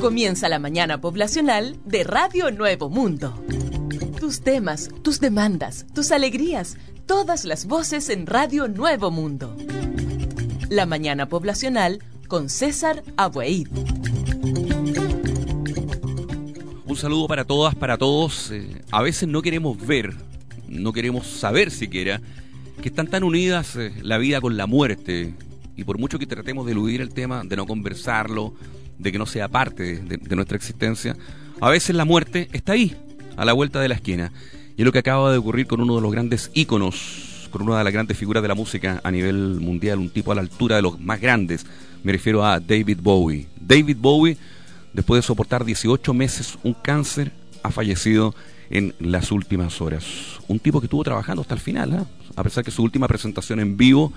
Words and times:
Comienza 0.00 0.48
la 0.48 0.58
mañana 0.58 1.00
poblacional 1.00 1.78
de 1.84 2.04
Radio 2.04 2.50
Nuevo 2.50 2.88
Mundo. 2.88 3.34
Tus 4.18 4.40
temas, 4.40 4.88
tus 5.02 5.20
demandas, 5.20 5.86
tus 5.94 6.10
alegrías, 6.10 6.78
todas 7.06 7.44
las 7.44 7.66
voces 7.66 8.08
en 8.08 8.26
Radio 8.26 8.66
Nuevo 8.66 9.10
Mundo. 9.10 9.56
La 10.68 10.86
mañana 10.86 11.28
poblacional 11.28 12.02
con 12.28 12.48
César 12.48 13.02
Abueid. 13.16 13.68
Un 16.86 16.96
saludo 16.96 17.28
para 17.28 17.44
todas, 17.44 17.74
para 17.74 17.98
todos. 17.98 18.50
Eh, 18.50 18.82
a 18.90 19.02
veces 19.02 19.28
no 19.28 19.42
queremos 19.42 19.78
ver, 19.86 20.14
no 20.66 20.92
queremos 20.92 21.26
saber 21.26 21.70
siquiera 21.70 22.20
que 22.80 22.88
están 22.88 23.06
tan 23.06 23.24
unidas 23.24 23.76
eh, 23.76 23.92
la 24.02 24.18
vida 24.18 24.40
con 24.40 24.56
la 24.56 24.66
muerte. 24.66 25.34
Y 25.76 25.84
por 25.84 25.98
mucho 25.98 26.18
que 26.18 26.26
tratemos 26.26 26.66
de 26.66 26.72
eludir 26.72 27.00
el 27.00 27.10
tema, 27.10 27.42
de 27.44 27.56
no 27.56 27.66
conversarlo, 27.66 28.54
de 28.98 29.12
que 29.12 29.18
no 29.18 29.26
sea 29.26 29.48
parte 29.48 29.96
de, 29.96 30.36
nuestra 30.36 30.56
existencia, 30.56 31.16
a 31.60 31.70
veces 31.70 31.96
la 31.96 32.04
muerte 32.04 32.48
está 32.52 32.72
ahí, 32.72 32.96
a 33.36 33.44
la 33.44 33.52
vuelta 33.52 33.80
de 33.80 33.88
la 33.88 33.94
esquina. 33.94 34.32
Y 34.76 34.82
es 34.82 34.84
lo 34.84 34.92
que 34.92 34.98
acaba 34.98 35.32
de 35.32 35.38
ocurrir 35.38 35.66
con 35.66 35.80
uno 35.80 35.96
de 35.96 36.02
los 36.02 36.12
grandes 36.12 36.50
íconos, 36.54 37.48
con 37.50 37.62
una 37.62 37.78
de 37.78 37.84
las 37.84 37.92
grandes 37.92 38.18
figuras 38.18 38.42
de 38.42 38.48
la 38.48 38.54
música 38.54 39.00
a 39.02 39.10
nivel 39.10 39.60
mundial, 39.60 39.98
un 39.98 40.10
tipo 40.10 40.32
a 40.32 40.34
la 40.34 40.42
altura 40.42 40.76
de 40.76 40.82
los 40.82 41.00
más 41.00 41.20
grandes. 41.20 41.64
Me 42.02 42.12
refiero 42.12 42.44
a 42.44 42.60
David 42.60 42.98
Bowie. 43.02 43.46
David 43.58 43.96
Bowie, 43.98 44.36
después 44.92 45.18
de 45.18 45.26
soportar 45.26 45.64
18 45.64 46.12
meses 46.14 46.58
un 46.62 46.74
cáncer, 46.74 47.32
ha 47.62 47.70
fallecido 47.70 48.34
en 48.70 48.94
las 49.00 49.32
últimas 49.32 49.80
horas. 49.80 50.04
Un 50.48 50.58
tipo 50.58 50.80
que 50.80 50.86
estuvo 50.86 51.04
trabajando 51.04 51.42
hasta 51.42 51.54
el 51.54 51.60
final, 51.60 51.92
¿eh? 51.92 52.04
a 52.36 52.42
pesar 52.42 52.64
que 52.64 52.70
su 52.70 52.82
última 52.82 53.08
presentación 53.08 53.60
en 53.60 53.76
vivo 53.76 54.12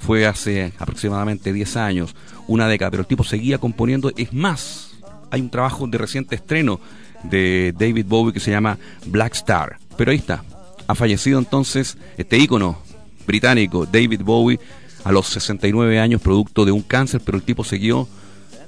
fue 0.00 0.26
hace 0.26 0.72
aproximadamente 0.78 1.52
10 1.52 1.76
años, 1.76 2.14
una 2.48 2.66
década, 2.66 2.90
pero 2.90 3.02
el 3.02 3.06
tipo 3.06 3.22
seguía 3.22 3.58
componiendo. 3.58 4.10
Es 4.16 4.32
más, 4.32 4.90
hay 5.30 5.40
un 5.40 5.50
trabajo 5.50 5.86
de 5.86 5.98
reciente 5.98 6.34
estreno 6.34 6.80
de 7.22 7.72
David 7.78 8.06
Bowie 8.06 8.32
que 8.32 8.40
se 8.40 8.50
llama 8.50 8.78
Black 9.06 9.34
Star. 9.34 9.78
Pero 9.96 10.10
ahí 10.10 10.16
está, 10.18 10.42
ha 10.88 10.94
fallecido 10.94 11.38
entonces 11.38 11.96
este 12.16 12.36
ícono 12.38 12.78
británico, 13.26 13.86
David 13.86 14.22
Bowie, 14.22 14.58
a 15.04 15.12
los 15.12 15.28
69 15.28 16.00
años, 16.00 16.20
producto 16.20 16.64
de 16.64 16.72
un 16.72 16.82
cáncer, 16.82 17.20
pero 17.24 17.36
el 17.36 17.44
tipo 17.44 17.64
siguió 17.64 18.08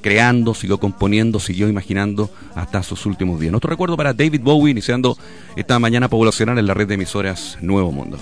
creando, 0.05 0.53
siguió 0.53 0.79
componiendo, 0.79 1.41
siguió 1.41 1.67
imaginando 1.67 2.29
hasta 2.55 2.83
sus 2.83 3.07
últimos 3.07 3.41
días. 3.41 3.53
Nuestro 3.53 3.71
recuerdo 3.71 3.97
para 3.97 4.13
David 4.13 4.43
Bowie, 4.43 4.71
iniciando 4.71 5.17
esta 5.57 5.79
mañana 5.79 6.11
poblacional 6.11 6.59
en 6.59 6.67
la 6.67 6.75
red 6.75 6.87
de 6.87 6.97
emisoras 6.97 7.57
Nuevo 7.63 7.91
Mundo. 7.91 8.19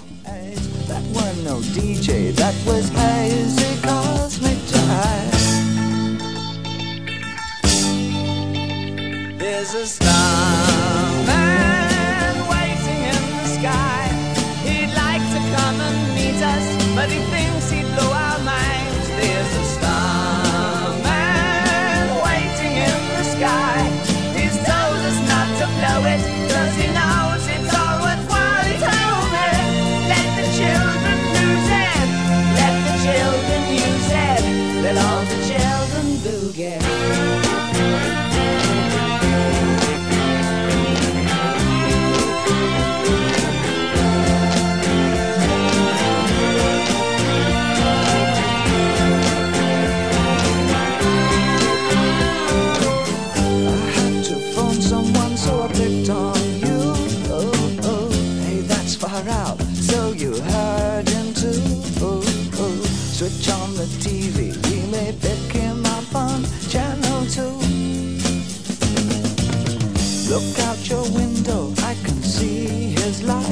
Your 70.92 71.08
window, 71.12 71.72
I 71.78 71.94
can 72.04 72.22
see 72.22 72.92
his 73.00 73.22
light. 73.22 73.46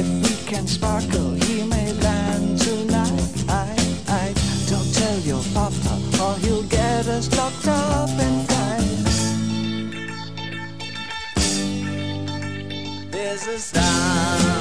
If 0.00 0.08
we 0.24 0.34
can 0.50 0.66
sparkle, 0.68 1.30
he 1.44 1.64
may 1.64 1.92
land 2.04 2.60
tonight. 2.60 4.36
Don't 4.70 4.90
tell 5.00 5.18
your 5.30 5.42
papa, 5.52 5.94
or 6.22 6.34
he'll 6.44 6.68
get 6.78 7.08
us 7.08 7.26
locked 7.36 7.66
up 7.66 8.10
and 8.26 8.48
tight. 8.48 8.88
There's 13.10 13.46
a 13.48 13.58
star. 13.58 14.51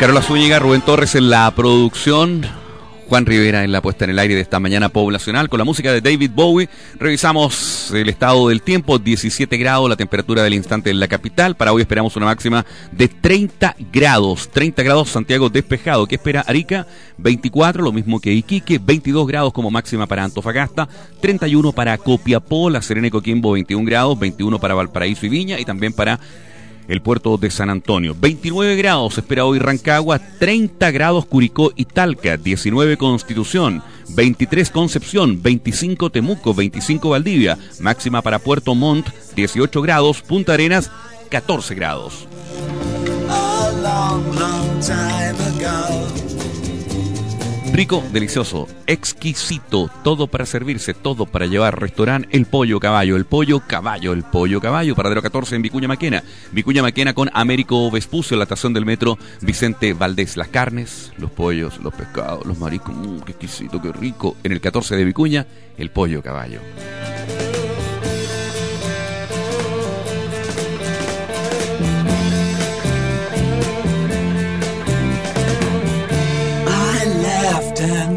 Carola 0.00 0.22
Zúñiga, 0.22 0.58
Rubén 0.58 0.80
Torres 0.80 1.14
en 1.14 1.28
la 1.28 1.50
producción, 1.54 2.46
Juan 3.10 3.26
Rivera 3.26 3.64
en 3.64 3.70
la 3.70 3.82
puesta 3.82 4.04
en 4.04 4.12
el 4.12 4.18
aire 4.18 4.34
de 4.34 4.40
esta 4.40 4.58
mañana 4.58 4.88
poblacional 4.88 5.50
con 5.50 5.58
la 5.58 5.64
música 5.66 5.92
de 5.92 6.00
David 6.00 6.30
Bowie. 6.34 6.70
Revisamos 6.98 7.90
el 7.90 8.08
estado 8.08 8.48
del 8.48 8.62
tiempo, 8.62 8.98
17 8.98 9.58
grados, 9.58 9.90
la 9.90 9.96
temperatura 9.96 10.42
del 10.42 10.54
instante 10.54 10.88
en 10.88 11.00
la 11.00 11.06
capital. 11.06 11.54
Para 11.54 11.74
hoy 11.74 11.82
esperamos 11.82 12.16
una 12.16 12.24
máxima 12.24 12.64
de 12.92 13.08
30 13.08 13.76
grados. 13.92 14.48
30 14.48 14.82
grados 14.82 15.10
Santiago 15.10 15.50
despejado. 15.50 16.06
¿Qué 16.06 16.14
espera 16.14 16.44
Arica? 16.46 16.86
24, 17.18 17.82
lo 17.82 17.92
mismo 17.92 18.20
que 18.20 18.32
Iquique. 18.32 18.78
22 18.78 19.26
grados 19.26 19.52
como 19.52 19.70
máxima 19.70 20.06
para 20.06 20.24
Antofagasta. 20.24 20.88
31 21.20 21.72
para 21.72 21.98
Copiapó, 21.98 22.70
La 22.70 22.80
Serena 22.80 23.08
y 23.08 23.10
Coquimbo 23.10 23.52
21 23.52 23.84
grados. 23.84 24.18
21 24.18 24.58
para 24.58 24.72
Valparaíso 24.72 25.26
y 25.26 25.28
Viña 25.28 25.60
y 25.60 25.66
también 25.66 25.92
para 25.92 26.18
el 26.90 27.00
puerto 27.02 27.38
de 27.38 27.50
San 27.50 27.70
Antonio. 27.70 28.16
29 28.18 28.74
grados 28.76 29.16
espera 29.16 29.44
hoy 29.44 29.60
Rancagua, 29.60 30.18
30 30.18 30.90
grados 30.90 31.24
Curicó 31.24 31.72
y 31.76 31.84
Talca, 31.84 32.36
19 32.36 32.96
Constitución, 32.96 33.82
23 34.10 34.70
Concepción, 34.70 35.40
25 35.40 36.10
Temuco, 36.10 36.52
25 36.52 37.10
Valdivia, 37.10 37.56
máxima 37.78 38.22
para 38.22 38.40
Puerto 38.40 38.74
Montt, 38.74 39.08
18 39.36 39.80
grados, 39.82 40.20
Punta 40.20 40.54
Arenas, 40.54 40.90
14 41.30 41.74
grados. 41.76 42.26
Delicioso, 47.80 48.68
exquisito, 48.86 49.90
todo 50.04 50.26
para 50.26 50.44
servirse, 50.44 50.92
todo 50.92 51.24
para 51.24 51.46
llevar. 51.46 51.80
Restaurante 51.80 52.28
El 52.30 52.44
Pollo 52.44 52.78
Caballo, 52.78 53.16
El 53.16 53.24
Pollo 53.24 53.60
Caballo, 53.66 54.12
El 54.12 54.22
Pollo 54.22 54.60
Caballo, 54.60 54.94
paradero 54.94 55.22
14 55.22 55.56
en 55.56 55.62
Vicuña 55.62 55.88
Maquena. 55.88 56.22
Vicuña 56.52 56.82
Maquena 56.82 57.14
con 57.14 57.30
Américo 57.32 57.90
Vespucio, 57.90 58.36
la 58.36 58.42
estación 58.42 58.74
del 58.74 58.84
metro 58.84 59.16
Vicente 59.40 59.94
Valdés. 59.94 60.36
Las 60.36 60.48
carnes, 60.48 61.10
los 61.16 61.30
pollos, 61.30 61.78
los 61.78 61.94
pescados, 61.94 62.44
los 62.44 62.58
mariscos, 62.58 62.94
mmm, 62.94 63.20
qué 63.20 63.32
exquisito, 63.32 63.80
qué 63.80 63.92
rico. 63.92 64.36
En 64.44 64.52
el 64.52 64.60
14 64.60 64.96
de 64.96 65.04
Vicuña, 65.06 65.46
El 65.78 65.88
Pollo 65.88 66.22
Caballo. 66.22 66.60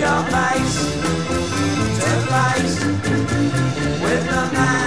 Your 0.00 0.22
face 0.24 0.76
to 2.00 2.10
face 2.30 2.76
with 4.02 4.22
the 4.26 4.42
man 4.54 4.79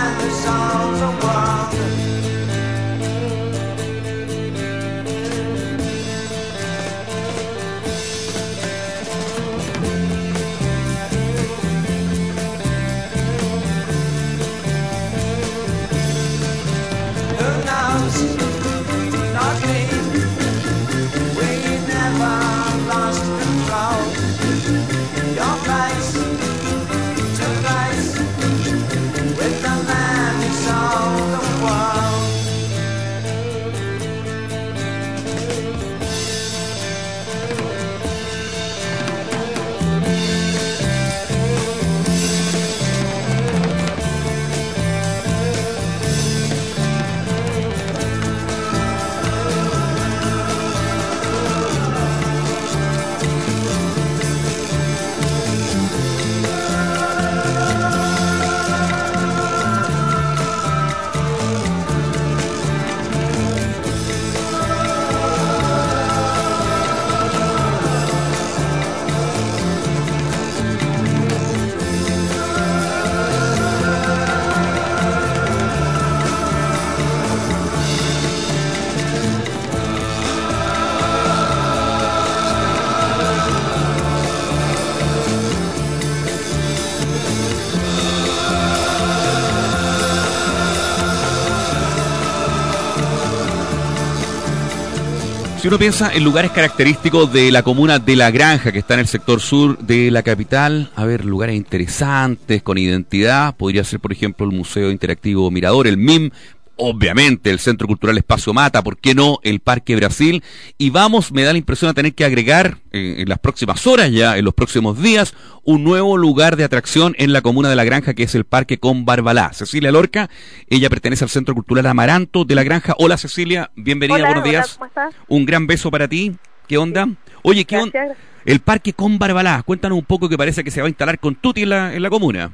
uno 95.73 95.79
piensa 95.79 96.13
en 96.13 96.23
lugares 96.23 96.51
característicos 96.51 97.33
de 97.33 97.49
la 97.49 97.63
comuna 97.63 97.97
de 97.97 98.15
La 98.15 98.29
Granja, 98.29 98.71
que 98.71 98.77
está 98.77 98.93
en 98.93 98.99
el 98.99 99.07
sector 99.07 99.41
sur 99.41 99.75
de 99.79 100.11
la 100.11 100.21
capital, 100.21 100.91
a 100.95 101.03
ver, 101.03 101.25
lugares 101.25 101.55
interesantes, 101.55 102.61
con 102.61 102.77
identidad, 102.77 103.55
podría 103.55 103.83
ser, 103.83 103.99
por 103.99 104.11
ejemplo, 104.11 104.45
el 104.45 104.51
Museo 104.51 104.91
Interactivo 104.91 105.49
Mirador, 105.49 105.87
el 105.87 105.97
MIM, 105.97 106.29
obviamente 106.75 107.49
el 107.49 107.59
Centro 107.59 107.87
Cultural 107.87 108.17
Espacio 108.17 108.53
Mata, 108.53 108.81
¿por 108.81 108.97
qué 108.97 109.13
no 109.15 109.39
el 109.43 109.59
Parque 109.59 109.95
Brasil? 109.95 110.43
Y 110.77 110.89
vamos, 110.89 111.31
me 111.31 111.43
da 111.43 111.51
la 111.51 111.57
impresión 111.57 111.89
de 111.89 111.95
tener 111.95 112.13
que 112.13 112.25
agregar 112.25 112.77
eh, 112.91 113.15
en 113.19 113.29
las 113.29 113.39
próximas 113.39 113.85
horas 113.87 114.11
ya, 114.11 114.37
en 114.37 114.45
los 114.45 114.53
próximos 114.53 115.01
días, 115.01 115.33
un 115.63 115.83
nuevo 115.83 116.17
lugar 116.17 116.55
de 116.55 116.63
atracción 116.63 117.15
en 117.17 117.33
la 117.33 117.41
comuna 117.41 117.69
de 117.69 117.75
La 117.75 117.83
Granja, 117.83 118.13
que 118.13 118.23
es 118.23 118.35
el 118.35 118.45
Parque 118.45 118.77
con 118.79 119.05
Barbalá. 119.05 119.53
Cecilia 119.53 119.91
Lorca, 119.91 120.29
ella 120.67 120.89
pertenece 120.89 121.23
al 121.23 121.29
Centro 121.29 121.53
Cultural 121.53 121.85
Amaranto 121.85 122.45
de 122.45 122.55
La 122.55 122.63
Granja. 122.63 122.95
Hola 122.97 123.17
Cecilia, 123.17 123.71
bienvenida, 123.75 124.25
buenos 124.25 124.43
días. 124.43 124.79
Un 125.27 125.45
gran 125.45 125.67
beso 125.67 125.91
para 125.91 126.07
ti. 126.07 126.33
¿Qué 126.67 126.77
onda? 126.77 127.09
Oye, 127.41 127.65
¿qué 127.65 127.77
onda? 127.77 128.15
El 128.45 128.59
Parque 128.59 128.93
con 128.93 129.19
Barbalá, 129.19 129.61
cuéntanos 129.63 129.97
un 129.97 130.05
poco 130.05 130.27
que 130.27 130.37
parece 130.37 130.63
que 130.63 130.71
se 130.71 130.81
va 130.81 130.87
a 130.87 130.89
instalar 130.89 131.19
con 131.19 131.35
Tuti 131.35 131.63
en 131.63 131.69
la, 131.69 131.93
en 131.93 132.01
la 132.01 132.09
comuna. 132.09 132.51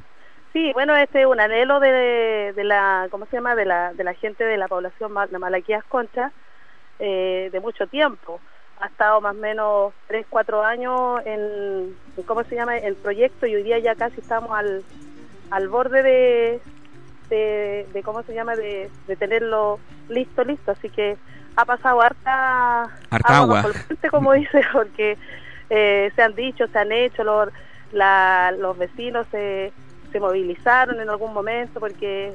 Sí, 0.53 0.71
bueno, 0.73 0.95
este 0.95 1.21
es 1.21 1.27
un 1.27 1.39
anhelo 1.39 1.79
de, 1.79 2.53
de, 2.55 2.63
la, 2.63 3.07
¿cómo 3.11 3.25
se 3.27 3.37
llama? 3.37 3.55
De 3.55 3.65
la, 3.65 3.93
de 3.93 4.03
la 4.03 4.13
gente 4.15 4.43
de 4.43 4.57
la 4.57 4.67
población 4.67 5.13
de 5.29 5.37
Malaquías 5.37 5.83
Concha 5.85 6.31
eh, 6.97 7.49
de 7.51 7.59
mucho 7.59 7.85
tiempo. 7.87 8.39
Ha 8.79 8.87
estado 8.87 9.21
más 9.21 9.35
o 9.35 9.39
menos 9.39 9.93
3, 10.07 10.25
4 10.29 10.63
años 10.63 11.21
en, 11.25 11.95
¿cómo 12.25 12.43
se 12.45 12.55
llama? 12.55 12.77
El 12.77 12.95
proyecto 12.95 13.45
y 13.45 13.55
hoy 13.55 13.63
día 13.63 13.77
ya 13.77 13.93
casi 13.93 14.21
estamos 14.21 14.51
al, 14.51 14.83
al 15.51 15.67
borde 15.67 16.01
de, 16.01 16.61
de, 17.93 18.03
¿cómo 18.03 18.23
se 18.23 18.33
llama? 18.33 18.55
De, 18.55 18.89
de 19.05 19.15
tenerlo 19.15 19.79
listo, 20.07 20.43
listo. 20.43 20.71
Así 20.71 20.89
que 20.89 21.17
ha 21.55 21.65
pasado 21.65 22.01
harta, 22.01 22.83
harta 23.09 23.37
agua, 23.37 23.65
como 24.09 24.33
dice, 24.33 24.61
porque 24.73 25.17
eh, 25.69 26.11
se 26.15 26.21
han 26.23 26.33
dicho, 26.33 26.65
se 26.67 26.79
han 26.79 26.91
hecho, 26.91 27.23
los, 27.23 27.49
la, 27.91 28.51
los 28.57 28.77
vecinos 28.77 29.27
se 29.29 29.71
se 30.11 30.19
movilizaron 30.19 30.99
en 30.99 31.09
algún 31.09 31.33
momento 31.33 31.79
porque 31.79 32.33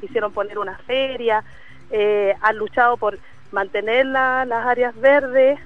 quisieron 0.00 0.32
poner 0.32 0.58
una 0.58 0.76
feria, 0.78 1.44
eh, 1.90 2.34
han 2.40 2.56
luchado 2.56 2.96
por 2.96 3.18
mantener 3.52 4.06
las 4.06 4.66
áreas 4.66 4.94
verdes, 5.00 5.58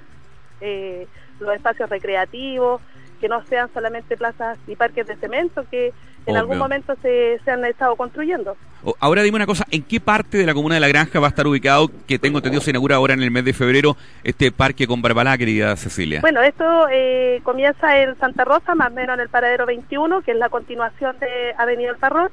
eh, 0.61 1.07
los 1.39 1.53
espacios 1.53 1.89
recreativos, 1.89 2.81
que 3.19 3.27
no 3.27 3.43
sean 3.45 3.71
solamente 3.73 4.17
plazas 4.17 4.57
y 4.67 4.75
parques 4.75 5.05
de 5.07 5.15
cemento 5.17 5.65
que 5.69 5.93
en 6.25 6.37
algún 6.37 6.57
momento 6.57 6.95
se, 7.01 7.39
se, 7.43 7.51
han 7.51 7.65
estado 7.65 7.95
construyendo. 7.95 8.55
Ahora 8.99 9.21
dime 9.23 9.35
una 9.35 9.45
cosa, 9.45 9.65
¿en 9.71 9.83
qué 9.83 9.99
parte 9.99 10.37
de 10.37 10.45
la 10.45 10.53
comuna 10.53 10.75
de 10.75 10.81
La 10.81 10.87
Granja 10.87 11.19
va 11.19 11.27
a 11.27 11.29
estar 11.29 11.45
ubicado, 11.47 11.89
que 12.07 12.19
tengo 12.19 12.39
entendido 12.39 12.61
se 12.61 12.71
inaugura 12.71 12.95
ahora 12.95 13.13
en 13.13 13.21
el 13.21 13.31
mes 13.31 13.45
de 13.45 13.53
febrero, 13.53 13.97
este 14.23 14.51
parque 14.51 14.87
con 14.87 15.01
Barbalá, 15.01 15.37
querida 15.37 15.75
Cecilia? 15.75 16.21
Bueno, 16.21 16.41
esto 16.41 16.87
eh, 16.91 17.41
comienza 17.43 18.01
en 18.01 18.17
Santa 18.17 18.43
Rosa, 18.43 18.75
más 18.75 18.91
o 18.91 18.95
menos 18.95 19.15
en 19.15 19.21
el 19.21 19.29
paradero 19.29 19.65
21, 19.65 20.21
que 20.21 20.31
es 20.31 20.37
la 20.37 20.49
continuación 20.49 21.17
de 21.19 21.53
Avenida 21.57 21.91
El 21.91 21.97
Parrón, 21.97 22.29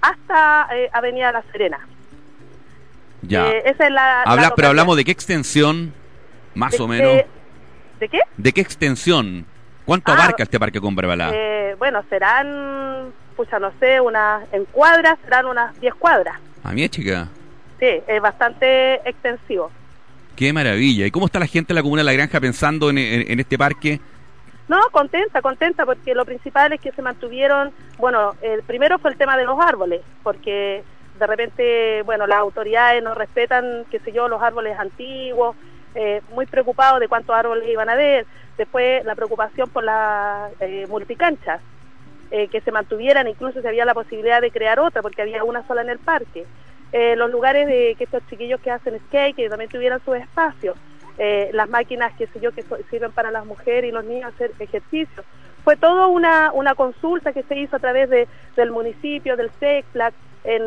hasta 0.00 0.68
eh, 0.74 0.90
Avenida 0.92 1.32
La 1.32 1.42
Serena. 1.50 1.78
Ya. 3.22 3.50
Eh, 3.50 3.62
esa 3.66 3.86
es 3.86 3.92
la, 3.92 4.22
Habla, 4.22 4.52
pero 4.54 4.68
hablamos 4.68 4.96
de 4.96 5.04
qué 5.04 5.12
extensión, 5.12 5.94
más 6.54 6.78
o 6.78 6.88
menos. 6.88 7.22
¿De 8.00 8.08
qué? 8.08 8.20
¿De 8.36 8.52
qué 8.52 8.60
extensión? 8.60 9.46
¿Cuánto 9.84 10.12
Ah, 10.12 10.14
abarca 10.14 10.42
este 10.42 10.58
parque 10.58 10.80
con 10.80 10.94
Barbalá? 10.94 11.30
Eh, 11.34 11.74
bueno, 11.78 12.02
serán, 12.08 13.12
pucha, 13.36 13.58
no 13.58 13.70
sé, 13.78 14.00
unas, 14.00 14.44
en 14.52 14.64
cuadras 14.66 15.18
serán 15.24 15.46
unas 15.46 15.78
10 15.80 15.94
cuadras. 15.94 16.36
A 16.62 16.72
mí, 16.72 16.88
chica. 16.88 17.28
Sí, 17.78 17.86
es 18.06 18.20
bastante 18.22 18.94
extensivo. 19.08 19.70
Qué 20.36 20.52
maravilla. 20.52 21.06
¿Y 21.06 21.10
cómo 21.10 21.26
está 21.26 21.38
la 21.38 21.46
gente 21.46 21.68
de 21.68 21.74
la 21.74 21.82
comuna 21.82 22.00
de 22.00 22.06
La 22.06 22.12
Granja 22.14 22.40
pensando 22.40 22.90
en, 22.90 22.98
en- 22.98 23.30
en 23.30 23.40
este 23.40 23.58
parque? 23.58 24.00
No, 24.66 24.80
contenta, 24.90 25.42
contenta, 25.42 25.84
porque 25.84 26.14
lo 26.14 26.24
principal 26.24 26.72
es 26.72 26.80
que 26.80 26.90
se 26.92 27.02
mantuvieron, 27.02 27.70
bueno, 27.98 28.34
el 28.40 28.62
primero 28.62 28.98
fue 28.98 29.10
el 29.10 29.16
tema 29.18 29.36
de 29.36 29.44
los 29.44 29.58
árboles, 29.60 30.00
porque 30.22 30.82
de 31.18 31.26
repente, 31.26 32.02
bueno, 32.02 32.26
las 32.26 32.38
autoridades 32.38 33.02
no 33.02 33.14
respetan, 33.14 33.84
qué 33.90 34.00
sé 34.00 34.12
yo, 34.12 34.26
los 34.26 34.42
árboles 34.42 34.76
antiguos, 34.78 35.54
eh, 35.94 36.20
muy 36.32 36.46
preocupados 36.46 37.00
de 37.00 37.08
cuántos 37.08 37.34
árboles 37.34 37.68
iban 37.68 37.88
a 37.88 37.92
haber. 37.92 38.26
Después 38.56 39.04
la 39.04 39.14
preocupación 39.14 39.68
por 39.70 39.84
las 39.84 40.52
eh, 40.60 40.86
multicanchas, 40.88 41.60
eh, 42.30 42.48
que 42.48 42.60
se 42.60 42.72
mantuvieran, 42.72 43.28
incluso 43.28 43.60
si 43.60 43.66
había 43.68 43.84
la 43.84 43.94
posibilidad 43.94 44.40
de 44.40 44.50
crear 44.50 44.80
otra, 44.80 45.02
porque 45.02 45.22
había 45.22 45.44
una 45.44 45.66
sola 45.66 45.82
en 45.82 45.90
el 45.90 45.98
parque. 45.98 46.44
Eh, 46.90 47.16
los 47.16 47.30
lugares 47.30 47.66
de 47.66 47.94
que 47.96 48.04
estos 48.04 48.26
chiquillos 48.28 48.60
que 48.60 48.70
hacen 48.70 48.98
skate, 49.06 49.36
que 49.36 49.48
también 49.48 49.70
tuvieran 49.70 50.00
sus 50.04 50.16
espacios. 50.16 50.76
Eh, 51.18 51.50
las 51.52 51.68
máquinas, 51.68 52.12
qué 52.18 52.26
sé 52.26 52.40
yo, 52.40 52.52
que 52.52 52.64
sirven 52.90 53.12
para 53.12 53.30
las 53.30 53.46
mujeres 53.46 53.88
y 53.88 53.92
los 53.92 54.04
niños 54.04 54.32
hacer 54.34 54.52
ejercicio. 54.58 55.22
Fue 55.62 55.76
todo 55.76 56.08
una, 56.08 56.50
una 56.52 56.74
consulta 56.74 57.32
que 57.32 57.42
se 57.44 57.56
hizo 57.56 57.76
a 57.76 57.78
través 57.78 58.10
de, 58.10 58.26
del 58.56 58.70
municipio, 58.70 59.36
del 59.36 59.50
SECPLAC, 59.60 60.14
en, 60.44 60.62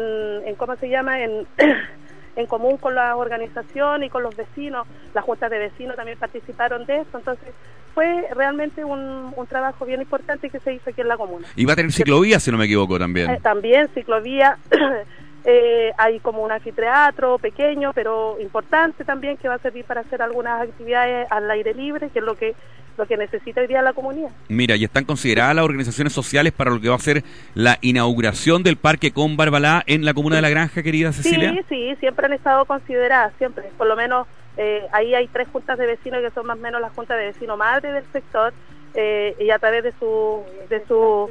en 0.46 0.56
¿cómo 0.56 0.76
se 0.78 0.90
llama?, 0.90 1.22
en, 1.22 1.48
en 2.38 2.46
común 2.46 2.78
con 2.78 2.96
la 2.96 3.16
organización 3.16 4.04
y 4.04 4.10
con 4.10 4.24
los 4.24 4.36
vecinos. 4.36 4.88
Las 5.14 5.26
juntas 5.26 5.50
de 5.52 5.58
vecinos 5.58 5.96
también 5.96 6.18
participaron 6.18 6.86
de 6.86 6.98
eso. 6.98 7.18
Entonces, 7.18 7.50
fue 7.94 8.28
realmente 8.36 8.86
un, 8.86 9.34
un 9.36 9.48
trabajo 9.48 9.84
bien 9.84 10.02
importante 10.02 10.52
que 10.52 10.60
se 10.60 10.76
hizo 10.76 10.92
aquí 10.92 11.02
en 11.02 11.08
la 11.08 11.18
comuna. 11.18 11.48
Y 11.56 11.66
va 11.66 11.74
a 11.74 11.76
tener 11.76 11.92
ciclovía, 11.92 12.40
si 12.40 12.52
no 12.52 12.58
me 12.58 12.66
equivoco, 12.66 13.00
también. 13.00 13.32
Eh, 13.32 13.40
también 13.42 13.90
ciclovía, 13.96 14.60
eh, 15.46 15.92
hay 15.98 16.20
como 16.20 16.44
un 16.44 16.52
anfiteatro 16.52 17.40
pequeño, 17.40 17.94
pero 17.94 18.38
importante 18.40 19.04
también, 19.04 19.36
que 19.38 19.50
va 19.50 19.56
a 19.56 19.60
servir 19.60 19.84
para 19.84 20.02
hacer 20.02 20.22
algunas 20.22 20.62
actividades 20.62 21.26
al 21.32 21.50
aire 21.50 21.74
libre, 21.74 22.10
que 22.12 22.20
es 22.20 22.26
lo 22.26 22.36
que 22.36 22.54
lo 22.98 23.06
que 23.06 23.18
necesita 23.18 23.62
hoy 23.62 23.68
día 23.68 23.82
la 23.82 23.94
comunidad. 23.94 24.30
Mira, 24.50 24.76
y 24.76 24.84
están 24.84 25.06
consideradas 25.06 25.56
las 25.56 25.66
organizaciones 25.66 26.14
sociales 26.14 26.54
para 26.54 26.72
lo 26.72 26.82
que 26.82 26.90
va 26.90 26.96
a 26.96 27.00
ser 27.00 27.24
la 27.54 27.78
inauguración 27.82 28.64
del 28.64 28.78
parque 28.78 29.12
con 29.12 29.38
Barbalá 29.38 29.84
en 29.86 30.06
la 30.06 30.14
comuna 30.14 30.38
de 30.38 30.42
La 30.42 30.50
Granja, 30.50 30.84
querida 30.84 31.14
Cecilia. 31.14 31.52
Sí, 31.52 31.66
sí, 31.70 31.96
siempre 32.00 32.26
han 32.26 32.34
estado 32.34 32.66
consideradas, 32.66 33.34
siempre. 33.38 33.70
Por 33.78 33.88
lo 33.88 33.96
menos 33.96 34.28
eh, 34.58 34.88
ahí 34.92 35.14
hay 35.14 35.28
tres 35.28 35.48
juntas 35.50 35.78
de 35.78 35.86
vecinos 35.86 36.22
que 36.22 36.32
son 36.32 36.48
más 36.48 36.58
o 36.58 36.62
menos 36.62 36.82
las 36.82 36.92
juntas 36.94 37.18
de 37.18 37.26
vecinos 37.28 37.58
madre 37.58 37.92
del 37.92 38.06
sector 38.12 38.54
eh, 38.96 39.36
y 39.40 39.52
a 39.52 39.60
través 39.60 39.84
de 39.84 39.94
su, 40.00 40.44
de 40.70 40.84
su, 40.88 41.30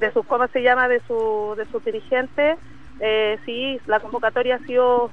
de 0.00 0.12
sus, 0.12 0.26
¿cómo 0.26 0.48
se 0.48 0.62
llama? 0.62 0.88
De 0.88 1.00
su, 1.06 1.54
de 1.56 1.64
sus 1.66 1.84
dirigentes, 1.84 2.58
eh, 2.98 3.38
sí, 3.44 3.80
la 3.86 4.00
convocatoria 4.00 4.56
ha 4.56 4.66
sido 4.66 5.10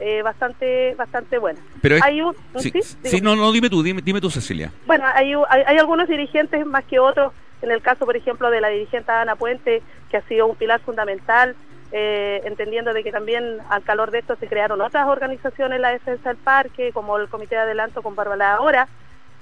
eh, 0.00 0.22
bastante, 0.22 0.94
bastante 0.94 1.38
buena. 1.38 1.60
Pero 1.80 1.96
es- 1.96 2.02
hay 2.02 2.20
un, 2.22 2.34
Sí, 2.58 2.70
¿sí? 2.70 2.82
sí, 3.02 3.20
no, 3.20 3.36
no, 3.36 3.50
dime 3.52 3.70
tú, 3.70 3.82
dime, 3.82 4.00
dime 4.02 4.20
tú, 4.20 4.30
Cecilia. 4.30 4.72
Bueno, 4.86 5.04
hay, 5.14 5.32
hay, 5.48 5.62
hay 5.66 5.76
algunos 5.78 6.08
dirigentes 6.08 6.64
más 6.66 6.84
que 6.84 6.98
otros, 6.98 7.32
en 7.62 7.70
el 7.70 7.80
caso, 7.82 8.04
por 8.04 8.16
ejemplo, 8.16 8.50
de 8.50 8.60
la 8.60 8.68
dirigente 8.68 9.10
Ana 9.12 9.36
Puente, 9.36 9.82
que 10.10 10.16
ha 10.16 10.22
sido 10.22 10.46
un 10.46 10.56
pilar 10.56 10.80
fundamental, 10.80 11.56
eh, 11.92 12.42
entendiendo 12.44 12.92
de 12.92 13.04
que 13.04 13.12
también 13.12 13.58
al 13.70 13.82
calor 13.84 14.10
de 14.10 14.18
esto 14.18 14.36
se 14.36 14.48
crearon 14.48 14.80
otras 14.80 15.06
organizaciones 15.06 15.80
la 15.80 15.90
defensa 15.90 16.30
del 16.30 16.38
parque, 16.38 16.92
como 16.92 17.16
el 17.18 17.28
Comité 17.28 17.54
de 17.54 17.62
Adelanto 17.62 18.02
con 18.02 18.16
Barbalá 18.16 18.54
Ahora, 18.54 18.88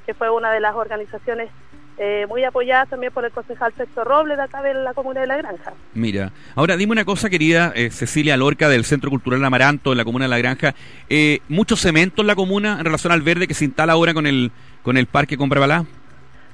que 0.05 0.15
fue 0.15 0.29
una 0.31 0.51
de 0.53 0.61
las 0.61 0.75
organizaciones 0.75 1.51
eh, 1.99 2.27
muy 2.29 2.45
apoyadas 2.45 2.89
también 2.89 3.13
por 3.13 3.25
el 3.25 3.31
concejal 3.33 3.73
Sexto 3.75 4.05
Robles 4.05 4.37
de 4.37 4.43
acá 4.43 4.63
de 4.63 4.75
la 4.75 4.95
comuna 4.95 5.21
de 5.21 5.27
La 5.27 5.37
Granja. 5.37 5.73
Mira, 5.95 6.33
ahora 6.55 6.77
dime 6.77 6.93
una 6.93 7.05
cosa, 7.05 7.29
querida 7.29 7.73
eh, 7.75 7.91
Cecilia 7.91 8.37
Lorca 8.37 8.69
del 8.69 8.85
Centro 8.85 9.11
Cultural 9.11 9.45
Amaranto, 9.45 9.93
en 9.93 9.99
la 9.99 10.05
comuna 10.05 10.25
de 10.25 10.31
La 10.31 10.39
Granja. 10.39 10.75
Eh, 11.09 11.41
¿Mucho 11.49 11.77
cemento 11.77 12.23
en 12.23 12.29
la 12.29 12.35
comuna 12.35 12.79
en 12.79 12.85
relación 12.85 13.13
al 13.13 13.23
verde 13.23 13.47
que 13.47 13.55
se 13.55 13.65
instala 13.65 13.93
ahora 13.93 14.15
con 14.15 14.27
el, 14.27 14.53
con 14.83 14.97
el 14.97 15.07
parque 15.07 15.37
con 15.37 15.49
Barbalá? 15.49 15.85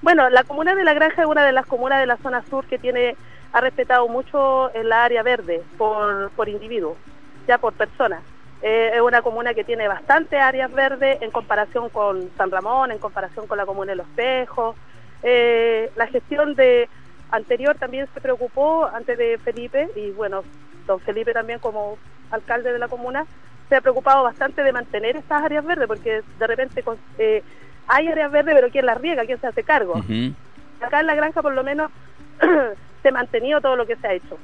Bueno, 0.02 0.28
la 0.30 0.44
comuna 0.44 0.74
de 0.74 0.84
La 0.84 0.94
Granja 0.94 1.22
es 1.22 1.28
una 1.28 1.44
de 1.44 1.52
las 1.52 1.66
comunas 1.66 2.00
de 2.00 2.06
la 2.06 2.16
zona 2.18 2.42
sur 2.48 2.66
que 2.66 2.78
tiene 2.78 3.16
ha 3.52 3.60
respetado 3.60 4.08
mucho 4.08 4.72
el 4.74 4.92
área 4.92 5.22
verde 5.22 5.62
por, 5.76 6.30
por 6.32 6.48
individuo, 6.48 6.96
ya 7.46 7.58
por 7.58 7.72
persona. 7.72 8.20
Eh, 8.60 8.90
es 8.94 9.00
una 9.00 9.22
comuna 9.22 9.54
que 9.54 9.64
tiene 9.64 9.86
bastante 9.88 10.38
áreas 10.38 10.72
verdes 10.72 11.22
en 11.22 11.30
comparación 11.30 11.88
con 11.90 12.30
San 12.36 12.50
Ramón, 12.50 12.90
en 12.90 12.98
comparación 12.98 13.46
con 13.46 13.56
la 13.56 13.66
comuna 13.66 13.92
de 13.92 13.96
Los 13.96 14.06
Pejos. 14.08 14.76
Eh, 15.22 15.90
la 15.96 16.06
gestión 16.06 16.54
de 16.54 16.88
anterior 17.30 17.76
también 17.76 18.08
se 18.14 18.20
preocupó 18.20 18.86
antes 18.86 19.18
de 19.18 19.38
Felipe 19.38 19.88
y 19.96 20.10
bueno, 20.12 20.44
don 20.86 21.00
Felipe 21.00 21.32
también 21.32 21.58
como 21.58 21.98
alcalde 22.30 22.72
de 22.72 22.78
la 22.78 22.88
comuna 22.88 23.26
se 23.68 23.76
ha 23.76 23.80
preocupado 23.80 24.22
bastante 24.22 24.62
de 24.62 24.72
mantener 24.72 25.16
estas 25.16 25.42
áreas 25.42 25.64
verdes 25.64 25.86
porque 25.86 26.22
de 26.38 26.46
repente 26.46 26.82
con- 26.82 26.98
eh, 27.18 27.42
hay 27.86 28.08
áreas 28.08 28.30
verdes 28.30 28.54
pero 28.54 28.70
¿quién 28.70 28.86
las 28.86 28.98
riega? 28.98 29.24
¿Quién 29.26 29.40
se 29.40 29.46
hace 29.46 29.62
cargo? 29.62 29.94
Acá 30.80 31.00
en 31.00 31.06
la 31.06 31.14
granja 31.14 31.42
por 31.42 31.52
lo 31.52 31.62
menos 31.64 31.90
se 33.02 33.08
ha 33.08 33.12
mantenido 33.12 33.60
todo 33.60 33.76
lo 33.76 33.86
que 33.86 33.96
se 33.96 34.06
ha 34.06 34.14
hecho. 34.14 34.38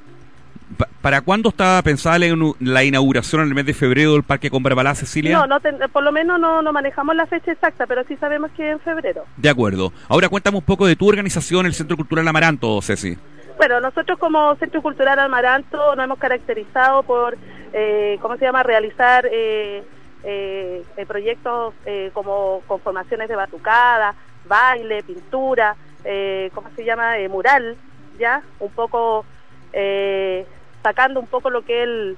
Pa- 0.77 0.89
¿Para 1.01 1.21
cuándo 1.21 1.51
está 1.51 1.81
pensada 1.83 2.19
la, 2.19 2.85
inauguración 2.85 3.43
en 3.43 3.49
el 3.49 3.55
mes 3.55 3.67
de 3.67 3.75
febrero 3.75 4.13
del 4.13 4.23
parque 4.23 4.51
con 4.51 4.63
Barbalá, 4.63 4.95
Cecilia? 4.95 5.37
No, 5.39 5.47
no 5.47 5.61
ten- 5.61 5.79
por 5.93 6.03
lo 6.03 6.13
menos 6.13 6.41
no, 6.41 6.63
no 6.63 6.73
manejamos 6.73 7.15
la 7.15 7.27
fecha 7.27 7.53
exacta, 7.53 7.87
pero 7.87 8.05
sí 8.05 8.17
sabemos 8.17 8.51
que 8.53 8.71
en 8.71 8.81
febrero. 8.81 9.25
De 9.37 9.49
acuerdo. 9.49 9.93
Ahora 10.09 10.29
cuéntame 10.29 10.59
un 10.59 10.65
poco 10.65 10.87
de 10.87 10.97
tu 10.97 11.09
organización, 11.09 11.67
el 11.67 11.75
Centro 11.75 11.97
Cultural 11.97 12.27
Amaranto, 12.27 12.81
Ceci. 12.83 13.17
Bueno, 13.57 13.81
nosotros 13.81 14.19
como 14.19 14.55
Centro 14.57 14.83
Cultural 14.83 15.19
Almaranto 15.19 15.95
nos 15.95 16.05
hemos 16.05 16.19
caracterizado 16.19 17.03
por, 17.05 17.37
eh, 17.73 18.19
¿cómo 18.21 18.37
se 18.37 18.45
llama?, 18.47 18.63
realizar 18.63 19.27
eh, 19.31 19.85
eh, 20.25 20.83
eh, 20.97 21.07
proyectos 21.07 21.75
eh, 21.87 22.11
como 22.13 22.63
conformaciones 22.67 23.29
de 23.29 23.37
batucada, 23.37 24.15
baile, 24.49 25.03
pintura, 25.05 25.77
eh, 26.05 26.51
¿cómo 26.55 26.69
se 26.75 26.85
llama?, 26.85 27.19
Eh, 27.19 27.29
mural, 27.29 27.77
¿ya? 28.19 28.43
Un 28.59 28.71
poco 28.73 29.25
eh, 29.73 30.47
sacando 30.85 31.19
un 31.19 31.27
poco 31.27 31.51
lo 31.51 31.63
que 31.63 31.83
es 31.83 31.89
el, 31.89 32.17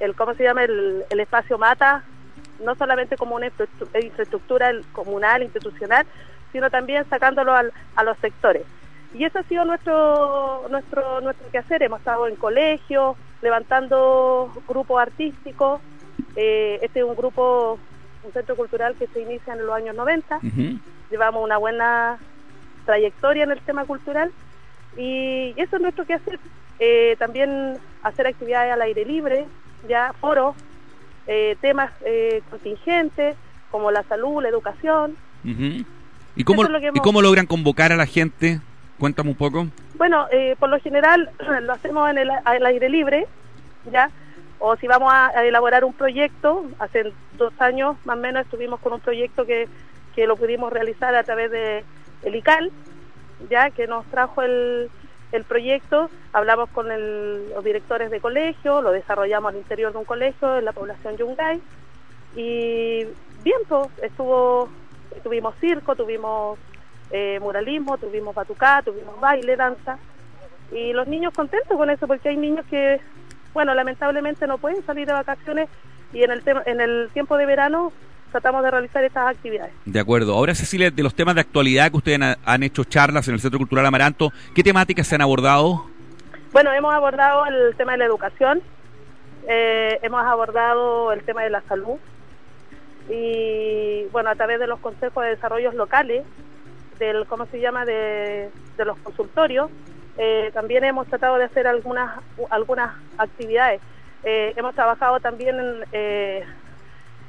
el 0.00 0.14
¿cómo 0.16 0.34
se 0.34 0.42
llama?, 0.42 0.64
el, 0.64 1.04
el 1.08 1.20
espacio 1.20 1.56
mata, 1.58 2.02
no 2.64 2.74
solamente 2.74 3.16
como 3.16 3.36
una 3.36 3.46
infraestru- 3.48 4.02
infraestructura 4.02 4.72
comunal, 4.92 5.42
institucional, 5.42 6.04
sino 6.50 6.70
también 6.70 7.08
sacándolo 7.08 7.54
al- 7.54 7.72
a 7.94 8.02
los 8.02 8.16
sectores. 8.18 8.62
Y 9.14 9.24
eso 9.24 9.38
ha 9.38 9.42
sido 9.44 9.64
nuestro 9.64 10.66
nuestro 10.70 11.20
nuestro 11.20 11.48
quehacer. 11.50 11.82
Hemos 11.82 12.00
estado 12.00 12.26
en 12.26 12.36
colegios, 12.36 13.16
levantando 13.40 14.50
grupos 14.68 15.00
artísticos. 15.00 15.80
Eh, 16.34 16.78
este 16.82 17.00
es 17.00 17.04
un 17.04 17.14
grupo, 17.14 17.78
un 18.22 18.32
centro 18.32 18.56
cultural 18.56 18.94
que 18.98 19.06
se 19.06 19.20
inicia 19.20 19.52
en 19.54 19.64
los 19.64 19.74
años 19.74 19.94
90. 19.94 20.36
Ujú. 20.36 20.78
Llevamos 21.10 21.44
una 21.44 21.56
buena 21.56 22.18
trayectoria 22.84 23.44
en 23.44 23.52
el 23.52 23.60
tema 23.60 23.84
cultural 23.84 24.30
y 24.96 25.54
eso 25.56 25.76
es 25.76 25.82
nuestro 25.82 26.04
quehacer. 26.04 26.38
Eh, 26.78 27.16
también 27.18 27.78
hacer 28.06 28.26
actividades 28.26 28.72
al 28.72 28.82
aire 28.82 29.04
libre, 29.04 29.46
ya 29.88 30.12
foros, 30.20 30.54
eh, 31.26 31.56
temas 31.60 31.90
eh, 32.04 32.42
contingentes 32.50 33.36
como 33.70 33.90
la 33.90 34.02
salud, 34.04 34.42
la 34.42 34.48
educación. 34.48 35.16
Ujú. 35.44 35.84
¿Y, 36.36 36.44
cómo, 36.44 36.64
es 36.64 36.70
¿Y 36.94 37.00
cómo 37.00 37.22
logran 37.22 37.46
convocar 37.46 37.92
a 37.92 37.96
la 37.96 38.06
gente? 38.06 38.60
Cuéntame 38.98 39.30
un 39.30 39.36
poco. 39.36 39.66
Bueno, 39.94 40.26
eh, 40.30 40.56
por 40.58 40.68
lo 40.68 40.78
general 40.80 41.30
lo 41.62 41.72
hacemos 41.72 42.08
en 42.10 42.18
el 42.18 42.30
al 42.30 42.66
aire 42.66 42.88
libre, 42.88 43.26
¿ya? 43.90 44.10
O 44.58 44.76
si 44.76 44.86
vamos 44.86 45.12
a, 45.12 45.28
a 45.28 45.44
elaborar 45.44 45.84
un 45.84 45.92
proyecto, 45.92 46.64
hace 46.78 47.12
dos 47.36 47.52
años 47.58 47.96
más 48.04 48.16
o 48.16 48.20
menos 48.20 48.44
estuvimos 48.44 48.80
con 48.80 48.94
un 48.94 49.00
proyecto 49.00 49.44
que, 49.44 49.68
que 50.14 50.26
lo 50.26 50.36
pudimos 50.36 50.72
realizar 50.72 51.14
a 51.14 51.24
través 51.24 51.50
de 51.50 51.84
el 52.22 52.34
ICAL, 52.34 52.70
¿ya? 53.50 53.70
Que 53.70 53.86
nos 53.86 54.06
trajo 54.06 54.42
el, 54.42 54.90
el 55.36 55.44
proyecto, 55.44 56.10
hablamos 56.32 56.68
con 56.70 56.88
los 56.88 57.64
directores 57.64 58.10
de 58.10 58.20
colegio, 58.20 58.82
lo 58.82 58.90
desarrollamos 58.90 59.50
al 59.50 59.58
interior 59.58 59.92
de 59.92 59.98
un 59.98 60.04
colegio 60.04 60.58
en 60.58 60.64
la 60.64 60.72
población 60.72 61.16
Yungay, 61.16 61.60
y 62.34 63.04
bien, 63.42 63.60
pues, 63.68 63.88
estuvo, 64.02 64.68
tuvimos 65.22 65.54
circo, 65.60 65.94
tuvimos 65.94 66.58
eh, 67.10 67.38
muralismo, 67.40 67.96
tuvimos 67.98 68.34
batucá, 68.34 68.82
tuvimos 68.82 69.18
baile, 69.20 69.56
danza, 69.56 69.98
y 70.72 70.92
los 70.92 71.06
niños 71.06 71.32
contentos 71.32 71.76
con 71.76 71.88
eso, 71.90 72.06
porque 72.06 72.30
hay 72.30 72.36
niños 72.36 72.66
que, 72.66 73.00
bueno, 73.54 73.74
lamentablemente 73.74 74.46
no 74.46 74.58
pueden 74.58 74.84
salir 74.84 75.06
de 75.06 75.12
vacaciones, 75.12 75.68
y 76.12 76.22
en 76.22 76.30
el, 76.30 76.42
en 76.66 76.80
el 76.80 77.10
tiempo 77.12 77.36
de 77.36 77.46
verano 77.46 77.92
tratamos 78.36 78.62
de 78.62 78.70
realizar 78.70 79.02
estas 79.02 79.28
actividades. 79.28 79.72
De 79.86 79.98
acuerdo. 79.98 80.34
Ahora, 80.34 80.54
Cecilia, 80.54 80.90
de 80.90 81.02
los 81.02 81.14
temas 81.14 81.34
de 81.34 81.40
actualidad 81.40 81.90
que 81.90 81.96
ustedes 81.96 82.20
han, 82.20 82.36
han 82.44 82.62
hecho 82.62 82.84
charlas 82.84 83.26
en 83.28 83.34
el 83.34 83.40
Centro 83.40 83.58
Cultural 83.58 83.86
Amaranto, 83.86 84.30
¿qué 84.54 84.62
temáticas 84.62 85.06
se 85.06 85.14
han 85.14 85.22
abordado? 85.22 85.86
Bueno, 86.52 86.70
hemos 86.72 86.94
abordado 86.94 87.46
el 87.46 87.74
tema 87.76 87.92
de 87.92 87.98
la 87.98 88.04
educación, 88.04 88.60
eh, 89.48 89.98
hemos 90.02 90.22
abordado 90.24 91.12
el 91.12 91.22
tema 91.22 91.44
de 91.44 91.50
la 91.50 91.62
salud 91.62 91.96
y, 93.08 94.04
bueno, 94.12 94.28
a 94.28 94.34
través 94.34 94.60
de 94.60 94.66
los 94.66 94.80
consejos 94.80 95.24
de 95.24 95.30
desarrollos 95.30 95.74
locales 95.74 96.24
del 96.98 97.26
¿cómo 97.26 97.46
se 97.46 97.60
llama? 97.60 97.84
de, 97.86 98.50
de 98.76 98.84
los 98.84 98.98
consultorios, 98.98 99.70
eh, 100.18 100.50
también 100.52 100.84
hemos 100.84 101.06
tratado 101.06 101.38
de 101.38 101.44
hacer 101.44 101.66
algunas 101.66 102.20
algunas 102.50 102.96
actividades. 103.16 103.80
Eh, 104.24 104.52
hemos 104.56 104.74
trabajado 104.74 105.20
también 105.20 105.58
en 105.58 105.84
eh, 105.92 106.44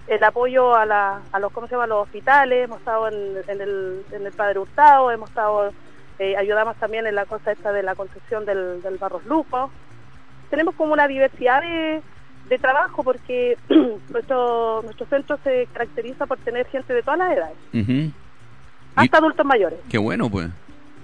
el 0.08 0.24
apoyo 0.24 0.76
a, 0.76 0.86
la, 0.86 1.22
a 1.32 1.40
los 1.40 1.52
¿cómo 1.52 1.68
se 1.68 1.74
llama? 1.76 1.88
los 1.88 2.04
hospitales, 2.04 2.64
hemos 2.66 2.80
estado 2.80 3.08
en, 3.10 3.38
en 3.48 3.62
el, 3.62 4.04
en 4.12 4.26
el 4.26 4.32
Padre 4.34 4.60
Hurtado, 4.60 5.12
hemos 5.12 5.30
estado 5.30 5.72
eh, 6.20 6.36
ayudamos 6.38 6.76
también 6.78 7.06
en 7.08 7.16
la 7.16 7.26
cosa 7.26 7.52
esta 7.52 7.72
de 7.72 7.84
la 7.84 7.94
construcción 7.96 8.46
del, 8.46 8.82
del 8.82 8.98
Barros 8.98 9.26
Luco. 9.26 9.70
Tenemos 10.50 10.74
como 10.76 10.94
una 10.94 11.08
diversidad 11.08 11.62
de, 11.62 12.02
de 12.50 12.58
trabajo 12.58 13.04
porque 13.04 13.58
nuestro 14.10 14.82
nuestro 14.84 15.06
centro 15.08 15.38
se 15.44 15.68
caracteriza 15.74 16.26
por 16.26 16.38
tener 16.40 16.66
gente 16.68 16.94
de 16.94 17.04
todas 17.04 17.20
las 17.20 17.32
edades. 17.38 17.58
Y- 17.74 18.14
hasta 18.96 19.18
adultos 19.20 19.46
mayores. 19.46 19.78
Qué 19.90 19.98
bueno, 20.00 20.30
pues. 20.30 20.48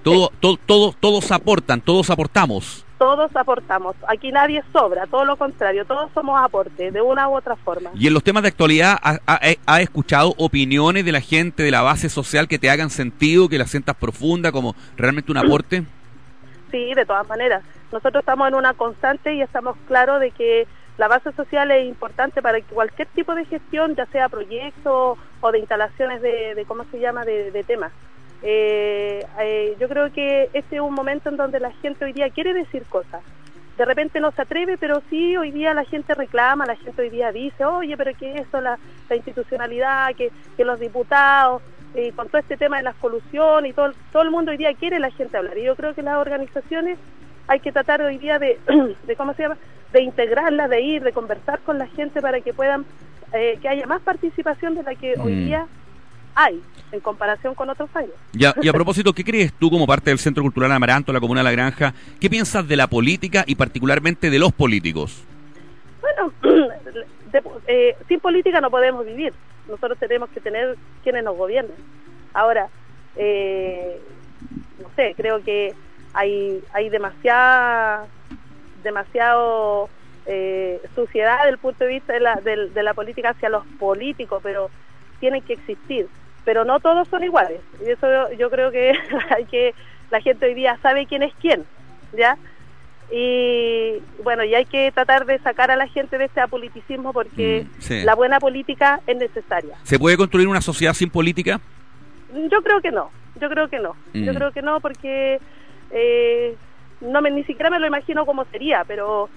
Todo, 0.01 0.31
todo, 0.39 0.57
todo- 0.65 0.95
todos 0.99 1.31
aportan, 1.31 1.79
todos 1.79 2.09
aportamos. 2.09 2.85
Todos 3.03 3.35
aportamos. 3.35 3.97
Aquí 4.07 4.31
nadie 4.31 4.63
sobra, 4.71 5.05
todo 5.07 5.25
lo 5.25 5.35
contrario, 5.35 5.83
todos 5.83 6.09
somos 6.13 6.41
aportes 6.41 6.93
de 6.93 7.01
una 7.01 7.27
u 7.27 7.35
otra 7.35 7.57
forma. 7.57 7.89
Y 7.95 8.07
en 8.07 8.13
los 8.13 8.23
temas 8.23 8.43
de 8.43 8.47
actualidad, 8.47 8.97
¿ha, 9.03 9.19
ha- 9.27 9.39
ha 9.65 9.81
escuchado 9.81 10.33
opiniones 10.37 11.03
de 11.03 11.11
la 11.11 11.19
gente 11.19 11.63
de 11.63 11.71
la 11.71 11.81
base 11.81 12.07
social 12.07 12.47
que 12.47 12.59
te 12.59 12.69
hagan 12.69 12.89
sentido, 12.89 13.49
que 13.49 13.57
las 13.57 13.69
sientas 13.71 13.97
profunda, 13.97 14.53
como 14.53 14.73
realmente 14.95 15.33
un 15.33 15.37
aporte? 15.37 15.83
Sí, 16.71 16.93
de 16.93 17.05
todas 17.05 17.27
maneras. 17.27 17.61
Nosotros 17.91 18.21
estamos 18.21 18.47
en 18.47 18.55
una 18.55 18.73
constante 18.73 19.33
y 19.35 19.41
estamos 19.41 19.75
claros 19.85 20.21
de 20.21 20.31
que 20.31 20.65
la 20.97 21.09
base 21.09 21.33
social 21.33 21.71
es 21.71 21.85
importante 21.85 22.41
para 22.41 22.61
que 22.61 22.73
cualquier 22.73 23.09
tipo 23.09 23.35
de 23.35 23.43
gestión, 23.43 23.95
ya 23.95 24.05
sea 24.05 24.29
proyectos 24.29 25.17
o 25.41 25.51
de 25.51 25.59
instalaciones 25.59 26.21
de, 26.21 26.55
de 26.55 26.63
¿cómo 26.63 26.85
se 26.89 27.01
llama?, 27.01 27.25
de, 27.25 27.51
de 27.51 27.63
temas. 27.65 27.91
Eh, 28.43 29.25
eh, 29.39 29.75
yo 29.79 29.87
creo 29.87 30.11
que 30.11 30.49
este 30.53 30.75
es 30.75 30.81
un 30.81 30.93
momento 30.93 31.29
en 31.29 31.37
donde 31.37 31.59
la 31.59 31.71
gente 31.81 32.05
hoy 32.05 32.13
día 32.13 32.29
quiere 32.29 32.53
decir 32.53 32.83
cosas. 32.87 33.21
De 33.77 33.85
repente 33.85 34.19
no 34.19 34.31
se 34.31 34.41
atreve, 34.41 34.77
pero 34.77 35.01
sí, 35.09 35.35
hoy 35.37 35.51
día 35.51 35.73
la 35.73 35.85
gente 35.85 36.13
reclama, 36.13 36.65
la 36.65 36.75
gente 36.75 37.01
hoy 37.01 37.09
día 37.09 37.31
dice, 37.31 37.65
oye, 37.65 37.97
pero 37.97 38.11
¿qué 38.17 38.33
es 38.35 38.47
eso, 38.47 38.61
la, 38.61 38.77
la 39.09 39.15
institucionalidad, 39.15 40.13
que, 40.15 40.31
que 40.55 40.63
los 40.65 40.79
diputados, 40.79 41.61
eh, 41.95 42.11
con 42.11 42.27
todo 42.27 42.39
este 42.39 42.57
tema 42.57 42.77
de 42.77 42.83
las 42.83 42.95
colusiones 42.95 43.71
y 43.71 43.73
todo, 43.73 43.93
todo 44.11 44.23
el 44.23 44.31
mundo 44.31 44.51
hoy 44.51 44.57
día 44.57 44.73
quiere 44.75 44.99
la 44.99 45.09
gente 45.11 45.37
hablar. 45.37 45.57
Y 45.57 45.63
yo 45.63 45.75
creo 45.75 45.93
que 45.95 46.03
las 46.03 46.17
organizaciones 46.17 46.99
hay 47.47 47.59
que 47.61 47.71
tratar 47.71 48.01
hoy 48.01 48.17
día 48.17 48.39
de, 48.39 48.59
de 49.03 49.15
¿cómo 49.15 49.33
se 49.33 49.43
llama?, 49.43 49.57
de 49.91 50.01
integrarlas, 50.01 50.69
de 50.69 50.81
ir, 50.81 51.03
de 51.03 51.11
conversar 51.13 51.59
con 51.61 51.77
la 51.77 51.87
gente 51.87 52.21
para 52.21 52.41
que 52.41 52.53
puedan, 52.53 52.85
eh, 53.31 53.57
que 53.61 53.69
haya 53.69 53.85
más 53.87 54.01
participación 54.01 54.75
de 54.75 54.83
la 54.83 54.95
que 54.95 55.15
hoy 55.19 55.33
Mm. 55.33 55.45
día 55.45 55.67
hay 56.35 56.61
en 56.91 56.99
comparación 56.99 57.55
con 57.55 57.69
otros 57.69 57.89
años. 57.95 58.11
Y 58.33 58.45
a, 58.45 58.53
y 58.61 58.67
a 58.69 58.73
propósito, 58.73 59.13
¿qué 59.13 59.23
crees 59.23 59.53
tú 59.53 59.69
como 59.69 59.85
parte 59.87 60.09
del 60.11 60.19
Centro 60.19 60.43
Cultural 60.43 60.71
Amaranto, 60.71 61.11
la 61.13 61.19
Comuna 61.19 61.41
de 61.41 61.45
la 61.45 61.51
Granja? 61.51 61.93
¿Qué 62.19 62.29
piensas 62.29 62.67
de 62.67 62.75
la 62.75 62.87
política 62.87 63.43
y 63.47 63.55
particularmente 63.55 64.29
de 64.29 64.39
los 64.39 64.51
políticos? 64.53 65.23
Bueno, 66.01 66.33
de- 67.31 67.43
eh, 67.67 67.95
sin 68.07 68.19
política 68.19 68.61
no 68.61 68.69
podemos 68.69 69.05
vivir. 69.05 69.33
Nosotros 69.67 69.97
tenemos 69.97 70.29
que 70.29 70.39
tener 70.41 70.75
quienes 71.03 71.23
nos 71.23 71.35
gobiernen. 71.37 71.77
Ahora, 72.33 72.67
eh, 73.15 74.01
no 74.81 74.89
sé, 74.95 75.13
creo 75.15 75.41
que 75.43 75.73
hay 76.13 76.61
hay 76.73 76.89
demasiada 76.89 78.05
demasiado 78.83 79.89
eh, 80.25 80.81
suciedad 80.95 81.37
desde 81.39 81.49
el 81.51 81.57
punto 81.57 81.83
de 81.85 81.89
vista 81.91 82.13
de 82.13 82.19
la, 82.19 82.35
del- 82.35 82.73
de 82.73 82.83
la 82.83 82.93
política 82.93 83.29
hacia 83.29 83.49
los 83.49 83.65
políticos, 83.79 84.41
pero 84.43 84.69
tienen 85.19 85.41
que 85.41 85.53
existir. 85.53 86.07
Pero 86.45 86.65
no 86.65 86.79
todos 86.79 87.07
son 87.07 87.23
iguales. 87.23 87.61
Y 87.85 87.89
eso 87.91 88.31
yo, 88.37 88.49
creo 88.49 88.71
que 88.71 88.93
hay 89.35 89.45
que 89.45 89.73
la 90.11 90.19
gente 90.21 90.45
hoy 90.45 90.53
día 90.53 90.77
sabe 90.81 91.05
quién 91.07 91.23
es 91.23 91.33
quién, 91.41 91.63
¿ya? 92.11 92.37
Y 93.11 93.99
bueno, 94.23 94.43
y 94.43 94.55
hay 94.55 94.65
que 94.65 94.91
tratar 94.91 95.25
de 95.25 95.37
sacar 95.39 95.69
a 95.71 95.75
la 95.75 95.87
gente 95.87 96.17
de 96.17 96.25
este 96.25 96.41
apoliticismo 96.41 97.13
porque 97.13 97.65
Mm, 97.77 97.81
sí. 97.81 98.01
la 98.03 98.15
buena 98.15 98.39
política 98.39 98.99
es 99.07 99.17
necesaria. 99.17 99.75
¿Se 99.83 99.99
puede 99.99 100.17
construir 100.17 100.47
una 100.47 100.61
sociedad 100.61 100.93
sin 100.93 101.09
política? 101.09 101.59
Yo 102.49 102.61
creo 102.63 102.81
que 102.81 102.91
no, 102.91 103.11
yo 103.39 103.49
creo 103.49 103.67
que 103.69 103.79
no, 103.79 103.95
yo 104.13 104.31
Mm. 104.33 104.35
creo 104.35 104.51
que 104.51 104.61
no 104.61 104.79
porque 104.79 105.39
eh, 105.91 106.55
no 107.01 107.21
me 107.21 107.29
ni 107.31 107.43
siquiera 107.43 107.69
me 107.69 107.79
lo 107.79 107.85
imagino 107.87 108.25
cómo 108.25 108.45
sería, 108.45 108.83
pero 108.87 109.29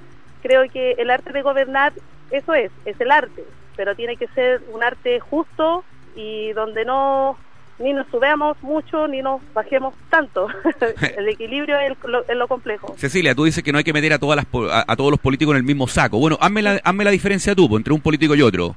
creo 0.43 0.63
que 0.71 0.93
el 0.93 1.11
arte 1.11 1.33
de 1.33 1.43
gobernar 1.43 1.93
eso 2.31 2.55
es, 2.55 2.71
es 2.87 2.99
el 3.01 3.11
arte, 3.11 3.45
pero 3.77 3.95
tiene 3.95 4.17
que 4.17 4.27
ser 4.29 4.63
un 4.73 4.83
arte 4.83 5.21
justo 5.21 5.85
y 6.17 6.53
donde 6.53 6.85
no 6.85 7.39
ni 7.79 7.93
nos 7.93 8.07
subamos 8.09 8.57
mucho 8.63 9.07
ni 9.07 9.21
nos 9.21 9.43
bajemos 9.53 9.95
tanto. 10.09 10.49
el 11.19 11.29
equilibrio 11.29 11.79
es 11.79 11.93
lo, 12.05 12.27
es 12.27 12.35
lo 12.37 12.49
complejo. 12.49 12.95
Cecilia, 12.97 13.35
tú 13.35 13.45
dices 13.45 13.63
que 13.63 13.71
no 13.71 13.79
hay 13.79 13.85
que 13.85 13.93
meter 13.93 14.15
a, 14.15 14.19
todas 14.19 14.37
las, 14.37 14.47
a, 14.73 14.85
a 14.91 14.97
todos 14.97 15.11
los 15.11 15.21
políticos 15.21 15.53
en 15.53 15.59
el 15.59 15.63
mismo 15.65 15.87
saco. 15.87 16.19
Bueno, 16.19 16.39
hazme 16.41 16.63
la, 16.63 16.81
hazme 16.83 17.05
la 17.05 17.11
diferencia 17.11 17.55
tú, 17.55 17.77
entre 17.77 17.93
un 17.93 18.01
político 18.01 18.35
y 18.35 18.41
otro. 18.43 18.75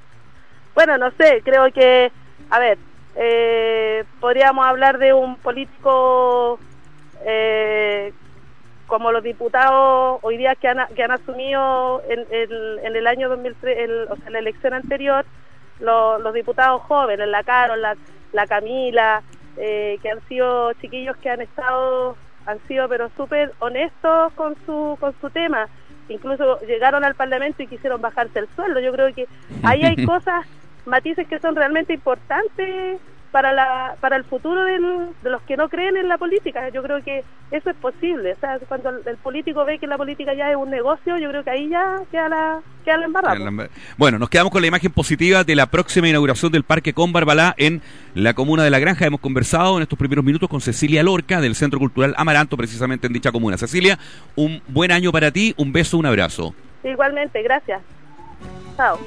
Bueno, 0.76 0.98
no 0.98 1.12
sé, 1.12 1.42
creo 1.46 1.72
que, 1.74 2.12
a 2.50 2.60
ver, 2.60 2.78
eh, 3.16 4.04
podríamos 4.20 4.66
hablar 4.66 4.98
de 4.98 5.14
un 5.14 5.36
político 5.38 6.60
eh, 7.26 8.12
como 8.88 9.12
los 9.12 9.24
diputados 9.24 10.20
hoy 10.24 10.38
día 10.38 10.56
que 10.56 10.68
han, 10.68 10.80
que 10.96 11.04
han 11.04 11.12
asumido 11.12 12.02
en, 12.10 12.20
en- 12.32 12.86
en 12.86 12.96
el 12.96 13.08
año 13.08 13.30
2003, 13.30 13.78
el- 13.78 14.08
o 14.10 14.16
sea, 14.18 14.28
en 14.28 14.34
la 14.34 14.40
elección 14.40 14.74
anterior, 14.74 15.26
lo- 15.80 16.20
los 16.20 16.34
diputados 16.34 16.82
jóvenes, 16.84 17.28
la 17.28 17.44
Carol, 17.44 17.82
la, 17.82 17.96
la 18.34 18.48
Camila, 18.48 19.22
eh, 19.58 19.98
que 20.02 20.10
han 20.10 20.22
sido 20.28 20.74
chiquillos 20.74 21.16
que 21.18 21.30
han 21.30 21.42
estado, 21.42 22.16
han 22.46 22.60
sido 22.68 22.88
pero 22.88 23.10
súper 23.18 23.52
honestos 23.60 24.34
con 24.34 24.56
su, 24.66 24.98
con 25.00 25.14
su 25.20 25.30
tema. 25.30 25.68
Incluso 26.08 26.60
llegaron 26.62 27.04
al 27.04 27.16
Parlamento 27.16 27.62
y 27.64 27.68
quisieron 27.68 28.02
bajarse 28.02 28.40
el 28.40 28.48
sueldo. 28.56 28.80
Yo 28.80 28.92
creo 28.92 29.14
que 29.14 29.28
ahí 29.64 29.84
hay 29.84 29.96
cosas, 30.06 30.46
matices 30.86 31.28
que 31.28 31.40
son 31.40 31.56
realmente 31.56 31.94
importantes 31.94 33.00
para 33.32 33.52
la 33.54 33.96
para 34.02 34.16
el 34.16 34.24
futuro 34.24 34.64
del- 34.66 35.10
de 35.22 35.30
los 35.30 35.42
que 35.44 35.56
no 35.58 35.70
creen 35.70 35.98
en 35.98 36.08
la 36.08 36.18
política. 36.18 36.70
Yo 36.70 36.82
creo 36.82 37.04
que 37.04 37.24
eso 37.52 37.70
es 37.70 37.76
posible. 37.76 38.34
O 38.34 38.40
sea, 38.40 38.58
cuando 38.68 38.90
el, 38.90 39.02
el 39.06 39.18
político 39.18 39.66
ve 39.66 39.78
que 39.80 39.88
la 39.88 39.98
política 39.98 40.34
ya 40.34 40.50
es 40.50 40.56
un 40.56 40.70
negocio, 40.70 41.18
yo 41.18 41.30
creo 41.30 41.44
que 41.44 41.50
ahí 41.52 41.70
ya 41.70 42.00
queda 42.12 42.30
la, 42.30 42.60
queda 42.84 42.98
la 42.98 43.06
embarrada. 43.06 43.70
Bueno, 43.98 44.18
nos 44.20 44.30
quedamos 44.30 44.52
con 44.52 44.62
la 44.62 44.68
imagen 44.68 44.92
positiva 44.92 45.44
de 45.44 45.56
la 45.56 45.68
próxima 45.68 46.08
inauguración 46.08 46.52
del 46.52 46.64
Parque 46.64 46.94
con 46.94 47.12
Barbalá 47.14 47.54
en 47.58 47.82
la 48.16 48.34
comuna 48.34 48.64
de 48.64 48.70
La 48.72 48.80
Granja. 48.80 49.06
Hemos 49.06 49.20
conversado 49.20 49.78
en 49.78 49.84
estos 49.84 49.98
primeros 50.00 50.26
minutos 50.26 50.50
con 50.50 50.62
Cecilia 50.62 51.04
Lorca 51.04 51.40
del 51.42 51.56
Centro 51.56 51.80
Cultural 51.80 52.14
Amaranto, 52.18 52.58
precisamente 52.58 53.08
en 53.08 53.14
dicha 53.14 53.32
comuna. 53.32 53.58
Cecilia, 53.58 54.00
un 54.36 54.62
buen 54.68 54.92
año 54.92 55.12
para 55.12 55.32
ti, 55.32 55.54
un 55.58 55.72
beso, 55.72 55.98
un 55.98 56.06
abrazo. 56.06 56.54
Igualmente, 56.84 57.42
gracias. 57.44 57.82
Chao. 58.78 58.98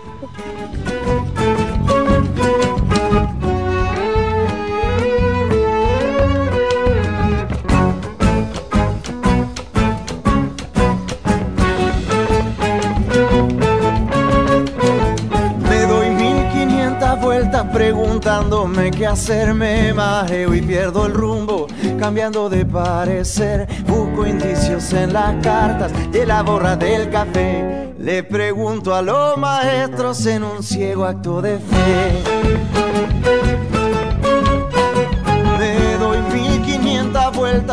Preguntándome 17.60 18.90
qué 18.90 19.06
hacer, 19.06 19.52
me 19.52 19.92
mareo 19.92 20.54
y 20.54 20.62
pierdo 20.62 21.06
el 21.06 21.12
rumbo, 21.12 21.66
cambiando 21.98 22.48
de 22.48 22.64
parecer. 22.64 23.68
Busco 23.86 24.26
indicios 24.26 24.92
en 24.94 25.12
las 25.12 25.34
cartas 25.42 25.92
de 26.10 26.24
la 26.24 26.42
borra 26.42 26.76
del 26.76 27.10
café. 27.10 27.92
Le 27.98 28.22
pregunto 28.22 28.94
a 28.94 29.02
los 29.02 29.36
maestros 29.36 30.24
en 30.26 30.44
un 30.44 30.62
ciego 30.62 31.04
acto 31.04 31.42
de 31.42 31.58
fe. 31.58 33.51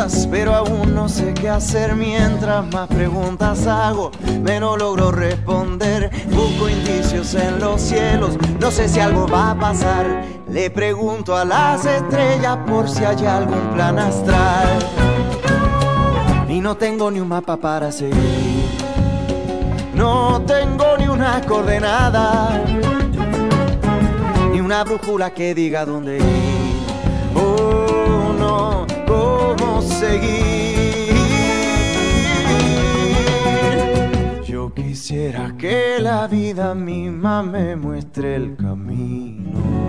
vueltas, 0.00 0.28
pero 0.30 0.54
aún 0.54 0.94
no 0.94 1.08
sé 1.08 1.34
qué 1.34 1.48
hacer. 1.48 1.94
Mientras 1.94 2.66
más 2.72 2.88
preguntas 2.88 3.66
hago, 3.66 4.10
menos 4.42 4.78
logro 4.78 5.10
responder. 5.10 6.10
Busco 6.30 6.68
indicios 6.68 7.34
en 7.34 7.60
los 7.60 7.80
cielos, 7.80 8.38
no 8.60 8.70
sé 8.70 8.88
si 8.88 9.00
algo 9.00 9.26
va 9.26 9.50
a 9.50 9.58
pasar. 9.58 10.24
Le 10.48 10.70
pregunto 10.70 11.36
a 11.36 11.44
las 11.44 11.84
estrellas 11.84 12.58
por 12.66 12.88
si 12.88 13.04
hay 13.04 13.26
algún 13.26 13.74
plan 13.74 13.98
astral. 13.98 14.78
Y 16.48 16.60
no 16.60 16.76
tengo 16.76 17.10
ni 17.10 17.20
un 17.20 17.28
mapa 17.28 17.56
para 17.56 17.92
seguir. 17.92 18.68
No 19.94 20.42
tengo 20.46 20.96
ni 20.98 21.06
una 21.08 21.40
coordenada, 21.42 22.64
ni 24.50 24.60
una 24.60 24.82
brújula 24.82 25.30
que 25.30 25.54
diga 25.54 25.84
dónde 25.84 26.18
ir. 26.18 26.49
Seguir. 29.82 31.14
Yo 34.46 34.72
quisiera 34.74 35.54
que 35.58 35.98
la 36.00 36.26
vida 36.26 36.74
misma 36.74 37.42
me 37.42 37.76
muestre 37.76 38.36
el 38.36 38.56
camino. 38.56 39.79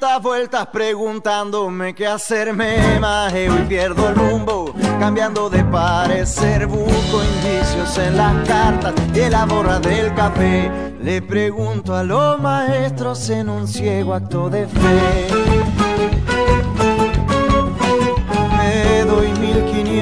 Das 0.00 0.22
vueltas 0.22 0.66
preguntándome 0.68 1.94
qué 1.94 2.06
hacerme 2.06 2.98
majeo 2.98 3.54
y 3.58 3.62
pierdo 3.68 4.08
el 4.08 4.14
rumbo 4.14 4.74
cambiando 4.98 5.50
de 5.50 5.62
parecer 5.64 6.66
busco 6.66 7.22
indicios 7.22 7.98
en 7.98 8.16
las 8.16 8.48
cartas 8.48 8.94
y 9.14 9.20
en 9.20 9.32
la 9.32 9.44
borra 9.44 9.78
del 9.78 10.14
café. 10.14 10.70
Le 11.02 11.20
pregunto 11.20 11.94
a 11.94 12.02
los 12.02 12.40
maestros 12.40 13.28
en 13.28 13.50
un 13.50 13.68
ciego 13.68 14.14
acto 14.14 14.48
de 14.48 14.66
fe 14.66 15.49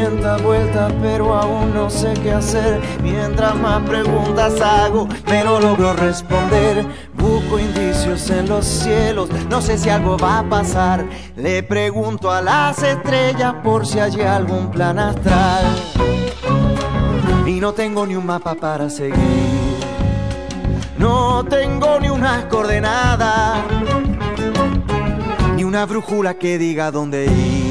360 0.09 0.43
vueltas, 0.43 0.93
pero 1.03 1.35
aún 1.35 1.75
no 1.75 1.91
sé 1.91 2.15
qué 2.23 2.33
hacer. 2.33 2.81
Mientras 3.03 3.55
más 3.57 3.83
preguntas 3.83 4.61
hago, 4.61 5.09
pero 5.27 5.61
logro 5.61 5.93
responder. 5.93 6.85
Busco 7.15 7.59
indicios 7.59 8.31
en 8.31 8.49
los 8.49 8.65
cielos, 8.65 9.29
no 9.51 9.61
sé 9.61 9.77
si 9.77 9.91
algo 9.91 10.17
va 10.17 10.41
a 10.41 10.49
pasar. 10.49 11.05
Le 11.37 11.63
pregunto 11.63 12.31
a 12.31 12.41
las 12.41 12.83
estrellas 12.83 13.55
por 13.63 13.87
si 13.87 13.99
hay 13.99 14.21
algún 14.23 14.71
plan 14.71 14.99
astral. 14.99 15.65
Y 17.47 17.61
no 17.61 17.73
tengo 17.73 18.07
ni 18.07 18.15
un 18.15 18.27
mapa 18.27 18.55
para 18.55 18.89
seguir. 18.89 19.17
No 20.97 21.45
tengo 21.45 22.01
ni 22.01 22.09
unas 22.09 22.45
coordenadas, 22.47 23.61
ni 25.55 25.65
una 25.65 25.87
brújula 25.87 26.35
que 26.35 26.59
diga 26.59 26.91
dónde 26.91 27.27
ir. 27.27 27.68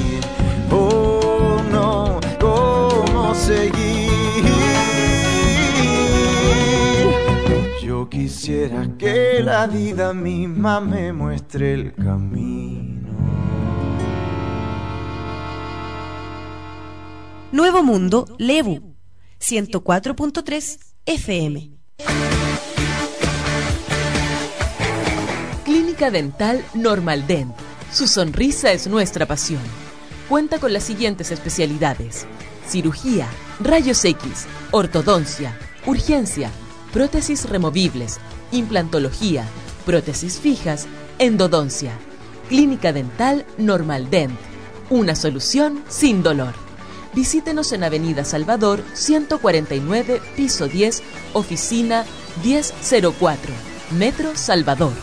Seguir. 3.36 4.12
Yo 7.84 8.10
quisiera 8.10 8.88
que 8.98 9.42
la 9.44 9.68
vida 9.68 10.14
misma 10.14 10.80
me 10.82 11.14
muestre 11.14 11.74
el 11.74 11.94
camino. 11.94 13.08
Nuevo 17.52 17.82
Mundo, 17.82 18.28
Lebu, 18.38 18.94
104.3 19.40 20.80
FM. 21.06 21.72
Clínica 25.64 26.12
Dental 26.12 26.64
Normal 26.74 27.26
Dent. 27.26 27.56
Su 27.92 28.08
sonrisa 28.08 28.72
es 28.74 28.88
nuestra 28.88 29.26
pasión. 29.26 29.62
Cuenta 30.28 30.60
con 30.60 30.74
las 30.74 30.84
siguientes 30.84 31.32
especialidades: 31.32 32.28
cirugía, 32.68 33.28
rayos 33.60 34.04
X, 34.04 34.46
ortodoncia, 34.72 35.58
urgencia, 35.86 36.50
prótesis 36.92 37.50
removibles, 37.50 38.20
implantología, 38.52 39.46
prótesis 39.86 40.40
fijas, 40.40 40.88
endodoncia. 41.20 41.92
Clínica 42.50 42.92
Dental 42.94 43.46
Normal 43.58 44.10
Dent. 44.10 44.40
Una 44.90 45.16
solución 45.16 45.84
sin 45.90 46.24
dolor. 46.24 46.54
Visítenos 47.14 47.74
en 47.74 47.84
Avenida 47.84 48.24
Salvador 48.24 48.82
149, 48.94 50.22
piso 50.36 50.68
10, 50.68 51.04
oficina 51.34 52.06
1004, 52.44 53.52
Metro 53.98 54.36
Salvador. 54.36 54.94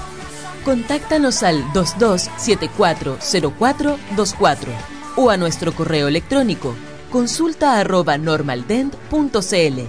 Contáctanos 0.65 1.43
al 1.43 1.65
22740424 1.73 4.69
o 5.17 5.31
a 5.31 5.37
nuestro 5.37 5.75
correo 5.75 6.07
electrónico 6.09 6.75
consulta 7.15 7.79
arroba 7.79 8.19
normaldent.cl 8.19 9.81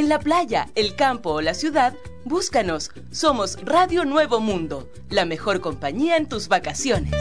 En 0.03 0.09
la 0.09 0.19
playa, 0.19 0.67
el 0.75 0.97
campo 0.97 1.29
o 1.29 1.39
la 1.39 1.53
ciudad, 1.53 1.95
búscanos. 2.25 2.91
Somos 3.11 3.57
Radio 3.63 4.03
Nuevo 4.03 4.41
Mundo, 4.41 4.91
la 5.09 5.23
mejor 5.23 5.61
compañía 5.61 6.17
en 6.17 6.27
tus 6.27 6.49
vacaciones. 6.49 7.13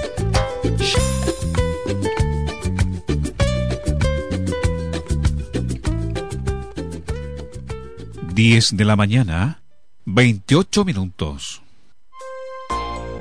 10 8.35 8.77
de 8.77 8.85
la 8.85 8.97
mañana, 8.97 9.63
28 10.07 10.85
minutos. 10.85 11.62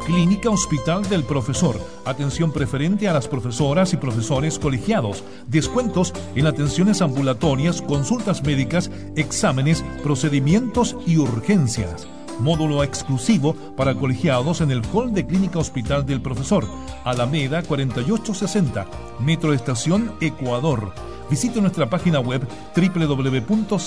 Clínica 0.05 0.49
Hospital 0.49 1.07
del 1.07 1.23
Profesor. 1.23 1.79
Atención 2.05 2.51
preferente 2.51 3.07
a 3.07 3.13
las 3.13 3.27
profesoras 3.27 3.93
y 3.93 3.97
profesores 3.97 4.57
colegiados. 4.57 5.23
Descuentos 5.47 6.13
en 6.35 6.47
atenciones 6.47 7.01
ambulatorias, 7.01 7.81
consultas 7.81 8.43
médicas, 8.43 8.89
exámenes, 9.15 9.83
procedimientos 10.03 10.95
y 11.05 11.17
urgencias. 11.17 12.07
Módulo 12.39 12.83
exclusivo 12.83 13.53
para 13.77 13.93
colegiados 13.93 14.61
en 14.61 14.71
el 14.71 14.81
Hall 14.91 15.13
de 15.13 15.27
Clínica 15.27 15.59
Hospital 15.59 16.05
del 16.05 16.21
Profesor. 16.21 16.65
Alameda 17.03 17.61
4860. 17.61 18.87
Metro 19.19 19.53
Estación 19.53 20.13
Ecuador. 20.21 20.93
Visite 21.29 21.61
nuestra 21.61 21.89
página 21.89 22.19
web 22.19 22.45
www.chp.cl. 22.75 23.81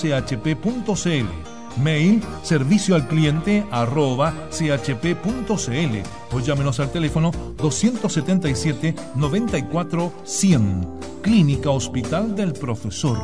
Mail 1.77 2.21
servicio 2.43 2.95
al 2.95 3.07
cliente 3.07 3.65
arroba 3.71 4.33
chp.cl 4.49 5.99
o 6.31 6.39
llámenos 6.39 6.79
al 6.79 6.91
teléfono 6.91 7.31
277 7.57 8.95
94 9.15 10.13
100. 10.23 10.87
Clínica 11.21 11.69
Hospital 11.69 12.35
del 12.35 12.53
Profesor. 12.53 13.17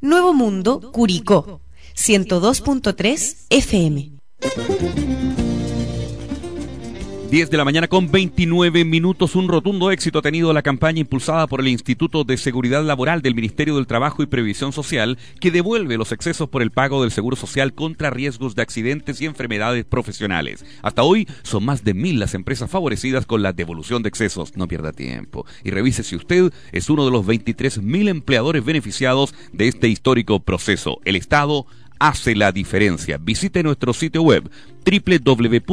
Nuevo 0.00 0.32
Mundo, 0.32 0.92
Curicó, 0.92 1.60
102.3 1.94 3.46
FM. 3.50 4.12
10 7.30 7.50
de 7.50 7.58
la 7.58 7.64
mañana 7.66 7.88
con 7.88 8.10
29 8.10 8.86
minutos. 8.86 9.36
Un 9.36 9.48
rotundo 9.48 9.90
éxito 9.90 10.20
ha 10.20 10.22
tenido 10.22 10.50
la 10.54 10.62
campaña 10.62 11.00
impulsada 11.00 11.46
por 11.46 11.60
el 11.60 11.68
Instituto 11.68 12.24
de 12.24 12.38
Seguridad 12.38 12.82
Laboral 12.82 13.20
del 13.20 13.34
Ministerio 13.34 13.76
del 13.76 13.86
Trabajo 13.86 14.22
y 14.22 14.26
Previsión 14.26 14.72
Social, 14.72 15.18
que 15.38 15.50
devuelve 15.50 15.98
los 15.98 16.10
excesos 16.10 16.48
por 16.48 16.62
el 16.62 16.70
pago 16.70 17.02
del 17.02 17.10
seguro 17.10 17.36
social 17.36 17.74
contra 17.74 18.08
riesgos 18.08 18.54
de 18.54 18.62
accidentes 18.62 19.20
y 19.20 19.26
enfermedades 19.26 19.84
profesionales. 19.84 20.64
Hasta 20.80 21.02
hoy 21.02 21.28
son 21.42 21.66
más 21.66 21.84
de 21.84 21.92
mil 21.92 22.18
las 22.18 22.32
empresas 22.32 22.70
favorecidas 22.70 23.26
con 23.26 23.42
la 23.42 23.52
devolución 23.52 24.02
de 24.02 24.08
excesos. 24.08 24.56
No 24.56 24.66
pierda 24.66 24.92
tiempo 24.92 25.44
y 25.62 25.70
revise 25.70 26.04
si 26.04 26.16
usted 26.16 26.50
es 26.72 26.88
uno 26.88 27.04
de 27.04 27.10
los 27.10 27.26
23 27.26 27.82
mil 27.82 28.08
empleadores 28.08 28.64
beneficiados 28.64 29.34
de 29.52 29.68
este 29.68 29.88
histórico 29.88 30.40
proceso. 30.40 30.98
El 31.04 31.14
Estado 31.14 31.66
hace 31.98 32.34
la 32.34 32.52
diferencia. 32.52 33.18
Visite 33.18 33.62
nuestro 33.62 33.92
sitio 33.92 34.22
web 34.22 34.50
www.isl.gov.cl 34.84 35.70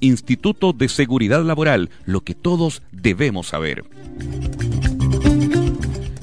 Instituto 0.00 0.72
de 0.72 0.88
Seguridad 0.88 1.44
Laboral, 1.44 1.90
lo 2.06 2.22
que 2.22 2.34
todos 2.34 2.82
debemos 2.90 3.48
saber. 3.48 3.84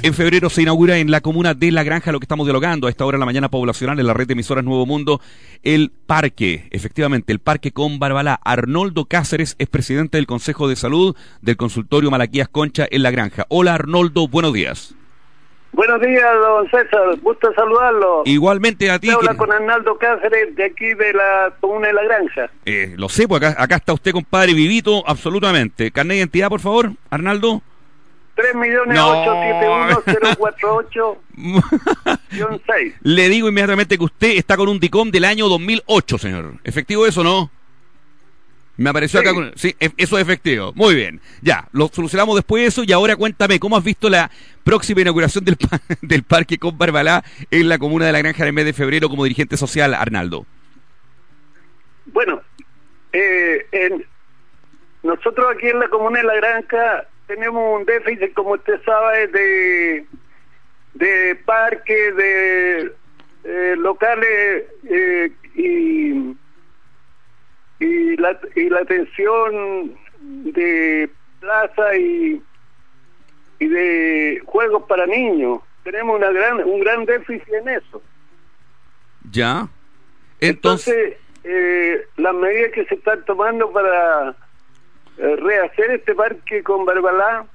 En 0.01 0.13
febrero 0.13 0.49
se 0.49 0.61
inaugura 0.61 0.97
en 0.97 1.11
la 1.11 1.19
comuna 1.19 1.53
de 1.53 1.73
La 1.73 1.83
Granja 1.83 2.13
lo 2.13 2.21
que 2.21 2.23
estamos 2.23 2.45
dialogando 2.45 2.87
a 2.87 2.89
esta 2.89 3.05
hora 3.05 3.17
en 3.17 3.19
la 3.19 3.25
mañana 3.25 3.49
poblacional 3.49 3.99
en 3.99 4.07
la 4.07 4.13
red 4.13 4.27
de 4.27 4.33
emisoras 4.33 4.63
Nuevo 4.63 4.85
Mundo, 4.85 5.19
el 5.61 5.91
parque, 5.91 6.69
efectivamente, 6.71 7.33
el 7.33 7.39
parque 7.39 7.73
con 7.73 7.99
Barbalá. 7.99 8.39
Arnoldo 8.45 9.05
Cáceres 9.05 9.55
es 9.59 9.67
presidente 9.67 10.17
del 10.17 10.25
Consejo 10.25 10.69
de 10.69 10.77
Salud 10.77 11.17
del 11.41 11.57
consultorio 11.57 12.11
Malaquías 12.11 12.47
Concha 12.47 12.87
en 12.89 13.03
La 13.03 13.11
Granja. 13.11 13.45
Hola 13.49 13.75
Arnoldo, 13.75 14.29
buenos 14.29 14.53
días. 14.53 14.95
Buenos 15.71 16.01
días, 16.01 16.23
don 16.41 16.65
César. 16.69 17.15
Gusto 17.21 17.53
saludarlo. 17.53 18.23
Igualmente 18.25 18.89
a 18.91 18.99
ti. 18.99 19.09
Habla 19.09 19.31
que- 19.31 19.37
con 19.37 19.51
Arnaldo 19.51 19.97
Cáceres 19.97 20.55
de 20.55 20.65
aquí 20.65 20.93
de 20.93 21.13
la 21.13 21.53
comuna 21.59 21.87
de 21.87 21.93
La 21.93 22.03
Granja. 22.03 22.49
Eh, 22.65 22.93
lo 22.97 23.07
sé, 23.07 23.27
pues 23.27 23.41
acá, 23.43 23.61
acá 23.63 23.75
está 23.75 23.93
usted, 23.93 24.11
compadre, 24.11 24.53
vivito, 24.53 25.03
absolutamente. 25.07 25.91
Carnet 25.91 26.15
de 26.15 26.17
identidad, 26.19 26.49
por 26.49 26.59
favor, 26.59 26.91
Arnaldo. 27.09 27.61
3 28.35 28.55
millones 28.55 28.95
No. 28.97 29.09
871 29.21 30.35
048 30.37 31.17
Le 33.01 33.29
digo 33.29 33.49
inmediatamente 33.49 33.97
que 33.97 34.03
usted 34.03 34.29
está 34.37 34.55
con 34.55 34.69
un 34.69 34.79
DICOM 34.79 35.11
del 35.11 35.25
año 35.25 35.47
2008, 35.49 36.17
señor. 36.17 36.53
¿Efectivo 36.63 37.05
eso, 37.05 37.23
no? 37.23 37.51
Me 38.79 38.89
apareció 38.89 39.19
acá 39.19 39.33
con... 39.33 39.51
Sí, 39.55 39.75
e- 39.79 39.91
eso 39.97 40.17
es 40.17 40.23
efectivo. 40.23 40.71
Muy 40.75 40.95
bien. 40.95 41.19
Ya, 41.41 41.67
lo 41.73 41.89
solucionamos 41.89 42.35
después 42.35 42.61
de 42.63 42.67
eso 42.67 42.83
y 42.85 42.91
ahora 42.93 43.15
cuéntame, 43.15 43.59
¿cómo 43.59 43.75
has 43.77 43.83
visto 43.83 44.09
la 44.09 44.31
próxima 44.63 45.01
inauguración 45.01 45.43
del, 45.43 45.57
pa- 45.57 45.81
del 46.01 46.23
parque 46.23 46.57
con 46.57 46.77
Barbalá 46.77 47.23
en 47.51 47.67
la 47.69 47.77
comuna 47.77 48.05
de 48.05 48.11
La 48.13 48.19
Granja 48.19 48.43
en 48.43 48.47
el 48.47 48.53
mes 48.53 48.65
de 48.65 48.73
febrero 48.73 49.09
como 49.09 49.23
dirigente 49.25 49.57
social, 49.57 49.93
Arnaldo? 49.93 50.45
Bueno, 52.07 52.41
eh, 53.13 53.65
en- 53.71 54.05
nosotros 55.03 55.45
aquí 55.55 55.67
en 55.67 55.79
la 55.79 55.87
comuna 55.89 56.19
de 56.19 56.25
La 56.25 56.35
Granja 56.35 57.05
tenemos 57.27 57.79
un 57.79 57.85
déficit, 57.85 58.33
como 58.33 58.51
usted 58.53 58.81
sabe, 58.83 59.27
de, 59.27 60.05
de 60.95 61.35
parques, 61.45 62.15
de 62.15 62.91
eh, 63.43 63.75
locales 63.77 64.63
eh, 64.89 65.31
y, 65.55 66.35
y, 67.79 68.17
la, 68.17 68.39
y 68.55 68.69
la 68.69 68.79
atención 68.79 69.95
de 70.21 71.09
plaza 71.39 71.95
y, 71.97 72.41
y 73.59 73.67
de 73.67 74.41
juegos 74.45 74.83
para 74.87 75.05
niños. 75.05 75.61
Tenemos 75.83 76.17
una 76.17 76.31
gran, 76.31 76.63
un 76.63 76.79
gran 76.81 77.05
déficit 77.05 77.53
en 77.53 77.69
eso. 77.69 78.01
Ya. 79.31 79.67
Entonces, 80.39 80.93
Entonces, 80.95 81.17
eh, 81.43 82.05
las 82.17 82.35
medidas 82.35 82.71
que 82.73 82.85
se 82.85 82.95
están 82.95 83.23
tomando 83.25 83.71
para 83.71 84.35
eh, 85.17 85.35
rehacer 85.37 85.91
este 85.91 86.13
parque 86.15 86.63
con 86.63 86.85
Barbalá 86.85 87.45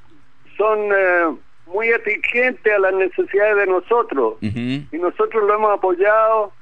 son 0.57 0.79
eh, 0.93 1.37
muy 1.67 1.93
atingentes 1.93 2.73
a 2.73 2.79
las 2.79 2.95
necesidades 2.95 3.57
de 3.57 3.67
nosotros 3.67 4.37
y 4.41 4.87
nosotros 4.93 5.43
lo 5.45 5.55
hemos 5.55 5.79
apoyado 5.79 6.53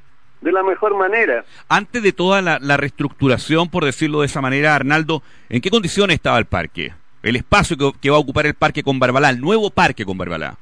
de 0.43 0.53
la 0.53 0.63
mejor 0.63 0.95
manera. 0.97 1.45
antes 1.69 2.03
de 2.03 2.13
toda 2.13 2.43
la, 2.43 2.59
la 2.61 2.77
reestructuración, 2.77 3.71
por 3.71 3.85
decirlo 3.85 4.21
de 4.21 4.27
esa 4.27 4.41
manera, 4.41 4.75
Arnaldo, 4.75 5.23
¿en 5.49 5.61
qué 5.61 5.71
condiciones 5.71 6.17
estaba 6.17 6.39
el 6.39 6.45
parque? 6.47 6.93
El 7.23 7.37
espacio 7.37 7.77
que, 7.77 7.93
que 8.01 8.11
va 8.11 8.17
a 8.17 8.21
ocupar 8.21 8.47
el 8.47 8.55
parque 8.55 8.83
con 8.83 8.99
Barbalá, 8.99 9.31
el 9.31 9.41
nuevo 9.41 9.71
parque 9.71 10.05
con 10.05 10.19
Barbalá. 10.19 10.59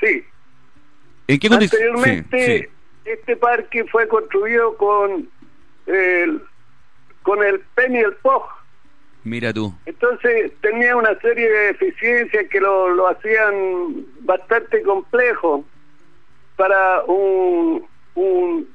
Sí, 0.00 0.24
¿En 1.26 1.38
qué 1.38 1.48
condiciones? 1.48 1.88
anteriormente 1.96 2.70
este 3.04 3.36
parque 3.36 3.84
fue 3.86 4.06
construido 4.06 4.76
con 4.76 5.28
el, 5.86 6.42
con 7.22 7.42
el 7.42 7.60
PEN 7.74 7.96
y 7.96 7.98
el 7.98 8.12
POG. 8.14 8.42
Mira 9.24 9.52
tú. 9.52 9.72
Entonces 9.86 10.52
tenía 10.60 10.96
una 10.96 11.18
serie 11.20 11.48
de 11.48 11.66
deficiencias 11.72 12.46
que 12.50 12.60
lo, 12.60 12.90
lo 12.90 13.08
hacían 13.08 14.04
bastante 14.20 14.82
complejo 14.82 15.64
para 16.56 17.02
un, 17.04 17.84
un- 18.14 18.68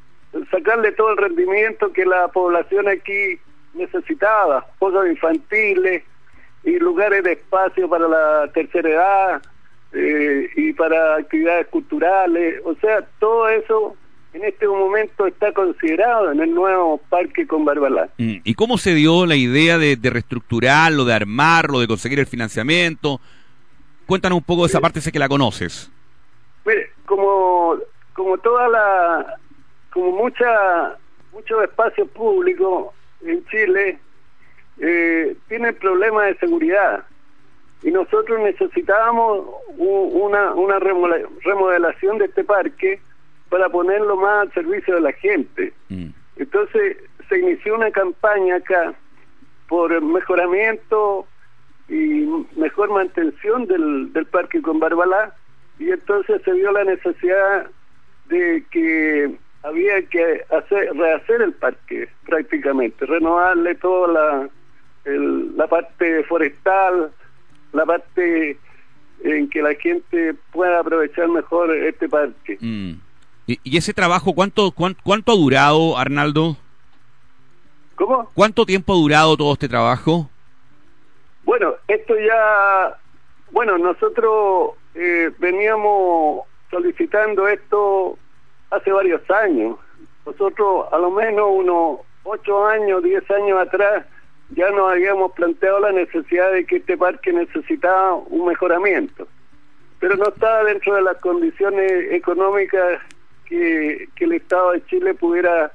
sacarle 0.52 0.92
todo 0.92 1.12
el 1.12 1.18
rendimiento 1.18 1.92
que 1.94 2.06
la 2.06 2.28
población 2.28 2.88
aquí 2.88 3.40
necesitaba, 3.74 4.66
pozos 4.80 5.08
infantiles 5.08 6.04
y 6.64 6.80
lugares 6.80 7.24
de 7.24 7.34
espacio 7.34 7.88
para 7.90 8.08
la 8.08 8.52
tercera 8.54 8.90
edad 8.90 9.42
eh, 9.94 10.50
y 10.56 10.74
para 10.74 11.16
actividades 11.16 11.68
culturales, 11.68 12.62
o 12.66 12.76
sea, 12.76 13.06
todo 13.20 13.48
eso 13.50 13.96
en 14.34 14.44
este 14.44 14.68
momento 14.68 15.26
está 15.26 15.52
considerado 15.54 16.32
en 16.32 16.42
el 16.42 16.54
nuevo 16.54 16.98
parque 17.10 17.48
con 17.48 17.64
Barbalá. 17.66 18.10
Mm, 18.18 18.36
¿Y 18.44 18.54
cómo 18.56 18.78
se 18.78 18.94
dio 18.94 19.26
la 19.26 19.36
idea 19.36 19.78
de, 19.78 19.96
de 19.96 20.10
reestructurarlo, 20.10 21.06
de 21.06 21.14
armarlo, 21.14 21.80
de 21.80 21.88
conseguir 21.88 22.20
el 22.20 22.28
financiamiento? 22.28 23.20
Cuéntanos 24.06 24.38
un 24.40 24.44
poco 24.44 24.64
de 24.64 24.68
esa 24.68 24.82
parte, 24.82 25.02
sé 25.02 25.12
que 25.12 25.20
la 25.20 25.30
conoces. 25.30 25.90
Mire, 26.66 26.92
como, 27.06 27.78
como 28.18 28.40
toda 28.40 28.68
la, 28.68 29.38
como 29.94 30.12
mucha, 30.12 30.98
muchos 31.32 31.64
espacios 31.64 32.10
públicos 32.10 32.88
en 33.22 33.46
Chile 33.46 34.00
eh, 34.80 35.36
tienen 35.48 35.76
problemas 35.76 36.26
de 36.26 36.38
seguridad 36.40 37.04
y 37.84 37.92
nosotros 37.92 38.40
necesitábamos 38.40 39.46
una, 39.78 40.52
una 40.56 40.80
remodelación 40.80 42.18
de 42.18 42.26
este 42.26 42.44
parque 42.44 43.00
para 43.50 43.70
ponerlo 43.70 44.16
más 44.18 44.48
al 44.48 44.54
servicio 44.54 44.96
de 44.96 45.02
la 45.02 45.12
gente. 45.14 45.74
Mm. 45.90 46.08
Entonces 46.38 46.98
se 47.30 47.38
inició 47.38 47.76
una 47.76 47.92
campaña 47.92 48.56
acá 48.56 48.96
por 49.70 50.02
mejoramiento 50.02 51.28
y 51.88 52.28
mejor 52.56 52.90
mantención 52.90 53.68
del, 53.68 54.12
del 54.12 54.26
parque 54.26 54.60
con 54.64 54.80
Barbalá 54.80 55.36
y 55.78 55.92
entonces 55.92 56.42
se 56.44 56.52
vio 56.52 56.72
la 56.72 56.84
necesidad 56.84 57.70
de 58.30 58.64
que 58.72 59.36
había 59.64 60.02
que 60.08 60.44
hacer 60.50 60.94
rehacer 60.96 61.42
el 61.42 61.54
parque 61.54 62.10
prácticamente, 62.26 63.06
renovarle 63.06 63.76
toda 63.76 64.08
la, 64.08 64.50
el- 65.06 65.56
la 65.58 65.68
parte 65.68 66.24
forestal, 66.26 67.12
la 67.74 67.86
parte 67.86 68.58
en 69.24 69.50
que 69.50 69.62
la 69.62 69.74
gente 69.76 70.36
pueda 70.52 70.80
aprovechar 70.80 71.28
mejor 71.30 71.76
este 71.76 72.08
parque. 72.08 72.58
Mm. 72.62 72.92
¿Y, 73.48 73.60
y 73.64 73.78
ese 73.78 73.94
trabajo 73.94 74.34
cuánto, 74.34 74.72
cuán- 74.72 74.98
cuánto 75.04 75.32
ha 75.32 75.36
durado, 75.36 75.98
Arnaldo? 75.98 76.58
¿Cómo? 77.96 78.30
¿Cuánto 78.34 78.66
tiempo 78.66 78.94
ha 78.94 78.98
durado 78.98 79.36
todo 79.38 79.54
este 79.54 79.68
trabajo? 79.68 80.30
Bueno, 81.44 81.74
esto 81.88 82.14
ya, 82.20 82.98
bueno, 83.52 83.78
nosotros 83.78 84.72
eh, 84.94 85.32
veníamos 85.40 86.42
solicitando 86.70 87.48
esto 87.48 88.18
hace 88.70 88.92
varios 88.92 89.22
años. 89.30 89.78
Nosotros 90.26 90.86
a 90.92 90.98
lo 90.98 91.12
menos 91.12 91.48
unos 91.50 92.00
ocho 92.24 92.66
años, 92.68 93.04
diez 93.04 93.30
años 93.32 93.60
atrás, 93.60 94.06
ya 94.50 94.70
nos 94.72 94.92
habíamos 94.92 95.32
planteado 95.34 95.80
la 95.80 95.92
necesidad 95.92 96.52
de 96.52 96.66
que 96.66 96.78
este 96.78 96.98
parque 96.98 97.34
necesitaba 97.34 98.16
un 98.16 98.48
mejoramiento. 98.48 99.28
Pero 100.00 100.16
no 100.16 100.30
estaba 100.30 100.64
dentro 100.64 100.96
de 100.96 101.02
las 101.02 101.18
condiciones 101.18 101.92
económicas 102.12 103.02
que, 103.46 104.08
que 104.16 104.26
el 104.26 104.34
Estado 104.34 104.74
de 104.74 104.86
Chile 104.86 105.14
pudiera 105.14 105.72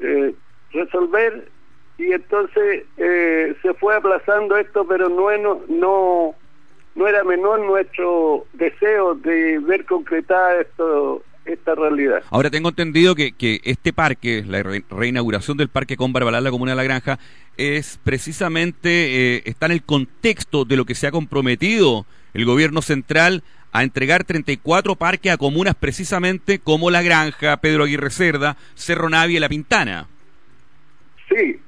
eh, 0.00 0.34
resolver 0.72 1.48
y 1.98 2.12
entonces 2.12 2.84
eh, 2.96 3.54
se 3.60 3.74
fue 3.74 3.94
aplazando 3.94 4.56
esto, 4.56 4.86
pero 4.86 5.08
no, 5.08 5.60
no, 5.68 6.34
no 7.00 7.08
era 7.08 7.24
menor 7.24 7.60
nuestro 7.60 8.44
deseo 8.52 9.14
de 9.14 9.58
ver 9.58 9.86
concretada 9.86 10.60
esto, 10.60 11.24
esta 11.46 11.74
realidad. 11.74 12.22
Ahora 12.30 12.50
tengo 12.50 12.68
entendido 12.68 13.14
que, 13.14 13.32
que 13.32 13.60
este 13.64 13.94
parque, 13.94 14.44
la 14.46 14.62
re- 14.62 14.84
reinauguración 14.90 15.56
del 15.56 15.70
parque 15.70 15.96
con 15.96 16.12
Barbalá 16.12 16.42
la 16.42 16.50
Comuna 16.50 16.72
de 16.72 16.76
La 16.76 16.84
Granja, 16.84 17.18
es 17.56 17.98
precisamente, 18.04 19.36
eh, 19.38 19.42
está 19.46 19.64
en 19.66 19.72
el 19.72 19.82
contexto 19.82 20.66
de 20.66 20.76
lo 20.76 20.84
que 20.84 20.94
se 20.94 21.06
ha 21.06 21.10
comprometido 21.10 22.04
el 22.34 22.44
gobierno 22.44 22.82
central 22.82 23.42
a 23.72 23.82
entregar 23.82 24.24
34 24.24 24.94
parques 24.96 25.32
a 25.32 25.38
comunas 25.38 25.74
precisamente 25.76 26.58
como 26.58 26.90
La 26.90 27.00
Granja, 27.02 27.56
Pedro 27.62 27.84
Aguirre 27.84 28.10
Cerda, 28.10 28.58
Cerro 28.74 29.08
Navia 29.08 29.38
y 29.38 29.40
La 29.40 29.48
Pintana. 29.48 30.06
Sí, 31.30 31.58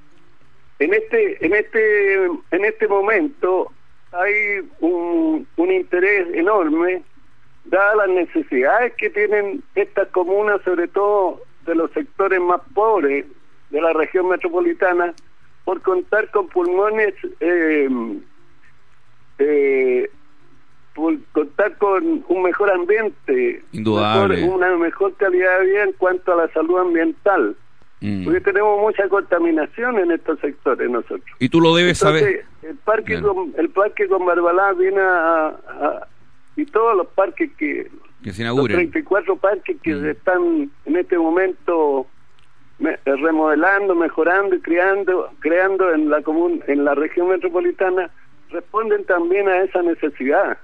en 0.79 0.93
este, 0.95 1.47
en 1.47 1.55
este, 1.55 2.25
en 2.51 2.65
este 2.67 2.87
momento 2.89 3.73
hay 4.13 4.69
un, 4.81 5.47
un 5.57 5.73
interés 5.73 6.29
enorme, 6.35 7.03
dadas 7.65 7.97
las 7.97 8.09
necesidades 8.11 8.93
que 8.95 9.11
tienen 9.11 9.63
estas 9.75 10.09
comunas, 10.09 10.61
sobre 10.65 10.89
todo 10.89 11.41
de 11.67 11.75
los 11.75 11.91
sectores 11.93 12.41
más 12.41 12.61
pobres 12.75 13.25
de 13.71 13.81
la 13.81 13.93
región 13.93 14.29
metropolitana, 14.29 15.15
por 15.65 15.81
contar 15.81 16.31
con 16.31 16.49
pulmones, 16.49 17.15
eh, 17.41 17.89
eh, 19.39 20.11
por 20.95 21.15
contar 21.33 21.77
con 21.79 22.25
un 22.29 22.43
mejor 22.43 22.71
ambiente, 22.71 23.63
Indudable. 23.73 24.37
mejor- 24.43 24.57
una 24.57 24.77
mejor 24.77 25.15
calidad 25.15 25.61
de 25.61 25.67
vida 25.67 25.85
en 25.85 25.93
cuanto 25.93 26.33
a 26.33 26.37
la 26.47 26.53
salud 26.53 26.79
ambiental. 26.81 27.57
Mm. 28.03 28.25
Porque 28.25 28.41
tenemos 28.41 28.81
mucha 28.81 29.09
contaminación 29.09 29.99
en 30.01 30.11
estos 30.11 30.39
sectores 30.41 30.91
nosotros. 30.91 31.25
Y 31.39 31.49
tú 31.49 31.61
lo 31.61 31.75
debes 31.75 32.03
Entonces, 32.03 32.23
saber. 32.23 32.45
el 32.73 32.77
parque 32.79 33.21
con, 33.23 33.55
el 33.57 33.69
parque 33.71 34.09
con 34.09 34.27
Barbalá 34.27 34.73
viene 34.73 35.01
a, 35.01 35.47
a- 35.49 36.09
y 36.57 36.65
todos 36.67 36.97
los 36.97 37.07
parques 37.09 37.51
que 37.57 37.85
Que 38.25 38.33
se 38.33 38.43
los 38.43 38.53
inauguren. 38.53 38.77
34 38.77 39.37
parques 39.37 39.77
que 39.83 39.95
Mm. 39.95 40.01
se 40.03 40.11
están 40.11 40.71
en 40.85 40.97
este 40.97 41.17
momento 41.17 42.07
me- 42.81 42.99
remodelando, 43.05 43.95
mejorando 43.95 44.57
y 44.57 44.61
creando 44.61 45.31
creando 45.39 45.93
en 45.95 46.11
la 46.11 46.23
común 46.23 46.61
en 46.67 46.85
la 46.85 46.95
región 46.97 47.29
metropolitana 47.29 48.11
responden 48.51 49.05
también 49.05 49.49
a 49.49 49.59
esa 49.63 49.81
necesidad 49.83 50.59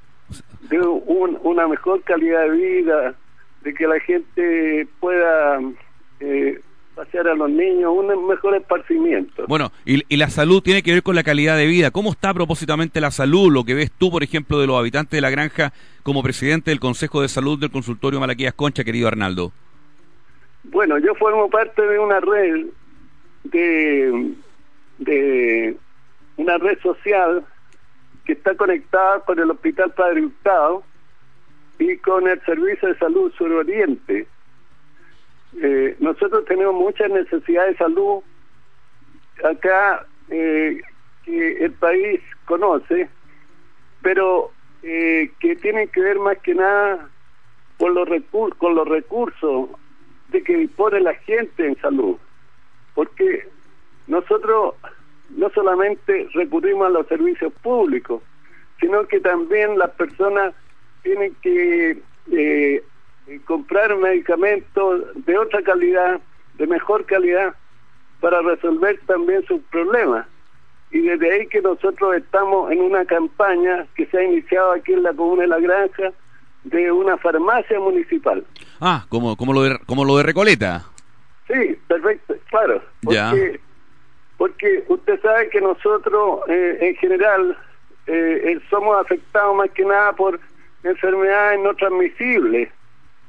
de 0.68 0.80
un- 0.80 1.38
una 1.42 1.68
mejor 1.68 2.02
calidad 2.02 2.42
de 2.42 2.50
vida, 2.50 3.14
de 3.62 3.74
que 3.74 3.86
la 3.86 4.00
gente 4.00 4.88
pueda 5.00 5.60
eh, 6.20 6.60
pasear 6.98 7.28
a 7.28 7.34
los 7.34 7.48
niños, 7.48 7.92
un 7.94 8.26
mejor 8.26 8.56
esparcimiento. 8.56 9.46
Bueno, 9.46 9.70
y, 9.86 10.02
y 10.12 10.16
la 10.16 10.30
salud 10.30 10.60
tiene 10.60 10.82
que 10.82 10.90
ver 10.90 11.04
con 11.04 11.14
la 11.14 11.22
calidad 11.22 11.56
de 11.56 11.64
vida. 11.66 11.92
¿Cómo 11.92 12.10
está 12.10 12.34
propósitamente 12.34 13.00
la 13.00 13.12
salud? 13.12 13.52
Lo 13.52 13.62
que 13.62 13.74
ves 13.74 13.92
tú, 13.92 14.10
por 14.10 14.24
ejemplo, 14.24 14.58
de 14.58 14.66
los 14.66 14.76
habitantes 14.76 15.16
de 15.16 15.20
la 15.20 15.30
granja 15.30 15.72
como 16.02 16.24
presidente 16.24 16.72
del 16.72 16.80
Consejo 16.80 17.22
de 17.22 17.28
Salud 17.28 17.56
del 17.56 17.70
Consultorio 17.70 18.18
Malaquías 18.18 18.52
Concha, 18.52 18.82
querido 18.82 19.06
Arnaldo. 19.06 19.52
Bueno, 20.64 20.98
yo 20.98 21.14
formo 21.14 21.48
parte 21.48 21.82
de 21.82 22.00
una 22.00 22.18
red 22.18 22.66
de, 23.44 24.34
de 24.98 25.76
una 26.36 26.58
red 26.58 26.80
social 26.80 27.46
que 28.24 28.32
está 28.32 28.56
conectada 28.56 29.20
con 29.20 29.38
el 29.38 29.48
Hospital 29.52 29.92
Padre 29.92 30.22
Hurtado 30.22 30.82
y 31.78 31.96
con 31.98 32.26
el 32.26 32.40
Servicio 32.44 32.88
de 32.88 32.98
Salud 32.98 33.32
Suroriente. 33.38 34.26
Eh, 35.62 35.96
nosotros 35.98 36.44
tenemos 36.44 36.74
muchas 36.74 37.10
necesidades 37.10 37.72
de 37.72 37.84
salud 37.84 38.22
acá 39.42 40.06
eh, 40.28 40.80
que 41.24 41.64
el 41.64 41.72
país 41.72 42.20
conoce 42.44 43.08
pero 44.02 44.50
eh, 44.82 45.30
que 45.40 45.56
tienen 45.56 45.88
que 45.88 46.00
ver 46.00 46.18
más 46.18 46.38
que 46.38 46.54
nada 46.54 47.08
con 47.78 47.94
los, 47.94 48.08
recur 48.08 48.56
con 48.56 48.74
los 48.74 48.88
recursos 48.88 49.70
de 50.28 50.42
que 50.42 50.56
dispone 50.56 51.00
la 51.00 51.14
gente 51.14 51.66
en 51.66 51.76
salud. 51.80 52.16
Porque 52.94 53.48
nosotros 54.06 54.74
no 55.30 55.50
solamente 55.50 56.28
recurrimos 56.34 56.86
a 56.86 56.90
los 56.90 57.06
servicios 57.06 57.52
públicos, 57.62 58.22
sino 58.80 59.06
que 59.06 59.20
también 59.20 59.78
las 59.78 59.90
personas 59.90 60.54
tienen 61.02 61.34
que 61.42 62.00
eh, 62.32 62.82
comprar 63.44 63.94
medicamentos 63.96 65.02
de 65.14 65.38
otra 65.38 65.62
calidad, 65.62 66.20
de 66.54 66.66
mejor 66.66 67.04
calidad, 67.06 67.54
para 68.20 68.40
resolver 68.42 68.98
también 69.06 69.44
sus 69.46 69.60
problemas. 69.70 70.26
Y 70.90 71.00
desde 71.00 71.32
ahí 71.32 71.46
que 71.48 71.60
nosotros 71.60 72.16
estamos 72.16 72.72
en 72.72 72.80
una 72.80 73.04
campaña 73.04 73.86
que 73.94 74.06
se 74.06 74.18
ha 74.18 74.22
iniciado 74.22 74.72
aquí 74.72 74.92
en 74.92 75.02
la 75.02 75.12
comuna 75.12 75.42
de 75.42 75.48
La 75.48 75.60
Granja 75.60 76.12
de 76.64 76.90
una 76.90 77.16
farmacia 77.18 77.78
municipal. 77.78 78.44
Ah, 78.80 79.04
como, 79.08 79.36
como, 79.36 79.52
lo, 79.52 79.62
de, 79.62 79.78
como 79.86 80.04
lo 80.04 80.16
de 80.16 80.22
Recoleta. 80.22 80.84
Sí, 81.46 81.78
perfecto, 81.86 82.34
claro. 82.50 82.82
Ya. 83.02 83.30
Porque, 83.30 83.60
porque 84.36 84.84
usted 84.88 85.20
sabe 85.20 85.50
que 85.50 85.60
nosotros 85.60 86.40
eh, 86.48 86.78
en 86.80 86.96
general 86.96 87.56
eh, 88.06 88.40
eh, 88.44 88.60
somos 88.70 89.00
afectados 89.00 89.54
más 89.56 89.70
que 89.70 89.84
nada 89.84 90.12
por 90.12 90.40
enfermedades 90.82 91.60
no 91.60 91.74
transmisibles, 91.74 92.70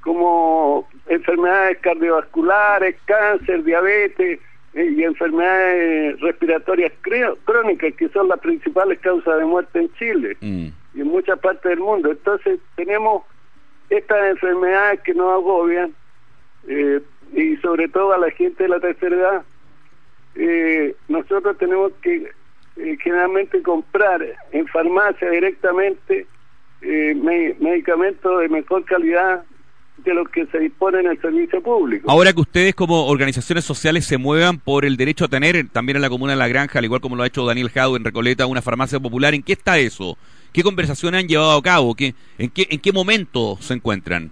como 0.02 0.88
enfermedades 1.08 1.78
cardiovasculares, 1.80 2.96
cáncer, 3.06 3.64
diabetes 3.64 4.40
eh, 4.74 4.86
y 4.96 5.04
enfermedades 5.04 6.20
respiratorias 6.22 6.92
creo- 7.02 7.38
crónicas, 7.46 7.94
que 7.96 8.10
son 8.10 8.28
las 8.28 8.40
principales 8.40 9.00
causas 9.00 9.38
de 9.40 9.46
muerte 9.46 9.80
en 9.80 9.94
Chile 9.94 10.38
Mm. 10.42 10.68
y 10.96 11.02
en 11.02 11.08
muchas 11.08 11.40
partes 11.40 11.70
del 11.70 11.80
mundo. 11.80 12.12
Entonces 12.12 12.60
tenemos 12.76 13.24
estas 13.90 14.30
enfermedades 14.32 15.02
que 15.02 15.14
nos 15.14 15.32
agobian 15.34 15.94
eh, 16.68 17.02
y 17.34 17.56
sobre 17.58 17.88
todo 17.88 18.14
a 18.14 18.18
la 18.18 18.30
gente 18.32 18.64
de 18.64 18.70
la 18.70 18.80
tercera 18.80 19.16
edad. 19.16 19.44
Eh, 20.36 20.96
nosotros 21.08 21.58
tenemos 21.58 21.92
que 22.02 22.30
eh, 22.78 22.98
generalmente 23.02 23.62
comprar 23.62 24.24
en 24.52 24.68
farmacia 24.68 25.30
directamente 25.32 26.28
eh, 26.82 27.14
me- 27.16 27.56
medicamentos 27.60 28.40
de 28.40 28.48
mejor 28.50 28.86
calidad 28.86 29.44
de 30.04 30.14
los 30.14 30.30
que 30.30 30.46
se 30.48 30.60
disponen 30.60 31.06
en 31.06 31.12
el 31.12 31.22
servicio 31.22 31.62
público. 31.62 32.10
Ahora 32.10 32.34
que 32.34 32.42
ustedes 32.42 32.76
como 32.76 33.08
organizaciones 33.08 33.66
sociales 33.66 34.06
se 34.06 34.18
muevan 34.18 34.60
por 34.60 34.86
el 34.86 34.98
derecho 34.98 35.26
a 35.26 35.28
tener 35.28 35.68
también 35.70 35.98
en 35.98 36.02
la 36.02 36.10
comuna 36.10 36.34
de 36.34 36.38
La 36.38 36.48
Granja, 36.48 36.80
al 36.80 36.86
igual 36.86 37.02
como 37.02 37.16
lo 37.16 37.24
ha 37.24 37.28
hecho 37.28 37.46
Daniel 37.46 37.70
Jau 37.70 37.96
en 37.96 38.04
Recoleta, 38.04 38.46
una 38.46 38.62
farmacia 38.62 39.00
popular, 39.00 39.34
¿en 39.34 39.44
qué 39.44 39.54
está 39.54 39.78
eso? 39.78 40.18
¿Qué 40.54 40.64
conversaciones 40.64 41.22
han 41.22 41.28
llevado 41.28 41.58
a 41.58 41.62
cabo? 41.62 41.96
¿Qué, 41.96 42.16
en, 42.38 42.50
qué, 42.50 42.68
¿En 42.70 42.80
qué 42.80 42.92
momento 42.92 43.58
se 43.60 43.74
encuentran? 43.74 44.32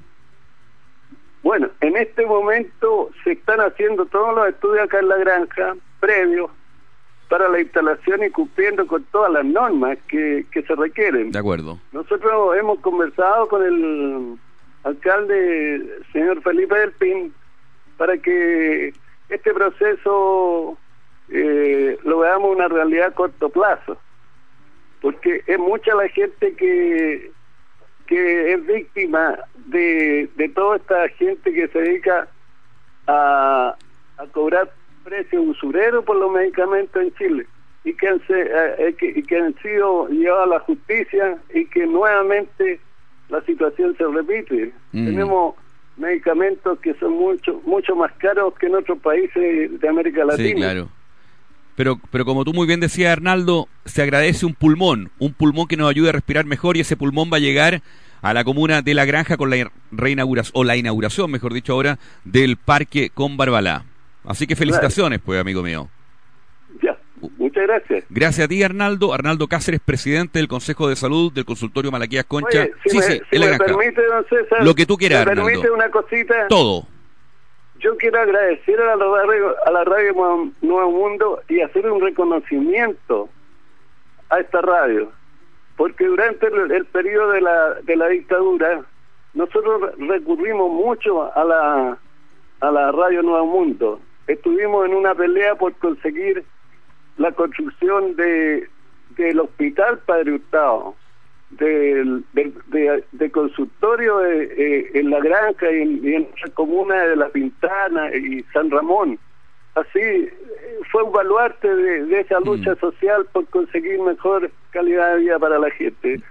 Bueno, 1.43 1.69
en 1.81 1.95
este 1.95 2.25
momento 2.25 3.11
se 3.23 3.33
están 3.33 3.59
haciendo 3.59 4.05
todos 4.07 4.35
los 4.35 4.49
estudios 4.49 4.85
acá 4.85 4.99
en 4.99 5.07
la 5.07 5.17
granja, 5.17 5.75
previos, 5.99 6.51
para 7.29 7.47
la 7.49 7.59
instalación 7.59 8.23
y 8.23 8.29
cumpliendo 8.29 8.87
con 8.87 9.03
todas 9.05 9.31
las 9.31 9.45
normas 9.45 9.97
que, 10.07 10.45
que 10.51 10.63
se 10.63 10.75
requieren. 10.75 11.31
De 11.31 11.39
acuerdo. 11.39 11.79
Nosotros 11.91 12.57
hemos 12.57 12.79
conversado 12.79 13.47
con 13.47 13.63
el 13.63 14.37
alcalde, 14.87 15.99
señor 16.11 16.41
Felipe 16.41 16.77
del 16.77 16.91
Pin, 16.93 17.33
para 17.97 18.17
que 18.17 18.93
este 19.29 19.53
proceso 19.53 20.77
eh, 21.29 21.97
lo 22.03 22.19
veamos 22.19 22.55
una 22.55 22.67
realidad 22.67 23.07
a 23.07 23.11
corto 23.11 23.49
plazo, 23.49 23.97
porque 25.01 25.43
es 25.45 25.59
mucha 25.59 25.93
la 25.95 26.07
gente 26.09 26.55
que 26.55 27.31
que 28.07 28.53
es 28.53 28.65
víctima 28.65 29.37
de, 29.65 30.29
de 30.37 30.47
toda 30.49 30.77
esta 30.77 31.09
gente 31.09 31.53
que 31.53 31.67
se 31.67 31.77
dedica 31.81 32.25
a, 33.05 33.75
a 34.17 34.27
cobrar 34.27 34.71
precios 35.03 35.45
usureros 35.45 36.05
por 36.05 36.15
los 36.15 36.31
medicamentos 36.31 37.01
en 37.03 37.13
Chile 37.15 37.45
y 37.83 37.93
que 37.93 38.07
han, 38.07 38.25
se- 38.25 38.41
eh, 38.43 38.75
eh, 38.77 38.95
que, 38.97 39.07
y 39.13 39.23
que 39.23 39.37
han 39.37 39.53
sido 39.61 40.07
llevados 40.07 40.43
a 40.45 40.53
la 40.55 40.59
justicia 40.61 41.37
y 41.53 41.65
que 41.65 41.85
nuevamente 41.85 42.79
la 43.29 43.41
situación 43.41 43.95
se 43.97 44.05
repite. 44.05 44.73
Mm. 44.91 45.05
Tenemos 45.05 45.55
medicamentos 45.97 46.79
que 46.79 46.93
son 46.95 47.13
mucho 47.13 47.61
mucho 47.65 47.95
más 47.95 48.11
caros 48.13 48.53
que 48.59 48.67
en 48.67 48.75
otros 48.75 48.99
países 48.99 49.79
de 49.79 49.87
América 49.87 50.23
Latina. 50.23 50.49
Sí, 50.49 50.53
claro. 50.55 50.89
Pero, 51.75 51.99
pero 52.09 52.25
como 52.25 52.43
tú 52.43 52.53
muy 52.53 52.65
bien 52.65 52.79
decías, 52.79 53.13
Arnaldo, 53.13 53.67
se 53.85 54.01
agradece 54.01 54.47
un 54.47 54.55
pulmón, 54.55 55.11
un 55.19 55.33
pulmón 55.33 55.67
que 55.67 55.77
nos 55.77 55.89
ayude 55.89 56.09
a 56.09 56.13
respirar 56.13 56.45
mejor 56.45 56.75
y 56.75 56.79
ese 56.79 56.97
pulmón 56.97 57.29
va 57.31 57.37
a 57.37 57.39
llegar 57.39 57.83
a 58.21 58.33
la 58.33 58.43
comuna 58.43 58.81
de 58.81 58.95
La 58.95 59.05
Granja 59.05 59.37
con 59.37 59.51
la 59.51 59.71
reinauguración, 59.91 60.53
o 60.55 60.63
la 60.63 60.75
inauguración, 60.75 61.29
mejor 61.29 61.53
dicho 61.53 61.73
ahora, 61.73 61.99
del 62.25 62.57
parque 62.57 63.11
con 63.11 63.37
Barbalá. 63.37 63.85
Así 64.25 64.47
que 64.47 64.55
felicitaciones, 64.55 65.19
pues, 65.23 65.39
amigo 65.39 65.61
mío. 65.61 65.87
Ya, 66.81 66.97
muchas 67.57 67.67
gracias. 67.67 68.05
Gracias 68.09 68.45
a 68.45 68.47
ti, 68.47 68.63
Arnaldo. 68.63 69.13
Arnaldo 69.13 69.47
Cáceres, 69.47 69.79
presidente 69.79 70.39
del 70.39 70.47
Consejo 70.47 70.87
de 70.89 70.95
Salud 70.95 71.31
del 71.33 71.45
Consultorio 71.45 71.91
Malaquías 71.91 72.25
Concha. 72.25 72.61
Oye, 72.63 72.73
si 72.83 72.89
sí, 72.89 72.97
me, 72.97 73.03
sí, 73.03 73.21
si 73.31 73.39
me 73.39 73.57
permite, 73.57 74.05
don 74.05 74.25
César, 74.25 74.63
Lo 74.63 74.75
que 74.75 74.85
tú 74.85 74.97
quieras, 74.97 75.25
¿me 75.25 75.35
permite 75.35 75.53
Arnaldo. 75.53 75.73
una 75.73 75.89
cosita? 75.91 76.47
Todo. 76.47 76.87
Yo 77.79 77.95
quiero 77.97 78.19
agradecer 78.19 78.79
a 78.81 78.95
la 78.95 79.05
radio, 79.05 79.55
a 79.65 79.71
la 79.71 79.83
radio 79.83 80.13
Nuevo 80.61 80.91
Mundo 80.91 81.41
y 81.47 81.61
hacer 81.61 81.89
un 81.89 82.01
reconocimiento 82.01 83.29
a 84.29 84.39
esta 84.39 84.61
radio, 84.61 85.11
porque 85.75 86.05
durante 86.05 86.47
el, 86.47 86.71
el 86.71 86.85
periodo 86.85 87.31
de 87.31 87.41
la, 87.41 87.75
de 87.83 87.95
la 87.95 88.07
dictadura 88.07 88.81
nosotros 89.35 89.91
recurrimos 89.99 90.71
mucho 90.71 91.31
a 91.35 91.43
la, 91.43 91.97
a 92.61 92.71
la 92.71 92.91
radio 92.91 93.21
Nuevo 93.21 93.45
Mundo. 93.45 94.01
Estuvimos 94.25 94.87
en 94.87 94.95
una 94.95 95.13
pelea 95.13 95.53
por 95.55 95.73
conseguir 95.75 96.43
la 97.17 97.31
construcción 97.31 98.15
de 98.15 98.67
del 99.17 99.39
hospital 99.39 99.99
Padre 100.05 100.33
Hurtado, 100.33 100.93
del, 101.49 102.23
del- 102.33 102.53
de, 102.67 103.03
de 103.13 103.31
consultorio 103.31 104.19
de- 104.19 104.43
eh, 104.57 104.91
en 104.93 105.09
la 105.09 105.19
granja 105.19 105.71
y 105.71 105.81
en, 105.81 106.05
y 106.05 106.13
en 106.15 106.23
nuestra 106.23 106.51
comuna 106.53 106.95
de 107.03 107.15
La 107.15 107.29
Pintana 107.29 108.13
y 108.15 108.43
San 108.53 108.69
Ramón. 108.69 109.17
Así 109.73 109.99
eh, 109.99 110.33
fue 110.91 111.03
un 111.03 111.11
baluarte 111.13 111.73
de, 111.73 112.05
de 112.05 112.19
esa 112.19 112.39
lucha 112.41 112.75
social 112.75 113.25
por 113.31 113.47
conseguir 113.47 113.99
mejor 114.01 114.51
calidad 114.71 115.13
de 115.15 115.21
vida 115.21 115.39
para 115.39 115.57
la 115.57 115.71
gente. 115.71 116.21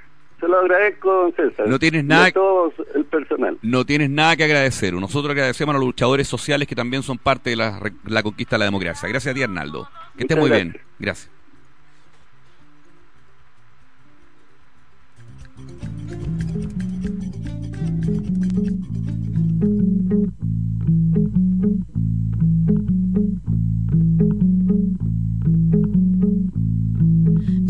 Se 0.40 0.46
lo 0.48 0.58
agradezco, 0.58 1.10
don 1.12 1.32
César. 1.34 1.66
No 1.66 1.78
tienes 1.78 2.04
Y 2.04 2.06
nada- 2.06 2.26
a 2.26 2.30
todo 2.32 2.72
el 2.94 3.04
personal. 3.06 3.58
No 3.62 3.86
tienes 3.86 4.10
nada 4.10 4.36
que 4.36 4.44
agradecer. 4.44 4.92
Nosotros 4.92 5.30
agradecemos 5.30 5.74
a 5.74 5.78
los 5.78 5.86
luchadores 5.86 6.28
sociales 6.28 6.68
que 6.68 6.74
también 6.74 7.02
son 7.02 7.16
parte 7.18 7.50
de 7.50 7.56
la, 7.56 7.80
la 8.04 8.22
conquista 8.22 8.56
de 8.56 8.60
la 8.60 8.64
democracia. 8.66 9.08
Gracias 9.08 9.32
a 9.32 9.34
ti, 9.34 9.42
Arnaldo. 9.42 9.88
Que 10.16 10.24
estés 10.24 10.36
muy 10.36 10.50
bien. 10.50 10.78
Gracias. 10.98 11.30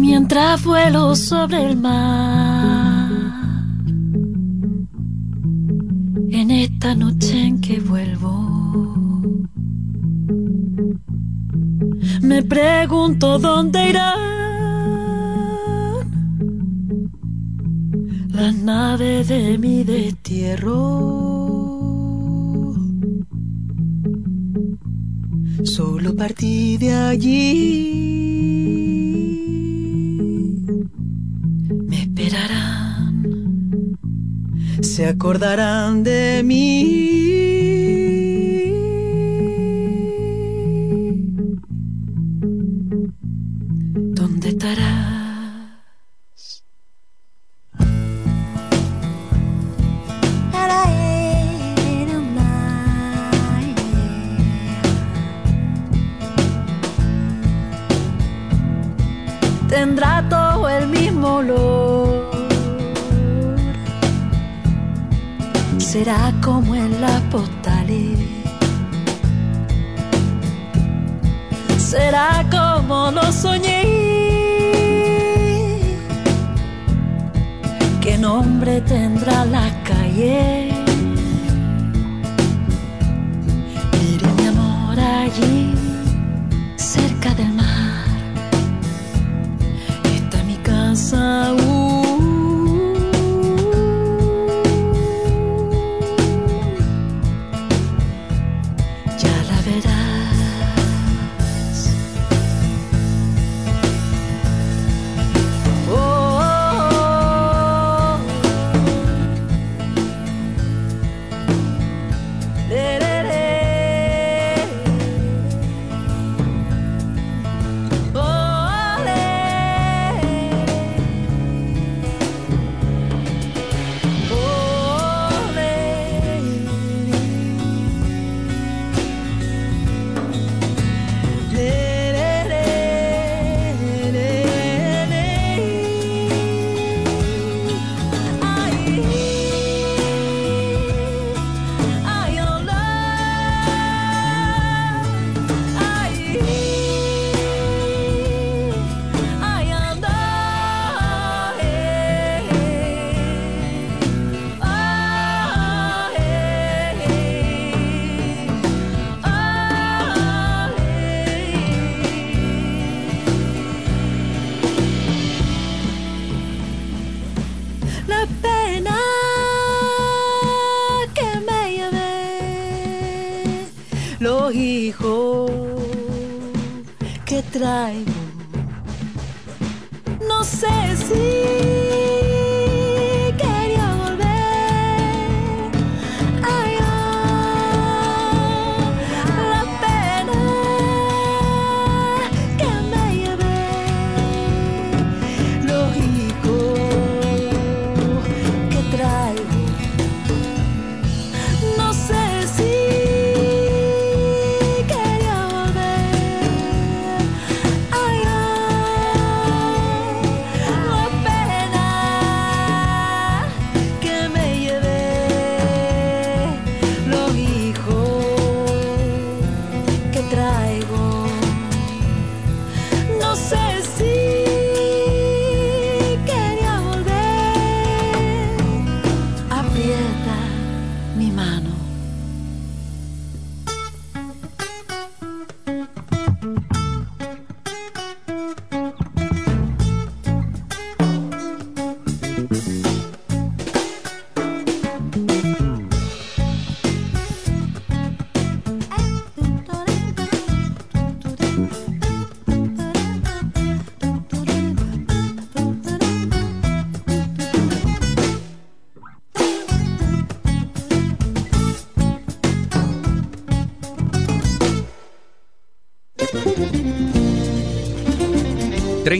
Mientras 0.07 0.65
vuelo 0.65 1.17
sobre 1.17 1.65
el 1.69 1.77
mar. 1.77 3.11
En 6.31 6.51
esta 6.51 6.95
noche 6.95 7.47
en 7.49 7.61
que 7.61 7.81
vuelvo, 7.81 8.33
me 12.23 12.43
pregunto 12.45 13.39
dónde 13.41 13.91
irán 13.91 14.37
las 18.33 18.55
naves 18.55 19.27
de 19.29 19.59
mi 19.59 19.83
destierro. 19.83 20.77
Solo 25.65 26.15
partí 26.15 26.77
de 26.77 26.93
allí. 26.95 28.37
Me 30.67 32.03
esperarán. 32.03 33.23
Se 34.83 35.07
acordarán 35.07 36.03
de 36.03 36.43
mí. 36.45 37.36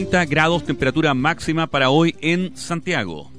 30 0.09 0.25
grados 0.25 0.63
temperatura 0.63 1.13
máxima 1.13 1.67
para 1.67 1.89
hoy 1.89 2.15
en 2.21 2.55
Santiago. 2.55 3.36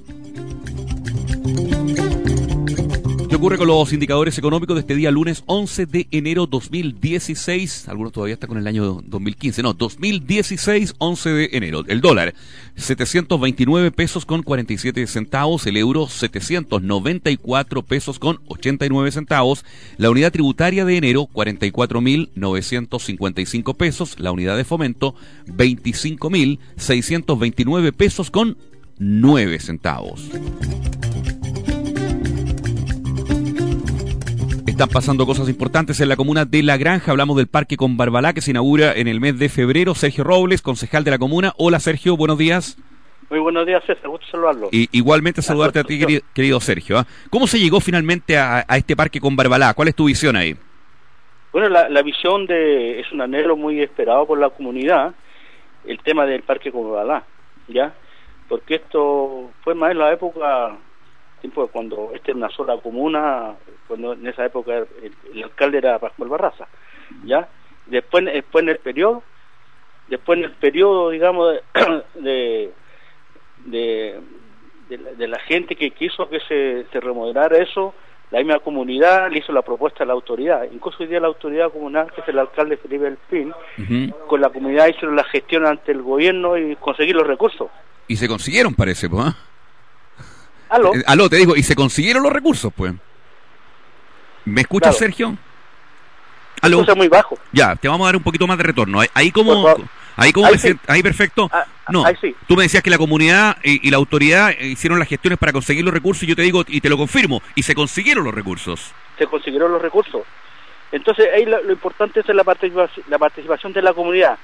Ocurre 3.38 3.56
con 3.56 3.68
los 3.68 3.92
indicadores 3.92 4.36
económicos 4.36 4.74
de 4.74 4.80
este 4.80 4.96
día 4.96 5.12
lunes 5.12 5.44
11 5.46 5.86
de 5.86 6.08
enero 6.10 6.48
2016? 6.48 7.88
Algunos 7.88 8.12
todavía 8.12 8.34
están 8.34 8.48
con 8.48 8.58
el 8.58 8.66
año 8.66 9.00
2015. 9.04 9.62
No, 9.62 9.74
2016, 9.74 10.96
11 10.98 11.30
de 11.30 11.48
enero. 11.52 11.84
El 11.86 12.00
dólar, 12.00 12.34
729 12.74 13.92
pesos 13.92 14.26
con 14.26 14.42
47 14.42 15.06
centavos. 15.06 15.68
El 15.68 15.76
euro, 15.76 16.08
794 16.08 17.84
pesos 17.84 18.18
con 18.18 18.40
89 18.48 19.12
centavos. 19.12 19.64
La 19.98 20.10
unidad 20.10 20.32
tributaria 20.32 20.84
de 20.84 20.96
enero, 20.96 21.28
44.955 21.32 23.76
pesos. 23.76 24.18
La 24.18 24.32
unidad 24.32 24.56
de 24.56 24.64
fomento, 24.64 25.14
25.629 25.46 27.92
pesos 27.92 28.32
con 28.32 28.58
9 28.98 29.60
centavos. 29.60 30.28
Están 34.68 34.90
pasando 34.90 35.24
cosas 35.24 35.48
importantes 35.48 35.98
en 36.02 36.10
la 36.10 36.16
comuna 36.16 36.44
de 36.44 36.62
La 36.62 36.76
Granja. 36.76 37.10
Hablamos 37.10 37.38
del 37.38 37.46
Parque 37.46 37.78
con 37.78 37.96
Barbalá 37.96 38.34
que 38.34 38.42
se 38.42 38.50
inaugura 38.50 38.92
en 38.92 39.08
el 39.08 39.18
mes 39.18 39.38
de 39.38 39.48
febrero. 39.48 39.94
Sergio 39.94 40.24
Robles, 40.24 40.60
concejal 40.60 41.04
de 41.04 41.10
la 41.10 41.18
comuna. 41.18 41.54
Hola 41.56 41.80
Sergio, 41.80 42.18
buenos 42.18 42.36
días. 42.36 42.76
Muy 43.30 43.38
buenos 43.40 43.66
días, 43.66 43.82
César. 43.86 44.08
Gusto 44.08 44.26
saludarlo. 44.30 44.68
Y 44.70 44.88
igualmente 44.92 45.40
saludarte 45.40 45.78
a 45.78 45.84
ti, 45.84 45.98
querido, 45.98 46.20
querido 46.34 46.60
Sergio. 46.60 46.98
¿ah? 46.98 47.06
¿Cómo 47.30 47.46
se 47.46 47.58
llegó 47.58 47.80
finalmente 47.80 48.36
a, 48.36 48.66
a 48.68 48.76
este 48.76 48.94
parque 48.94 49.20
con 49.20 49.34
Barbalá? 49.36 49.72
¿Cuál 49.72 49.88
es 49.88 49.94
tu 49.94 50.04
visión 50.04 50.36
ahí? 50.36 50.54
Bueno, 51.50 51.70
la, 51.70 51.88
la 51.88 52.02
visión 52.02 52.44
de 52.44 53.00
es 53.00 53.10
un 53.10 53.22
anhelo 53.22 53.56
muy 53.56 53.80
esperado 53.80 54.26
por 54.26 54.38
la 54.38 54.50
comunidad, 54.50 55.14
el 55.86 55.98
tema 56.00 56.26
del 56.26 56.42
Parque 56.42 56.70
Comobalá, 56.70 57.24
¿ya? 57.68 57.94
Porque 58.50 58.74
esto 58.74 59.50
fue 59.64 59.74
más 59.74 59.92
en 59.92 59.98
la 59.98 60.12
época, 60.12 60.76
tiempo 61.40 61.62
de 61.62 61.68
cuando 61.68 62.10
esta 62.14 62.30
era 62.30 62.38
una 62.38 62.50
sola 62.50 62.76
comuna, 62.78 63.54
cuando 63.86 64.12
en 64.12 64.26
esa 64.26 64.44
época 64.44 64.76
el, 64.76 65.12
el 65.34 65.44
alcalde 65.44 65.78
era 65.78 65.98
Pascual 65.98 66.28
Barraza, 66.28 66.66
¿ya? 67.24 67.48
Después, 67.86 68.24
después 68.24 68.62
en 68.62 68.68
el 68.70 68.78
periodo, 68.78 69.22
después 70.08 70.38
en 70.38 70.44
el 70.44 70.52
periodo, 70.52 71.10
digamos, 71.10 71.54
de, 71.54 71.62
de, 73.64 74.20
de, 74.88 74.98
la, 74.98 75.12
de 75.12 75.28
la 75.28 75.38
gente 75.40 75.76
que 75.76 75.90
quiso 75.90 76.28
que 76.28 76.40
se, 76.40 76.86
se 76.92 77.00
remodelara 77.00 77.58
eso, 77.58 77.94
la 78.30 78.40
misma 78.40 78.58
comunidad 78.58 79.30
le 79.30 79.38
hizo 79.38 79.52
la 79.52 79.62
propuesta 79.62 80.04
a 80.04 80.06
la 80.06 80.12
autoridad. 80.12 80.66
Incluso 80.70 80.98
hoy 81.02 81.08
día 81.08 81.20
la 81.20 81.28
autoridad 81.28 81.72
comunal, 81.72 82.12
que 82.12 82.20
es 82.20 82.28
el 82.28 82.38
alcalde 82.38 82.76
Felipe 82.76 83.06
Elpín, 83.06 83.54
con 84.26 84.40
la 84.40 84.50
comunidad 84.50 84.88
hicieron 84.88 85.16
la 85.16 85.24
gestión 85.24 85.66
ante 85.66 85.92
el 85.92 86.02
gobierno 86.02 86.58
y 86.58 86.76
conseguir 86.76 87.16
los 87.16 87.26
recursos. 87.26 87.70
Y 88.06 88.16
se 88.16 88.28
consiguieron, 88.28 88.74
parece, 88.74 89.08
pues. 89.08 89.24
¿ah? 89.26 89.36
¿Aló? 90.68 90.94
Eh, 90.94 91.02
Aló, 91.06 91.28
te 91.28 91.36
digo, 91.36 91.56
y 91.56 91.62
se 91.62 91.74
consiguieron 91.74 92.22
los 92.22 92.32
recursos, 92.32 92.72
pues. 92.74 92.92
¿Me 94.44 94.62
escuchas, 94.62 94.96
Claro. 94.96 94.98
Sergio? 94.98 95.36
¿Aló? 96.62 96.78
Escucha 96.80 96.94
muy 96.94 97.08
bajo. 97.08 97.38
Ya, 97.52 97.76
te 97.76 97.88
vamos 97.88 98.04
a 98.04 98.08
dar 98.08 98.16
un 98.16 98.22
poquito 98.22 98.46
más 98.46 98.56
de 98.58 98.64
retorno. 98.64 99.00
Ahí- 99.00 99.08
Ahí 99.14 99.30
como... 99.32 99.66
Ahí 100.20 100.32
como 100.32 100.46
Ahí 100.46 100.54
me 100.54 100.58
sí. 100.58 100.68
sient- 100.70 100.80
ahí 100.88 101.00
perfecto. 101.00 101.48
No, 101.90 102.04
ahí 102.04 102.16
sí. 102.20 102.34
tú 102.48 102.56
me 102.56 102.64
decías 102.64 102.82
que 102.82 102.90
la 102.90 102.98
comunidad 102.98 103.56
y, 103.62 103.86
y 103.86 103.90
la 103.92 103.98
autoridad 103.98 104.50
hicieron 104.58 104.98
las 104.98 105.06
gestiones 105.06 105.38
para 105.38 105.52
conseguir 105.52 105.84
los 105.84 105.94
recursos 105.94 106.24
y 106.24 106.26
yo 106.26 106.34
te 106.34 106.42
digo 106.42 106.64
y 106.66 106.80
te 106.80 106.88
lo 106.88 106.96
confirmo, 106.96 107.40
y 107.54 107.62
se 107.62 107.72
consiguieron 107.76 108.24
los 108.24 108.34
recursos. 108.34 108.92
se 109.16 109.26
consiguieron 109.28 109.70
los 109.70 109.80
recursos. 109.80 110.22
Entonces, 110.90 111.28
ahí 111.32 111.44
lo, 111.46 111.62
lo 111.62 111.70
importante 111.72 112.18
es 112.18 112.26
la 112.30 112.42
participación, 112.42 113.06
la 113.08 113.16
participación 113.18 113.72
de 113.72 113.80
la 113.80 113.92
comunidad, 113.92 114.36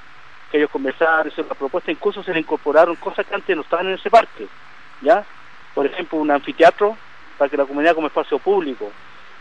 que 0.52 0.58
ellos 0.58 0.70
conversaron, 0.70 1.26
hicieron 1.26 1.48
la 1.48 1.56
propuesta, 1.56 1.90
incluso 1.90 2.22
se 2.22 2.32
le 2.32 2.38
incorporaron 2.38 2.94
cosas 2.94 3.26
que 3.26 3.34
antes 3.34 3.56
no 3.56 3.62
estaban 3.62 3.88
en 3.88 3.94
ese 3.94 4.10
parque, 4.10 4.46
¿ya? 5.00 5.24
Por 5.74 5.86
ejemplo, 5.86 6.18
un 6.18 6.30
anfiteatro 6.30 6.96
para 7.38 7.48
que 7.50 7.56
la 7.56 7.64
comunidad 7.66 7.94
como 7.94 8.06
espacio 8.06 8.38
público. 8.38 8.92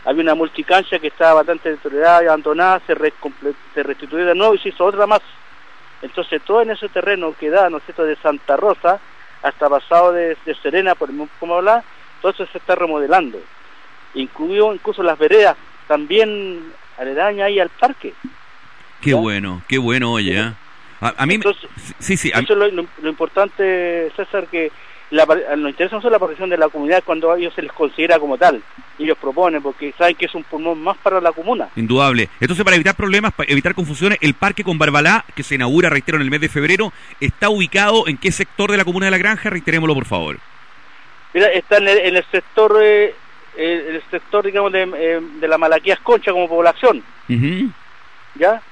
Había 0.04 0.22
una 0.22 0.34
multicancha 0.34 0.98
que 0.98 1.06
estaba 1.06 1.34
bastante 1.34 1.70
deteriorada 1.70 2.22
y 2.22 2.26
abandonada, 2.26 2.80
se, 2.86 2.94
recomple- 2.94 3.54
se 3.72 3.82
restituyó 3.82 4.26
de 4.26 4.34
nuevo 4.34 4.54
y 4.54 4.58
se 4.58 4.68
hizo 4.70 4.84
otra 4.84 5.06
más. 5.06 5.20
Entonces, 6.02 6.42
todo 6.42 6.60
en 6.62 6.70
ese 6.70 6.88
terreno 6.88 7.34
que 7.38 7.48
da, 7.48 7.70
¿no 7.70 7.78
es 7.78 7.84
cierto?, 7.84 8.04
de 8.04 8.16
Santa 8.16 8.56
Rosa 8.56 9.00
hasta 9.42 9.68
pasado 9.70 10.12
de, 10.12 10.36
de 10.44 10.54
Serena, 10.56 10.94
por 10.94 11.08
como 11.38 11.54
hablar, 11.54 11.82
todo 12.20 12.32
eso 12.32 12.46
se 12.46 12.58
está 12.58 12.74
remodelando 12.74 13.38
incluido 14.14 14.72
incluso 14.72 15.02
las 15.02 15.18
veredas 15.18 15.56
también 15.88 16.72
aledañas 16.96 17.46
ahí 17.46 17.58
al 17.58 17.68
parque. 17.68 18.14
Qué 19.00 19.12
bueno, 19.12 19.62
qué 19.68 19.76
bueno, 19.78 20.12
oye. 20.12 20.38
¿eh? 20.40 20.52
A, 21.00 21.14
a 21.18 21.26
mí, 21.26 21.36
me- 21.38 21.44
sí, 21.98 22.16
sí, 22.16 22.30
a 22.32 22.38
mí- 22.38 22.44
Eso 22.44 22.52
es 22.52 22.58
lo, 22.60 22.68
lo- 22.82 22.88
lo 23.02 23.08
importante, 23.10 24.12
César, 24.16 24.46
que 24.46 24.70
la, 25.14 25.26
par- 25.26 25.56
nos 25.56 25.70
interesa 25.70 25.96
no 25.96 26.02
solo 26.02 26.12
la 26.12 26.18
participación 26.18 26.50
de 26.50 26.56
la 26.58 26.68
comunidad 26.68 27.02
cuando 27.04 27.32
a 27.32 27.38
ellos 27.38 27.54
se 27.54 27.62
les 27.62 27.72
considera 27.72 28.18
como 28.18 28.36
tal. 28.36 28.62
Ellos 28.98 29.16
proponen, 29.18 29.62
porque 29.62 29.92
saben 29.96 30.14
que 30.16 30.26
es 30.26 30.34
un 30.34 30.44
pulmón 30.44 30.82
más 30.82 30.96
para 30.98 31.20
la 31.20 31.32
comuna. 31.32 31.68
Indudable. 31.76 32.28
Entonces, 32.40 32.64
para 32.64 32.76
evitar 32.76 32.94
problemas, 32.94 33.32
para 33.32 33.50
evitar 33.50 33.74
confusiones, 33.74 34.18
el 34.20 34.34
parque 34.34 34.64
con 34.64 34.78
Barbalá, 34.78 35.24
que 35.34 35.42
se 35.42 35.54
inaugura, 35.54 35.88
reitero, 35.90 36.16
en 36.16 36.22
el 36.22 36.30
mes 36.30 36.40
de 36.40 36.48
febrero, 36.48 36.92
está 37.20 37.48
ubicado 37.48 38.06
en 38.08 38.16
qué 38.18 38.32
sector 38.32 38.70
de 38.70 38.76
la 38.76 38.84
comuna 38.84 39.06
de 39.06 39.10
La 39.12 39.18
Granja? 39.18 39.50
Reiterémoslo, 39.50 39.94
por 39.94 40.06
favor. 40.06 40.38
Mira, 41.32 41.48
está 41.48 41.78
en 41.78 41.88
el, 41.88 41.98
en 41.98 42.16
el 42.16 42.24
sector, 42.30 42.78
eh, 42.82 43.14
eh, 43.56 43.86
el 43.94 44.02
sector, 44.10 44.44
digamos, 44.44 44.72
de, 44.72 44.82
eh, 44.96 45.20
de 45.40 45.48
la 45.48 45.58
Malaquías 45.58 45.98
Concha 46.00 46.32
como 46.32 46.48
población. 46.48 47.02
¿ya? 48.36 48.62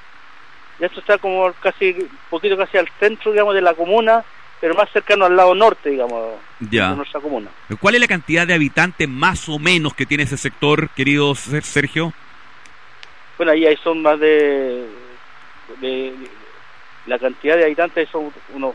Y 0.80 0.84
esto 0.84 1.00
está 1.00 1.18
como 1.18 1.52
casi, 1.60 1.90
un 1.92 2.08
poquito 2.30 2.56
casi 2.56 2.78
al 2.78 2.88
centro, 2.98 3.30
digamos, 3.32 3.54
de 3.54 3.60
la 3.62 3.74
comuna, 3.74 4.24
pero 4.62 4.74
más 4.76 4.88
cercano 4.92 5.24
al 5.24 5.34
lado 5.36 5.56
norte, 5.56 5.90
digamos, 5.90 6.36
Ya. 6.60 6.90
de 6.90 6.96
nuestra 6.96 7.20
comuna. 7.20 7.50
¿Cuál 7.80 7.96
es 7.96 8.00
la 8.00 8.06
cantidad 8.06 8.46
de 8.46 8.54
habitantes 8.54 9.08
más 9.08 9.48
o 9.48 9.58
menos 9.58 9.92
que 9.92 10.06
tiene 10.06 10.22
ese 10.22 10.36
sector, 10.36 10.88
querido 10.90 11.34
Ser- 11.34 11.64
Sergio? 11.64 12.12
Bueno, 13.36 13.50
ahí 13.50 13.66
ahí 13.66 13.76
son 13.82 14.00
más 14.02 14.20
de, 14.20 14.86
de- 15.80 16.14
la 17.06 17.18
cantidad 17.18 17.56
de 17.56 17.64
habitantes 17.64 18.08
son 18.10 18.32
unos 18.54 18.74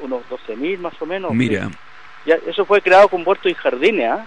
unos 0.00 0.22
12.000 0.28 0.78
más 0.80 0.92
o 1.00 1.06
menos. 1.06 1.32
Mira, 1.32 1.70
Ya, 2.26 2.34
eso 2.46 2.64
fue 2.66 2.82
creado 2.82 3.08
con 3.08 3.22
huertos 3.24 3.50
y 3.50 3.54
jardines, 3.54 4.10
¿ah? 4.10 4.26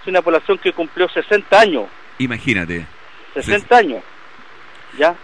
Es 0.00 0.06
una 0.06 0.22
población 0.22 0.58
que 0.58 0.72
cumplió 0.72 1.08
60 1.08 1.58
años, 1.60 1.86
imagínate. 2.18 2.86
60 3.34 3.76
años, 3.76 4.02
¿ya? 4.96 5.16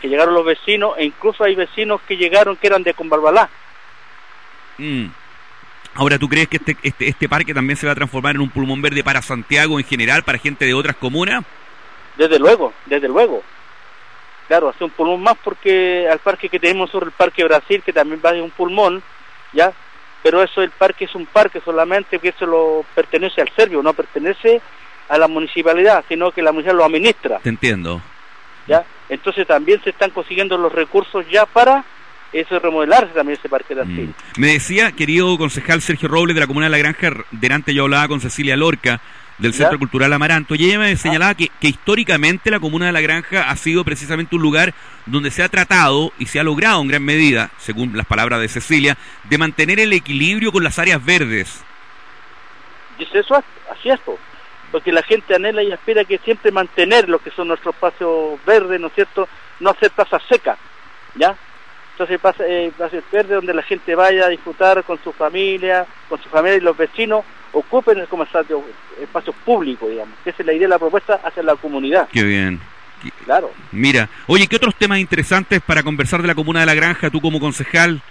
Que 0.00 0.08
llegaron 0.08 0.32
los 0.32 0.46
vecinos, 0.46 0.94
e 0.96 1.04
incluso 1.04 1.44
hay 1.44 1.54
vecinos 1.54 2.00
que 2.08 2.16
llegaron 2.16 2.56
que 2.56 2.66
eran 2.68 2.82
de 2.82 2.94
Conbarbalá. 2.94 3.50
Mm. 4.78 5.06
Ahora, 5.94 6.18
¿tú 6.18 6.28
crees 6.28 6.48
que 6.48 6.58
este, 6.58 6.76
este, 6.82 7.08
este 7.08 7.28
parque 7.28 7.54
también 7.54 7.76
se 7.76 7.86
va 7.86 7.92
a 7.92 7.96
transformar 7.96 8.34
en 8.34 8.42
un 8.42 8.50
pulmón 8.50 8.82
verde 8.82 9.02
para 9.02 9.22
Santiago 9.22 9.78
en 9.78 9.86
general, 9.86 10.22
para 10.22 10.38
gente 10.38 10.66
de 10.66 10.74
otras 10.74 10.96
comunas? 10.96 11.44
Desde 12.16 12.38
luego, 12.38 12.72
desde 12.84 13.08
luego. 13.08 13.42
Claro, 14.46 14.68
hace 14.68 14.84
un 14.84 14.90
pulmón 14.90 15.22
más 15.22 15.36
porque 15.42 16.06
al 16.10 16.18
parque 16.18 16.48
que 16.48 16.60
tenemos 16.60 16.90
sobre 16.90 17.06
el 17.06 17.12
Parque 17.12 17.44
Brasil, 17.44 17.82
que 17.84 17.92
también 17.92 18.20
va 18.24 18.32
de 18.32 18.42
un 18.42 18.50
pulmón, 18.50 19.02
¿ya? 19.52 19.72
Pero 20.22 20.42
eso, 20.42 20.62
el 20.62 20.70
parque 20.70 21.06
es 21.06 21.14
un 21.14 21.26
parque 21.26 21.60
solamente 21.64 22.18
que 22.18 22.28
eso 22.28 22.46
lo 22.46 22.84
pertenece 22.94 23.40
al 23.40 23.50
serbio, 23.56 23.82
no 23.82 23.92
pertenece 23.92 24.60
a 25.08 25.18
la 25.18 25.28
municipalidad, 25.28 26.04
sino 26.08 26.30
que 26.30 26.42
la 26.42 26.52
municipalidad 26.52 26.78
lo 26.78 26.84
administra, 26.84 27.38
Te 27.38 27.48
entiendo. 27.48 28.02
¿ya? 28.66 28.84
Entonces 29.08 29.46
también 29.46 29.80
se 29.82 29.90
están 29.90 30.10
consiguiendo 30.10 30.58
los 30.58 30.72
recursos 30.72 31.24
ya 31.30 31.46
para 31.46 31.84
eso 32.32 32.58
remodelarse 32.58 33.12
también 33.14 33.38
ese 33.38 33.48
parque 33.48 33.74
de 33.74 33.82
Brasil. 33.82 34.14
Me 34.36 34.48
decía, 34.48 34.92
querido 34.92 35.36
concejal 35.38 35.80
Sergio 35.80 36.08
Robles 36.08 36.34
de 36.34 36.40
la 36.40 36.46
Comuna 36.46 36.66
de 36.66 36.70
La 36.70 36.78
Granja, 36.78 37.10
delante 37.30 37.74
yo 37.74 37.84
hablaba 37.84 38.08
con 38.08 38.20
Cecilia 38.20 38.56
Lorca 38.56 39.00
del 39.38 39.52
¿Ya? 39.52 39.58
Centro 39.58 39.78
Cultural 39.78 40.12
Amaranto, 40.12 40.54
y 40.54 40.64
ella 40.64 40.78
me 40.78 40.96
señalaba 40.96 41.34
que, 41.34 41.50
que 41.60 41.68
históricamente 41.68 42.50
la 42.50 42.60
Comuna 42.60 42.86
de 42.86 42.92
La 42.92 43.00
Granja 43.00 43.50
ha 43.50 43.56
sido 43.56 43.84
precisamente 43.84 44.34
un 44.34 44.42
lugar 44.42 44.74
donde 45.04 45.30
se 45.30 45.42
ha 45.42 45.48
tratado 45.48 46.12
y 46.18 46.26
se 46.26 46.40
ha 46.40 46.44
logrado 46.44 46.80
en 46.80 46.88
gran 46.88 47.04
medida, 47.04 47.50
según 47.58 47.96
las 47.96 48.06
palabras 48.06 48.40
de 48.40 48.48
Cecilia, 48.48 48.96
de 49.24 49.38
mantener 49.38 49.78
el 49.80 49.92
equilibrio 49.92 50.52
con 50.52 50.64
las 50.64 50.78
áreas 50.78 51.04
verdes. 51.04 51.62
Y 52.98 53.04
es 53.04 53.14
eso, 53.14 53.42
así 53.70 53.90
es, 53.90 54.00
po. 54.00 54.18
porque 54.72 54.90
la 54.90 55.02
gente 55.02 55.34
anhela 55.34 55.62
y 55.62 55.70
aspira 55.70 56.04
que 56.04 56.18
siempre 56.18 56.50
mantener 56.50 57.08
lo 57.08 57.18
que 57.18 57.30
son 57.30 57.48
nuestros 57.48 57.74
espacios 57.74 58.38
verdes, 58.46 58.80
¿no 58.80 58.86
es 58.86 58.94
cierto? 58.94 59.28
No 59.60 59.70
hacer 59.70 59.90
plazas 59.90 60.22
secas, 60.28 60.58
¿ya? 61.14 61.36
Entonces 61.96 62.20
pasa, 62.20 62.44
eh, 62.46 62.70
plazas 62.76 63.02
verdes 63.10 63.36
donde 63.36 63.54
la 63.54 63.62
gente 63.62 63.94
vaya 63.94 64.26
a 64.26 64.28
disfrutar 64.28 64.84
con 64.84 65.02
su 65.02 65.14
familia, 65.14 65.86
con 66.10 66.22
su 66.22 66.28
familia 66.28 66.58
y 66.58 66.60
los 66.60 66.76
vecinos, 66.76 67.24
ocupen 67.52 68.04
como 68.04 68.24
espacios, 68.24 68.60
espacios 69.00 69.34
públicos, 69.46 69.88
digamos. 69.88 70.14
Esa 70.22 70.36
es 70.42 70.46
la 70.46 70.52
idea 70.52 70.66
de 70.66 70.74
la 70.74 70.78
propuesta 70.78 71.18
hacia 71.24 71.42
la 71.42 71.56
comunidad, 71.56 72.06
Qué 72.12 72.22
bien. 72.22 72.60
claro. 73.24 73.50
Mira, 73.72 74.10
oye, 74.26 74.46
¿qué 74.46 74.56
otros 74.56 74.74
temas 74.74 74.98
interesantes 74.98 75.62
para 75.62 75.82
conversar 75.82 76.20
de 76.20 76.28
la 76.28 76.34
Comuna 76.34 76.60
de 76.60 76.66
La 76.66 76.74
Granja, 76.74 77.08
tú 77.08 77.22
como 77.22 77.40
concejal, 77.40 78.02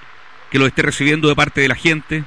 que 0.49 0.57
lo 0.57 0.65
esté 0.65 0.81
recibiendo 0.81 1.27
de 1.29 1.35
parte 1.35 1.61
de 1.61 1.67
la 1.67 1.75
gente? 1.75 2.23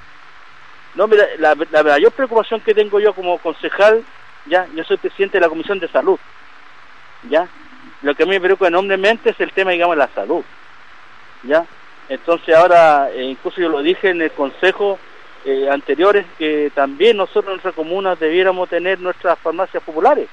No, 0.95 1.09
mira, 1.09 1.25
la, 1.41 1.57
la 1.73 1.83
mayor 1.83 2.13
preocupación 2.13 2.61
que 2.61 2.73
tengo 2.73 3.01
yo 3.01 3.13
como 3.15 3.39
concejal, 3.39 4.05
ya, 4.47 4.65
yo 4.77 4.85
soy 4.85 4.97
presidente 4.97 5.39
de 5.39 5.41
la 5.43 5.49
Comisión 5.49 5.81
de 5.81 5.89
Salud, 5.89 6.21
ya. 7.29 7.49
Lo 8.03 8.15
que 8.15 8.23
a 8.23 8.27
mí 8.27 8.31
me 8.31 8.41
preocupa 8.41 8.69
enormemente 8.69 9.31
es 9.31 9.41
el 9.41 9.51
tema, 9.51 9.73
digamos, 9.73 9.97
de 9.97 10.05
la 10.05 10.11
salud, 10.15 10.45
ya. 11.43 11.65
Entonces 12.09 12.55
ahora, 12.55 13.11
eh, 13.13 13.23
incluso 13.25 13.61
yo 13.61 13.69
lo 13.69 13.83
dije 13.83 14.11
en 14.11 14.23
el 14.23 14.31
consejo 14.33 14.99
eh, 15.45 15.69
anteriores, 15.71 16.27
que 16.39 16.71
también 16.75 17.17
nosotros 17.17 17.45
en 17.47 17.51
nuestra 17.53 17.73
comuna 17.73 18.15
debiéramos 18.17 18.69
tener 18.69 18.99
nuestras 19.01 19.39
farmacias 19.39 19.83
populares. 19.83 20.29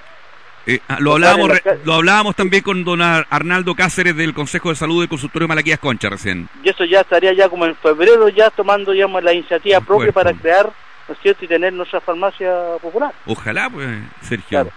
Eh, 0.68 0.80
ah, 0.88 0.98
lo, 1.00 1.14
hablábamos, 1.14 1.50
lo 1.84 1.94
hablábamos 1.94 2.36
también 2.36 2.64
con 2.64 2.84
don 2.84 3.00
Ar- 3.02 3.28
Arnaldo 3.30 3.76
Cáceres 3.76 4.16
del 4.16 4.34
Consejo 4.34 4.70
de 4.70 4.76
Salud 4.76 5.02
del 5.02 5.10
Consultorio 5.10 5.48
Malaquías 5.48 5.78
Concha 5.80 6.10
recién. 6.10 6.50
Y 6.64 6.70
eso 6.70 6.86
ya 6.86 7.02
estaría 7.02 7.34
ya 7.34 7.50
como 7.50 7.66
en 7.68 7.76
febrero 7.76 8.30
ya 8.30 8.50
tomando, 8.50 8.92
digamos, 8.92 9.22
la 9.24 9.34
iniciativa 9.34 9.80
propia 9.82 10.12
para 10.12 10.34
crear, 10.34 10.72
¿no 11.08 11.14
es 11.14 11.20
cierto?, 11.22 11.46
y 11.46 11.48
tener 11.48 11.72
nuestra 11.72 12.02
farmacia 12.02 12.52
popular. 12.82 13.14
Ojalá, 13.28 13.70
pues, 13.70 13.88
Sergio. 14.22 14.48
Claro. 14.50 14.72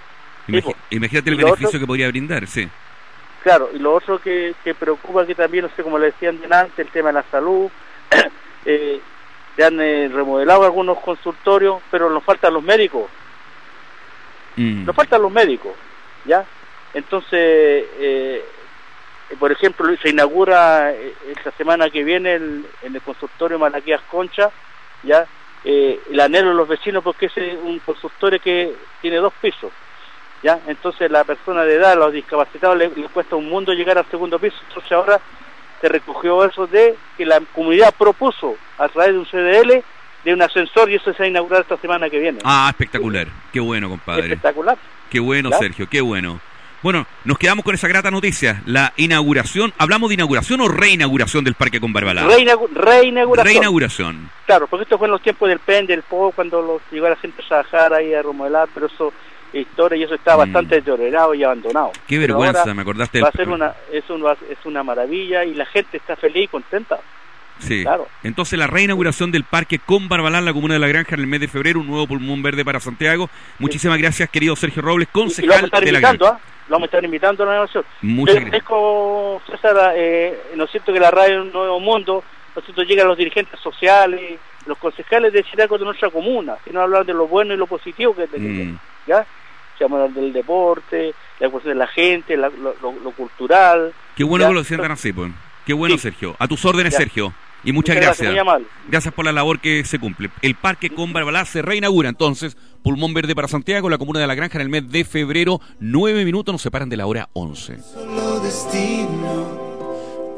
Imagi- 0.46 0.56
Sí, 0.56 0.60
pues. 0.62 0.76
Imagínate 0.90 1.30
el 1.30 1.36
beneficio 1.36 1.68
otro- 1.68 1.80
que 1.80 1.86
podría 1.86 2.08
brindar, 2.08 2.46
sí. 2.46 2.68
Claro, 3.48 3.70
y 3.72 3.78
lo 3.78 3.94
otro 3.94 4.18
que, 4.18 4.54
que 4.62 4.74
preocupa 4.74 5.24
que 5.24 5.34
también, 5.34 5.64
no 5.64 5.70
sé, 5.74 5.82
como 5.82 5.98
le 5.98 6.10
decían 6.10 6.38
delante, 6.38 6.82
el 6.82 6.90
tema 6.90 7.08
de 7.08 7.14
la 7.14 7.24
salud, 7.30 7.70
eh, 8.66 9.00
se 9.56 9.64
han 9.64 9.80
eh, 9.80 10.10
remodelado 10.12 10.64
algunos 10.64 10.98
consultorios, 10.98 11.80
pero 11.90 12.10
nos 12.10 12.22
faltan 12.24 12.52
los 12.52 12.62
médicos, 12.62 13.06
Mm. 14.56 14.84
nos 14.84 14.94
faltan 14.94 15.22
los 15.22 15.32
médicos, 15.32 15.72
¿ya? 16.26 16.44
Entonces, 16.92 17.30
eh, 17.32 18.44
por 19.38 19.50
ejemplo, 19.50 19.86
se 20.02 20.10
inaugura 20.10 20.92
eh, 20.92 21.14
esta 21.28 21.50
semana 21.52 21.88
que 21.88 22.04
viene 22.04 22.34
el- 22.34 22.66
en 22.82 22.94
el 22.96 23.00
consultorio 23.00 23.58
Malaquías 23.58 24.02
Concha, 24.10 24.50
¿ya? 25.04 25.24
Eh, 25.64 25.98
el 26.10 26.20
anhelo 26.20 26.50
de 26.50 26.54
los 26.54 26.68
vecinos 26.68 27.02
porque 27.02 27.26
es 27.26 27.36
eh, 27.38 27.56
un 27.62 27.78
consultorio 27.78 28.38
que 28.40 28.74
tiene 29.00 29.16
dos 29.16 29.32
pisos, 29.40 29.72
¿ya? 30.42 30.60
Entonces 30.66 31.10
la 31.10 31.24
persona 31.24 31.64
de 31.64 31.74
edad, 31.74 31.96
los 31.96 32.12
discapacitados, 32.12 32.76
le, 32.76 32.88
le 32.88 33.08
cuesta 33.08 33.36
un 33.36 33.48
mundo 33.48 33.72
llegar 33.72 33.98
al 33.98 34.06
segundo 34.10 34.38
piso, 34.38 34.56
entonces 34.68 34.92
ahora 34.92 35.20
se 35.80 35.88
recogió 35.88 36.44
eso 36.44 36.66
de 36.66 36.96
que 37.16 37.24
la 37.24 37.40
comunidad 37.54 37.94
propuso 37.96 38.56
a 38.78 38.88
través 38.88 39.12
de 39.12 39.18
un 39.18 39.26
CDL 39.26 39.84
de 40.24 40.34
un 40.34 40.42
ascensor 40.42 40.90
y 40.90 40.96
eso 40.96 41.12
se 41.12 41.18
va 41.18 41.24
a 41.24 41.28
inaugurar 41.28 41.62
esta 41.62 41.76
semana 41.76 42.10
que 42.10 42.18
viene. 42.18 42.40
Ah, 42.44 42.66
espectacular. 42.70 43.28
Qué 43.52 43.60
bueno, 43.60 43.88
compadre. 43.88 44.22
Espectacular. 44.22 44.76
Qué 45.08 45.20
bueno, 45.20 45.50
¿Ya? 45.50 45.58
Sergio, 45.58 45.88
qué 45.88 46.00
bueno. 46.00 46.40
Bueno, 46.82 47.06
nos 47.24 47.38
quedamos 47.38 47.64
con 47.64 47.74
esa 47.74 47.88
grata 47.88 48.10
noticia. 48.10 48.62
La 48.64 48.92
inauguración, 48.96 49.72
¿hablamos 49.78 50.10
de 50.10 50.14
inauguración 50.14 50.60
o 50.60 50.68
reinauguración 50.68 51.42
del 51.42 51.54
Parque 51.54 51.80
con 51.80 51.92
Barbalá? 51.92 52.24
Reinauguración. 52.24 53.44
Reinauguración. 53.44 54.30
Claro, 54.46 54.68
porque 54.68 54.84
esto 54.84 54.96
fue 54.96 55.08
en 55.08 55.12
los 55.12 55.22
tiempos 55.22 55.48
del 55.48 55.58
PEN, 55.58 55.86
del 55.86 56.02
PO, 56.02 56.32
cuando 56.32 56.62
los, 56.62 56.80
llegó 56.92 57.08
la 57.08 57.16
gente 57.16 57.42
a 57.42 57.48
trabajar 57.48 57.94
ahí 57.94 58.14
a 58.14 58.22
remodelar, 58.22 58.68
pero 58.72 58.86
eso 58.86 59.08
es 59.08 59.14
historia 59.60 59.98
y 59.98 60.02
eso 60.04 60.14
está 60.14 60.36
bastante 60.36 60.76
deteriorado 60.76 61.34
y 61.34 61.44
abandonado. 61.44 61.88
Mm. 61.88 62.06
Qué 62.08 62.18
vergüenza, 62.18 62.60
ahora 62.60 62.74
me 62.74 62.82
acordaste 62.82 63.20
Va 63.22 63.28
a 63.28 63.32
ser 63.32 63.48
una, 63.48 63.74
es, 63.92 64.08
un- 64.10 64.24
es 64.50 64.58
una 64.64 64.82
maravilla 64.82 65.44
y 65.44 65.54
la 65.54 65.66
gente 65.66 65.96
está 65.96 66.16
feliz 66.16 66.44
y 66.44 66.48
contenta. 66.48 66.98
Sí. 67.60 67.82
Claro. 67.82 68.06
Entonces 68.22 68.56
la 68.58 68.68
reinauguración 68.68 69.32
del 69.32 69.42
parque 69.44 69.80
con 69.80 70.08
Barbalán, 70.08 70.44
la 70.44 70.52
comuna 70.52 70.74
de 70.74 70.80
La 70.80 70.86
Granja, 70.86 71.14
en 71.16 71.22
el 71.22 71.26
mes 71.26 71.40
de 71.40 71.48
febrero, 71.48 71.80
un 71.80 71.88
nuevo 71.88 72.06
pulmón 72.06 72.40
verde 72.42 72.64
para 72.64 72.78
Santiago. 72.78 73.28
Muchísimas 73.58 73.98
gracias, 73.98 74.28
querido 74.30 74.54
Sergio 74.54 74.80
Robles, 74.82 75.08
Y 75.12 75.16
lo 75.16 75.20
vamos 75.22 75.32
a 75.32 75.42
concejal 75.42 75.64
estar 75.64 75.84
de 75.84 75.92
La 75.92 75.98
invitando, 75.98 76.24
Granja. 76.26 76.40
¿ah? 76.44 76.52
Lo 76.68 76.72
vamos 76.74 76.84
a 76.84 76.86
estar 76.86 77.04
invitando 77.04 77.42
a 77.42 77.46
la 77.46 77.60
nación. 77.62 77.84
Muchas 78.02 78.34
Le 78.36 78.40
agradezco, 78.42 79.42
César, 79.50 79.92
eh, 79.96 80.38
¿no 80.54 80.64
es 80.64 80.70
cierto 80.70 80.92
que 80.92 81.00
la 81.00 81.10
radio 81.10 81.42
Nuevo 81.44 81.80
Mundo, 81.80 82.22
¿no 82.54 82.60
es 82.60 82.64
cierto, 82.64 82.82
llega 82.84 83.02
a 83.02 83.06
los 83.06 83.16
dirigentes 83.18 83.58
sociales, 83.58 84.38
los 84.66 84.78
concejales 84.78 85.32
de 85.32 85.44
algo 85.62 85.78
de 85.78 85.84
nuestra 85.86 86.10
comuna, 86.10 86.56
sino 86.64 86.80
hablar 86.82 87.04
de 87.06 87.14
lo 87.14 87.26
bueno 87.26 87.54
y 87.54 87.56
lo 87.56 87.66
positivo 87.66 88.14
que 88.14 88.26
tenemos, 88.28 88.74
Mm. 88.74 88.76
¿ya? 89.08 89.26
Se 89.78 89.84
llama 89.84 89.96
hablar 90.02 90.12
del 90.12 90.32
deporte, 90.32 91.14
la 91.38 91.48
cuestión 91.50 91.74
de 91.74 91.78
la 91.78 91.86
gente, 91.86 92.36
la- 92.36 92.48
lo, 92.48 92.74
lo- 92.82 92.98
lo 93.02 93.10
cultural. 93.12 93.92
Qué 94.16 94.24
bueno 94.24 94.44
¿ya? 94.44 94.48
que 94.48 94.54
lo 94.54 94.64
sientan 94.64 94.90
así, 94.90 95.12
pues. 95.12 95.30
Qué 95.64 95.72
bueno, 95.72 95.94
Sí. 95.96 96.02
Sergio. 96.02 96.34
A 96.38 96.48
tus 96.48 96.64
órdenes, 96.64 96.92
Ya. 96.94 96.98
Sergio. 96.98 97.32
Y 97.64 97.72
muchas, 97.72 97.96
Muchas 97.96 98.20
gracias. 98.20 98.46
Gracias 98.88 99.12
por 99.14 99.24
la 99.24 99.32
labor 99.32 99.58
que 99.60 99.84
se 99.84 99.98
cumple. 99.98 100.30
El 100.42 100.54
parque 100.54 100.90
con 100.90 101.12
Barbalá 101.12 101.44
se 101.44 101.60
reinaugura 101.60 102.08
entonces. 102.08 102.56
Pulmón 102.84 103.14
verde 103.14 103.34
para 103.34 103.48
Santiago, 103.48 103.90
la 103.90 103.98
comuna 103.98 104.20
de 104.20 104.28
La 104.28 104.36
Granja, 104.36 104.58
en 104.58 104.62
el 104.62 104.68
mes 104.68 104.88
de 104.90 105.04
febrero. 105.04 105.60
Nueve 105.80 106.24
minutos 106.24 106.52
nos 106.52 106.62
separan 106.62 106.88
de 106.88 106.96
la 106.96 107.06
hora 107.06 107.28
once. 107.32 107.78
solo 107.80 108.38
destino. 108.40 109.58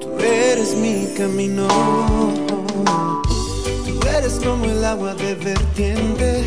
Tú 0.00 0.18
eres 0.18 0.74
mi 0.76 1.12
camino. 1.16 1.68
Tú 3.86 4.08
eres 4.16 4.40
como 4.44 4.64
el 4.64 4.82
agua 4.84 5.14
de 5.14 5.34
vertiente 5.34 6.44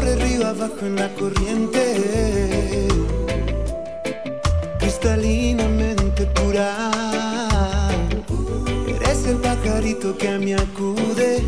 corre 0.00 0.16
río 0.16 0.46
abajo 0.46 0.86
en 0.86 0.96
la 0.96 1.08
corriente. 1.14 2.88
Cristalinamente 4.78 6.26
pura. 6.26 6.90
Eres 8.86 9.26
el 9.26 9.36
pajarito 9.36 10.16
que 10.16 10.38
me 10.38 10.54
acude, 10.54 11.42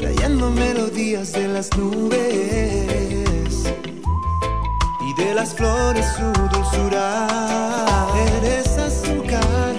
trayendo 0.00 0.50
melodías 0.50 1.32
de 1.32 1.48
las 1.48 1.76
nubes 1.76 3.64
y 5.00 5.22
de 5.22 5.34
las 5.34 5.54
flores 5.54 6.06
su 6.16 6.32
dulzura. 6.54 7.26
Eres 8.38 8.68
azúcar, 8.78 9.74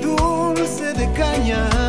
dulce 0.00 0.94
de 0.94 1.12
caña. 1.12 1.87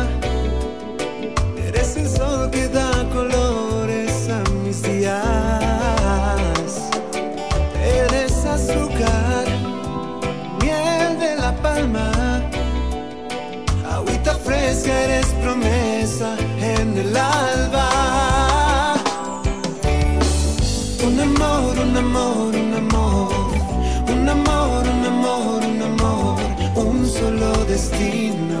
Destino. 27.80 28.60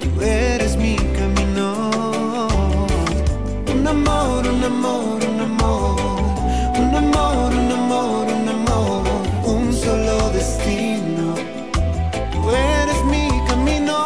Tú 0.00 0.22
eres 0.22 0.76
mi 0.76 0.96
camino. 1.18 2.48
Un 3.74 3.86
amor, 3.86 4.46
un 4.54 4.64
amor, 4.64 5.18
un 5.30 5.40
amor, 5.48 5.96
un 6.82 6.94
amor, 7.02 7.48
un 7.60 7.70
amor, 7.80 8.26
un 8.36 8.48
amor, 8.48 9.02
un 9.44 9.72
solo 9.72 10.30
destino. 10.30 11.34
Tú 12.32 12.40
eres 12.50 13.00
mi 13.12 13.28
camino. 13.48 13.98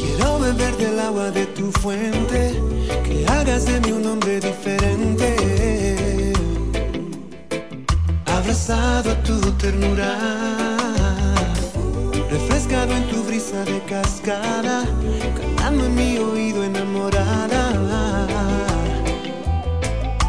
Quiero 0.00 0.38
beber 0.38 0.74
del 0.78 0.98
agua 0.98 1.30
de 1.30 1.44
tu 1.56 1.70
fuente, 1.82 2.40
que 3.04 3.26
hagas 3.28 3.66
de 3.66 3.78
mí 3.82 3.92
un 3.92 4.06
hombre 4.06 4.40
diferente. 4.40 5.28
Abrazado 8.24 9.10
a 9.10 9.16
tu 9.22 9.38
ternura, 9.62 10.69
de 13.50 13.82
cascada, 13.82 14.84
cantando 15.36 15.86
en 15.86 15.94
mi 15.96 16.18
oído 16.18 16.62
enamorada. 16.62 17.72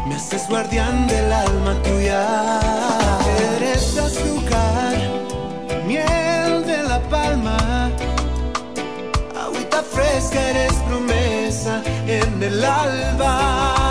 Me 0.08 0.16
haces 0.16 0.48
guardián 0.48 1.06
del 1.06 1.32
alma 1.32 1.80
tuya. 1.84 2.58
Eres 3.54 3.96
azúcar, 3.96 4.96
miel 5.86 6.66
de 6.66 6.82
la 6.82 7.00
palma. 7.10 7.90
Agüita 9.40 9.82
fresca, 9.82 10.50
eres 10.50 10.74
promesa 10.88 11.80
en 12.08 12.42
el 12.42 12.64
alba. 12.64 13.81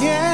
Miel 0.00 0.27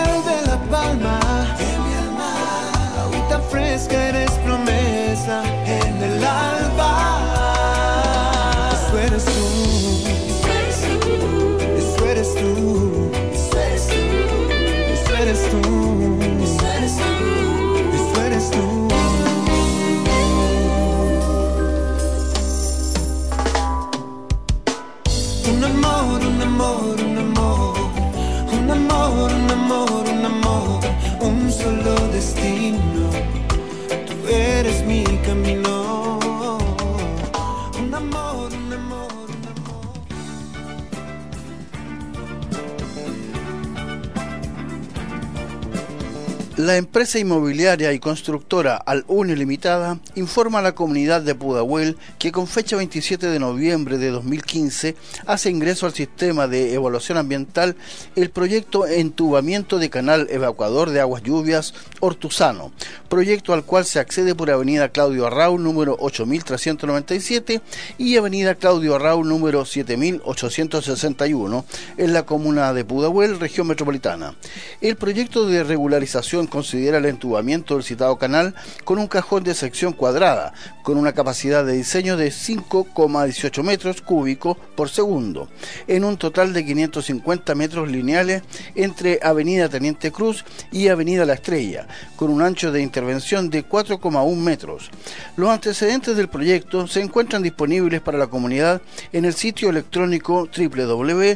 La 46.65 46.79
empresa 46.79 47.19
inmobiliaria 47.19 47.93
y 47.93 47.99
constructora 47.99 48.77
Al 48.77 49.05
Une 49.07 49.37
Limitada 49.37 50.01
informa 50.15 50.61
a 50.61 50.63
la 50.63 50.75
comunidad 50.75 51.21
de 51.21 51.35
Pudahuel 51.35 51.99
que 52.19 52.33
con 52.33 52.47
fecha 52.47 52.77
27 52.77 53.27
de 53.27 53.39
noviembre 53.39 53.99
de 53.99 54.09
2015 54.09 54.97
hace 55.27 55.51
ingreso 55.51 55.85
al 55.85 55.93
sistema 55.93 56.49
de 56.49 56.73
evaluación 56.73 57.19
ambiental 57.19 57.77
el 58.17 58.31
proyecto 58.31 58.87
Entubamiento 58.87 59.79
de 59.79 59.91
Canal 59.91 60.27
Evacuador 60.31 60.89
de 60.89 61.03
Aguas 61.03 61.23
Lluvias 61.23 61.75
Hortuzano, 62.01 62.73
proyecto 63.11 63.53
al 63.53 63.67
cual 63.67 63.85
se 63.85 63.99
accede 63.99 64.35
por 64.35 64.51
Avenida 64.51 64.89
Claudio 64.89 65.27
Arrau 65.27 65.59
número 65.59 65.99
8397 66.01 67.61
y 67.99 68.17
Avenida 68.17 68.55
Claudio 68.55 68.95
Arrau 68.95 69.23
número 69.23 69.67
7861 69.67 71.67
en 71.99 72.15
la 72.15 72.25
comuna 72.25 72.73
de 72.73 72.87
Pudahuel, 72.87 73.39
región 73.39 73.67
metropolitana. 73.67 74.35
El 74.81 74.97
proyecto 74.97 75.47
de 75.47 75.63
regularización 75.63 76.49
considera 76.55 76.99
el 76.99 77.07
entubamiento 77.07 77.75
del 77.75 77.83
citado 77.83 78.17
canal 78.17 78.55
con 78.85 78.99
un 78.99 79.09
cajón 79.09 79.43
de 79.43 79.57
sección 79.57 79.93
cuadrada, 79.93 80.55
con 80.85 80.97
una 80.99 81.13
capacidad 81.13 81.65
de 81.65 81.73
diseño 81.73 82.17
de 82.17 82.29
5,18 82.29 83.65
metros 83.65 84.01
cúbicos 84.01 84.57
por 84.77 84.89
segundo, 84.89 85.49
en 85.89 86.05
un 86.05 86.17
total 86.17 86.53
de 86.53 86.65
550 86.65 87.57
metros 87.57 87.91
lineales 87.91 88.45
entre 88.77 89.19
Avenida 89.21 89.69
Teniente 89.69 90.13
Cruz 90.13 90.45
y 90.71 90.87
Avenida 90.87 91.27
La 91.27 91.35
Estrella, 91.35 91.89
con 92.15 92.31
un 92.31 92.41
ancho 92.41 92.71
de 92.71 92.83
intervención 92.83 93.51
de 93.51 93.69
4,1 93.69 94.37
metros. 94.37 94.93
Los 95.37 95.51
antecedentes 95.51 96.17
del 96.17 96.29
proyecto 96.29 96.87
se 96.87 97.01
encuentran 97.01 97.43
disponibles 97.43 98.01
para 98.01 98.17
la 98.17 98.29
comunidad 98.29 98.81
en 99.13 99.25
el 99.25 99.35
sitio 99.35 99.71
electrónico 99.71 100.49
www.sea.gov.cl 100.57 101.35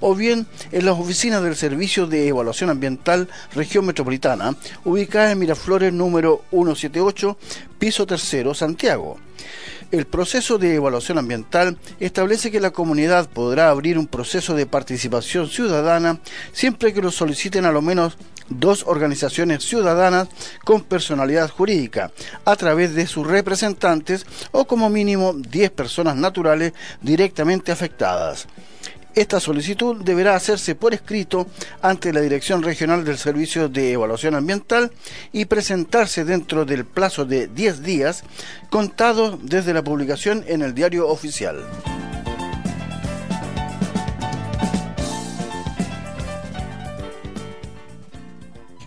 o 0.00 0.14
bien 0.16 0.48
en 0.72 0.84
las 0.84 0.98
oficinas 0.98 1.43
del 1.44 1.56
Servicio 1.56 2.06
de 2.06 2.28
Evaluación 2.28 2.70
Ambiental 2.70 3.28
Región 3.54 3.86
Metropolitana, 3.86 4.56
ubicada 4.84 5.30
en 5.30 5.38
Miraflores 5.38 5.92
número 5.92 6.42
178, 6.50 7.36
piso 7.78 8.06
tercero, 8.06 8.54
Santiago. 8.54 9.18
El 9.90 10.06
proceso 10.06 10.58
de 10.58 10.74
evaluación 10.74 11.18
ambiental 11.18 11.78
establece 12.00 12.50
que 12.50 12.58
la 12.58 12.72
comunidad 12.72 13.28
podrá 13.28 13.68
abrir 13.68 13.96
un 13.98 14.08
proceso 14.08 14.54
de 14.54 14.66
participación 14.66 15.48
ciudadana 15.48 16.18
siempre 16.52 16.92
que 16.92 17.02
lo 17.02 17.12
soliciten 17.12 17.64
a 17.64 17.70
lo 17.70 17.80
menos 17.80 18.16
dos 18.48 18.84
organizaciones 18.86 19.62
ciudadanas 19.62 20.28
con 20.64 20.82
personalidad 20.82 21.50
jurídica 21.50 22.10
a 22.44 22.56
través 22.56 22.94
de 22.94 23.06
sus 23.06 23.26
representantes 23.26 24.26
o 24.50 24.66
como 24.66 24.90
mínimo 24.90 25.32
10 25.32 25.70
personas 25.70 26.16
naturales 26.16 26.72
directamente 27.00 27.70
afectadas. 27.70 28.48
Esta 29.14 29.38
solicitud 29.38 30.02
deberá 30.02 30.34
hacerse 30.34 30.74
por 30.74 30.92
escrito 30.92 31.46
ante 31.82 32.12
la 32.12 32.20
Dirección 32.20 32.62
Regional 32.62 33.04
del 33.04 33.16
Servicio 33.16 33.68
de 33.68 33.92
Evaluación 33.92 34.34
Ambiental 34.34 34.90
y 35.32 35.44
presentarse 35.44 36.24
dentro 36.24 36.64
del 36.64 36.84
plazo 36.84 37.24
de 37.24 37.46
10 37.46 37.82
días 37.82 38.24
contado 38.70 39.38
desde 39.40 39.72
la 39.72 39.84
publicación 39.84 40.44
en 40.48 40.62
el 40.62 40.74
diario 40.74 41.08
oficial. 41.08 41.64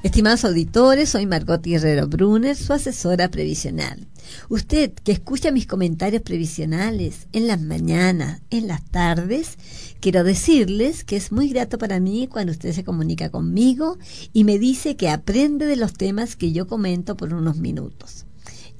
Estimados 0.03 0.43
auditores, 0.43 1.09
soy 1.09 1.25
Margot 1.25 1.61
Guerrero 1.61 2.07
Brunner, 2.07 2.55
su 2.55 2.73
asesora 2.73 3.30
previsional. 3.30 4.07
Usted 4.49 4.93
que 4.93 5.11
escucha 5.11 5.51
mis 5.51 5.67
comentarios 5.67 6.21
previsionales 6.21 7.27
en 7.33 7.47
las 7.47 7.61
mañanas, 7.61 8.41
en 8.49 8.67
las 8.67 8.83
tardes, 8.85 9.57
quiero 9.99 10.23
decirles 10.23 11.03
que 11.03 11.15
es 11.15 11.31
muy 11.31 11.49
grato 11.49 11.77
para 11.77 11.99
mí 11.99 12.27
cuando 12.27 12.51
usted 12.51 12.73
se 12.73 12.83
comunica 12.83 13.29
conmigo 13.29 13.97
y 14.33 14.43
me 14.43 14.59
dice 14.59 14.95
que 14.95 15.09
aprende 15.09 15.65
de 15.65 15.75
los 15.75 15.93
temas 15.93 16.35
que 16.35 16.51
yo 16.51 16.67
comento 16.67 17.17
por 17.17 17.33
unos 17.33 17.57
minutos. 17.57 18.25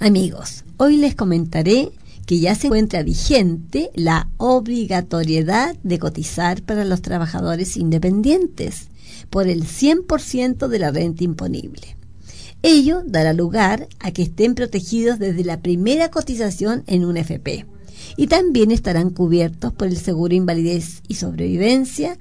Amigos, 0.00 0.64
hoy 0.76 0.96
les 0.96 1.14
comentaré 1.14 1.92
que 2.26 2.40
ya 2.40 2.54
se 2.54 2.68
encuentra 2.68 3.02
vigente 3.02 3.90
la 3.94 4.28
obligatoriedad 4.36 5.76
de 5.82 5.98
cotizar 5.98 6.62
para 6.62 6.84
los 6.84 7.02
trabajadores 7.02 7.76
independientes 7.76 8.88
por 9.30 9.48
el 9.48 9.64
100% 9.64 10.68
de 10.68 10.78
la 10.78 10.90
renta 10.90 11.24
imponible. 11.24 11.96
Ello 12.62 13.02
dará 13.04 13.32
lugar 13.32 13.88
a 13.98 14.12
que 14.12 14.22
estén 14.22 14.54
protegidos 14.54 15.18
desde 15.18 15.44
la 15.44 15.60
primera 15.60 16.10
cotización 16.10 16.84
en 16.86 17.04
un 17.04 17.16
FP 17.16 17.66
y 18.16 18.26
también 18.28 18.70
estarán 18.70 19.10
cubiertos 19.10 19.72
por 19.72 19.88
el 19.88 19.96
seguro 19.96 20.34
invalidez 20.34 21.02
y 21.08 21.14
sobrevivencia 21.14 22.18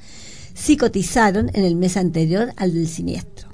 si 0.62 0.78
cotizaron 0.78 1.50
en 1.54 1.66
el 1.66 1.76
mes 1.76 1.98
anterior 1.98 2.54
al 2.56 2.74
del 2.74 2.88
siniestro. 2.88 3.50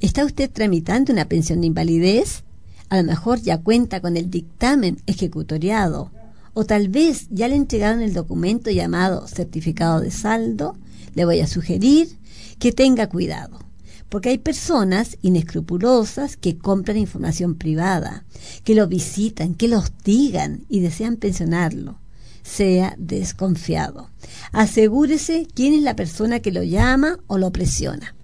¿Está 0.00 0.26
usted 0.26 0.50
tramitando 0.50 1.12
una 1.12 1.26
pensión 1.26 1.60
de 1.62 1.68
invalidez? 1.68 2.42
A 2.90 2.98
lo 2.98 3.04
mejor 3.04 3.40
ya 3.40 3.62
cuenta 3.62 4.02
con 4.02 4.18
el 4.18 4.30
dictamen 4.30 5.00
ejecutoriado 5.06 6.10
o 6.54 6.64
tal 6.64 6.88
vez 6.88 7.28
ya 7.30 7.46
le 7.48 7.54
entregaron 7.54 8.02
el 8.02 8.14
documento 8.14 8.70
llamado 8.70 9.28
certificado 9.28 10.00
de 10.00 10.10
saldo. 10.10 10.76
Le 11.16 11.24
voy 11.24 11.40
a 11.40 11.48
sugerir 11.48 12.16
que 12.60 12.70
tenga 12.70 13.08
cuidado 13.08 13.66
porque 14.08 14.28
hay 14.28 14.38
personas 14.38 15.18
inescrupulosas 15.22 16.36
que 16.36 16.58
compran 16.58 16.96
información 16.96 17.56
privada, 17.56 18.24
que 18.64 18.74
lo 18.74 18.86
visitan, 18.86 19.54
que 19.54 19.68
lo 19.68 19.78
hostigan 19.78 20.64
y 20.68 20.80
desean 20.80 21.16
pensionarlo. 21.16 21.98
Sea 22.42 22.94
desconfiado. 22.96 24.10
Asegúrese 24.52 25.48
quién 25.52 25.74
es 25.74 25.82
la 25.82 25.96
persona 25.96 26.38
que 26.38 26.52
lo 26.52 26.62
llama 26.62 27.18
o 27.26 27.38
lo 27.38 27.50
presiona. 27.50 28.14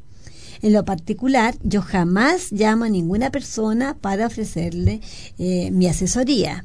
En 0.60 0.72
lo 0.72 0.84
particular, 0.84 1.56
yo 1.64 1.82
jamás 1.82 2.52
llamo 2.52 2.84
a 2.84 2.88
ninguna 2.88 3.32
persona 3.32 3.96
para 4.00 4.28
ofrecerle 4.28 5.00
eh, 5.38 5.72
mi 5.72 5.88
asesoría. 5.88 6.64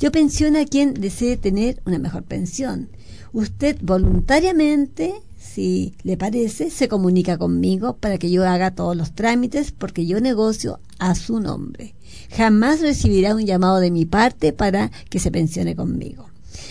Yo 0.00 0.10
pensiono 0.10 0.58
a 0.58 0.64
quien 0.64 0.94
desee 0.94 1.36
tener 1.36 1.82
una 1.84 1.98
mejor 1.98 2.22
pensión. 2.22 2.88
Usted 3.34 3.76
voluntariamente 3.82 5.12
si 5.54 5.94
le 6.02 6.16
parece, 6.16 6.70
se 6.70 6.88
comunica 6.88 7.38
conmigo 7.38 7.96
para 7.98 8.18
que 8.18 8.28
yo 8.28 8.44
haga 8.44 8.72
todos 8.72 8.96
los 8.96 9.12
trámites 9.12 9.70
porque 9.70 10.04
yo 10.04 10.20
negocio 10.20 10.80
a 10.98 11.14
su 11.14 11.38
nombre. 11.38 11.94
Jamás 12.36 12.80
recibirá 12.80 13.36
un 13.36 13.46
llamado 13.46 13.78
de 13.78 13.92
mi 13.92 14.04
parte 14.04 14.52
para 14.52 14.90
que 15.08 15.20
se 15.20 15.30
pensione 15.30 15.76
conmigo. 15.76 16.26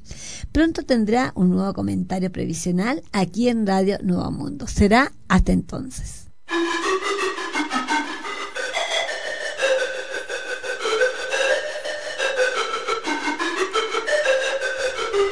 Pronto 0.51 0.84
tendrá 0.84 1.32
un 1.36 1.51
nuevo 1.51 1.74
comentario 1.74 2.32
previsional 2.32 3.03
aquí 3.12 3.49
en 3.49 3.68
Radio 3.68 3.99
Nuevo 4.01 4.32
Mundo. 4.32 4.66
Será 4.68 5.12
hasta 5.28 5.51
entonces. 5.51 6.30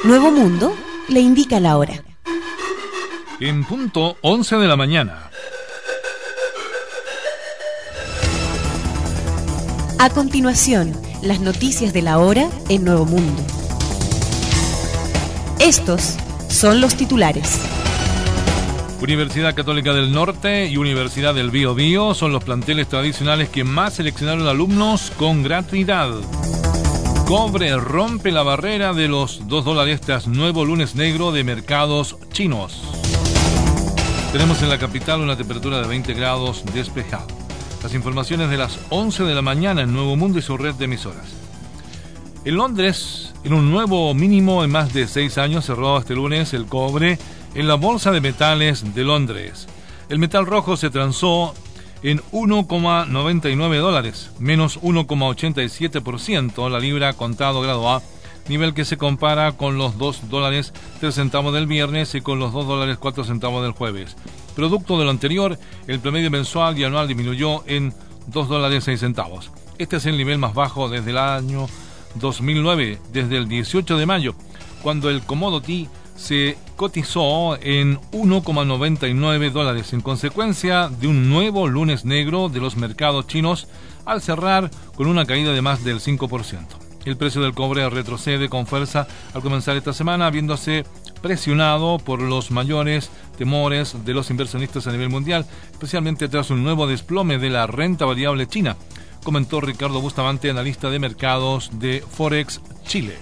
Nuevo 0.04 0.30
Mundo 0.30 0.72
le 1.08 1.20
indica 1.20 1.58
la 1.60 1.76
hora. 1.76 2.02
En 3.38 3.64
punto 3.64 4.16
11 4.22 4.56
de 4.56 4.66
la 4.66 4.76
mañana. 4.76 5.29
A 10.02 10.08
continuación, 10.08 10.94
las 11.20 11.40
noticias 11.40 11.92
de 11.92 12.00
la 12.00 12.20
hora 12.20 12.48
en 12.70 12.84
Nuevo 12.84 13.04
Mundo. 13.04 13.42
Estos 15.58 16.16
son 16.48 16.80
los 16.80 16.94
titulares. 16.94 17.60
Universidad 19.02 19.54
Católica 19.54 19.92
del 19.92 20.10
Norte 20.10 20.68
y 20.68 20.78
Universidad 20.78 21.34
del 21.34 21.50
Bío 21.50 21.74
Bío 21.74 22.14
son 22.14 22.32
los 22.32 22.42
planteles 22.42 22.88
tradicionales 22.88 23.50
que 23.50 23.62
más 23.62 23.92
seleccionaron 23.92 24.48
alumnos 24.48 25.12
con 25.18 25.42
gratuidad. 25.42 26.12
Cobre 27.26 27.76
rompe 27.76 28.32
la 28.32 28.42
barrera 28.42 28.94
de 28.94 29.06
los 29.06 29.48
2 29.48 29.64
dólares 29.66 30.00
tras 30.00 30.26
nuevo 30.26 30.64
lunes 30.64 30.94
negro 30.94 31.30
de 31.30 31.44
mercados 31.44 32.16
chinos. 32.32 32.80
Tenemos 34.32 34.62
en 34.62 34.70
la 34.70 34.78
capital 34.78 35.20
una 35.20 35.36
temperatura 35.36 35.82
de 35.82 35.88
20 35.88 36.14
grados 36.14 36.64
despejado. 36.72 37.39
Las 37.82 37.94
informaciones 37.94 38.50
de 38.50 38.58
las 38.58 38.78
11 38.90 39.24
de 39.24 39.34
la 39.34 39.42
mañana 39.42 39.82
en 39.82 39.92
Nuevo 39.92 40.14
Mundo 40.14 40.38
y 40.38 40.42
su 40.42 40.58
red 40.58 40.74
de 40.74 40.84
emisoras. 40.84 41.28
En 42.44 42.56
Londres, 42.56 43.32
en 43.42 43.54
un 43.54 43.70
nuevo 43.70 44.12
mínimo 44.12 44.62
en 44.64 44.70
más 44.70 44.92
de 44.92 45.06
seis 45.06 45.38
años, 45.38 45.64
cerró 45.64 45.98
este 45.98 46.14
lunes 46.14 46.52
el 46.52 46.66
cobre 46.66 47.18
en 47.54 47.68
la 47.68 47.76
Bolsa 47.76 48.12
de 48.12 48.20
Metales 48.20 48.94
de 48.94 49.04
Londres. 49.04 49.66
El 50.10 50.18
metal 50.18 50.44
rojo 50.46 50.76
se 50.76 50.90
transó 50.90 51.54
en 52.02 52.20
1,99 52.32 53.78
dólares, 53.80 54.30
menos 54.38 54.80
1,87% 54.80 56.68
la 56.68 56.80
libra 56.80 57.12
contado 57.14 57.60
grado 57.60 57.88
A, 57.90 58.02
nivel 58.50 58.74
que 58.74 58.84
se 58.84 58.98
compara 58.98 59.52
con 59.52 59.78
los 59.78 59.96
2 59.96 60.28
dólares 60.28 60.74
3 61.00 61.14
centavos 61.14 61.54
del 61.54 61.66
viernes 61.66 62.14
y 62.14 62.20
con 62.20 62.38
los 62.38 62.52
2 62.52 62.66
dólares 62.66 62.98
4 62.98 63.24
centavos 63.24 63.62
del 63.62 63.72
jueves. 63.72 64.16
Producto 64.54 64.98
de 64.98 65.04
lo 65.04 65.10
anterior, 65.10 65.58
el 65.86 66.00
promedio 66.00 66.30
mensual 66.30 66.78
y 66.78 66.84
anual 66.84 67.08
disminuyó 67.08 67.62
en 67.66 67.94
2 68.26 68.48
dólares 68.48 68.84
6 68.84 69.00
centavos. 69.00 69.50
Este 69.78 69.96
es 69.96 70.06
el 70.06 70.18
nivel 70.18 70.38
más 70.38 70.52
bajo 70.52 70.90
desde 70.90 71.12
el 71.12 71.18
año 71.18 71.66
2009, 72.16 72.98
desde 73.12 73.36
el 73.38 73.48
18 73.48 73.96
de 73.96 74.06
mayo, 74.06 74.34
cuando 74.82 75.08
el 75.08 75.22
commodity 75.22 75.88
se 76.16 76.58
cotizó 76.76 77.56
en 77.62 77.98
1,99 78.12 79.50
dólares 79.50 79.92
en 79.94 80.02
consecuencia 80.02 80.88
de 80.88 81.06
un 81.06 81.30
nuevo 81.30 81.66
lunes 81.66 82.04
negro 82.04 82.50
de 82.50 82.60
los 82.60 82.76
mercados 82.76 83.26
chinos 83.26 83.68
al 84.04 84.20
cerrar 84.20 84.70
con 84.96 85.06
una 85.06 85.24
caída 85.24 85.52
de 85.52 85.62
más 85.62 85.82
del 85.82 86.00
5%. 86.00 86.89
El 87.04 87.16
precio 87.16 87.40
del 87.40 87.54
cobre 87.54 87.88
retrocede 87.88 88.48
con 88.48 88.66
fuerza 88.66 89.06
al 89.32 89.42
comenzar 89.42 89.76
esta 89.76 89.92
semana, 89.92 90.30
viéndose 90.30 90.84
presionado 91.22 91.98
por 91.98 92.20
los 92.20 92.50
mayores 92.50 93.10
temores 93.38 94.04
de 94.04 94.14
los 94.14 94.30
inversionistas 94.30 94.86
a 94.86 94.92
nivel 94.92 95.08
mundial, 95.08 95.46
especialmente 95.70 96.28
tras 96.28 96.50
un 96.50 96.62
nuevo 96.62 96.86
desplome 96.86 97.38
de 97.38 97.50
la 97.50 97.66
renta 97.66 98.04
variable 98.04 98.46
china, 98.46 98.76
comentó 99.24 99.60
Ricardo 99.60 100.00
Bustamante, 100.00 100.50
analista 100.50 100.90
de 100.90 100.98
mercados 100.98 101.70
de 101.78 102.04
Forex 102.08 102.60
Chile. 102.84 103.16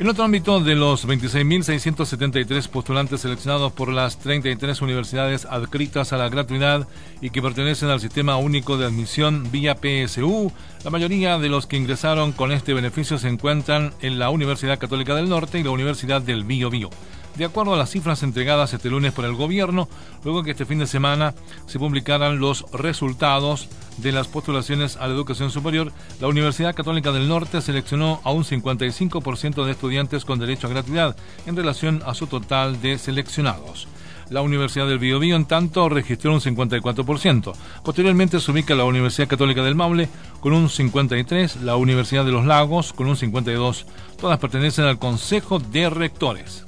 En 0.00 0.08
otro 0.08 0.24
ámbito, 0.24 0.60
de 0.60 0.76
los 0.76 1.06
26.673 1.06 2.68
postulantes 2.68 3.20
seleccionados 3.20 3.70
por 3.72 3.92
las 3.92 4.18
33 4.18 4.80
universidades 4.80 5.44
adscritas 5.44 6.14
a 6.14 6.16
la 6.16 6.30
gratuidad 6.30 6.88
y 7.20 7.28
que 7.28 7.42
pertenecen 7.42 7.90
al 7.90 8.00
Sistema 8.00 8.38
Único 8.38 8.78
de 8.78 8.86
Admisión 8.86 9.52
vía 9.52 9.76
PSU, 9.76 10.50
la 10.84 10.90
mayoría 10.90 11.38
de 11.38 11.50
los 11.50 11.66
que 11.66 11.76
ingresaron 11.76 12.32
con 12.32 12.50
este 12.50 12.72
beneficio 12.72 13.18
se 13.18 13.28
encuentran 13.28 13.92
en 14.00 14.18
la 14.18 14.30
Universidad 14.30 14.78
Católica 14.78 15.14
del 15.14 15.28
Norte 15.28 15.58
y 15.58 15.64
la 15.64 15.70
Universidad 15.70 16.22
del 16.22 16.44
Bío 16.44 16.70
Bío 16.70 16.88
de 17.36 17.44
acuerdo 17.44 17.74
a 17.74 17.76
las 17.76 17.90
cifras 17.90 18.22
entregadas 18.22 18.72
este 18.72 18.90
lunes 18.90 19.12
por 19.12 19.24
el 19.24 19.34
gobierno, 19.34 19.88
luego 20.24 20.42
que 20.42 20.52
este 20.52 20.66
fin 20.66 20.78
de 20.78 20.86
semana 20.86 21.34
se 21.66 21.78
publicaran 21.78 22.38
los 22.38 22.64
resultados 22.72 23.68
de 23.98 24.12
las 24.12 24.28
postulaciones 24.28 24.96
a 24.96 25.06
la 25.06 25.14
educación 25.14 25.50
superior, 25.50 25.92
la 26.20 26.28
Universidad 26.28 26.74
Católica 26.74 27.12
del 27.12 27.28
Norte 27.28 27.60
seleccionó 27.60 28.20
a 28.24 28.32
un 28.32 28.44
55% 28.44 29.64
de 29.64 29.72
estudiantes 29.72 30.24
con 30.24 30.38
derecho 30.38 30.66
a 30.66 30.70
gratuidad 30.70 31.16
en 31.46 31.56
relación 31.56 32.02
a 32.06 32.14
su 32.14 32.26
total 32.26 32.80
de 32.80 32.98
seleccionados. 32.98 33.88
La 34.30 34.42
Universidad 34.42 34.86
del 34.86 35.00
Biobío, 35.00 35.34
en 35.34 35.44
tanto, 35.44 35.88
registró 35.88 36.32
un 36.32 36.40
54%. 36.40 37.52
Posteriormente 37.82 38.38
se 38.38 38.52
ubica 38.52 38.76
la 38.76 38.84
Universidad 38.84 39.26
Católica 39.26 39.64
del 39.64 39.74
Maule 39.74 40.08
con 40.40 40.52
un 40.52 40.68
53%, 40.68 41.62
la 41.62 41.74
Universidad 41.74 42.24
de 42.24 42.30
los 42.30 42.46
Lagos 42.46 42.92
con 42.92 43.08
un 43.08 43.16
52%. 43.16 43.84
Todas 44.20 44.38
pertenecen 44.38 44.84
al 44.84 45.00
Consejo 45.00 45.58
de 45.58 45.90
Rectores. 45.90 46.64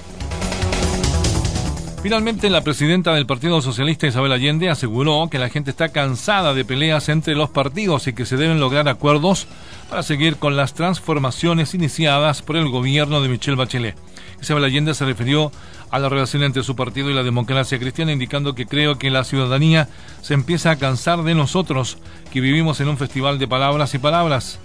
Finalmente, 2.03 2.51
la 2.51 2.63
presidenta 2.63 3.15
del 3.15 3.27
Partido 3.27 3.63
Socialista 3.63 4.09
Isabel 4.09 4.33
Allende 4.33 4.69
aseguró 4.69 5.29
que 5.31 5.39
la 5.39 5.49
gente 5.49 5.71
está 5.71 5.91
cansada 5.91 6.53
de 6.53 6.65
peleas 6.65 7.09
entre 7.09 7.37
los 7.37 7.49
partidos 7.49 8.09
y 8.09 8.13
que 8.13 8.27
se 8.27 8.37
deben 8.37 8.59
lograr 8.59 8.89
acuerdos 8.89 9.47
para 9.89 10.03
seguir 10.03 10.37
con 10.39 10.57
las 10.57 10.75
transformaciones 10.75 11.75
iniciadas 11.75 12.43
por 12.43 12.57
el 12.57 12.69
gobierno 12.69 13.21
de 13.21 13.29
Michelle 13.29 13.57
Bachelet. 13.57 13.97
Isabel 14.41 14.65
Allende 14.65 14.95
se 14.95 15.05
refirió 15.05 15.53
a 15.93 16.01
la 16.01 16.09
relación 16.09 16.43
entre 16.43 16.65
su 16.65 16.75
partido 16.75 17.09
y 17.09 17.15
la 17.15 17.23
democracia 17.23 17.79
cristiana, 17.79 18.11
indicando 18.11 18.57
que 18.57 18.67
creo 18.67 18.99
que 18.99 19.09
la 19.09 19.23
ciudadanía 19.23 19.89
se 20.23 20.35
empieza 20.35 20.73
a 20.73 20.77
cansar 20.77 21.23
de 21.23 21.37
nosotros, 21.37 21.99
que 22.33 22.41
vivimos 22.41 22.81
en 22.81 22.89
un 22.89 22.99
festival 22.99 23.39
de 23.39 23.47
palabras 23.47 23.95
y 23.95 23.99
palabras. 23.99 24.59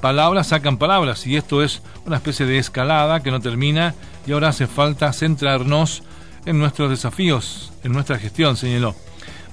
Palabras 0.00 0.46
sacan 0.46 0.76
palabras 0.76 1.26
y 1.26 1.34
esto 1.34 1.64
es 1.64 1.82
una 2.06 2.16
especie 2.16 2.46
de 2.46 2.58
escalada 2.58 3.20
que 3.20 3.32
no 3.32 3.40
termina 3.40 3.96
y 4.28 4.32
ahora 4.32 4.50
hace 4.50 4.68
falta 4.68 5.12
centrarnos 5.12 6.04
en 6.46 6.58
nuestros 6.58 6.90
desafíos, 6.90 7.72
en 7.82 7.92
nuestra 7.92 8.18
gestión, 8.18 8.56
señaló. 8.56 8.94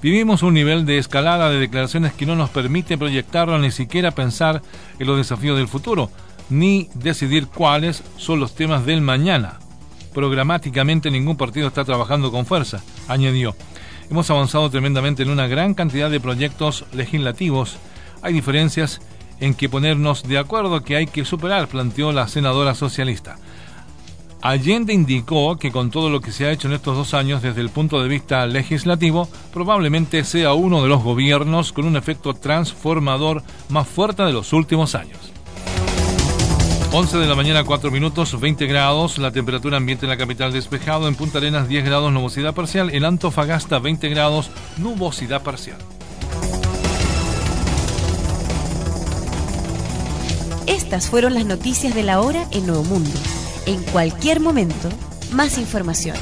Vivimos 0.02 0.42
un 0.42 0.56
nivel 0.56 0.86
de 0.86 0.98
escalada 0.98 1.50
de 1.50 1.60
declaraciones 1.60 2.14
que 2.14 2.26
no 2.26 2.36
nos 2.36 2.50
permite 2.50 2.98
proyectarlo 2.98 3.60
ni 3.60 3.72
siquiera 3.72 4.12
pensar 4.12 4.62
en 4.98 5.08
los 5.08 5.18
desafíos 5.18 5.58
del 5.58 5.68
futuro, 5.68 6.10
ni 6.50 6.90
decidir 6.96 7.48
cuáles 7.48 8.04
son 8.18 8.40
los 8.40 8.56
temas 8.56 8.86
del 8.86 9.02
mañana. 9.02 9.60
Programáticamente 10.14 11.12
ningún 11.12 11.38
partido 11.38 11.68
está 11.68 11.86
trabajando 11.86 12.32
con 12.32 12.46
fuerza, 12.46 12.82
añadió. 13.08 13.56
Hemos 14.10 14.30
avanzado 14.30 14.70
tremendamente 14.70 15.24
en 15.24 15.30
una 15.30 15.48
gran 15.48 15.74
cantidad 15.74 16.10
de 16.10 16.20
proyectos 16.20 16.86
legislativos. 16.92 17.78
Hay 18.22 18.34
diferencias 18.34 19.02
en 19.40 19.54
que 19.54 19.70
ponernos 19.70 20.24
de 20.24 20.38
acuerdo 20.38 20.84
que 20.84 20.96
hay 20.96 21.08
que 21.08 21.26
superar, 21.26 21.68
planteó 21.68 22.12
la 22.12 22.28
senadora 22.28 22.76
socialista. 22.76 23.38
Allende 24.42 24.92
indicó 24.92 25.58
que 25.58 25.72
con 25.72 25.92
todo 25.92 26.10
lo 26.10 26.20
que 26.20 26.32
se 26.32 26.46
ha 26.46 26.52
hecho 26.52 26.68
en 26.68 26.74
estos 26.74 26.98
dos 26.98 27.14
años 27.14 27.44
desde 27.44 27.62
el 27.62 27.70
punto 27.70 28.02
de 28.02 28.10
vista 28.10 28.46
legislativo, 28.48 29.30
probablemente 29.54 30.24
sea 30.24 30.54
uno 30.54 30.82
de 30.82 30.90
los 30.90 31.04
gobiernos 31.04 31.72
con 31.72 31.86
un 31.86 31.96
efecto 31.96 32.34
transformador 32.34 33.44
más 33.70 33.88
fuerte 33.88 34.24
de 34.24 34.34
los 34.34 34.52
últimos 34.54 34.96
años. 34.96 35.20
11 36.94 37.20
de 37.20 37.28
la 37.28 37.36
mañana, 37.36 37.64
4 37.64 37.90
minutos, 37.92 38.38
20 38.38 38.66
grados, 38.66 39.18
la 39.18 39.32
temperatura 39.32 39.78
ambiente 39.78 40.06
en 40.06 40.10
la 40.10 40.18
capital 40.18 40.52
despejado, 40.52 41.08
en 41.08 41.16
Punta 41.16 41.38
Arenas 41.38 41.70
10 41.70 41.86
grados, 41.86 42.12
nubosidad 42.12 42.54
parcial, 42.54 42.90
en 42.90 43.06
Antofagasta 43.06 43.80
20 43.80 44.10
grados, 44.10 44.50
nubosidad 44.78 45.42
parcial. 45.42 45.78
Estas 50.68 51.10
fueron 51.10 51.36
las 51.36 51.46
noticias 51.46 51.96
de 51.96 52.04
la 52.04 52.20
hora 52.20 52.46
en 52.52 52.66
Nuevo 52.68 52.84
Mundo. 52.84 53.12
En 53.66 53.84
cualquier 53.84 54.40
momento, 54.40 54.90
más 55.32 55.58
información. 55.58 56.18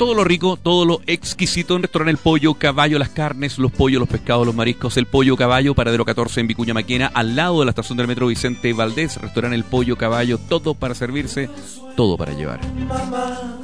Todo 0.00 0.14
lo 0.14 0.24
rico, 0.24 0.56
todo 0.56 0.86
lo 0.86 1.02
exquisito 1.06 1.76
en 1.76 1.82
restaurante 1.82 2.12
El 2.12 2.16
Pollo, 2.16 2.54
Caballo, 2.54 2.98
las 2.98 3.10
carnes, 3.10 3.58
los 3.58 3.70
pollos, 3.70 4.00
los 4.00 4.08
pescados, 4.08 4.46
los 4.46 4.54
mariscos, 4.54 4.96
el 4.96 5.04
pollo 5.04 5.36
Caballo, 5.36 5.74
paradero 5.74 6.06
14 6.06 6.40
en 6.40 6.46
Vicuña 6.46 6.72
Maquena, 6.72 7.10
al 7.12 7.36
lado 7.36 7.58
de 7.58 7.66
la 7.66 7.72
estación 7.72 7.98
del 7.98 8.06
metro 8.06 8.26
Vicente 8.26 8.72
Valdés, 8.72 9.20
restaurante 9.20 9.56
El 9.56 9.64
Pollo, 9.64 9.98
Caballo, 9.98 10.38
todo 10.38 10.72
para 10.72 10.94
servirse, 10.94 11.50
todo 11.96 12.16
para 12.16 12.32
llevar. 12.32 12.60
Mamá, 12.88 13.58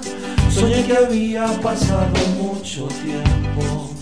soñé 0.51 0.85
que 0.85 0.95
había 0.95 1.47
pasado 1.63 2.13
mucho 2.37 2.87
tiempo. 2.89 3.95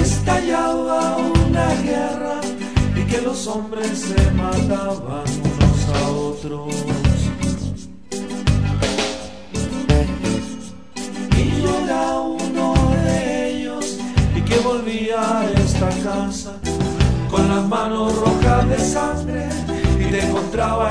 Estallaba 0.00 1.16
una 1.16 1.82
guerra 1.82 2.40
y 2.94 3.10
que 3.10 3.20
los 3.22 3.44
hombres 3.48 3.98
se 3.98 4.30
mataban 4.30 5.33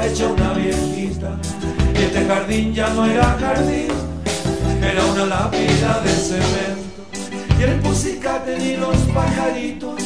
hecha 0.06 0.28
una 0.28 0.54
viejita 0.54 1.38
y 1.94 2.04
este 2.04 2.26
jardín 2.26 2.74
ya 2.74 2.90
no 2.90 3.06
era 3.06 3.38
jardín, 3.40 3.88
era 4.82 5.06
una 5.06 5.26
lápida 5.26 6.02
de 6.04 6.10
cemento. 6.10 7.04
Y 7.60 7.64
el 7.64 7.80
pusicate 7.80 8.58
ni 8.60 8.76
los 8.78 8.98
pajaritos 9.14 10.02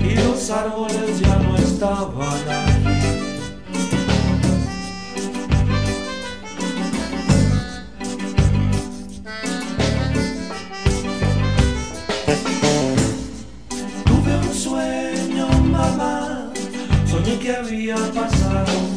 y 0.00 0.14
los 0.14 0.50
árboles 0.50 1.20
ya 1.20 1.36
no 1.36 1.56
estaban 1.56 2.38
aquí. 2.48 3.12
Tuve 14.04 14.36
un 14.38 14.54
sueño, 14.54 15.48
mamá, 15.70 16.52
soñé 17.10 17.38
que 17.38 17.56
había 17.56 17.96
pasado 17.96 18.91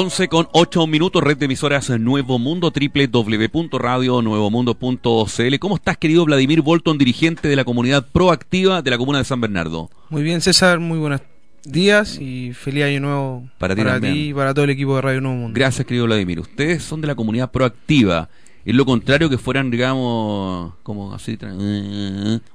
11 0.00 0.28
con 0.28 0.48
8 0.52 0.86
minutos, 0.86 1.22
red 1.22 1.36
de 1.36 1.44
emisoras 1.44 1.90
Nuevo 1.90 2.38
Mundo, 2.38 2.72
www.radionuevomundo.cl. 2.72 5.58
¿Cómo 5.58 5.76
estás, 5.76 5.98
querido 5.98 6.24
Vladimir 6.24 6.62
Bolton, 6.62 6.96
dirigente 6.96 7.48
de 7.48 7.56
la 7.56 7.64
comunidad 7.64 8.06
proactiva 8.10 8.80
de 8.80 8.90
la 8.90 8.96
comuna 8.96 9.18
de 9.18 9.24
San 9.24 9.42
Bernardo? 9.42 9.90
Muy 10.08 10.22
bien, 10.22 10.40
César, 10.40 10.80
muy 10.80 10.98
buenos 10.98 11.20
días 11.64 12.18
y 12.18 12.54
feliz 12.54 12.84
año 12.84 13.00
nuevo 13.00 13.50
Para 13.58 13.76
ti 13.76 13.84
también. 13.84 14.16
y 14.16 14.32
para 14.32 14.54
todo 14.54 14.64
el 14.64 14.70
equipo 14.70 14.96
de 14.96 15.02
Radio 15.02 15.20
Nuevo 15.20 15.36
Mundo. 15.36 15.54
Gracias, 15.54 15.86
querido 15.86 16.06
Vladimir. 16.06 16.40
Ustedes 16.40 16.82
son 16.82 17.02
de 17.02 17.06
la 17.06 17.14
comunidad 17.14 17.50
proactiva. 17.50 18.30
Es 18.64 18.74
lo 18.74 18.86
contrario 18.86 19.28
que 19.28 19.36
fueran, 19.36 19.70
digamos, 19.70 20.72
como 20.82 21.12
así, 21.12 21.36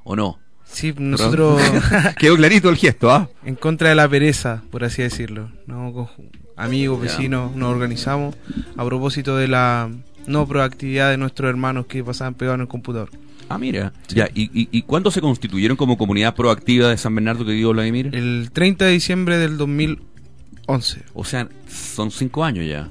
o 0.04 0.16
no. 0.16 0.40
Sí, 0.64 0.96
nosotros 0.98 1.62
Quedó 2.18 2.38
clarito 2.38 2.72
el 2.72 2.78
gesto, 2.78 3.12
¿ah? 3.12 3.30
en 3.46 3.54
contra 3.54 3.90
de 3.90 3.96
la 3.96 4.10
pereza, 4.10 4.64
por 4.72 4.84
así 4.84 5.04
decirlo. 5.04 5.52
¿no? 5.68 6.10
Amigos, 6.58 7.02
vecinos, 7.02 7.56
nos 7.56 7.70
organizamos 7.72 8.36
a 8.78 8.86
propósito 8.86 9.36
de 9.38 9.48
la 9.48 9.90
no 10.28 10.48
proactividad 10.48 11.12
de 11.12 11.18
nuestros 11.18 11.50
hermanos 11.50 11.86
que 11.88 12.04
pasaban 12.04 12.34
pegados 12.34 12.56
en 12.56 12.62
el 12.62 12.68
computador. 12.68 13.10
Ah, 13.50 13.58
mira. 13.58 13.94
Ya, 14.08 14.28
¿y, 14.34 14.44
y, 14.60 14.70
y 14.72 14.82
cuándo 14.84 15.12
se 15.12 15.22
constituyeron 15.22 15.78
como 15.78 15.98
comunidad 15.98 16.34
proactiva 16.36 16.90
de 16.90 16.98
San 16.98 17.14
Bernardo, 17.14 17.46
querido 17.46 17.72
Vladimir? 17.72 18.10
El 18.14 18.50
30 18.52 18.86
de 18.86 18.92
diciembre 18.92 19.38
del 19.38 19.58
2011. 19.58 21.02
O 21.14 21.24
sea, 21.26 21.48
son 21.68 22.10
cinco 22.10 22.44
años 22.44 22.66
ya. 22.68 22.90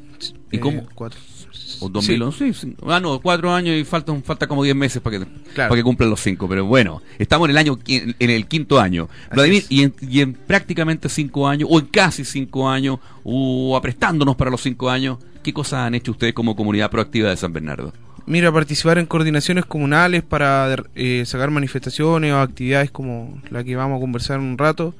¿Y 0.52 0.56
Eh, 0.56 0.60
cómo? 0.60 0.84
cuatro. 0.94 1.18
O 1.80 1.88
2011, 1.88 2.52
sí, 2.52 2.54
sí. 2.54 2.76
Ah, 2.86 3.00
no, 3.00 3.20
cuatro 3.20 3.52
años 3.52 3.76
y 3.76 3.84
faltan 3.84 4.22
falta 4.22 4.46
como 4.46 4.62
diez 4.62 4.76
meses 4.76 5.00
para 5.02 5.18
que, 5.18 5.26
Claro. 5.54 5.70
para 5.70 5.76
que 5.76 5.82
cumplan 5.82 6.10
los 6.10 6.20
cinco. 6.20 6.48
Pero 6.48 6.64
bueno, 6.64 7.02
estamos 7.18 7.46
en 7.46 7.50
el 7.52 7.58
año 7.58 7.78
en 7.86 8.30
el 8.30 8.46
quinto 8.46 8.80
año. 8.80 9.08
Vladimir, 9.32 9.64
y 9.68 9.82
en, 9.82 9.94
y 10.00 10.20
en 10.20 10.34
prácticamente 10.34 11.08
cinco 11.08 11.48
años, 11.48 11.68
o 11.70 11.78
en 11.78 11.86
casi 11.86 12.24
cinco 12.24 12.68
años, 12.68 12.98
o 13.22 13.76
aprestándonos 13.76 14.36
para 14.36 14.50
los 14.50 14.62
cinco 14.62 14.90
años, 14.90 15.18
¿qué 15.42 15.52
cosas 15.52 15.80
han 15.80 15.94
hecho 15.94 16.10
ustedes 16.12 16.34
como 16.34 16.56
comunidad 16.56 16.90
proactiva 16.90 17.30
de 17.30 17.36
San 17.36 17.52
Bernardo? 17.52 17.92
Mira, 18.26 18.50
participar 18.50 18.96
en 18.98 19.04
coordinaciones 19.06 19.66
comunales 19.66 20.22
para 20.22 20.74
eh, 20.94 21.24
sacar 21.26 21.50
manifestaciones 21.50 22.32
o 22.32 22.38
actividades 22.40 22.90
como 22.90 23.38
la 23.50 23.62
que 23.62 23.76
vamos 23.76 23.98
a 23.98 24.00
conversar 24.00 24.38
en 24.40 24.46
un 24.46 24.56
rato. 24.58 24.94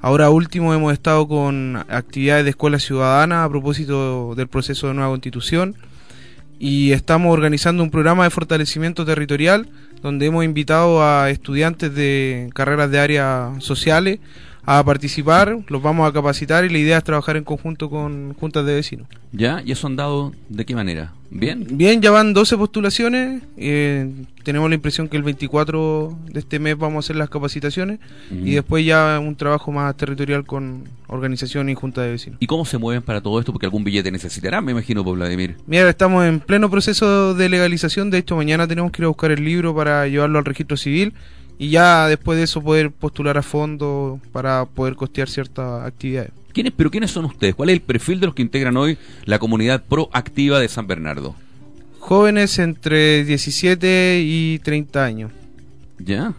Ahora 0.00 0.30
último 0.30 0.72
hemos 0.74 0.92
estado 0.92 1.26
con 1.26 1.76
actividades 1.88 2.44
de 2.44 2.50
escuela 2.50 2.78
ciudadana 2.78 3.42
a 3.42 3.48
propósito 3.48 4.34
del 4.36 4.46
proceso 4.46 4.86
de 4.88 4.94
nueva 4.94 5.10
constitución 5.10 5.74
y 6.58 6.92
estamos 6.92 7.32
organizando 7.32 7.82
un 7.82 7.90
programa 7.90 8.24
de 8.24 8.30
fortalecimiento 8.30 9.04
territorial 9.04 9.68
donde 10.02 10.26
hemos 10.26 10.44
invitado 10.44 11.02
a 11.02 11.30
estudiantes 11.30 11.94
de 11.94 12.50
carreras 12.54 12.90
de 12.90 12.98
áreas 12.98 13.64
sociales 13.64 14.18
a 14.70 14.84
participar, 14.84 15.56
los 15.68 15.80
vamos 15.80 16.06
a 16.06 16.12
capacitar 16.12 16.62
y 16.66 16.68
la 16.68 16.76
idea 16.76 16.98
es 16.98 17.04
trabajar 17.04 17.38
en 17.38 17.44
conjunto 17.44 17.88
con 17.88 18.34
juntas 18.34 18.66
de 18.66 18.74
vecinos. 18.74 19.08
¿Ya? 19.32 19.62
¿Y 19.64 19.72
eso 19.72 19.86
han 19.86 19.96
dado 19.96 20.34
de 20.50 20.66
qué 20.66 20.74
manera? 20.74 21.14
¿Bien? 21.30 21.66
Bien, 21.70 22.02
ya 22.02 22.10
van 22.10 22.34
12 22.34 22.58
postulaciones. 22.58 23.42
eh, 23.56 24.10
tenemos 24.44 24.68
la 24.68 24.74
impresión 24.74 25.08
que 25.08 25.16
el 25.16 25.22
24 25.22 26.18
de 26.32 26.40
este 26.40 26.58
mes 26.58 26.76
vamos 26.76 26.96
a 26.96 26.98
hacer 27.06 27.16
las 27.16 27.30
capacitaciones 27.30 27.98
y 28.30 28.52
después 28.52 28.84
ya 28.84 29.18
un 29.22 29.36
trabajo 29.36 29.72
más 29.72 29.94
territorial 29.96 30.44
con 30.44 30.84
organización 31.06 31.70
y 31.70 31.74
junta 31.74 32.02
de 32.02 32.12
vecinos. 32.12 32.38
¿Y 32.40 32.46
cómo 32.46 32.66
se 32.66 32.76
mueven 32.76 33.02
para 33.02 33.22
todo 33.22 33.38
esto? 33.40 33.52
Porque 33.52 33.66
algún 33.66 33.84
billete 33.84 34.10
necesitarán, 34.10 34.66
me 34.66 34.72
imagino, 34.72 35.02
por 35.02 35.16
Vladimir. 35.16 35.56
Mira, 35.66 35.88
estamos 35.88 36.26
en 36.26 36.40
pleno 36.40 36.70
proceso 36.70 37.34
de 37.34 37.48
legalización. 37.48 38.10
De 38.10 38.18
hecho, 38.18 38.36
mañana 38.36 38.66
tenemos 38.66 38.92
que 38.92 39.02
ir 39.02 39.06
a 39.06 39.08
buscar 39.08 39.30
el 39.30 39.44
libro 39.44 39.74
para 39.74 40.06
llevarlo 40.08 40.38
al 40.38 40.44
registro 40.44 40.76
civil 40.76 41.14
y 41.58 41.70
ya 41.70 42.06
después 42.08 42.38
de 42.38 42.44
eso 42.44 42.62
poder 42.62 42.90
postular 42.90 43.36
a 43.38 43.42
fondo 43.42 44.20
para 44.32 44.64
poder 44.66 44.94
costear 44.94 45.28
ciertas 45.28 45.84
actividades. 45.84 46.30
¿Quiénes, 46.52 46.72
¿Pero 46.76 46.90
quiénes 46.90 47.10
son 47.10 47.24
ustedes? 47.26 47.54
¿Cuál 47.54 47.68
es 47.70 47.74
el 47.74 47.80
perfil 47.82 48.20
de 48.20 48.26
los 48.26 48.34
que 48.34 48.42
integran 48.42 48.76
hoy 48.76 48.96
la 49.24 49.38
comunidad 49.38 49.82
proactiva 49.84 50.58
de 50.60 50.68
San 50.68 50.86
Bernardo? 50.86 51.34
Jóvenes 52.00 52.58
entre 52.58 53.24
17 53.24 54.20
y 54.24 54.58
30 54.60 55.04
años. 55.04 55.32
¿Ya? 55.98 56.32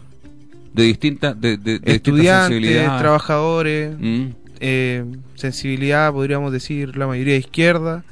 De 0.74 0.84
distintas 0.84 1.39
de, 1.39 1.57
de- 1.57 1.80
de 1.80 1.95
Estudiantes, 1.95 2.86
trabajadores, 2.99 3.95
Mm. 3.99 4.26
eh, 4.61 5.03
sensibilidad, 5.36 6.11
podríamos 6.11 6.51
decir, 6.51 6.95
la 6.97 7.07
mayoría 7.07 7.34
de 7.34 7.39
izquierda, 7.39 8.03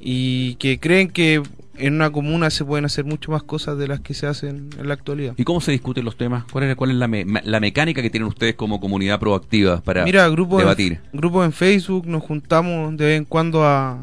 y 0.00 0.54
que 0.56 0.78
creen 0.78 1.08
que 1.08 1.42
en 1.78 1.94
una 1.94 2.10
comuna 2.10 2.50
se 2.50 2.64
pueden 2.64 2.84
hacer 2.84 3.04
mucho 3.04 3.30
más 3.32 3.42
cosas 3.42 3.76
de 3.78 3.88
las 3.88 4.00
que 4.00 4.14
se 4.14 4.26
hacen 4.26 4.70
en 4.78 4.88
la 4.88 4.94
actualidad. 4.94 5.34
¿Y 5.36 5.44
cómo 5.44 5.60
se 5.60 5.72
discuten 5.72 6.04
los 6.04 6.16
temas? 6.16 6.44
¿Cuál 6.50 6.64
es, 6.64 6.76
cuál 6.76 6.90
es 6.90 6.96
la, 6.96 7.08
me- 7.08 7.24
la 7.44 7.60
mecánica 7.60 8.02
que 8.02 8.10
tienen 8.10 8.28
ustedes 8.28 8.54
como 8.54 8.80
comunidad 8.80 9.18
proactiva 9.20 9.80
para 9.80 10.04
Mira, 10.04 10.28
grupos 10.28 10.58
debatir? 10.60 11.00
En, 11.12 11.18
grupos 11.20 11.44
en 11.44 11.52
Facebook, 11.52 12.06
nos 12.06 12.22
juntamos 12.22 12.96
de 12.96 13.04
vez 13.04 13.18
en 13.18 13.24
cuando 13.24 13.64
a, 13.64 13.98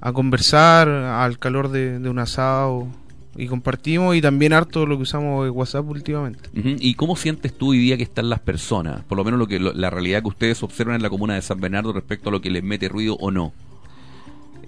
a 0.00 0.12
conversar 0.12 0.88
al 0.88 1.38
calor 1.38 1.70
de, 1.70 1.98
de 1.98 2.08
un 2.08 2.18
asado 2.18 2.88
y 3.34 3.46
compartimos 3.46 4.14
y 4.14 4.20
también 4.20 4.52
harto 4.52 4.84
lo 4.84 4.96
que 4.98 5.04
usamos 5.04 5.44
de 5.44 5.50
WhatsApp 5.50 5.88
últimamente. 5.88 6.50
Ujú. 6.58 6.76
¿Y 6.78 6.94
cómo 6.94 7.16
sientes 7.16 7.56
tú 7.56 7.70
hoy 7.70 7.78
día 7.78 7.96
que 7.96 8.02
están 8.02 8.28
las 8.28 8.40
personas? 8.40 9.04
Por 9.04 9.16
lo 9.16 9.24
menos 9.24 9.38
lo 9.40 9.46
que 9.46 9.58
lo- 9.58 9.72
la 9.72 9.88
realidad 9.88 10.20
que 10.22 10.28
ustedes 10.28 10.62
observan 10.62 10.96
en 10.96 11.02
la 11.02 11.08
comuna 11.10 11.34
de 11.34 11.42
San 11.42 11.58
Bernardo 11.60 11.92
respecto 11.94 12.28
a 12.28 12.32
lo 12.32 12.40
que 12.42 12.50
les 12.50 12.62
mete 12.62 12.88
ruido 12.88 13.16
o 13.20 13.30
no. 13.30 13.52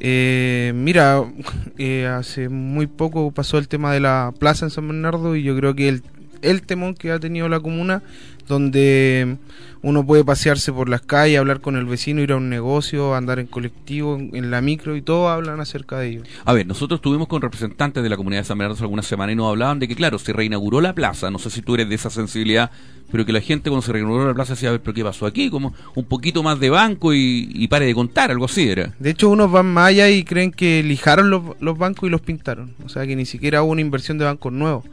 Eh, 0.06 0.72
mira, 0.74 1.24
eh, 1.78 2.06
hace 2.06 2.50
muy 2.50 2.86
poco 2.86 3.30
pasó 3.30 3.56
el 3.56 3.68
tema 3.68 3.90
de 3.94 4.00
la 4.00 4.34
plaza 4.38 4.66
en 4.66 4.70
San 4.70 4.86
Bernardo 4.86 5.34
y 5.34 5.42
yo 5.42 5.56
creo 5.56 5.74
que 5.74 5.88
el, 5.88 6.02
el 6.42 6.60
temón 6.60 6.92
que 6.92 7.10
ha 7.10 7.18
tenido 7.18 7.48
la 7.48 7.58
comuna, 7.60 8.02
donde 8.46 9.38
uno 9.84 10.04
puede 10.04 10.24
pasearse 10.24 10.72
por 10.72 10.88
las 10.88 11.02
calles, 11.02 11.38
hablar 11.38 11.60
con 11.60 11.76
el 11.76 11.84
vecino, 11.84 12.22
ir 12.22 12.32
a 12.32 12.36
un 12.36 12.48
negocio, 12.48 13.14
andar 13.14 13.38
en 13.38 13.46
colectivo, 13.46 14.16
en, 14.16 14.50
la 14.50 14.62
micro 14.62 14.96
y 14.96 15.02
todos 15.02 15.30
hablan 15.30 15.60
acerca 15.60 15.98
de 15.98 16.08
ello. 16.08 16.22
A 16.46 16.54
ver, 16.54 16.66
nosotros 16.66 16.98
estuvimos 16.98 17.28
con 17.28 17.42
representantes 17.42 18.02
de 18.02 18.08
la 18.08 18.16
comunidad 18.16 18.40
de 18.40 18.46
San 18.46 18.56
Bernardo 18.56 18.76
hace 18.76 18.84
algunas 18.84 19.06
semanas 19.06 19.34
y 19.34 19.36
nos 19.36 19.50
hablaban 19.50 19.78
de 19.78 19.86
que, 19.86 19.94
claro, 19.94 20.18
se 20.18 20.32
reinauguró 20.32 20.80
la 20.80 20.94
plaza. 20.94 21.30
No 21.30 21.38
sé 21.38 21.50
si 21.50 21.60
tú 21.60 21.74
eres 21.74 21.90
de 21.90 21.96
esa 21.96 22.08
sensibilidad, 22.08 22.70
pero 23.12 23.26
que 23.26 23.32
la 23.32 23.42
gente 23.42 23.68
cuando 23.68 23.84
se 23.84 23.92
reinauguró 23.92 24.26
la 24.26 24.32
plaza 24.32 24.54
decía, 24.54 24.70
a 24.70 24.72
ver, 24.72 24.80
pero 24.80 24.94
¿qué 24.94 25.04
pasó 25.04 25.26
aquí? 25.26 25.50
Como 25.50 25.74
un 25.94 26.04
poquito 26.06 26.42
más 26.42 26.58
de 26.60 26.70
banco 26.70 27.12
y, 27.12 27.50
y 27.52 27.68
pare 27.68 27.84
de 27.84 27.94
contar, 27.94 28.30
algo 28.30 28.46
así 28.46 28.66
era. 28.66 28.94
De 28.98 29.10
hecho, 29.10 29.28
unos 29.28 29.52
van 29.52 29.66
más 29.66 29.88
allá 29.88 30.08
y 30.08 30.24
creen 30.24 30.50
que 30.50 30.82
lijaron 30.82 31.28
los, 31.28 31.42
los 31.60 31.76
bancos 31.76 32.08
y 32.08 32.10
los 32.10 32.22
pintaron. 32.22 32.74
O 32.86 32.88
sea, 32.88 33.06
que 33.06 33.16
ni 33.16 33.26
siquiera 33.26 33.62
hubo 33.62 33.72
una 33.72 33.82
inversión 33.82 34.16
de 34.16 34.24
bancos 34.24 34.50
nuevos. 34.50 34.86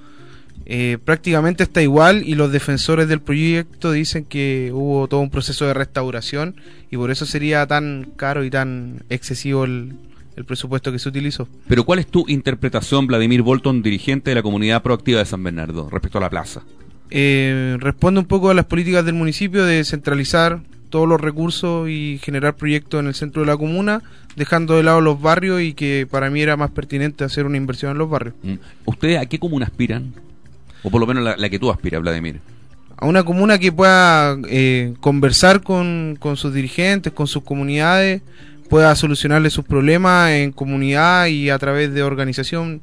Eh, 0.74 1.00
prácticamente 1.04 1.64
está 1.64 1.82
igual 1.82 2.24
y 2.26 2.36
los 2.36 2.50
defensores 2.50 3.10
del 3.10 3.20
proyecto 3.20 3.92
dicen 3.92 4.24
que 4.24 4.72
hubo 4.74 5.06
todo 5.10 5.20
un 5.20 5.30
proceso 5.30 5.66
de 5.66 5.74
restauración 5.74 6.56
y 6.90 6.96
por 6.96 7.12
eso 7.12 7.26
sería 7.26 7.68
tan 7.68 8.08
caro 8.16 8.46
y 8.46 8.50
tan 8.50 9.04
excesivo 9.10 9.66
el, 9.66 9.96
el 10.38 10.46
presupuesto 10.46 10.94
que 10.94 11.00
se 11.00 11.10
utilizó. 11.10 11.50
Pero 11.68 11.84
¿cuál 11.84 12.00
es 12.00 12.08
tu 12.08 12.24
interpretación, 12.30 13.06
Vladimir 13.06 13.42
Bolton, 13.42 13.82
dirigente 13.82 14.32
de 14.32 14.36
la 14.36 14.44
comunidad 14.44 14.82
proactiva 14.82 15.20
de 15.20 15.26
San 15.26 15.44
Bernardo, 15.44 15.90
respecto 15.90 16.20
a 16.20 16.22
la 16.22 16.30
plaza? 16.30 16.62
Eh, 17.10 17.76
responde 17.82 18.22
un 18.22 18.26
poco 18.26 18.50
a 18.50 18.54
las 18.54 18.64
políticas 18.64 19.04
del 19.04 19.16
municipio 19.16 19.66
de 19.66 19.84
centralizar 19.84 20.62
todos 20.90 21.06
los 21.06 21.20
recursos 21.20 21.90
y 21.90 22.18
generar 22.24 22.56
proyectos 22.56 23.02
en 23.02 23.08
el 23.08 23.14
centro 23.14 23.42
de 23.42 23.48
la 23.48 23.58
comuna, 23.58 24.04
dejando 24.38 24.78
de 24.78 24.84
lado 24.84 25.02
los 25.02 25.22
barrios 25.22 25.62
y 25.62 25.74
que 25.74 26.08
para 26.10 26.30
mí 26.30 26.42
era 26.42 26.56
más 26.56 26.72
pertinente 26.72 27.26
hacer 27.26 27.46
una 27.46 27.58
inversión 27.58 27.92
en 27.92 27.98
los 27.98 28.10
barrios. 28.10 28.36
Mm. 28.42 28.54
¿Ustedes 28.86 29.20
a 29.20 29.26
qué 29.26 29.38
comuna 29.38 29.66
aspiran? 29.66 30.14
O 30.84 30.90
por 30.90 31.00
lo 31.00 31.08
menos 31.08 31.38
la, 31.38 31.50
que 31.50 31.60
tú 31.60 31.70
aspiras, 31.70 32.02
Vladimir. 32.02 32.40
a 32.98 33.06
una 33.06 33.24
comuna 33.24 33.60
que 33.60 33.72
pueda 33.72 34.38
eh, 34.50 34.94
conversar 35.00 35.62
con, 35.62 36.18
con 36.20 36.38
sus 36.38 36.54
dirigentes, 36.54 37.14
con 37.14 37.28
sus 37.28 37.44
comunidades, 37.44 38.22
pueda 38.70 38.96
solucionarle 38.96 39.50
sus 39.50 39.66
problemas 39.66 40.32
en 40.32 40.54
comunidad 40.54 41.28
y 41.28 41.50
a 41.50 41.60
través 41.60 41.94
de 41.94 42.04
organización. 42.04 42.82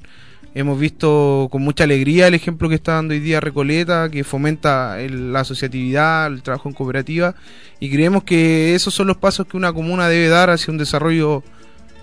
Hemos 0.55 0.79
visto 0.81 1.49
con 1.51 1.63
mucha 1.63 1.85
alegría 1.85 2.27
el 2.27 2.35
ejemplo 2.35 2.69
que 2.69 2.75
está 2.75 2.95
dando 2.95 3.15
hoy 3.15 3.21
día 3.21 3.41
Recoleta, 3.41 4.09
que 4.11 4.25
fomenta 4.25 4.97
la 4.99 5.41
asociatividad, 5.41 6.27
el 6.27 6.43
trabajo 6.43 6.69
en 6.69 6.75
cooperativa, 6.75 7.35
y 7.81 7.91
creemos 7.91 8.25
que 8.25 8.75
esos 8.75 8.93
son 8.93 9.07
los 9.07 9.17
pasos 9.17 9.47
que 9.47 9.57
una 9.57 9.73
comuna 9.73 10.09
debe 10.09 10.29
dar 10.29 10.51
hacia 10.51 10.73
un 10.73 10.79
desarrollo 10.79 11.43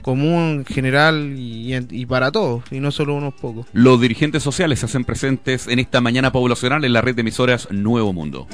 común, 0.05 0.65
general 0.67 1.33
y, 1.35 1.73
y 1.73 2.05
para 2.05 2.31
todos, 2.31 2.63
y 2.69 2.79
no 2.79 2.91
solo 2.91 3.15
unos 3.15 3.33
pocos. 3.33 3.65
Los 3.73 3.99
dirigentes 3.99 4.43
sociales 4.43 4.77
se 4.77 4.85
hacen 4.85 5.03
presentes 5.03 5.67
en 5.67 5.79
esta 5.79 5.99
mañana 5.99 6.31
poblacional 6.31 6.85
en 6.85 6.93
la 6.93 7.01
red 7.01 7.15
de 7.15 7.21
emisoras 7.21 7.67
Nuevo 7.71 8.13
Mundo. 8.13 8.47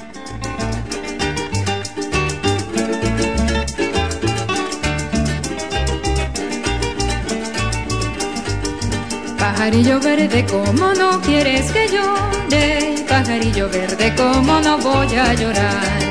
Pajarillo 9.38 10.00
verde, 10.00 10.46
como 10.50 10.94
no 10.94 11.20
quieres 11.20 11.70
que 11.70 11.86
llore? 11.86 12.94
Pajarillo 13.06 13.68
verde, 13.68 14.14
como 14.16 14.58
no 14.62 14.78
voy 14.78 15.14
a 15.16 15.34
llorar? 15.34 16.01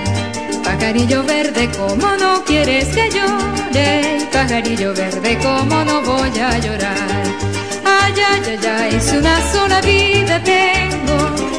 Pajarillo 0.63 1.23
verde, 1.23 1.69
como 1.77 2.15
no 2.17 2.43
quieres 2.45 2.85
que 2.87 3.09
llore? 3.09 4.27
Pajarillo 4.31 4.93
verde, 4.93 5.37
como 5.39 5.83
no 5.83 6.01
voy 6.01 6.39
a 6.39 6.57
llorar? 6.59 7.23
Ay, 7.85 8.13
ay, 8.29 8.59
ay, 8.67 8.95
es 8.95 9.11
una 9.11 9.51
sola 9.51 9.81
vida 9.81 10.41
tengo, 10.43 11.17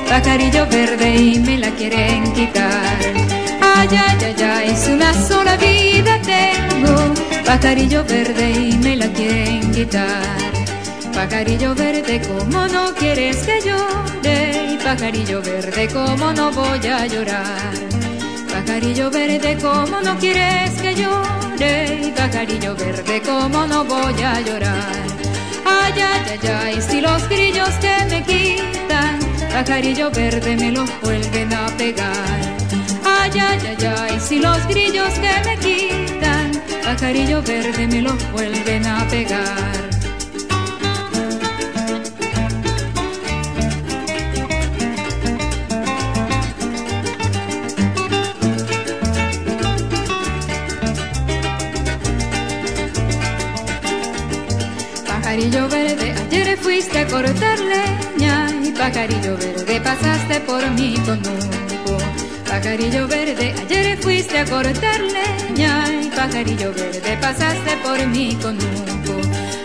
pajarillo 0.08 0.66
verde 0.66 1.14
y 1.16 1.38
me 1.40 1.58
la 1.58 1.70
quieren 1.70 2.32
quitar. 2.32 2.98
Ay, 3.60 3.88
ay, 3.90 4.34
ay, 4.42 4.70
es 4.70 4.88
una 4.88 5.12
sola 5.26 5.56
vida 5.56 6.18
tengo, 6.22 7.14
pajarillo 7.44 8.04
verde 8.04 8.50
y 8.50 8.78
me 8.78 8.96
la 8.96 9.06
quieren 9.08 9.72
quitar. 9.72 10.52
Pajarillo 11.14 11.74
verde, 11.74 12.22
como 12.22 12.66
no 12.68 12.94
quieres 12.94 13.36
que 13.38 13.60
llore? 13.60 14.78
Pajarillo 14.82 15.42
verde, 15.42 15.88
como 15.88 16.32
no 16.32 16.50
voy 16.50 16.86
a 16.86 17.06
llorar? 17.06 17.91
Pajarillo 18.64 19.10
verde, 19.10 19.58
como 19.60 20.00
no 20.00 20.16
quieres 20.18 20.70
que 20.80 20.94
llore? 20.94 22.12
Pajarillo 22.16 22.76
verde, 22.76 23.20
como 23.22 23.66
no 23.66 23.84
voy 23.84 24.22
a 24.22 24.40
llorar? 24.40 25.06
Ay, 25.64 25.92
ay, 25.96 26.38
ay, 26.40 26.48
ay, 26.48 26.80
si 26.80 27.00
los 27.00 27.28
grillos 27.28 27.70
que 27.80 28.04
me 28.08 28.22
quitan, 28.22 29.18
pajarillo 29.52 30.10
verde 30.12 30.56
me 30.56 30.70
los 30.70 30.88
vuelven 31.00 31.52
a 31.52 31.66
pegar. 31.76 32.40
Ay, 33.04 33.32
ay, 33.34 33.58
ay, 33.66 33.92
ay, 33.98 34.20
si 34.20 34.38
los 34.38 34.64
grillos 34.68 35.12
que 35.14 35.34
me 35.44 35.56
quitan, 35.58 36.52
pajarillo 36.84 37.42
verde 37.42 37.88
me 37.88 38.00
los 38.00 38.32
vuelven 38.32 38.86
a 38.86 39.06
pegar. 39.08 39.91
Pajarillo 55.32 55.66
verde, 55.66 56.14
ayer 56.26 56.58
fuiste 56.58 56.98
a 56.98 57.06
cortar 57.06 57.58
leña 57.58 58.50
y 58.62 58.70
pajarillo 58.70 59.34
verde 59.38 59.80
pasaste 59.80 60.40
por 60.40 60.62
mi 60.72 60.94
conuco. 61.06 61.96
Pajarillo 62.46 63.08
verde, 63.08 63.54
ayer 63.62 63.96
fuiste 64.02 64.40
a 64.40 64.44
cortar 64.44 65.00
leña 65.00 65.86
y 66.02 66.10
pajarillo 66.10 66.74
verde 66.74 67.16
pasaste 67.18 67.78
por 67.82 68.06
mi 68.08 68.34
conuco. 68.34 69.14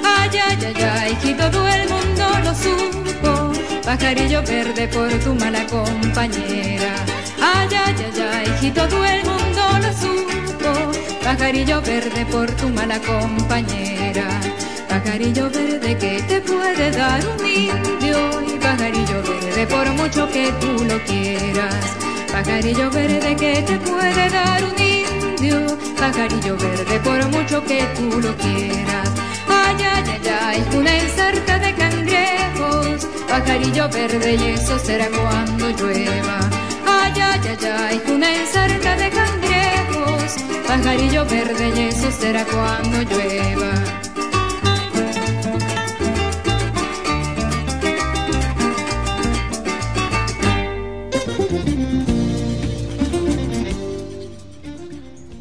Ay, 0.05 0.29
ay, 0.47 0.57
ay, 0.67 0.83
ay, 0.83 1.15
que 1.21 1.33
todo 1.33 1.67
el 1.67 1.89
mundo 1.89 2.25
lo 2.45 2.55
supo. 2.55 3.51
Pajarillo 3.83 4.41
verde 4.43 4.87
por 4.87 5.09
tu 5.19 5.35
mala 5.35 5.65
compañera. 5.65 6.95
Ay, 7.41 7.67
ay, 7.85 7.95
ay, 8.05 8.21
ay, 8.35 8.55
que 8.61 8.71
todo 8.71 9.05
el 9.05 9.21
mundo 9.25 9.61
lo 9.81 9.91
supo. 9.91 10.91
Pajarillo 11.25 11.81
verde 11.81 12.25
por 12.31 12.49
tu 12.51 12.69
mala 12.69 12.99
compañera. 12.99 14.56
Pajarillo 14.89 15.49
verde 15.49 15.97
que 15.97 16.21
te 16.23 16.41
puede 16.41 16.91
dar 16.91 17.21
un 17.27 17.45
indio 17.45 18.47
pajarillo 18.67 19.23
verde 19.23 19.67
por 19.67 19.89
mucho 19.93 20.27
que 20.29 20.51
tú 20.61 20.83
lo 20.83 20.97
quieras. 21.05 21.85
Pajarillo 22.31 22.91
verde 22.91 23.35
que 23.35 23.61
te 23.61 23.77
puede 23.79 24.29
dar 24.29 24.63
un 24.63 24.77
indio, 24.79 25.77
pajarillo 25.97 26.57
verde 26.57 26.99
por 26.99 27.25
mucho 27.29 27.63
que 27.63 27.81
tú 27.95 28.21
lo 28.21 28.35
quieras. 28.37 29.09
Ay, 29.47 29.77
ay, 29.93 30.03
ay, 30.15 30.27
ay, 30.47 30.77
una 30.77 30.93
ensarta 30.97 31.59
de 31.59 31.73
cangrejos, 31.75 33.07
pajarillo 33.29 33.89
verde 33.89 34.35
y 34.35 34.43
eso 34.51 34.77
será 34.79 35.07
cuando 35.09 35.69
llueva. 35.69 36.39
Ay, 36.85 37.13
ay, 37.29 37.41
ay, 37.51 37.65
ay, 37.79 38.01
una 38.13 38.29
ensarta 38.41 38.95
de 38.95 39.09
cangrejos, 39.09 40.35
pajarillo 40.67 41.25
verde 41.25 41.73
y 41.75 41.79
eso 41.87 42.11
será 42.11 42.43
cuando 42.45 42.97
llueva. 43.03 44.06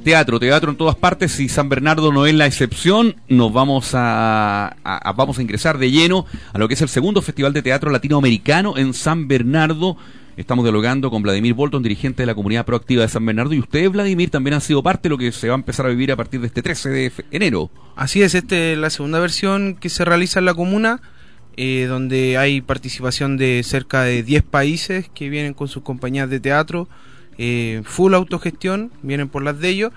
Teatro, 0.06 0.38
teatro 0.38 0.70
en 0.70 0.76
todas 0.76 0.94
partes 0.94 1.40
y 1.40 1.48
San 1.48 1.68
Bernardo 1.68 2.12
no 2.12 2.26
es 2.26 2.34
la 2.36 2.46
excepción. 2.46 3.16
Nos 3.28 3.52
vamos 3.52 3.90
a, 3.94 4.76
vamos 5.16 5.36
a 5.36 5.42
ingresar 5.42 5.78
de 5.78 5.90
lleno 5.90 6.26
a 6.52 6.58
lo 6.58 6.68
que 6.68 6.74
es 6.74 6.82
el 6.82 6.88
segundo 6.88 7.22
Festival 7.22 7.52
de 7.52 7.60
Teatro 7.60 7.90
Latinoamericano 7.90 8.78
en 8.78 8.94
San 8.94 9.26
Bernardo. 9.26 9.96
Estamos 10.36 10.64
dialogando 10.64 11.10
con 11.10 11.22
Vladimir 11.22 11.54
Bolton, 11.54 11.82
dirigente 11.82 12.22
de 12.22 12.26
la 12.26 12.36
comunidad 12.36 12.64
proactiva 12.64 13.02
de 13.02 13.08
San 13.08 13.26
Bernardo, 13.26 13.52
y 13.52 13.58
ustedes, 13.58 13.90
Vladimir, 13.90 14.30
también 14.30 14.54
han 14.54 14.60
sido 14.60 14.80
parte 14.80 15.08
de 15.08 15.10
lo 15.10 15.18
que 15.18 15.32
se 15.32 15.48
va 15.48 15.54
a 15.54 15.58
empezar 15.58 15.86
a 15.86 15.88
vivir 15.88 16.12
a 16.12 16.16
partir 16.16 16.40
de 16.40 16.46
este 16.46 16.62
13 16.62 16.88
de 16.88 17.12
enero. 17.32 17.68
Así 17.96 18.22
es, 18.22 18.36
esta 18.36 18.56
es 18.56 18.78
la 18.78 18.90
segunda 18.90 19.18
versión 19.18 19.74
que 19.74 19.88
se 19.88 20.04
realiza 20.04 20.38
en 20.38 20.44
la 20.44 20.54
comuna. 20.54 21.00
eh, 21.56 21.86
donde 21.88 22.38
hay 22.38 22.60
participación 22.60 23.38
de 23.38 23.62
cerca 23.64 24.02
de 24.02 24.22
10 24.22 24.44
países 24.44 25.10
que 25.12 25.30
vienen 25.30 25.52
con 25.52 25.66
sus 25.66 25.82
compañías 25.82 26.30
de 26.30 26.38
teatro, 26.38 26.86
eh, 27.38 27.82
full 27.84 28.14
autogestión, 28.14 28.90
vienen 29.02 29.28
por 29.28 29.42
las 29.42 29.58
de 29.58 29.68
ellos. 29.68 29.92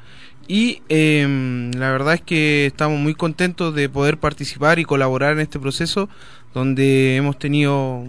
Y 0.47 0.81
em, 0.89 1.71
la 1.73 1.91
verdad 1.91 2.15
es 2.15 2.21
que 2.21 2.65
estamos 2.65 2.99
muy 2.99 3.13
contentos 3.13 3.75
de 3.75 3.87
poder 3.87 4.17
participar 4.17 4.79
y 4.79 4.85
colaborar 4.85 5.33
en 5.33 5.41
este 5.41 5.59
proceso, 5.59 6.09
donde 6.53 7.15
hemos 7.15 7.37
tenido 7.37 8.03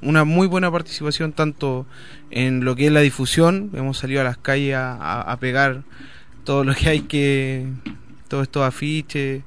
una 0.00 0.24
muy 0.24 0.46
buena 0.46 0.70
participación 0.70 1.32
tanto 1.32 1.86
en 2.30 2.64
lo 2.64 2.76
que 2.76 2.86
es 2.86 2.92
la 2.92 3.00
difusión, 3.00 3.70
hemos 3.74 3.98
salido 3.98 4.20
a 4.20 4.24
las 4.24 4.38
calles 4.38 4.76
a, 4.78 5.36
pegar 5.40 5.82
todo 6.44 6.62
lo 6.64 6.74
que 6.74 6.88
hay 6.88 7.00
que, 7.00 7.66
todos 8.28 8.44
estos 8.44 8.62
afiches 8.62 9.42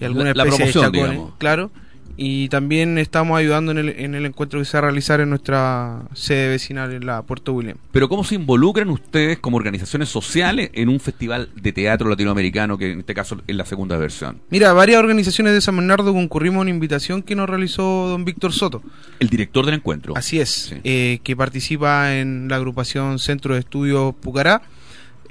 y 0.00 0.04
alguna 0.04 0.32
La- 0.34 0.44
promoción, 0.44 0.66
de 0.68 0.72
chacones, 0.72 1.10
digamos. 1.10 1.32
claro. 1.38 1.70
Y 2.16 2.48
también 2.48 2.98
estamos 2.98 3.38
ayudando 3.38 3.72
en 3.72 3.78
el, 3.78 3.88
en 3.88 4.14
el 4.14 4.26
encuentro 4.26 4.60
que 4.60 4.64
se 4.64 4.76
va 4.76 4.78
a 4.78 4.82
realizar 4.82 5.20
en 5.20 5.30
nuestra 5.30 6.02
sede 6.14 6.48
vecinal 6.48 6.92
en 6.92 7.06
la 7.06 7.22
Puerto 7.22 7.52
William. 7.52 7.76
Pero 7.92 8.08
¿cómo 8.08 8.24
se 8.24 8.36
involucran 8.36 8.88
ustedes 8.90 9.38
como 9.38 9.56
organizaciones 9.56 10.08
sociales 10.08 10.70
en 10.74 10.88
un 10.88 11.00
festival 11.00 11.50
de 11.54 11.72
teatro 11.72 12.08
latinoamericano 12.08 12.78
que 12.78 12.92
en 12.92 13.00
este 13.00 13.14
caso 13.14 13.40
es 13.46 13.56
la 13.56 13.66
segunda 13.66 13.96
versión? 13.96 14.40
Mira, 14.50 14.72
varias 14.72 15.00
organizaciones 15.00 15.54
de 15.54 15.60
San 15.60 15.76
Bernardo 15.76 16.12
concurrimos 16.12 16.58
a 16.58 16.62
una 16.62 16.70
invitación 16.70 17.22
que 17.22 17.34
nos 17.34 17.48
realizó 17.48 18.08
don 18.08 18.24
Víctor 18.24 18.52
Soto. 18.52 18.82
El 19.18 19.28
director 19.28 19.64
del 19.66 19.76
encuentro. 19.76 20.16
Así 20.16 20.40
es, 20.40 20.74
eh, 20.84 21.18
que 21.24 21.36
participa 21.36 22.14
en 22.16 22.48
la 22.48 22.56
agrupación 22.56 23.18
Centro 23.18 23.54
de 23.54 23.60
Estudios 23.60 24.14
Pucará. 24.14 24.62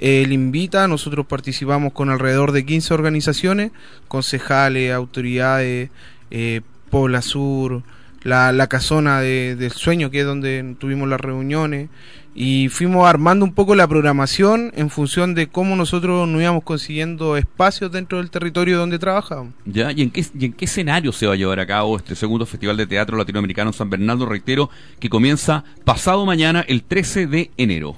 Él 0.00 0.32
invita, 0.32 0.88
nosotros 0.88 1.26
participamos 1.26 1.92
con 1.92 2.10
alrededor 2.10 2.52
de 2.52 2.66
15 2.66 2.92
organizaciones, 2.94 3.72
concejales, 4.08 4.92
autoridades, 4.92 5.90
eh, 6.30 6.60
Pobla 6.94 7.22
Sur, 7.22 7.82
la, 8.22 8.52
la 8.52 8.66
casona 8.68 9.20
de- 9.20 9.56
del 9.56 9.72
sueño, 9.72 10.10
que 10.10 10.20
es 10.20 10.26
donde 10.26 10.76
tuvimos 10.78 11.08
las 11.08 11.20
reuniones, 11.20 11.88
y 12.36 12.68
fuimos 12.68 13.06
armando 13.08 13.44
un 13.44 13.52
poco 13.52 13.74
la 13.76 13.86
programación 13.86 14.72
en 14.76 14.90
función 14.90 15.34
de 15.34 15.46
cómo 15.48 15.76
nosotros 15.76 16.26
nos 16.28 16.40
íbamos 16.42 16.64
consiguiendo 16.64 17.36
espacios 17.36 17.92
dentro 17.92 18.18
del 18.18 18.30
territorio 18.30 18.78
donde 18.78 18.98
trabajábamos. 18.98 19.52
¿Ya? 19.66 19.92
¿Y 19.92 20.02
en, 20.02 20.10
qué, 20.10 20.24
¿Y 20.38 20.44
en 20.46 20.52
qué 20.52 20.64
escenario 20.64 21.12
se 21.12 21.26
va 21.26 21.34
a 21.34 21.36
llevar 21.36 21.60
a 21.60 21.66
cabo 21.66 21.96
este 21.96 22.16
segundo 22.16 22.44
Festival 22.46 22.76
de 22.76 22.86
Teatro 22.86 23.16
Latinoamericano 23.16 23.72
San 23.72 23.88
Bernardo? 23.90 24.26
Reitero, 24.26 24.68
que 24.98 25.08
comienza 25.08 25.62
pasado 25.84 26.24
mañana, 26.26 26.64
el 26.66 26.82
13 26.82 27.26
de 27.28 27.50
enero. 27.56 27.94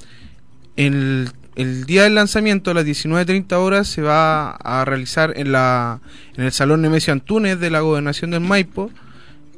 El, 0.76 1.30
el 1.56 1.86
día 1.86 2.02
del 2.02 2.14
lanzamiento 2.14 2.70
a 2.70 2.74
las 2.74 2.84
19.30 2.84 3.54
horas 3.54 3.88
se 3.88 4.02
va 4.02 4.50
a 4.50 4.84
realizar 4.84 5.32
en, 5.36 5.52
la, 5.52 6.00
en 6.36 6.44
el 6.44 6.52
Salón 6.52 6.82
Nemesio 6.82 7.14
Antunes 7.14 7.58
de 7.58 7.70
la 7.70 7.80
Gobernación 7.80 8.30
del 8.30 8.40
Maipo. 8.40 8.90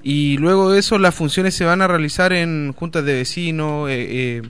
Y 0.04 0.38
luego 0.38 0.70
de 0.70 0.78
eso 0.78 0.96
las 0.98 1.16
funciones 1.16 1.56
se 1.56 1.64
van 1.64 1.82
a 1.82 1.88
realizar 1.88 2.32
en 2.32 2.72
juntas 2.72 3.04
de 3.04 3.14
vecinos, 3.14 3.90
eh, 3.90 4.06
eh, 4.10 4.42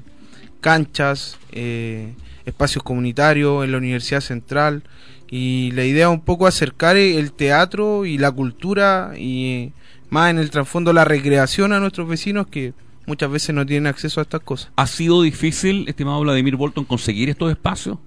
canchas, 0.60 1.38
eh, 1.52 2.12
espacios 2.44 2.84
comunitarios, 2.84 3.64
en 3.64 3.72
la 3.72 3.78
Universidad 3.78 4.20
Central. 4.20 4.82
Y 5.30 5.70
la 5.72 5.84
idea 5.84 6.08
es 6.08 6.12
un 6.12 6.20
poco 6.20 6.46
acercar 6.46 6.98
el 6.98 7.32
teatro 7.32 8.04
y 8.04 8.18
la 8.18 8.30
cultura 8.30 9.12
y 9.16 9.72
más 10.10 10.30
en 10.30 10.38
el 10.38 10.50
trasfondo 10.50 10.92
la 10.92 11.04
recreación 11.04 11.72
a 11.72 11.80
nuestros 11.80 12.08
vecinos 12.08 12.46
que 12.46 12.74
muchas 13.08 13.30
veces 13.30 13.54
no 13.54 13.66
tienen 13.66 13.86
acceso 13.86 14.20
a 14.20 14.22
estas 14.22 14.42
cosas. 14.42 14.70
¿Ha 14.76 14.86
sido 14.86 15.22
difícil, 15.22 15.88
estimado 15.88 16.20
Vladimir 16.20 16.56
Bolton, 16.56 16.84
conseguir 16.84 17.30
estos 17.30 17.50
espacios? 17.50 17.98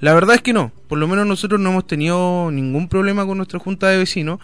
La 0.00 0.14
verdad 0.14 0.36
es 0.36 0.42
que 0.42 0.52
no. 0.52 0.72
Por 0.88 0.98
lo 0.98 1.08
menos 1.08 1.26
nosotros 1.26 1.60
no 1.60 1.70
hemos 1.70 1.86
tenido 1.86 2.50
ningún 2.52 2.88
problema 2.88 3.26
con 3.26 3.36
nuestra 3.38 3.58
junta 3.58 3.88
de 3.88 3.98
vecinos. 3.98 4.38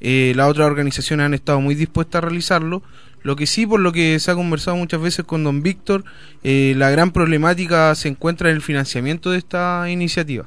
Eh, 0.00 0.32
las 0.36 0.48
otras 0.48 0.66
organizaciones 0.66 1.26
han 1.26 1.34
estado 1.34 1.60
muy 1.60 1.74
dispuestas 1.74 2.22
a 2.22 2.26
realizarlo. 2.26 2.82
Lo 3.22 3.34
que 3.36 3.46
sí, 3.46 3.66
por 3.66 3.80
lo 3.80 3.92
que 3.92 4.18
se 4.20 4.30
ha 4.30 4.34
conversado 4.34 4.76
muchas 4.76 5.00
veces 5.00 5.24
con 5.24 5.42
don 5.44 5.62
Víctor, 5.62 6.04
eh, 6.44 6.74
la 6.76 6.88
gran 6.90 7.10
problemática 7.10 7.94
se 7.94 8.08
encuentra 8.08 8.48
en 8.50 8.56
el 8.56 8.62
financiamiento 8.62 9.30
de 9.30 9.38
esta 9.38 9.90
iniciativa. 9.90 10.44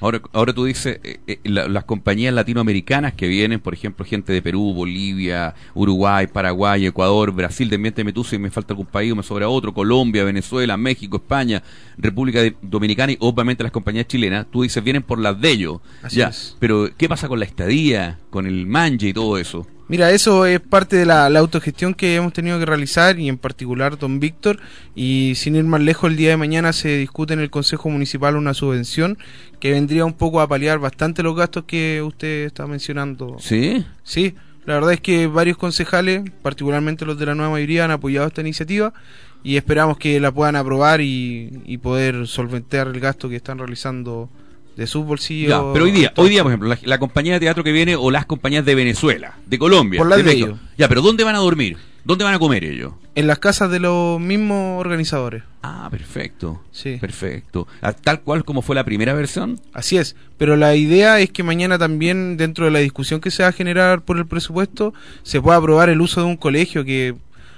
Ahora, 0.00 0.20
ahora 0.32 0.52
tú 0.52 0.64
dices, 0.64 0.98
eh, 1.04 1.20
eh, 1.26 1.38
la- 1.44 1.68
las 1.68 1.84
compañías 1.84 2.34
latinoamericanas 2.34 3.12
que 3.14 3.28
vienen, 3.28 3.60
por 3.60 3.74
ejemplo, 3.74 4.04
gente 4.04 4.32
de 4.32 4.42
Perú, 4.42 4.72
Bolivia, 4.74 5.54
Uruguay, 5.74 6.26
Paraguay, 6.26 6.86
Ecuador, 6.86 7.32
Brasil, 7.32 7.68
desmiénteme 7.70 8.12
tú 8.12 8.24
si 8.24 8.38
me 8.38 8.50
falta 8.50 8.72
algún 8.72 8.86
país 8.86 9.12
o 9.12 9.16
me 9.16 9.22
sobra 9.22 9.48
otro, 9.48 9.72
Colombia, 9.72 10.24
Venezuela, 10.24 10.76
México, 10.76 11.18
España, 11.18 11.62
República 11.96 12.40
de- 12.42 12.56
Dominicana 12.62 13.12
y 13.12 13.16
obviamente 13.20 13.62
las 13.62 13.72
compañías 13.72 14.06
chilenas, 14.08 14.46
tú 14.50 14.62
dices, 14.62 14.82
vienen 14.82 15.02
por 15.02 15.18
las 15.18 15.40
de 15.40 15.50
ellos. 15.50 15.80
Así 16.02 16.16
ya, 16.16 16.28
es. 16.28 16.56
pero 16.58 16.88
¿qué 16.96 17.08
pasa 17.08 17.28
con 17.28 17.38
la 17.38 17.44
estadía, 17.44 18.18
con 18.30 18.46
el 18.46 18.66
manje 18.66 19.08
y 19.08 19.12
todo 19.12 19.38
eso? 19.38 19.66
Mira, 19.90 20.12
eso 20.12 20.46
es 20.46 20.60
parte 20.60 20.94
de 20.94 21.04
la, 21.04 21.28
la 21.30 21.40
autogestión 21.40 21.94
que 21.94 22.14
hemos 22.14 22.32
tenido 22.32 22.60
que 22.60 22.64
realizar 22.64 23.18
y 23.18 23.28
en 23.28 23.36
particular 23.36 23.98
don 23.98 24.20
Víctor. 24.20 24.60
Y 24.94 25.32
sin 25.34 25.56
ir 25.56 25.64
más 25.64 25.80
lejos, 25.80 26.08
el 26.08 26.16
día 26.16 26.30
de 26.30 26.36
mañana 26.36 26.72
se 26.72 26.96
discute 26.96 27.34
en 27.34 27.40
el 27.40 27.50
Consejo 27.50 27.90
Municipal 27.90 28.36
una 28.36 28.54
subvención 28.54 29.18
que 29.58 29.72
vendría 29.72 30.04
un 30.04 30.12
poco 30.12 30.40
a 30.40 30.46
paliar 30.46 30.78
bastante 30.78 31.24
los 31.24 31.34
gastos 31.34 31.64
que 31.64 32.02
usted 32.02 32.44
está 32.44 32.68
mencionando. 32.68 33.34
¿Sí? 33.40 33.84
Sí, 34.04 34.36
la 34.64 34.74
verdad 34.74 34.92
es 34.92 35.00
que 35.00 35.26
varios 35.26 35.56
concejales, 35.56 36.22
particularmente 36.40 37.04
los 37.04 37.18
de 37.18 37.26
la 37.26 37.34
nueva 37.34 37.50
mayoría, 37.50 37.84
han 37.84 37.90
apoyado 37.90 38.28
esta 38.28 38.42
iniciativa 38.42 38.94
y 39.42 39.56
esperamos 39.56 39.98
que 39.98 40.20
la 40.20 40.30
puedan 40.30 40.54
aprobar 40.54 41.00
y, 41.00 41.64
y 41.66 41.78
poder 41.78 42.28
solventar 42.28 42.86
el 42.86 43.00
gasto 43.00 43.28
que 43.28 43.34
están 43.34 43.58
realizando 43.58 44.30
de 44.76 44.86
sus 44.86 45.04
bolsillos. 45.04 45.50
Ya, 45.50 45.72
pero 45.72 45.84
hoy 45.84 45.90
día, 45.92 46.12
hoy 46.16 46.28
día, 46.28 46.42
por 46.42 46.52
ejemplo, 46.52 46.68
la, 46.68 46.78
la 46.82 46.98
compañía 46.98 47.34
de 47.34 47.40
teatro 47.40 47.64
que 47.64 47.72
viene 47.72 47.96
o 47.96 48.10
las 48.10 48.26
compañías 48.26 48.64
de 48.64 48.74
Venezuela, 48.74 49.36
de 49.46 49.58
Colombia, 49.58 49.98
Por 49.98 50.22
de 50.22 50.32
ellos. 50.32 50.58
Ya, 50.78 50.88
pero 50.88 51.02
¿dónde 51.02 51.24
van 51.24 51.34
a 51.34 51.38
dormir? 51.38 51.76
¿Dónde 52.04 52.24
van 52.24 52.34
a 52.34 52.38
comer 52.38 52.64
ellos? 52.64 52.94
En 53.14 53.26
las 53.26 53.38
casas 53.38 53.70
de 53.70 53.78
los 53.78 54.18
mismos 54.20 54.80
organizadores. 54.80 55.42
Ah, 55.62 55.88
perfecto. 55.90 56.62
Sí. 56.72 56.96
Perfecto. 56.98 57.68
Ah, 57.82 57.92
Tal 57.92 58.22
cual 58.22 58.44
como 58.44 58.62
fue 58.62 58.74
la 58.74 58.84
primera 58.84 59.12
versión. 59.12 59.60
Así 59.74 59.98
es, 59.98 60.16
pero 60.38 60.56
la 60.56 60.74
idea 60.76 61.20
es 61.20 61.30
que 61.30 61.42
mañana 61.42 61.78
también, 61.78 62.36
dentro 62.38 62.64
de 62.64 62.70
la 62.70 62.78
discusión 62.78 63.20
que 63.20 63.30
se 63.30 63.42
va 63.42 63.50
a 63.50 63.52
generar 63.52 64.02
por 64.02 64.16
el 64.16 64.26
presupuesto, 64.26 64.94
se 65.22 65.42
pueda 65.42 65.58
aprobar 65.58 65.90
el 65.90 66.00
uso 66.00 66.20
de 66.20 66.26
un 66.26 66.36
colegio 66.36 66.84
que 66.84 67.14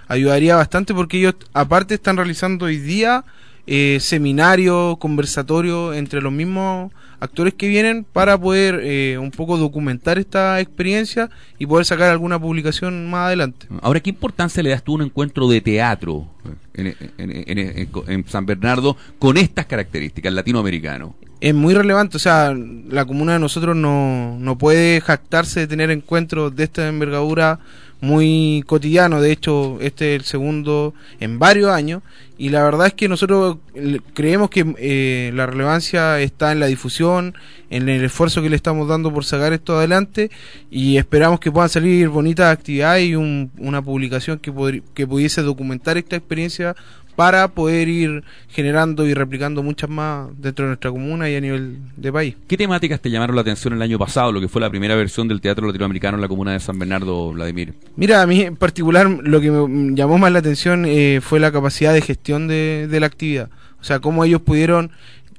ayudaría 0.09 0.57
bastante 0.57 0.93
porque 0.93 1.19
ellos 1.19 1.35
aparte 1.53 1.95
están 1.95 2.17
realizando 2.17 2.67
hoy 2.67 2.79
día 2.79 3.25
eh, 3.67 3.99
seminarios, 4.01 4.99
conversatorios 4.99 5.95
entre 5.97 6.21
los 6.21 6.33
mismos 6.33 6.93
actores 7.21 7.55
que 7.55 7.69
vienen 7.69 8.05
para 8.13 8.37
poder 8.37 8.81
eh, 8.83 9.17
un 9.19 9.31
poco 9.31 9.57
documentar 9.57 10.19
esta 10.19 10.59
experiencia 10.59 11.31
y 11.59 11.67
poder 11.67 11.87
sacar 11.87 12.11
alguna 12.11 12.41
publicación 12.41 13.09
más 13.09 13.27
adelante. 13.29 13.69
Ahora, 13.81 14.01
¿qué 14.01 14.11
importancia 14.11 14.61
le 14.63 14.71
das 14.71 14.83
tú 14.83 14.93
a 14.93 14.95
un 14.97 15.03
encuentro 15.03 15.49
de 15.49 15.61
teatro 15.61 16.27
en, 16.75 16.89
en- 16.89 16.97
en- 17.19 17.59
en- 17.59 17.89
en 18.09 18.25
San 18.29 18.45
Bernardo 18.47 18.97
con 19.21 19.37
estas 19.37 19.67
características, 19.67 20.33
latinoamericano? 20.33 21.15
es 21.41 21.55
muy 21.55 21.75
relevante, 21.75 22.17
o 22.19 22.21
sea, 22.21 22.55
la 22.89 23.05
comuna 23.05 23.33
de 23.33 23.41
nosotros 23.41 23.75
no, 23.75 24.37
no 24.39 24.59
puede 24.59 25.01
jactarse 25.01 25.59
de 25.59 25.67
tener 25.67 25.91
encuentros 25.91 26.55
de 26.55 26.63
esta 26.63 26.87
envergadura 26.87 27.59
muy 28.03 28.63
cotidiano, 28.67 29.21
de 29.23 29.31
hecho 29.33 29.79
este 29.81 30.15
es 30.15 30.21
el 30.21 30.27
segundo 30.27 30.93
en 31.21 31.39
varios 31.39 31.71
años. 31.71 32.03
Y 32.37 32.49
la 32.49 32.65
verdad 32.65 32.89
es 32.89 32.95
que 32.95 33.09
nosotros 33.09 33.59
eh, 33.77 34.01
creemos 34.15 34.51
que 34.51 34.75
eh, 34.79 35.31
la 35.33 35.47
relevancia 35.47 36.19
está 36.19 36.51
en 36.51 36.59
la 36.59 36.67
difusión, 36.67 37.35
en 37.71 37.89
el 37.89 38.05
esfuerzo 38.05 38.43
que 38.43 38.51
le 38.51 38.57
estamos 38.57 38.89
dando 38.89 39.15
por 39.15 39.25
sacar 39.25 39.53
esto 39.53 39.77
adelante. 39.79 40.31
Y 40.69 40.97
esperamos 40.97 41.39
que 41.39 41.53
puedan 41.53 41.69
salir 41.71 42.09
bonitas 42.09 42.53
actividades 42.53 43.07
y 43.09 43.15
un- 43.15 43.53
una 43.59 43.81
publicación 43.81 44.41
que, 44.41 44.83
que 44.93 45.07
pudiese 45.07 45.43
documentar 45.43 45.97
esta 45.97 46.17
experiencia 46.17 46.75
para 47.17 47.49
poder 47.49 47.89
ir 47.89 48.25
generando 48.49 49.07
y 49.07 49.15
replicando 49.15 49.63
muchas 49.63 49.91
más 49.91 50.29
dentro 50.39 50.65
de 50.65 50.71
nuestra 50.71 50.91
comuna 50.91 51.29
y 51.29 51.37
a 51.37 51.41
nivel 51.41 51.79
de 51.97 52.13
país. 52.13 52.37
¿Qué 52.49 52.57
temáticas 52.57 53.01
te 53.01 53.11
llamaron 53.11 53.37
la 53.37 53.43
atención 53.43 53.75
el 53.75 53.83
año 53.83 53.99
pasado, 53.99 54.33
lo 54.33 54.41
que 54.41 54.49
fue 54.49 54.61
la 54.61 54.71
primera 54.71 54.95
versión 54.95 55.29
del 55.29 55.41
teatro 55.41 55.67
latinoamericano 55.67 56.17
en 56.17 56.23
la 56.23 56.29
comuna 56.29 56.53
de 56.53 56.61
San 56.61 56.79
Bernardo, 56.79 57.33
Vladimir? 57.33 57.75
Mira, 57.97 58.23
a 58.23 58.27
mí 58.27 58.43
en 58.43 58.57
particular 58.57 59.09
lo 59.09 59.41
que 59.41 59.51
me 59.51 59.95
llamó 59.95 60.19
más 60.19 60.33
la 60.33 60.39
atención 60.39 60.85
eh, 60.87 61.21
fue 61.23 61.41
la 61.41 61.53
capacidad 61.53 61.93
de 61.93 62.01
gestión 62.01 62.49
de, 62.49 62.89
de 62.91 63.01
la 63.01 63.07
actividad. 63.07 63.51
O 63.81 63.85
sea, 63.85 63.99
cómo 63.99 64.25
ellos 64.25 64.41
pudieron 64.41 64.93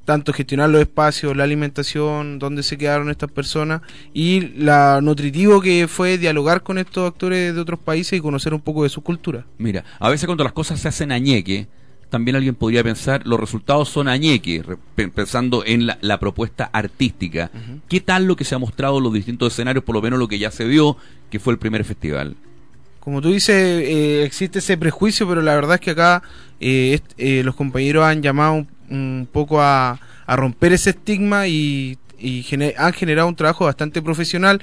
tanto 0.06 0.34
gestionar 0.34 0.70
los 0.70 0.82
espacios, 0.82 1.36
la 1.36 1.44
alimentación, 1.44 2.40
dónde 2.40 2.64
se 2.64 2.78
quedaron 2.78 3.10
estas 3.10 3.32
personas 3.32 3.82
y 4.14 4.42
la 4.58 5.00
nutritivo 5.02 5.62
que 5.62 5.88
fue 5.88 6.18
dialogar 6.18 6.62
con 6.64 6.78
estos 6.78 7.08
actores 7.10 7.56
de 7.56 7.62
otros 7.62 7.80
países 7.80 8.20
y 8.20 8.22
conocer 8.22 8.54
un 8.54 8.62
poco 8.62 8.84
de 8.84 8.90
su 8.90 9.02
cultura. 9.02 9.46
Mira, 9.58 9.84
a 10.00 10.10
veces 10.10 10.26
cuando 10.26 10.44
las 10.44 10.54
cosas 10.54 10.80
se 10.80 10.88
hacen 10.88 11.12
añeque, 11.12 11.68
también 12.10 12.36
alguien 12.36 12.54
podría 12.54 12.84
pensar, 12.84 13.26
los 13.26 13.40
resultados 13.40 13.90
son 13.90 14.08
añeque, 14.08 14.64
pensando 15.16 15.64
en 15.66 15.88
la, 15.88 15.98
la 16.02 16.20
propuesta 16.20 16.70
artística. 16.72 17.50
¿Qué 17.88 18.02
tal 18.02 18.26
lo 18.26 18.36
que 18.36 18.46
se 18.46 18.54
ha 18.54 18.60
mostrado 18.60 19.00
en 19.00 19.04
los 19.04 19.14
distintos 19.14 19.52
escenarios, 19.52 19.84
por 19.84 19.96
lo 19.96 20.02
menos 20.02 20.20
lo 20.20 20.28
que 20.28 20.38
ya 20.38 20.52
se 20.52 20.66
vio, 20.66 20.96
que 21.32 21.40
fue 21.40 21.54
el 21.54 21.60
primer 21.60 21.84
festival? 21.84 22.36
Como 23.00 23.20
tú 23.20 23.32
dices, 23.32 23.56
eh, 23.56 24.24
existe 24.24 24.60
ese 24.60 24.78
prejuicio, 24.78 25.28
pero 25.28 25.42
la 25.42 25.56
verdad 25.56 25.76
es 25.76 25.82
que 25.82 25.92
acá 25.92 26.22
eh, 26.60 27.00
eh, 27.18 27.42
los 27.44 27.56
compañeros 27.56 28.06
han 28.06 28.22
llamado 28.22 28.68
un, 28.94 29.28
poco 29.32 29.62
a, 29.62 30.00
romper 30.28 30.74
ese 30.74 30.92
estigma 30.92 31.48
y 31.48 31.98
han 32.78 32.94
generado 32.94 33.28
un 33.28 33.36
trabajo 33.36 33.66
bastante 33.66 34.02
profesional 34.02 34.62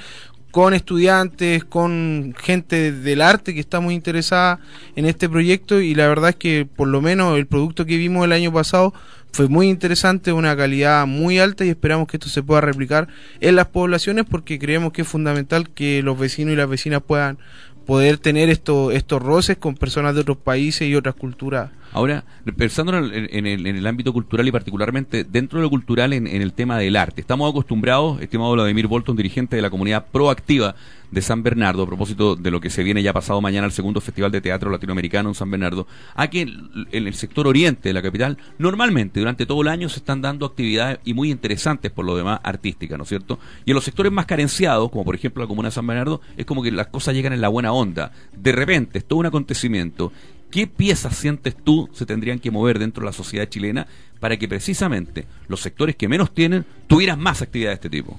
con 0.51 0.75
estudiantes, 0.75 1.65
con 1.65 2.35
gente 2.39 2.93
del 2.93 3.23
arte 3.23 3.55
que 3.55 3.61
está 3.61 3.81
muy 3.81 3.95
interesada 3.95 4.59
en 4.97 5.07
este 5.07 5.29
proyecto 5.29 5.81
y 5.81 5.95
la 5.95 6.09
verdad 6.09 6.31
es 6.31 6.37
que 6.37 6.67
por 6.67 6.89
lo 6.89 7.01
menos 7.01 7.39
el 7.39 7.47
producto 7.47 7.87
que 7.87 7.97
vimos 7.97 8.25
el 8.25 8.33
año 8.33 8.53
pasado 8.53 8.93
fue 9.33 9.49
muy 9.49 9.69
interesante, 9.69 10.33
una 10.33 10.57
calidad 10.57 11.07
muy 11.07 11.39
alta 11.39 11.65
y 11.65 11.69
esperamos 11.69 12.09
que 12.09 12.17
esto 12.17 12.29
se 12.29 12.43
pueda 12.43 12.61
replicar 12.61 13.07
en 13.41 13.55
las 13.55 13.69
poblaciones 13.69 14.25
porque 14.29 14.59
creemos 14.59 14.93
que 14.93 15.03
es 15.03 15.09
fundamental 15.09 15.71
que 15.71 16.03
los 16.03 16.19
vecinos 16.19 16.55
y 16.55 16.57
las 16.57 16.69
vecinas 16.69 17.03
puedan 17.07 17.39
poder 17.87 18.19
tener 18.19 18.49
estos 18.51 19.23
roces 19.23 19.57
con 19.57 19.77
personas 19.77 20.15
de 20.15 20.23
otros 20.23 20.37
países 20.37 20.89
y 20.89 20.97
otras 20.97 21.15
culturas. 21.15 21.71
Ahora, 21.93 22.25
pensando 22.57 22.97
en 22.97 23.05
el, 23.47 23.67
en 23.67 23.77
el- 23.77 23.87
ámbito 23.87 24.13
cultural 24.13 24.47
y 24.47 24.53
particularmente 24.53 25.25
dentro 25.25 25.59
de 25.59 25.65
lo 25.65 25.71
cultural 25.71 26.13
en, 26.13 26.27
el 26.27 26.53
tema 26.53 26.79
del 26.79 26.97
arte, 26.97 27.21
estamos 27.21 27.51
acostumbrados, 27.51 28.21
estimado 28.21 28.53
Vladimir 28.53 28.87
Bolton, 28.87 29.17
dirigente 29.17 29.57
de 29.57 29.63
la 29.63 29.71
comunidad 29.71 30.07
proactiva 30.13 30.77
de 31.11 31.23
San 31.23 31.43
Bernardo, 31.43 31.83
a 31.83 31.87
propósito 31.87 32.37
de 32.37 32.53
lo 32.53 32.61
que 32.61 32.71
se 32.71 32.85
viene 32.85 33.03
ya 33.03 33.13
pasado 33.13 33.41
mañana 33.41 33.65
al 33.65 33.73
segundo 33.73 34.01
Festival 34.01 34.31
de 34.31 34.41
Teatro 34.41 34.71
Latinoamericano 34.71 35.29
en 35.31 35.35
San 35.35 35.51
Bernardo, 35.51 35.89
a 36.15 36.29
que 36.29 36.43
en 36.43 36.71
en 36.93 37.07
el 37.07 37.15
sector 37.15 37.47
oriente 37.49 37.89
de 37.89 37.93
la 37.93 38.03
capital, 38.03 38.39
normalmente 38.59 39.19
durante 39.19 39.45
todo 39.47 39.63
el 39.63 39.69
año 39.69 39.89
se 39.89 39.99
están 39.99 40.23
dando 40.23 40.47
actividades 40.47 40.99
y 41.05 41.15
muy 41.15 41.31
interesantes 41.31 41.91
por 41.91 42.05
lo 42.05 42.17
demás 42.17 42.41
artísticas, 42.45 42.97
¿no 42.97 43.03
es 43.03 43.09
cierto? 43.09 43.39
Y 43.65 43.73
en 43.73 43.75
los 43.75 43.85
sectores 43.85 44.13
más 44.13 44.27
carenciados, 44.27 44.91
como 44.91 45.05
por 45.05 45.15
ejemplo 45.15 45.43
la 45.43 45.49
comuna 45.49 45.69
de 45.69 45.73
San 45.73 45.87
Bernardo, 45.87 46.21
es 46.37 46.47
como 46.47 46.63
que 46.63 46.71
las 46.71 46.87
cosas 46.87 47.15
llegan 47.15 47.33
en 47.33 47.41
la 47.41 47.49
buena 47.49 47.73
onda. 47.73 48.13
De 48.37 48.53
repente, 48.53 48.99
es 48.99 49.05
todo 49.05 49.19
un 49.19 49.27
acontecimiento. 49.27 50.13
¿Qué 50.51 50.67
piezas 50.67 51.17
sientes 51.17 51.57
tú 51.57 51.89
se 51.93 52.07
tendrían 52.07 52.39
que 52.39 52.51
mover 52.51 52.79
dentro 52.79 53.03
de 53.03 53.07
la 53.07 53.13
sociedad 53.13 53.49
chilena 53.49 53.87
para 54.19 54.37
que 54.37 54.49
precisamente 54.49 55.27
los 55.49 55.61
sectores 55.61 55.97
que 55.97 56.09
menos 56.09 56.35
tienen 56.35 56.65
tuvieran 56.87 57.21
más 57.21 57.43
actividades 57.43 57.81
de 57.81 57.89
este 57.89 57.97
tipo? 57.97 58.19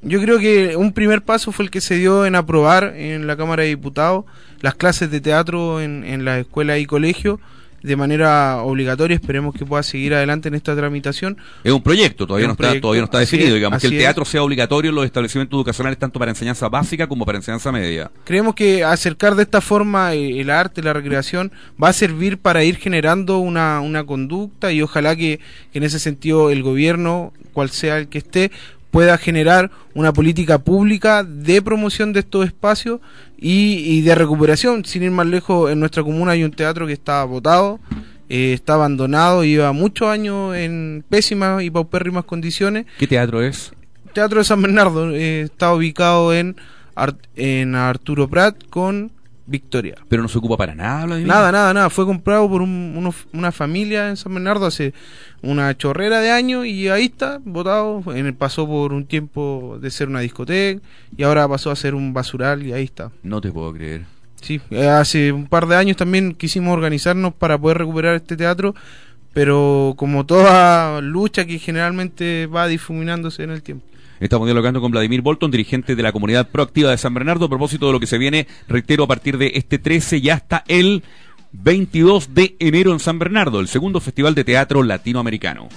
Yo 0.00 0.20
creo 0.20 0.38
que 0.38 0.76
un 0.76 0.92
primer 0.92 1.22
paso 1.22 1.52
fue 1.52 1.64
el 1.64 1.70
que 1.70 1.80
se 1.80 1.96
dio 1.96 2.24
en 2.24 2.36
aprobar 2.36 2.94
en 2.96 3.26
la 3.26 3.36
Cámara 3.36 3.64
de 3.64 3.70
Diputados 3.70 4.24
las 4.60 4.74
clases 4.74 5.10
de 5.10 5.20
teatro 5.20 5.80
en, 5.80 6.04
en 6.04 6.24
las 6.24 6.38
escuelas 6.38 6.78
y 6.78 6.86
colegios 6.86 7.40
de 7.82 7.96
manera 7.96 8.62
obligatoria. 8.62 9.14
Esperemos 9.14 9.54
que 9.54 9.64
pueda 9.64 9.82
seguir 9.82 10.14
adelante 10.14 10.48
en 10.48 10.54
esta 10.54 10.74
tramitación. 10.74 11.38
Es 11.62 11.72
un 11.72 11.82
proyecto, 11.82 12.26
todavía, 12.26 12.48
Es 12.50 12.58
no, 12.58 12.66
está, 12.66 12.80
todavía 12.80 13.00
no 13.00 13.04
está 13.06 13.18
así 13.18 13.36
definido, 13.36 13.48
es, 13.48 13.54
digamos, 13.56 13.80
que 13.80 13.86
el 13.86 13.92
es. 13.94 13.98
teatro 14.00 14.24
sea 14.24 14.42
obligatorio 14.42 14.90
en 14.90 14.94
los 14.94 15.04
establecimientos 15.04 15.56
educacionales 15.56 15.98
tanto 15.98 16.18
para 16.18 16.30
enseñanza 16.30 16.68
básica 16.68 17.06
como 17.06 17.24
para 17.24 17.38
enseñanza 17.38 17.70
media. 17.72 18.10
Creemos 18.24 18.54
que 18.54 18.84
acercar 18.84 19.34
de 19.34 19.42
esta 19.42 19.60
forma 19.60 20.14
eh, 20.14 20.40
el 20.40 20.50
arte, 20.50 20.82
la 20.82 20.92
recreación, 20.92 21.52
va 21.82 21.88
a 21.88 21.92
servir 21.92 22.38
para 22.38 22.64
ir 22.64 22.76
generando 22.76 23.38
una, 23.38 23.80
una 23.80 24.04
conducta 24.04 24.72
y 24.72 24.82
ojalá 24.82 25.16
que, 25.16 25.40
que 25.72 25.78
en 25.78 25.84
ese 25.84 25.98
sentido 25.98 26.50
el 26.50 26.62
gobierno, 26.62 27.32
cual 27.52 27.70
sea 27.70 27.98
el 27.98 28.08
que 28.08 28.18
esté, 28.18 28.50
pueda 28.90 29.18
generar 29.18 29.70
una 29.94 30.12
política 30.12 30.58
pública 30.58 31.24
de 31.24 31.60
promoción 31.62 32.12
de 32.12 32.20
estos 32.20 32.46
espacios 32.46 33.00
y, 33.36 33.76
y 33.84 34.00
de 34.02 34.14
recuperación. 34.14 34.84
Sin 34.84 35.02
ir 35.02 35.10
más 35.10 35.26
lejos, 35.26 35.70
en 35.70 35.80
nuestra 35.80 36.02
comuna 36.02 36.32
hay 36.32 36.44
un 36.44 36.50
teatro 36.52 36.86
que 36.86 36.92
está 36.94 37.22
botado, 37.24 37.80
eh, 38.28 38.52
está 38.52 38.74
abandonado, 38.74 39.44
lleva 39.44 39.72
muchos 39.72 40.08
años 40.08 40.54
en 40.56 41.04
pésimas 41.08 41.62
y 41.62 41.70
paupérrimas 41.70 42.24
condiciones. 42.24 42.86
¿Qué 42.98 43.06
teatro 43.06 43.42
es? 43.42 43.72
Teatro 44.14 44.38
de 44.38 44.44
San 44.44 44.62
Bernardo 44.62 45.10
eh, 45.12 45.42
está 45.42 45.72
ubicado 45.74 46.32
en, 46.32 46.56
Ar- 46.94 47.16
en 47.36 47.74
Arturo 47.74 48.28
Prat 48.28 48.56
con 48.70 49.12
Victoria. 49.48 49.94
Pero 50.08 50.22
no 50.22 50.28
se 50.28 50.36
ocupa 50.38 50.56
para 50.58 50.74
nada, 50.74 51.06
Vladimir. 51.06 51.28
Nada, 51.28 51.50
nada, 51.50 51.72
nada. 51.74 51.90
Fue 51.90 52.04
comprado 52.04 52.48
por 52.48 52.60
un- 52.62 52.92
uno- 52.96 53.14
una 53.32 53.50
familia 53.50 54.08
en 54.10 54.16
San 54.16 54.34
Bernardo 54.34 54.66
hace 54.66 54.92
una 55.42 55.76
chorrera 55.76 56.20
de 56.20 56.30
años 56.30 56.66
y 56.66 56.88
ahí 56.88 57.06
está, 57.06 57.40
votado. 57.44 58.02
En 58.14 58.26
el, 58.26 58.34
pasó 58.34 58.66
por 58.66 58.92
un 58.92 59.06
tiempo 59.06 59.78
de 59.80 59.90
ser 59.90 60.08
una 60.08 60.20
discoteca 60.20 60.80
y 61.16 61.22
ahora 61.22 61.48
pasó 61.48 61.70
a 61.70 61.76
ser 61.76 61.94
un 61.94 62.12
basural 62.12 62.62
y 62.66 62.72
ahí 62.72 62.84
está. 62.84 63.10
No 63.22 63.40
te 63.40 63.50
puedo 63.50 63.72
creer. 63.72 64.02
Sí, 64.40 64.60
eh, 64.70 64.86
hace 64.86 65.32
un 65.32 65.46
par 65.46 65.66
de 65.66 65.74
años 65.76 65.96
también 65.96 66.34
quisimos 66.34 66.72
organizarnos 66.72 67.32
para 67.34 67.58
poder 67.58 67.78
recuperar 67.78 68.14
este 68.14 68.36
teatro, 68.36 68.74
pero 69.32 69.94
como 69.96 70.26
toda 70.26 71.00
lucha 71.00 71.44
que 71.44 71.58
generalmente 71.58 72.46
va 72.46 72.66
difuminándose 72.66 73.42
en 73.42 73.50
el 73.50 73.62
tiempo. 73.62 73.84
Estamos 74.20 74.46
dialogando 74.46 74.80
con 74.80 74.90
Vladimir 74.90 75.22
Bolton, 75.22 75.50
dirigente 75.50 75.94
de 75.94 76.02
la 76.02 76.12
comunidad 76.12 76.48
proactiva 76.50 76.90
de 76.90 76.98
San 76.98 77.14
Bernardo, 77.14 77.46
a 77.46 77.48
propósito 77.48 77.86
de 77.86 77.92
lo 77.92 78.00
que 78.00 78.06
se 78.06 78.18
viene, 78.18 78.48
reitero, 78.66 79.04
a 79.04 79.06
partir 79.06 79.38
de 79.38 79.52
este 79.54 79.78
13 79.78 80.18
y 80.18 80.30
hasta 80.30 80.64
el 80.66 81.04
22 81.52 82.34
de 82.34 82.56
enero 82.58 82.92
en 82.92 82.98
San 82.98 83.18
Bernardo, 83.18 83.60
el 83.60 83.68
segundo 83.68 84.00
Festival 84.00 84.34
de 84.34 84.44
Teatro 84.44 84.82
Latinoamericano. 84.82 85.68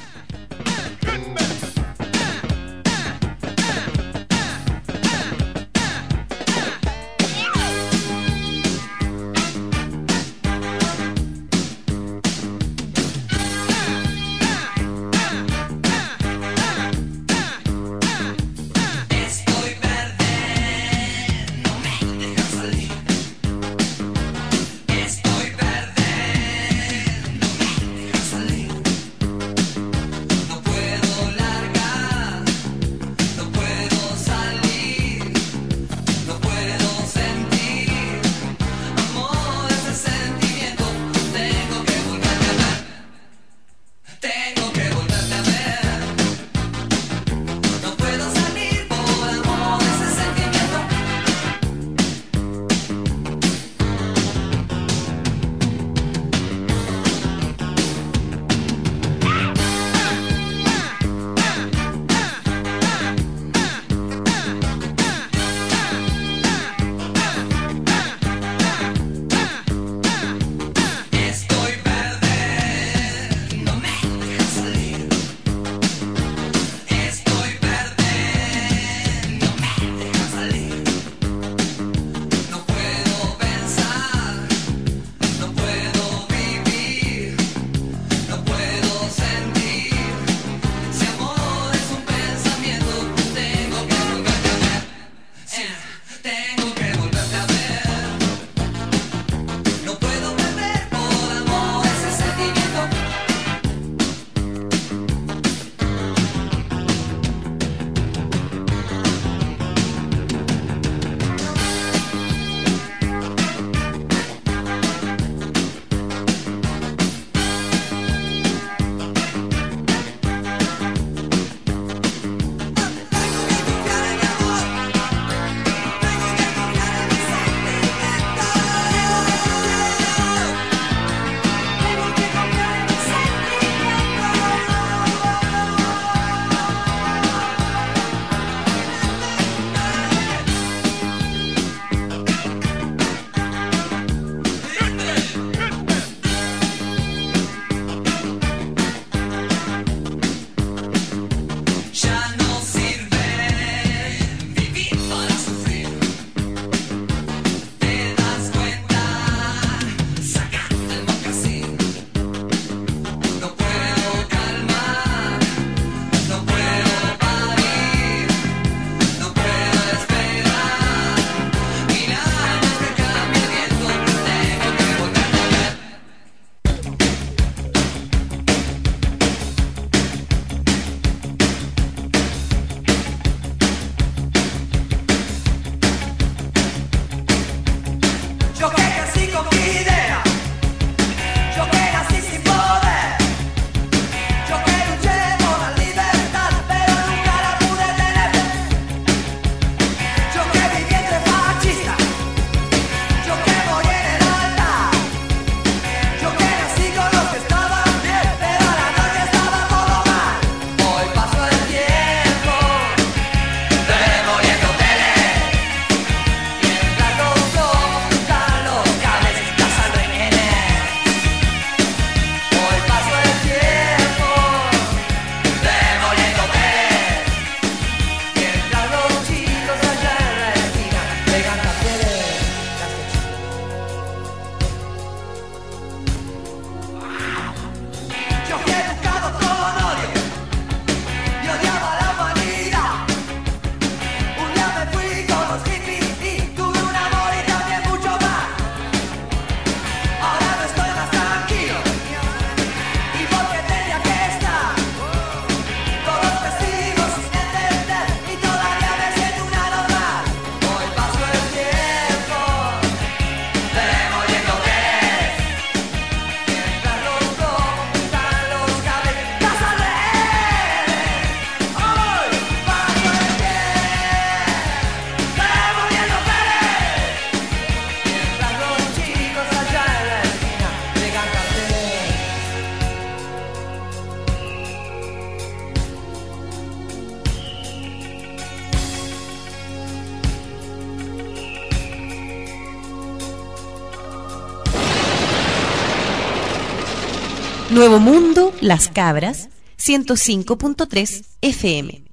Mundo, 297.99 298.53
Las 298.61 298.87
Cabras, 298.87 299.49
105.3 299.77 301.25
FM. 301.41 302.03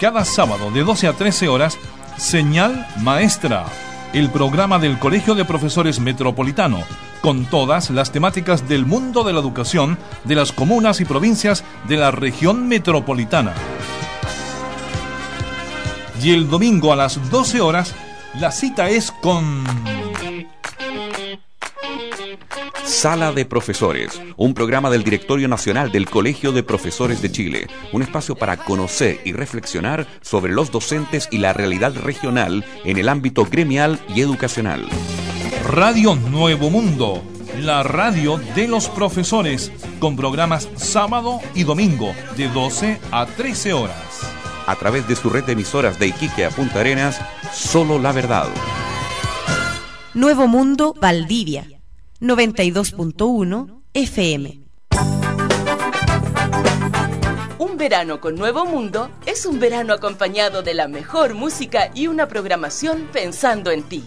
Cada 0.00 0.24
sábado 0.24 0.72
de 0.72 0.82
12 0.82 1.06
a 1.06 1.12
13 1.12 1.46
horas, 1.46 1.78
Señal 2.16 2.88
Maestra, 3.02 3.66
el 4.12 4.28
programa 4.30 4.80
del 4.80 4.98
Colegio 4.98 5.36
de 5.36 5.44
Profesores 5.44 6.00
Metropolitano, 6.00 6.82
con 7.22 7.44
todas 7.44 7.90
las 7.90 8.10
temáticas 8.10 8.68
del 8.68 8.84
mundo 8.84 9.22
de 9.22 9.32
la 9.32 9.38
educación 9.38 9.96
de 10.24 10.34
las 10.34 10.50
comunas 10.50 11.00
y 11.00 11.04
provincias 11.04 11.62
de 11.86 11.96
la 11.96 12.10
región 12.10 12.66
metropolitana. 12.66 13.54
Y 16.20 16.32
el 16.32 16.50
domingo 16.50 16.92
a 16.92 16.96
las 16.96 17.30
12 17.30 17.60
horas, 17.60 17.94
la 18.34 18.50
cita 18.50 18.90
es 18.90 19.12
con... 19.12 19.89
Sala 22.90 23.30
de 23.30 23.46
Profesores, 23.46 24.20
un 24.36 24.52
programa 24.52 24.90
del 24.90 25.04
Directorio 25.04 25.46
Nacional 25.46 25.92
del 25.92 26.10
Colegio 26.10 26.50
de 26.50 26.64
Profesores 26.64 27.22
de 27.22 27.30
Chile, 27.30 27.68
un 27.92 28.02
espacio 28.02 28.34
para 28.34 28.56
conocer 28.56 29.20
y 29.24 29.32
reflexionar 29.32 30.08
sobre 30.20 30.52
los 30.52 30.72
docentes 30.72 31.28
y 31.30 31.38
la 31.38 31.52
realidad 31.52 31.94
regional 31.94 32.64
en 32.84 32.98
el 32.98 33.08
ámbito 33.08 33.46
gremial 33.46 34.00
y 34.08 34.20
educacional. 34.20 34.88
Radio 35.68 36.16
Nuevo 36.16 36.68
Mundo, 36.68 37.22
la 37.60 37.84
radio 37.84 38.38
de 38.56 38.66
los 38.66 38.88
profesores, 38.88 39.70
con 40.00 40.16
programas 40.16 40.68
sábado 40.74 41.38
y 41.54 41.62
domingo 41.62 42.12
de 42.36 42.48
12 42.48 43.00
a 43.12 43.24
13 43.24 43.72
horas. 43.72 44.20
A 44.66 44.74
través 44.74 45.06
de 45.06 45.14
su 45.14 45.30
red 45.30 45.44
de 45.44 45.52
emisoras 45.52 45.98
de 45.98 46.08
Iquique 46.08 46.44
a 46.44 46.50
Punta 46.50 46.80
Arenas, 46.80 47.20
solo 47.54 48.00
la 48.00 48.10
verdad. 48.10 48.48
Nuevo 50.12 50.48
Mundo, 50.48 50.92
Valdivia, 51.00 51.79
92.1 52.20 53.82
FM. 53.94 54.60
Un 57.58 57.76
verano 57.78 58.20
con 58.20 58.34
Nuevo 58.34 58.66
Mundo 58.66 59.10
es 59.24 59.46
un 59.46 59.58
verano 59.58 59.94
acompañado 59.94 60.62
de 60.62 60.74
la 60.74 60.86
mejor 60.86 61.32
música 61.32 61.90
y 61.94 62.08
una 62.08 62.28
programación 62.28 63.08
pensando 63.10 63.70
en 63.70 63.84
ti. 63.84 64.04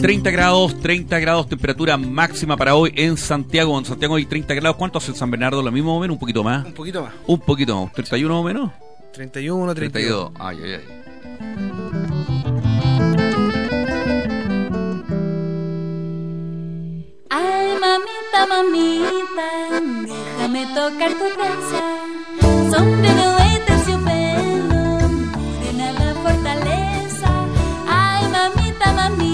30 0.00 0.30
grados, 0.30 0.80
30 0.80 1.18
grados 1.18 1.48
temperatura 1.48 1.96
máxima 1.96 2.56
para 2.56 2.74
hoy 2.74 2.92
en 2.96 3.16
Santiago. 3.16 3.78
En 3.78 3.84
Santiago 3.84 4.16
hay 4.16 4.24
30 4.24 4.54
grados. 4.54 4.76
¿Cuánto 4.76 4.98
hace 4.98 5.10
en 5.10 5.16
San 5.16 5.30
Bernardo? 5.30 5.62
¿Lo 5.62 5.70
mismo 5.70 5.96
o 5.96 6.00
menos? 6.00 6.14
¿Un 6.14 6.20
poquito 6.20 6.42
más? 6.42 6.66
Un 6.66 6.72
poquito 6.72 7.02
más. 7.02 7.12
Un 7.26 7.40
poquito 7.40 7.84
más. 7.84 7.92
¿31 7.92 8.30
o 8.30 8.42
menos? 8.42 8.70
31, 9.12 9.74
32. 9.74 10.32
32. 10.32 10.32
Ay, 10.38 10.58
ay, 10.62 10.72
ay. 10.74 10.84
Ay, 17.30 17.68
mamita, 17.78 18.46
mamita, 18.48 19.80
déjame 20.06 20.66
tocar 20.74 21.12
tu 21.12 21.26
trenza. 21.36 21.80
Sombrero 22.70 23.36
de 23.36 23.50
morena 24.78 25.92
la 25.92 26.14
fortaleza. 26.14 27.28
Ay, 27.86 28.24
mamita, 28.28 28.92
mamita, 28.92 29.29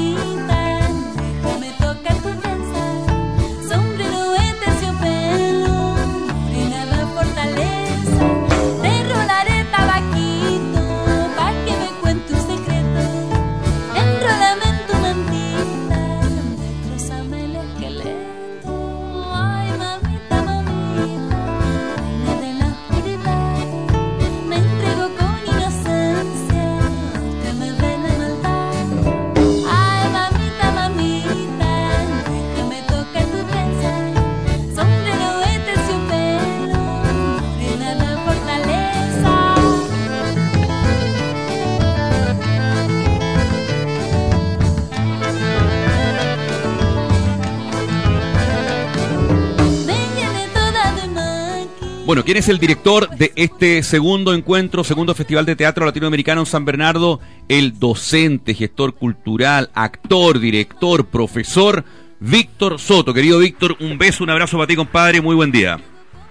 Bueno, 52.06 52.24
¿quién 52.24 52.36
es 52.36 52.48
el 52.48 52.58
director 52.58 53.10
de 53.16 53.32
este 53.34 53.82
segundo 53.82 54.32
encuentro, 54.32 54.84
segundo 54.84 55.12
Festival 55.12 55.44
de 55.44 55.56
Teatro 55.56 55.84
Latinoamericano 55.84 56.42
en 56.42 56.46
San 56.46 56.64
Bernardo? 56.64 57.18
El 57.48 57.80
docente, 57.80 58.54
gestor 58.54 58.94
cultural, 58.94 59.70
actor, 59.74 60.38
director, 60.38 61.06
profesor, 61.06 61.84
Víctor 62.20 62.78
Soto. 62.78 63.12
Querido 63.12 63.40
Víctor, 63.40 63.76
un 63.80 63.98
beso, 63.98 64.22
un 64.22 64.30
abrazo 64.30 64.56
para 64.56 64.68
ti, 64.68 64.76
compadre. 64.76 65.20
Muy 65.20 65.34
buen 65.34 65.50
día. 65.50 65.80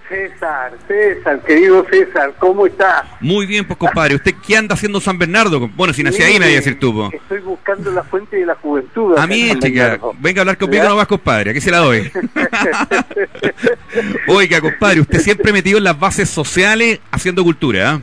César, 0.08 0.72
César, 0.86 1.40
querido 1.42 1.84
César, 1.90 2.32
¿cómo 2.38 2.66
estás? 2.66 3.04
Muy 3.20 3.46
bien, 3.46 3.64
pues, 3.64 3.78
compadre. 3.78 4.14
¿Usted 4.14 4.34
qué 4.46 4.56
anda 4.56 4.74
haciendo 4.74 4.98
en 4.98 5.02
San 5.02 5.18
Bernardo? 5.18 5.68
Bueno, 5.68 5.92
si 5.92 6.02
nací 6.02 6.22
ahí, 6.22 6.36
a 6.36 6.40
decir 6.40 6.78
tú. 6.78 7.10
Estoy 7.12 7.40
buscando 7.40 7.90
la 7.90 8.02
fuente 8.04 8.36
de 8.36 8.46
la 8.46 8.54
juventud. 8.54 9.16
A 9.18 9.26
mí, 9.26 9.50
chica, 9.58 9.98
venga 10.20 10.40
a 10.40 10.42
hablar 10.42 10.58
conmigo 10.58 10.84
¿Ya? 10.84 10.88
nomás, 10.88 11.06
compadre. 11.06 11.50
Aquí 11.50 11.60
se 11.60 11.70
la 11.70 11.78
doy. 11.78 12.10
Oiga, 14.28 14.60
compadre, 14.60 15.00
usted 15.00 15.18
siempre 15.18 15.52
metido 15.52 15.78
en 15.78 15.84
las 15.84 15.98
bases 15.98 16.30
sociales 16.30 17.00
haciendo 17.10 17.42
cultura, 17.42 17.92
¿ah? 17.92 18.00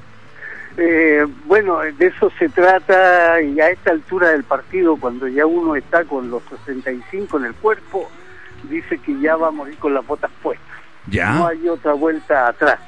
Eh, 0.75 1.25
bueno, 1.45 1.79
de 1.79 2.07
eso 2.07 2.31
se 2.39 2.49
trata 2.49 3.39
y 3.41 3.59
a 3.59 3.69
esta 3.69 3.91
altura 3.91 4.29
del 4.29 4.43
partido, 4.43 4.95
cuando 4.95 5.27
ya 5.27 5.45
uno 5.45 5.75
está 5.75 6.03
con 6.03 6.31
los 6.31 6.41
65 6.65 7.37
en 7.37 7.45
el 7.45 7.53
cuerpo, 7.53 8.09
dice 8.69 8.97
que 8.97 9.19
ya 9.19 9.35
va 9.35 9.49
a 9.49 9.51
morir 9.51 9.77
con 9.77 9.93
las 9.93 10.05
botas 10.05 10.31
puestas. 10.41 10.72
Ya. 11.07 11.33
No 11.33 11.47
hay 11.47 11.67
otra 11.67 11.93
vuelta 11.93 12.47
atrás, 12.47 12.79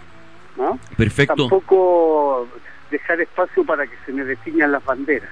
¿no? 0.58 0.80
Perfecto. 0.98 1.36
Tampoco 1.36 2.48
dejar 2.92 3.20
espacio 3.22 3.64
para 3.66 3.86
que 3.86 3.96
se 4.06 4.14
me 4.14 4.24
definen 4.24 4.72
las 4.72 4.84
banderas. 4.86 5.30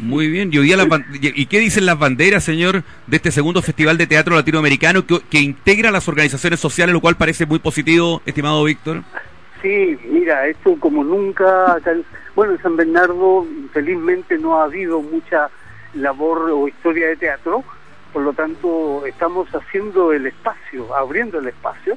Muy 0.00 0.28
bien. 0.28 0.50
¿Y, 0.52 0.58
hoy 0.58 0.66
día 0.66 0.76
ban- 0.84 1.06
y- 1.14 1.40
¿Y 1.42 1.46
qué 1.46 1.60
dicen 1.60 1.86
las 1.86 1.98
banderas, 1.98 2.44
señor, 2.44 2.82
de 3.06 3.16
este 3.16 3.30
segundo 3.30 3.62
Festival 3.62 3.96
de 3.96 4.06
Teatro 4.06 4.34
Latinoamericano 4.34 5.06
que, 5.06 5.20
que 5.30 5.38
integra 5.40 5.90
las 5.90 6.08
organizaciones 6.08 6.60
sociales, 6.60 6.92
lo 6.92 7.00
cual 7.00 7.16
parece 7.16 7.46
muy 7.46 7.58
positivo, 7.60 8.20
estimado 8.26 8.64
Víctor? 8.64 9.02
Sí, 9.62 9.96
mira, 10.10 10.46
esto 10.48 10.76
como 10.78 11.02
nunca, 11.02 11.78
bueno, 12.34 12.52
en 12.52 12.62
San 12.62 12.76
Bernardo 12.76 13.46
infelizmente 13.48 14.36
no 14.38 14.58
ha 14.60 14.64
habido 14.64 15.00
mucha 15.00 15.48
labor 15.94 16.50
o 16.50 16.68
historia 16.68 17.06
de 17.08 17.16
teatro, 17.16 17.64
por 18.12 18.22
lo 18.22 18.32
tanto 18.34 19.06
estamos 19.06 19.48
haciendo 19.54 20.12
el 20.12 20.26
espacio, 20.26 20.94
abriendo 20.94 21.38
el 21.38 21.48
espacio, 21.48 21.96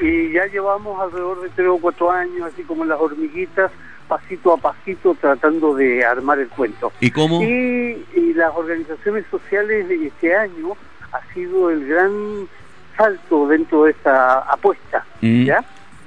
y 0.00 0.32
ya 0.32 0.46
llevamos 0.46 1.00
alrededor 1.00 1.40
de 1.42 1.48
tres 1.50 1.68
o 1.68 1.78
cuatro 1.78 2.10
años, 2.10 2.50
así 2.52 2.62
como 2.64 2.84
las 2.84 3.00
hormiguitas, 3.00 3.70
pasito 4.08 4.52
a 4.52 4.56
pasito, 4.58 5.16
tratando 5.20 5.74
de 5.74 6.04
armar 6.04 6.38
el 6.38 6.48
cuento. 6.48 6.92
¿Y 7.00 7.10
cómo? 7.10 7.42
Y, 7.42 8.04
y 8.14 8.34
las 8.34 8.54
organizaciones 8.54 9.24
sociales 9.30 9.88
de 9.88 10.06
este 10.06 10.34
año 10.36 10.76
ha 11.12 11.20
sido 11.32 11.70
el 11.70 11.86
gran 11.86 12.12
salto 12.96 13.46
dentro 13.48 13.84
de 13.84 13.92
esta 13.92 14.40
apuesta, 14.40 15.04
Mm. 15.20 15.44
¿ya? 15.44 15.64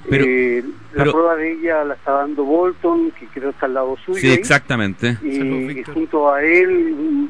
Pero- 0.08 0.24
Eh, 0.26 0.64
la 0.92 1.04
pero- 1.04 1.12
prueba 1.12 1.36
de 1.36 1.52
ella 1.52 1.84
la 1.84 1.94
está 1.94 2.12
dando 2.12 2.44
Bolton, 2.44 3.10
que 3.10 3.26
creo 3.26 3.50
está 3.50 3.66
al 3.66 3.74
lado 3.74 3.96
suyo. 4.04 4.18
Sí, 4.20 4.28
ahí. 4.28 4.34
exactamente. 4.34 5.18
Y, 5.22 5.36
y 5.80 5.84
junto 5.84 6.30
a 6.32 6.42
él 6.42 7.28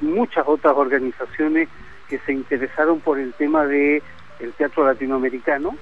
muchas 0.00 0.44
otras 0.46 0.74
organizaciones 0.76 1.68
que 2.08 2.18
se 2.20 2.32
interesaron 2.32 3.00
por 3.00 3.18
el 3.18 3.32
tema 3.34 3.66
de 3.66 4.02
el 4.40 4.52
teatro 4.52 4.86
latinoamericano 4.86 5.76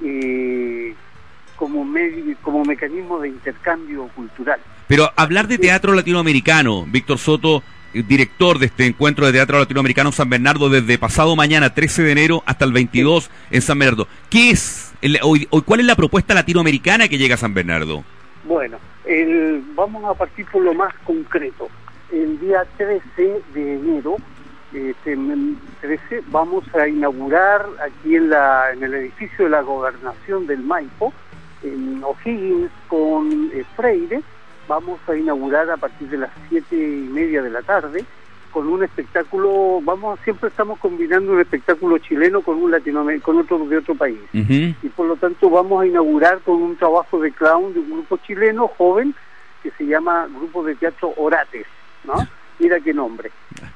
y 0.00 0.92
como 1.56 1.84
medio, 1.84 2.36
como 2.42 2.64
mecanismo 2.64 3.18
de 3.20 3.28
intercambio 3.28 4.08
cultural. 4.14 4.60
Pero 4.86 5.10
hablar 5.16 5.48
de 5.48 5.58
teatro 5.58 5.92
latinoamericano, 5.92 6.84
Víctor 6.86 7.18
Soto, 7.18 7.62
eh, 7.92 8.02
director 8.06 8.58
de 8.58 8.66
este 8.66 8.86
encuentro 8.86 9.26
de 9.26 9.32
teatro 9.32 9.58
latinoamericano 9.58 10.12
San 10.12 10.30
Bernardo 10.30 10.68
desde 10.68 10.98
pasado 10.98 11.34
mañana, 11.36 11.74
13 11.74 12.02
de 12.04 12.12
enero, 12.12 12.42
hasta 12.46 12.64
el 12.64 12.72
22 12.72 13.30
en 13.50 13.62
San 13.62 13.78
Bernardo. 13.78 14.06
¿Qué 14.30 14.50
es? 14.50 14.92
el- 15.02 15.18
hoy, 15.22 15.46
hoy, 15.50 15.62
¿Cuál 15.62 15.80
es 15.80 15.86
la 15.86 15.96
propuesta 15.96 16.34
latinoamericana 16.34 17.08
que 17.08 17.18
llega 17.18 17.34
a 17.34 17.38
San 17.38 17.54
Bernardo? 17.54 18.04
Bueno, 18.44 18.78
el, 19.04 19.62
vamos 19.74 20.04
a 20.04 20.14
partir 20.14 20.46
por 20.46 20.62
lo 20.62 20.74
más 20.74 20.94
concreto. 21.04 21.68
El 22.12 22.38
día 22.40 22.64
13 22.78 23.02
de 23.52 23.74
enero, 23.74 24.16
este, 24.72 25.18
13, 25.80 26.24
vamos 26.28 26.64
a 26.74 26.88
inaugurar 26.88 27.66
aquí 27.80 28.16
en, 28.16 28.30
la, 28.30 28.72
en 28.72 28.82
el 28.82 28.94
edificio 28.94 29.44
de 29.44 29.50
la 29.50 29.62
gobernación 29.62 30.46
del 30.46 30.60
Maipo, 30.60 31.12
en 31.62 32.02
O'Higgins 32.04 32.70
con 32.88 33.50
eh, 33.52 33.64
Freire, 33.76 34.22
vamos 34.68 35.00
a 35.08 35.16
inaugurar 35.16 35.70
a 35.70 35.76
partir 35.76 36.08
de 36.08 36.18
las 36.18 36.30
siete 36.48 36.76
y 36.76 37.08
media 37.10 37.42
de 37.42 37.50
la 37.50 37.62
tarde 37.62 38.04
con 38.52 38.66
un 38.68 38.82
espectáculo, 38.82 39.80
vamos 39.82 40.18
siempre 40.24 40.48
estamos 40.48 40.78
combinando 40.78 41.32
un 41.32 41.40
espectáculo 41.40 41.98
chileno 41.98 42.40
con 42.40 42.62
un 42.62 42.70
latinoamericano, 42.70 43.24
con 43.24 43.38
otro 43.38 43.58
de 43.66 43.78
otro 43.78 43.94
país. 43.94 44.18
Y 44.32 44.88
por 44.96 45.06
lo 45.06 45.16
tanto 45.16 45.50
vamos 45.50 45.82
a 45.82 45.86
inaugurar 45.86 46.40
con 46.40 46.62
un 46.62 46.76
trabajo 46.76 47.20
de 47.20 47.30
clown 47.32 47.72
de 47.72 47.80
un 47.80 47.90
grupo 47.90 48.16
chileno 48.18 48.68
joven 48.68 49.14
que 49.62 49.70
se 49.72 49.86
llama 49.86 50.28
Grupo 50.34 50.64
de 50.64 50.74
Teatro 50.76 51.12
Orates, 51.16 51.66
¿no? 52.04 52.14
Mira 52.58 52.80
qué 52.80 52.92
nombre. 52.92 53.30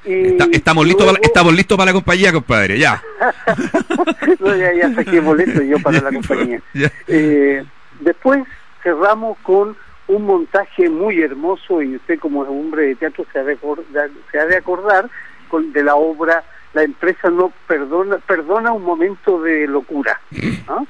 Y 0.05 0.27
Está- 0.27 0.47
estamos, 0.51 0.85
listos 0.85 1.05
para, 1.05 1.19
estamos 1.21 1.53
listos 1.53 1.77
para 1.77 1.91
la 1.91 1.93
compañía, 1.93 2.33
compadre, 2.33 2.77
ya. 2.77 3.01
no, 4.39 4.55
ya, 4.55 4.73
ya 4.73 4.93
saqué 4.93 5.19
boleto 5.19 5.61
yo 5.61 5.79
para 5.79 6.01
la 6.01 6.11
compañía. 6.13 6.61
Eh, 7.07 7.63
después 8.01 8.43
cerramos 8.81 9.37
con 9.39 9.75
un 10.07 10.25
montaje 10.25 10.89
muy 10.89 11.21
hermoso 11.21 11.81
y 11.81 11.95
usted 11.95 12.19
como 12.19 12.41
hombre 12.41 12.87
de 12.87 12.95
teatro 12.95 13.25
se 13.31 13.39
ha 13.39 13.43
de 13.43 13.53
acordar, 13.53 14.09
se 14.31 14.39
ha 14.39 14.45
de 14.45 14.57
acordar 14.57 15.09
con, 15.47 15.71
de 15.71 15.81
la 15.83 15.95
obra 15.95 16.43
La 16.73 16.83
empresa 16.83 17.29
no 17.29 17.53
perdona, 17.67 18.17
perdona 18.17 18.73
un 18.73 18.83
momento 18.83 19.41
de 19.41 19.65
locura. 19.67 20.19
¿no? 20.67 20.85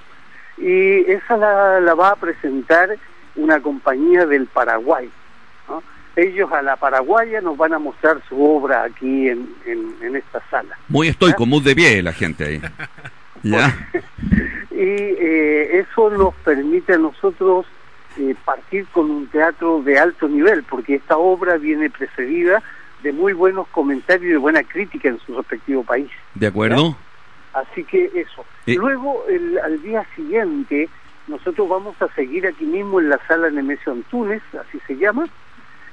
Y 0.57 1.11
esa 1.11 1.37
la, 1.37 1.79
la 1.79 1.93
va 1.93 2.09
a 2.11 2.15
presentar 2.15 2.97
una 3.35 3.59
compañía 3.61 4.25
del 4.25 4.47
Paraguay. 4.47 5.09
Ellos 6.15 6.51
a 6.51 6.61
la 6.61 6.75
paraguaya 6.75 7.41
nos 7.41 7.57
van 7.57 7.73
a 7.73 7.79
mostrar 7.79 8.21
su 8.29 8.43
obra 8.43 8.83
aquí 8.83 9.29
en, 9.29 9.49
en, 9.65 9.95
en 10.01 10.15
esta 10.15 10.41
sala. 10.49 10.77
Muy 10.87 11.07
estoico, 11.07 11.45
muy 11.45 11.61
de 11.61 11.75
pie 11.75 12.03
la 12.03 12.13
gente 12.13 12.45
ahí. 12.45 12.61
Ya. 13.45 13.75
y 14.71 14.79
eh, 14.79 15.79
eso 15.79 16.09
nos 16.11 16.33
permite 16.35 16.93
a 16.93 16.97
nosotros 16.97 17.65
eh, 18.17 18.35
partir 18.45 18.85
con 18.87 19.11
un 19.11 19.27
teatro 19.27 19.81
de 19.83 19.99
alto 19.99 20.27
nivel, 20.29 20.63
porque 20.63 20.95
esta 20.95 21.17
obra 21.17 21.57
viene 21.57 21.89
precedida 21.89 22.63
de 23.03 23.11
muy 23.11 23.33
buenos 23.33 23.67
comentarios 23.67 24.29
y 24.29 24.31
de 24.31 24.37
buena 24.37 24.63
crítica 24.63 25.09
en 25.09 25.19
su 25.19 25.35
respectivo 25.35 25.83
país. 25.83 26.09
¿De 26.35 26.47
acuerdo? 26.47 26.95
Así 27.53 27.83
que 27.83 28.05
eso. 28.15 28.45
Eh. 28.65 28.75
Luego, 28.75 29.25
el, 29.29 29.59
al 29.59 29.81
día 29.81 30.05
siguiente, 30.15 30.87
nosotros 31.27 31.67
vamos 31.67 32.01
a 32.01 32.07
seguir 32.15 32.47
aquí 32.47 32.65
mismo 32.65 32.99
en 32.99 33.09
la 33.09 33.19
sala 33.27 33.49
Nemesio 33.49 33.91
Antunes, 33.91 34.41
así 34.53 34.79
se 34.87 34.95
llama, 34.95 35.25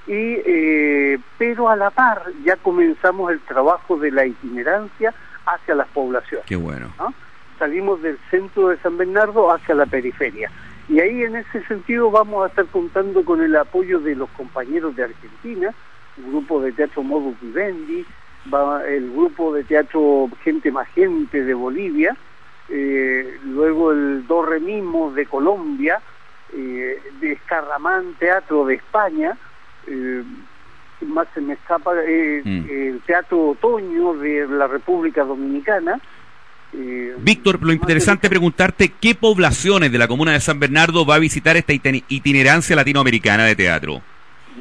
y 0.07 0.39
eh, 0.45 1.19
pero 1.39 1.69
a 1.69 1.77
la 1.77 1.91
par 1.91 2.23
ya 2.45 2.57
comenzamos 2.57 3.31
el 3.31 3.41
trabajo 3.41 3.97
de 3.97 4.11
la 4.11 4.27
itinerancia 4.27 5.15
hacia 5.47 5.75
las 5.75 5.89
poblaciones. 5.89 6.47
Qué 6.47 6.57
bueno. 6.57 6.93
¿no? 6.99 7.13
Salimos 7.59 8.03
del 8.03 8.19
centro 8.31 8.69
de 8.69 8.79
San 8.79 8.97
Bernardo 8.97 9.53
hacia 9.53 9.75
la 9.75 9.87
periferia. 9.87 10.51
Y 10.89 10.99
ahí 10.99 11.23
en 11.23 11.37
ese 11.37 11.65
sentido 11.67 12.11
vamos 12.11 12.45
a 12.45 12.49
estar 12.49 12.67
contando 12.67 13.25
con 13.25 13.41
el 13.41 13.55
apoyo 13.55 14.01
de 14.01 14.17
los 14.17 14.29
compañeros 14.31 14.97
de 14.97 15.05
Argentina, 15.05 15.73
el 16.19 16.25
grupo 16.25 16.61
de 16.61 16.73
teatro 16.73 17.03
Modus 17.03 17.41
Vivendi, 17.41 18.05
va 18.53 18.85
el 18.87 19.11
grupo 19.13 19.55
de 19.55 19.63
teatro 19.65 20.29
Gente 20.43 20.73
Más 20.73 20.89
Gente 20.89 21.45
de 21.45 21.55
Bolivia, 21.55 22.17
eh, 22.69 23.39
luego 23.45 23.93
el 23.93 24.27
Do 24.27 24.43
Re 24.43 24.59
Mismo 24.59 25.13
de 25.13 25.27
Colombia, 25.27 26.01
eh, 26.53 27.01
de 27.21 27.33
Escarramán 27.33 28.15
Teatro 28.19 28.65
de 28.65 28.75
España, 28.75 29.37
eh, 29.87 30.23
más 31.07 31.27
se 31.35 31.41
me 31.41 31.55
escapa 31.55 31.93
eh, 32.07 32.43
Mm. 32.45 32.65
el 32.71 33.01
Teatro 33.07 33.51
Otoño 33.51 34.15
de 34.15 34.47
la 34.49 34.67
República 34.67 35.25
Dominicana, 35.25 36.01
eh, 36.73 37.15
Víctor, 37.19 37.59
lo 37.63 37.73
interesante 37.73 38.27
es 38.27 38.31
preguntarte 38.31 38.93
qué 39.01 39.15
poblaciones 39.15 39.91
de 39.91 39.99
la 39.99 40.07
comuna 40.07 40.33
de 40.33 40.41
San 40.41 40.61
Bernardo 40.61 41.05
va 41.05 41.17
a 41.17 41.19
visitar 41.19 41.57
esta 41.57 41.73
itinerancia 41.73 42.77
latinoamericana 42.77 43.45
de 43.45 43.57
teatro. 43.57 44.03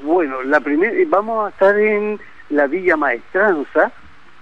Bueno, 0.03 0.41
la 0.43 0.59
primera 0.59 0.93
vamos 1.07 1.45
a 1.45 1.49
estar 1.49 1.77
en 1.77 2.19
la 2.49 2.67
Villa 2.67 2.97
Maestranza, 2.97 3.91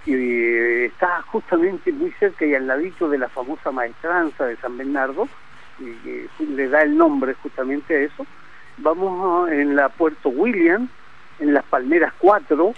que 0.05 0.13
eh, 0.13 0.85
está 0.85 1.21
justamente 1.23 1.91
muy 1.91 2.11
cerca 2.19 2.45
y 2.45 2.55
al 2.55 2.67
ladito 2.67 3.09
de 3.09 3.17
la 3.17 3.27
famosa 3.27 3.71
Maestranza 3.71 4.45
de 4.45 4.55
San 4.57 4.77
Bernardo, 4.77 5.27
y 5.79 5.91
que 6.03 6.27
le 6.39 6.69
da 6.69 6.83
el 6.83 6.95
nombre 6.97 7.33
justamente 7.43 7.95
a 7.95 7.99
eso. 7.99 8.25
Vamos 8.77 9.49
en 9.49 9.75
la 9.75 9.89
Puerto 9.89 10.29
William, 10.29 10.87
en 11.39 11.53
las 11.53 11.63
Palmeras 11.65 12.13
4, 12.19 12.73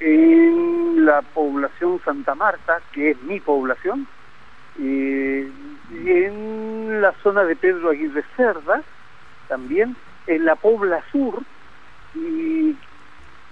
en 0.00 1.04
la 1.04 1.22
población 1.22 2.00
Santa 2.04 2.34
Marta, 2.34 2.80
que 2.92 3.10
es 3.10 3.22
mi 3.22 3.40
población, 3.40 4.06
eh, 4.80 5.48
y 5.90 6.10
en 6.10 7.00
la 7.00 7.12
zona 7.22 7.44
de 7.44 7.56
Pedro 7.56 7.90
Aguirre 7.90 8.24
Cerda, 8.36 8.82
también, 9.48 9.96
en 10.26 10.44
la 10.44 10.56
Pobla 10.56 11.02
Sur, 11.12 11.42
y 12.14 12.76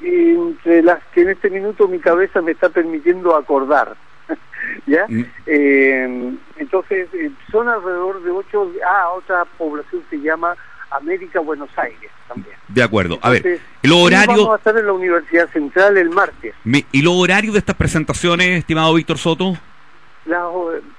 entre 0.03 0.83
las 0.83 1.03
que 1.13 1.23
en 1.23 1.31
este 1.31 1.51
minuto 1.51 1.89
mi 1.89 1.99
cabeza 1.99 2.43
me 2.43 2.53
está 2.53 2.69
permitiendo 2.69 3.35
acordar. 3.37 3.97
¿Ya? 4.87 5.07
Eh, 5.47 6.35
entonces, 6.57 7.09
eh, 7.15 7.31
son 7.51 7.69
alrededor 7.69 8.23
de 8.23 8.31
ocho. 8.31 8.71
Ah, 8.87 9.11
otra 9.11 9.45
población 9.45 10.03
se 10.11 10.21
llama 10.21 10.57
América 10.97 11.41
Buenos 11.41 11.71
Aires 11.77 12.11
también. 12.29 12.57
De 12.69 12.83
acuerdo. 12.83 13.19
A 13.23 13.31
ver, 13.31 13.47
el 13.47 13.61
y 13.83 13.89
Vamos 13.89 14.13
a 14.13 14.17
horario 14.19 14.57
estar 14.57 14.77
en 14.77 14.87
la 14.87 14.93
Universidad 14.93 15.49
Central 15.51 15.97
el 15.97 16.11
martes. 16.11 16.55
y 16.65 17.03
los 17.03 17.15
horarios 17.15 17.55
de 17.55 17.61
estas 17.61 17.77
presentaciones, 17.77 18.59
estimado 18.59 18.95
Víctor 18.95 19.19
Soto. 19.19 19.55
Las, 20.25 20.43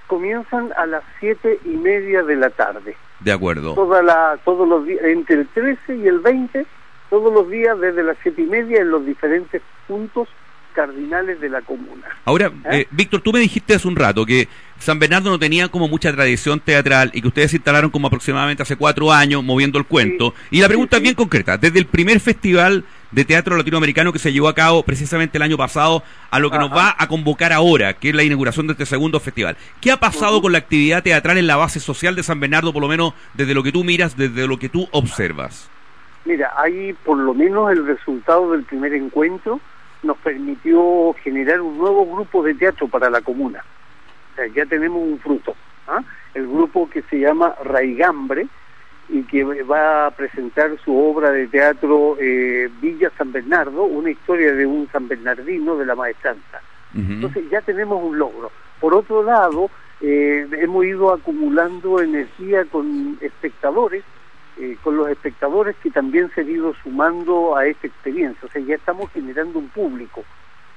comienzan 0.07 0.71
a 0.77 0.85
las 0.85 1.03
siete 1.19 1.59
y 1.65 1.69
media 1.69 2.23
de 2.23 2.35
la 2.35 2.49
tarde. 2.49 2.95
De 3.19 3.31
acuerdo. 3.31 3.73
Toda 3.73 4.01
la, 4.01 4.39
todos 4.45 4.67
los 4.67 4.85
días, 4.85 5.03
entre 5.03 5.35
el 5.35 5.47
13 5.47 5.97
y 5.97 6.07
el 6.07 6.19
20, 6.19 6.65
todos 7.09 7.33
los 7.33 7.49
días 7.49 7.79
desde 7.79 8.03
las 8.03 8.17
siete 8.23 8.43
y 8.43 8.45
media 8.45 8.79
en 8.79 8.91
los 8.91 9.05
diferentes 9.05 9.61
puntos 9.87 10.29
cardinales 10.77 11.41
de 11.41 11.49
la 11.49 11.63
comuna. 11.63 12.05
Ahora, 12.23 12.51
eh, 12.71 12.85
Víctor, 12.91 13.21
tú 13.21 13.33
me 13.33 13.39
dijiste 13.39 13.73
hace 13.73 13.87
un 13.87 13.95
rato 13.95 14.27
que 14.27 14.47
San 14.77 14.99
Bernardo 14.99 15.31
no 15.31 15.39
tenía 15.39 15.69
como 15.69 15.87
mucha 15.87 16.13
tradición 16.13 16.59
teatral 16.59 17.09
y 17.15 17.21
que 17.21 17.29
ustedes 17.29 17.49
se 17.49 17.57
instalaron 17.57 17.89
como 17.89 18.05
aproximadamente 18.05 18.61
hace 18.61 18.75
cuatro 18.75 19.11
años 19.11 19.43
moviendo 19.43 19.79
el 19.79 19.85
cuento. 19.85 20.35
y 20.51 20.61
la 20.61 20.67
pregunta 20.67 20.97
es 20.97 21.01
bien 21.01 21.15
concreta. 21.15 21.57
Desde 21.57 21.79
el 21.79 21.87
primer 21.87 22.19
festival 22.19 22.85
de 23.09 23.25
teatro 23.25 23.57
latinoamericano 23.57 24.13
que 24.13 24.19
se 24.19 24.31
llevó 24.31 24.49
a 24.49 24.53
cabo 24.53 24.83
precisamente 24.83 25.39
el 25.39 25.41
año 25.41 25.57
pasado 25.57 26.03
a 26.29 26.37
lo 26.37 26.51
que 26.51 26.59
nos 26.59 26.69
va 26.69 26.95
a 26.95 27.07
convocar 27.07 27.53
ahora, 27.53 27.95
que 27.95 28.09
es 28.09 28.15
la 28.15 28.21
inauguración 28.21 28.67
de 28.67 28.73
este 28.73 28.85
segundo 28.85 29.19
festival. 29.19 29.57
¿Qué 29.81 29.91
ha 29.91 29.97
pasado 29.97 30.43
con 30.43 30.51
la 30.51 30.59
actividad 30.59 31.01
teatral 31.01 31.39
en 31.39 31.47
la 31.47 31.55
base 31.55 31.79
social 31.79 32.15
de 32.15 32.21
San 32.21 32.39
Bernardo, 32.39 32.71
por 32.71 32.83
lo 32.83 32.87
menos 32.87 33.15
desde 33.33 33.55
lo 33.55 33.63
que 33.63 33.71
tú 33.71 33.83
miras, 33.83 34.15
desde 34.15 34.45
lo 34.45 34.59
que 34.59 34.69
tú 34.69 34.87
observas? 34.91 35.71
Mira, 36.23 36.51
hay 36.55 36.93
por 36.93 37.17
lo 37.17 37.33
menos 37.33 37.71
el 37.71 37.87
resultado 37.87 38.51
del 38.51 38.61
primer 38.63 38.93
encuentro 38.93 39.59
nos 40.03 40.17
permitió 40.17 41.13
generar 41.23 41.61
un 41.61 41.77
nuevo 41.77 42.05
grupo 42.05 42.43
de 42.43 42.53
teatro 42.53 42.87
para 42.87 43.09
la 43.09 43.21
comuna. 43.21 43.63
O 44.31 44.35
sea, 44.35 44.47
ya 44.47 44.65
tenemos 44.65 45.01
un 45.01 45.19
fruto. 45.19 45.55
¿ah? 45.87 46.01
El 46.33 46.47
grupo 46.47 46.89
que 46.89 47.01
se 47.03 47.19
llama 47.19 47.55
Raigambre 47.63 48.47
y 49.09 49.23
que 49.23 49.43
va 49.43 50.07
a 50.07 50.11
presentar 50.11 50.77
su 50.83 50.95
obra 50.95 51.31
de 51.31 51.47
teatro 51.47 52.17
eh, 52.19 52.69
Villa 52.81 53.11
San 53.17 53.31
Bernardo, 53.31 53.83
una 53.83 54.09
historia 54.09 54.53
de 54.53 54.65
un 54.65 54.89
San 54.91 55.07
Bernardino 55.07 55.77
de 55.77 55.85
la 55.85 55.95
maestranza. 55.95 56.61
Entonces 56.95 57.43
ya 57.51 57.61
tenemos 57.61 58.01
un 58.03 58.17
logro. 58.17 58.51
Por 58.79 58.95
otro 58.95 59.21
lado, 59.21 59.69
eh, 60.01 60.47
hemos 60.51 60.83
ido 60.85 61.13
acumulando 61.13 62.01
energía 62.01 62.65
con 62.65 63.17
espectadores, 63.21 64.03
eh, 64.59 64.77
con 64.83 64.97
los 64.97 65.09
espectadores 65.09 65.75
que 65.77 65.91
también 65.91 66.31
se 66.33 66.41
han 66.41 66.49
ido 66.49 66.73
sumando 66.83 67.55
a 67.55 67.65
esta 67.65 67.87
experiencia. 67.87 68.47
O 68.47 68.51
sea, 68.51 68.61
ya 68.61 68.75
estamos 68.75 69.11
generando 69.11 69.59
un 69.59 69.69
público. 69.69 70.23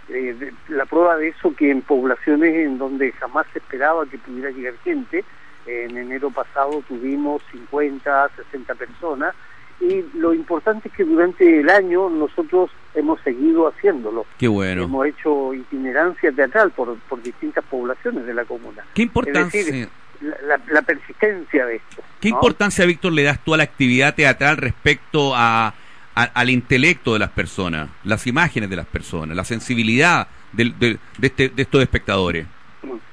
Eh, 0.08 0.52
la 0.68 0.86
prueba 0.86 1.16
de 1.16 1.28
eso 1.28 1.54
que 1.54 1.70
en 1.70 1.82
poblaciones 1.82 2.54
en 2.54 2.78
donde 2.78 3.12
jamás 3.12 3.46
se 3.52 3.58
esperaba 3.58 4.06
que 4.06 4.18
pudiera 4.18 4.50
llegar 4.50 4.74
gente, 4.82 5.24
en 5.66 5.96
enero 5.96 6.30
pasado 6.30 6.82
tuvimos 6.88 7.42
50, 7.52 8.30
60 8.34 8.74
personas 8.74 9.34
y 9.80 10.04
lo 10.14 10.34
importante 10.34 10.88
es 10.88 10.94
que 10.94 11.04
durante 11.04 11.60
el 11.60 11.70
año 11.70 12.10
nosotros 12.10 12.70
hemos 12.94 13.20
seguido 13.22 13.66
haciéndolo. 13.66 14.26
Qué 14.38 14.46
bueno. 14.46 14.82
Hemos 14.82 15.06
hecho 15.06 15.54
itinerancia 15.54 16.30
teatral 16.32 16.70
por, 16.72 16.98
por 17.08 17.22
distintas 17.22 17.64
poblaciones 17.64 18.26
de 18.26 18.34
la 18.34 18.44
comuna. 18.44 18.84
¿Qué 18.94 19.02
importancia? 19.02 19.88
La, 20.20 20.60
la, 20.70 20.82
persistencia 20.82 21.64
de 21.64 21.76
esto. 21.76 22.02
¿Qué 22.20 22.28
importancia, 22.28 22.84
Víctor, 22.84 23.12
le 23.12 23.22
das 23.22 23.42
tú 23.42 23.54
a 23.54 23.56
la 23.56 23.62
actividad 23.62 24.14
teatral 24.14 24.58
respecto 24.58 25.32
a, 25.34 25.72
al 26.14 26.50
intelecto 26.50 27.14
de 27.14 27.20
las 27.20 27.30
personas, 27.30 27.88
las 28.04 28.26
imágenes 28.26 28.68
de 28.68 28.76
las 28.76 28.86
personas, 28.86 29.34
la 29.34 29.44
sensibilidad 29.44 30.28
de, 30.52 30.74
de, 30.78 30.98
de, 31.18 31.26
este, 31.26 31.48
de 31.48 31.62
estos 31.62 31.82
espectadores? 31.82 32.46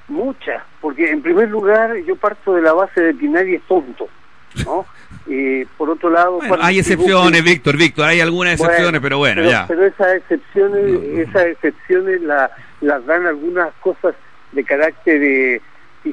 Muchas, 0.07 0.63
porque 0.81 1.09
en 1.09 1.21
primer 1.21 1.49
lugar 1.49 1.95
yo 2.05 2.15
parto 2.15 2.53
de 2.53 2.61
la 2.61 2.73
base 2.73 3.01
de 3.01 3.17
que 3.17 3.27
nadie 3.27 3.55
es 3.55 3.63
tonto, 3.63 4.07
¿no? 4.65 4.85
Y 5.25 5.65
por 5.65 5.89
otro 5.89 6.09
lado... 6.09 6.39
hay 6.61 6.79
excepciones, 6.79 7.43
Víctor, 7.43 7.77
Víctor, 7.77 8.05
hay 8.05 8.21
algunas 8.21 8.53
excepciones, 8.53 9.01
pero 9.01 9.17
bueno, 9.17 9.41
pero, 9.41 9.49
ya. 9.49 9.67
Pero 9.67 9.85
esas 9.85 10.15
excepciones, 10.15 11.27
esas 11.27 11.45
excepciones 11.47 12.21
la, 12.21 12.51
las 12.81 13.05
dan 13.05 13.25
algunas 13.25 13.73
cosas 13.75 14.15
de 14.51 14.63
carácter 14.63 15.21
eh, 15.23 15.61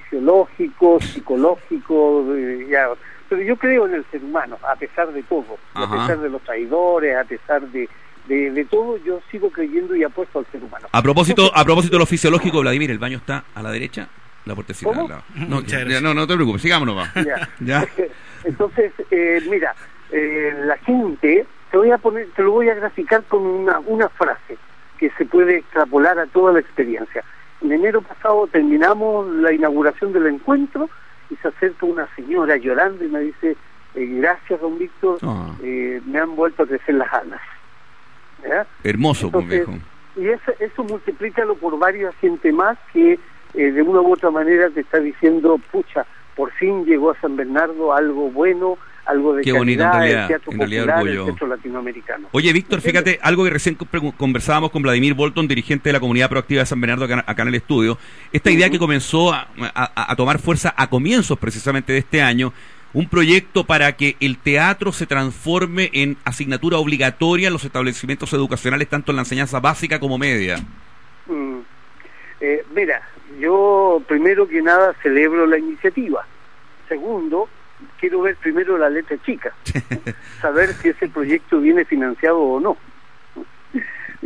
fisiológico, 0.00 1.00
psicológico, 1.00 2.24
de, 2.28 2.66
ya. 2.68 2.88
Pero 3.28 3.42
yo 3.42 3.56
creo 3.56 3.86
en 3.86 3.94
el 3.94 4.04
ser 4.10 4.22
humano, 4.22 4.58
a 4.62 4.76
pesar 4.76 5.12
de 5.12 5.22
todo, 5.22 5.58
a 5.74 5.90
pesar 5.90 6.18
de 6.18 6.28
los 6.28 6.42
traidores, 6.42 7.16
a 7.16 7.24
pesar 7.24 7.62
de, 7.68 7.88
de, 8.28 8.50
de, 8.50 8.64
todo, 8.64 8.98
yo 8.98 9.20
sigo 9.30 9.50
creyendo 9.50 9.96
y 9.96 10.04
apuesto 10.04 10.40
al 10.40 10.46
ser 10.52 10.62
humano. 10.62 10.88
A 10.92 11.02
propósito, 11.02 11.50
a 11.54 11.64
propósito 11.64 11.96
de 11.96 12.00
lo 12.00 12.06
fisiológico, 12.06 12.60
Vladimir, 12.60 12.90
el 12.90 12.98
baño 12.98 13.18
está 13.18 13.44
a 13.54 13.62
la 13.62 13.70
derecha, 13.70 14.08
la 14.44 14.54
puertecita 14.54 14.90
al 14.90 15.08
lado. 15.08 15.22
No, 15.34 15.62
ya, 15.62 16.00
no, 16.00 16.12
no 16.12 16.26
te 16.26 16.34
preocupes, 16.34 16.62
sigámonos, 16.62 16.96
va. 16.96 17.22
Ya. 17.22 17.48
¿Ya? 17.60 17.86
Entonces, 18.44 18.92
eh, 19.10 19.42
mira, 19.48 19.74
eh, 20.10 20.54
la 20.64 20.76
gente, 20.78 21.46
te 21.70 21.76
voy 21.76 21.90
a 21.90 21.98
poner, 21.98 22.28
te 22.36 22.42
lo 22.42 22.52
voy 22.52 22.68
a 22.68 22.74
graficar 22.74 23.24
con 23.24 23.42
una, 23.42 23.78
una 23.80 24.08
frase 24.10 24.58
que 24.98 25.10
se 25.16 25.24
puede 25.24 25.58
extrapolar 25.58 26.18
a 26.18 26.26
toda 26.26 26.52
la 26.52 26.60
experiencia. 26.60 27.24
En 27.64 27.72
enero 27.72 28.02
pasado 28.02 28.46
terminamos 28.46 29.26
la 29.36 29.50
inauguración 29.52 30.12
del 30.12 30.26
encuentro 30.26 30.88
y 31.30 31.36
se 31.36 31.48
acerca 31.48 31.86
una 31.86 32.06
señora 32.14 32.56
llorando 32.58 33.02
y 33.04 33.08
me 33.08 33.20
dice, 33.20 33.56
eh, 33.94 34.06
gracias, 34.20 34.60
don 34.60 34.78
Víctor, 34.78 35.18
Ah. 35.22 35.56
eh, 35.62 36.00
me 36.04 36.18
han 36.18 36.36
vuelto 36.36 36.62
a 36.62 36.66
crecer 36.66 36.94
las 36.96 37.10
alas. 37.12 37.40
Hermoso, 38.82 39.30
pues, 39.30 39.44
Entonces, 39.44 39.66
viejo. 39.66 39.82
Y 40.16 40.28
eso, 40.28 40.52
eso 40.60 40.84
multiplícalo 40.84 41.54
por 41.56 41.78
varias 41.78 42.14
gente 42.16 42.52
más 42.52 42.76
que 42.92 43.18
eh, 43.54 43.72
de 43.72 43.82
una 43.82 44.00
u 44.00 44.12
otra 44.12 44.30
manera 44.30 44.68
te 44.68 44.80
está 44.80 44.98
diciendo, 45.00 45.58
pucha, 45.72 46.04
por 46.36 46.50
fin 46.52 46.84
llegó 46.84 47.12
a 47.12 47.20
San 47.20 47.36
Bernardo 47.36 47.92
algo 47.94 48.30
bueno, 48.30 48.76
algo 49.06 49.34
de 49.34 49.42
Qué 49.42 49.52
bonito, 49.52 49.82
en 49.84 49.92
realidad, 49.92 50.22
el 50.22 50.28
teatro 50.28 50.52
en 50.52 50.58
realidad, 50.58 50.82
popular, 50.84 50.98
orgullo. 51.02 51.20
el 51.20 51.26
teatro 51.26 51.46
latinoamericano. 51.48 52.28
Oye, 52.32 52.52
Víctor, 52.52 52.80
fíjate, 52.80 53.18
algo 53.22 53.44
que 53.44 53.50
recién 53.50 53.74
co- 53.74 53.86
conversábamos 54.16 54.70
con 54.70 54.82
Vladimir 54.82 55.14
Bolton, 55.14 55.46
dirigente 55.46 55.88
de 55.90 55.92
la 55.94 56.00
comunidad 56.00 56.28
proactiva 56.30 56.60
de 56.60 56.66
San 56.66 56.80
Bernardo 56.80 57.04
acá, 57.04 57.24
acá 57.26 57.42
en 57.42 57.48
el 57.48 57.54
estudio, 57.56 57.98
esta 58.32 58.50
idea 58.50 58.70
que 58.70 58.78
comenzó 58.78 59.32
a, 59.32 59.48
a- 59.74 60.12
a 60.12 60.16
tomar 60.16 60.38
fuerza 60.38 60.74
a 60.76 60.88
comienzos 60.88 61.38
precisamente 61.38 61.92
de 61.92 61.98
este 61.98 62.22
año, 62.22 62.52
un 62.92 63.08
proyecto 63.08 63.64
para 63.64 63.92
que 63.96 64.16
el 64.20 64.38
teatro 64.38 64.92
se 64.92 65.06
transforme 65.06 65.90
en 65.92 66.16
asignatura 66.24 66.78
obligatoria 66.78 67.48
en 67.48 67.52
los 67.52 67.64
establecimientos 67.64 68.32
educacionales, 68.32 68.88
tanto 68.88 69.10
en 69.10 69.16
la 69.16 69.22
enseñanza 69.22 69.58
básica 69.60 69.98
como 69.98 70.16
media. 70.16 70.58
Mm. 71.26 71.58
Eh, 72.40 72.64
mira, 72.74 73.02
yo 73.40 74.00
primero 74.06 74.46
que 74.46 74.62
nada 74.62 74.94
celebro 75.02 75.46
la 75.46 75.58
iniciativa. 75.58 76.24
Segundo, 76.88 77.48
quiero 78.04 78.20
ver 78.20 78.36
primero 78.36 78.76
la 78.76 78.90
letra 78.90 79.16
chica, 79.24 79.54
saber 80.42 80.74
si 80.74 80.90
ese 80.90 81.08
proyecto 81.08 81.58
viene 81.58 81.86
financiado 81.86 82.38
o 82.38 82.60
no, 82.60 82.76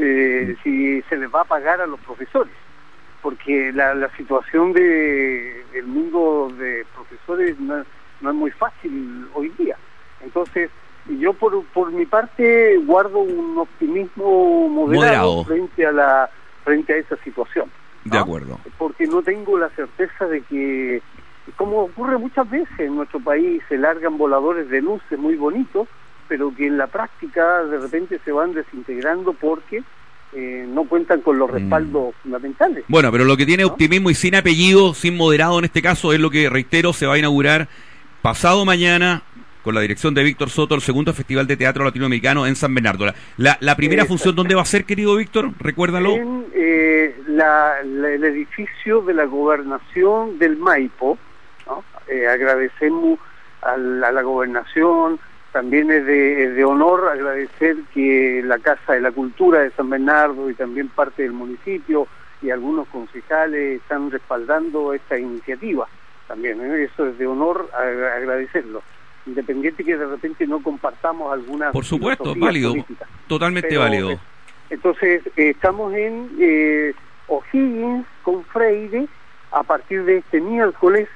Eh, 0.00 0.56
si 0.62 1.02
se 1.08 1.16
les 1.16 1.28
va 1.32 1.40
a 1.42 1.44
pagar 1.44 1.80
a 1.80 1.86
los 1.86 1.98
profesores, 2.00 2.52
porque 3.22 3.72
la, 3.72 3.94
la 3.94 4.08
situación 4.16 4.72
de 4.72 5.64
el 5.74 5.86
mundo 5.86 6.52
de 6.58 6.84
profesores 6.94 7.58
no, 7.58 7.84
no 8.20 8.30
es 8.30 8.36
muy 8.36 8.50
fácil 8.52 9.26
hoy 9.34 9.48
día. 9.58 9.76
Entonces, 10.20 10.70
yo 11.20 11.32
por, 11.32 11.64
por 11.66 11.90
mi 11.92 12.06
parte 12.06 12.76
guardo 12.86 13.18
un 13.20 13.58
optimismo 13.58 14.68
moderado, 14.68 15.42
Moderado. 15.42 15.44
frente 15.44 15.86
a 15.86 15.92
la 15.92 16.30
frente 16.64 16.92
a 16.92 16.96
esa 16.98 17.16
situación 17.24 17.68
De 18.04 18.18
acuerdo. 18.18 18.60
porque 18.76 19.06
no 19.06 19.22
tengo 19.22 19.58
la 19.58 19.68
certeza 19.70 20.26
de 20.26 20.42
que, 20.42 21.00
como 21.58 21.80
ocurre 21.82 22.16
muchas 22.16 22.48
veces 22.48 22.78
en 22.78 22.94
nuestro 22.96 23.20
país, 23.20 23.60
se 23.68 23.76
largan 23.76 24.16
voladores 24.16 24.70
de 24.70 24.80
luces 24.80 25.18
muy 25.18 25.34
bonitos, 25.36 25.86
pero 26.28 26.54
que 26.56 26.66
en 26.66 26.78
la 26.78 26.86
práctica 26.86 27.64
de 27.64 27.78
repente 27.78 28.18
se 28.24 28.32
van 28.32 28.54
desintegrando 28.54 29.32
porque 29.34 29.82
eh, 30.32 30.66
no 30.68 30.84
cuentan 30.84 31.20
con 31.20 31.38
los 31.38 31.50
respaldos 31.50 32.14
fundamentales. 32.22 32.84
Bueno, 32.88 33.10
pero 33.10 33.24
lo 33.24 33.36
que 33.36 33.44
tiene 33.44 33.64
optimismo 33.64 34.08
y 34.08 34.14
sin 34.14 34.34
apellido, 34.36 34.94
sin 34.94 35.16
moderado 35.16 35.58
en 35.58 35.64
este 35.66 35.82
caso, 35.82 36.12
es 36.12 36.20
lo 36.20 36.30
que, 36.30 36.48
reitero, 36.48 36.92
se 36.92 37.06
va 37.06 37.14
a 37.14 37.18
inaugurar 37.18 37.66
pasado 38.22 38.64
mañana 38.64 39.22
con 39.64 39.74
la 39.74 39.80
dirección 39.80 40.14
de 40.14 40.22
Víctor 40.22 40.50
Soto, 40.50 40.74
el 40.76 40.80
segundo 40.80 41.12
Festival 41.12 41.46
de 41.46 41.56
Teatro 41.56 41.84
Latinoamericano 41.84 42.46
en 42.46 42.54
San 42.56 42.72
Bernardo. 42.74 43.06
La, 43.06 43.14
la, 43.36 43.58
la 43.60 43.76
primera 43.76 44.02
Exacto. 44.02 44.12
función, 44.18 44.36
¿dónde 44.36 44.54
va 44.54 44.62
a 44.62 44.66
ser, 44.66 44.84
querido 44.84 45.16
Víctor? 45.16 45.50
Recuérdalo. 45.58 46.12
En 46.14 46.46
eh, 46.54 47.16
la- 47.26 47.80
el 47.82 48.22
edificio 48.24 49.00
de 49.02 49.14
la 49.14 49.24
gobernación 49.24 50.38
del 50.38 50.56
Maipo. 50.56 51.18
Eh, 52.08 52.26
agradecemos 52.26 53.18
a 53.62 53.76
la, 53.76 54.08
a 54.08 54.12
la 54.12 54.22
gobernación, 54.22 55.18
también 55.52 55.90
es 55.90 56.04
de, 56.06 56.44
es 56.44 56.54
de 56.54 56.64
honor 56.64 57.08
agradecer 57.08 57.76
que 57.94 58.42
la 58.44 58.58
Casa 58.58 58.92
de 58.94 59.00
la 59.00 59.10
Cultura 59.12 59.60
de 59.60 59.70
San 59.70 59.90
Bernardo 59.90 60.48
y 60.50 60.54
también 60.54 60.88
parte 60.88 61.22
del 61.22 61.32
municipio 61.32 62.06
y 62.42 62.50
algunos 62.50 62.86
concejales 62.88 63.80
están 63.82 64.10
respaldando 64.10 64.92
esta 64.94 65.18
iniciativa 65.18 65.88
también, 66.28 66.60
¿eh? 66.60 66.84
eso 66.84 67.06
es 67.06 67.18
de 67.18 67.26
honor 67.26 67.68
agradecerlo, 67.74 68.82
independiente 69.26 69.82
que 69.82 69.96
de 69.96 70.06
repente 70.06 70.46
no 70.46 70.62
compartamos 70.62 71.32
alguna 71.32 71.72
Por 71.72 71.84
supuesto, 71.86 72.34
válido. 72.36 72.70
política. 72.72 73.06
Totalmente 73.26 73.68
Pero, 73.68 73.80
válido. 73.80 74.20
entonces, 74.68 75.22
eh, 75.36 75.50
estamos 75.50 75.94
en 75.94 76.30
eh, 76.38 76.92
O'Higgins 77.28 78.06
con 78.22 78.44
Freire 78.44 79.08
a 79.50 79.62
partir 79.62 80.04
de 80.04 80.18
este 80.18 80.40
miércoles 80.42 81.08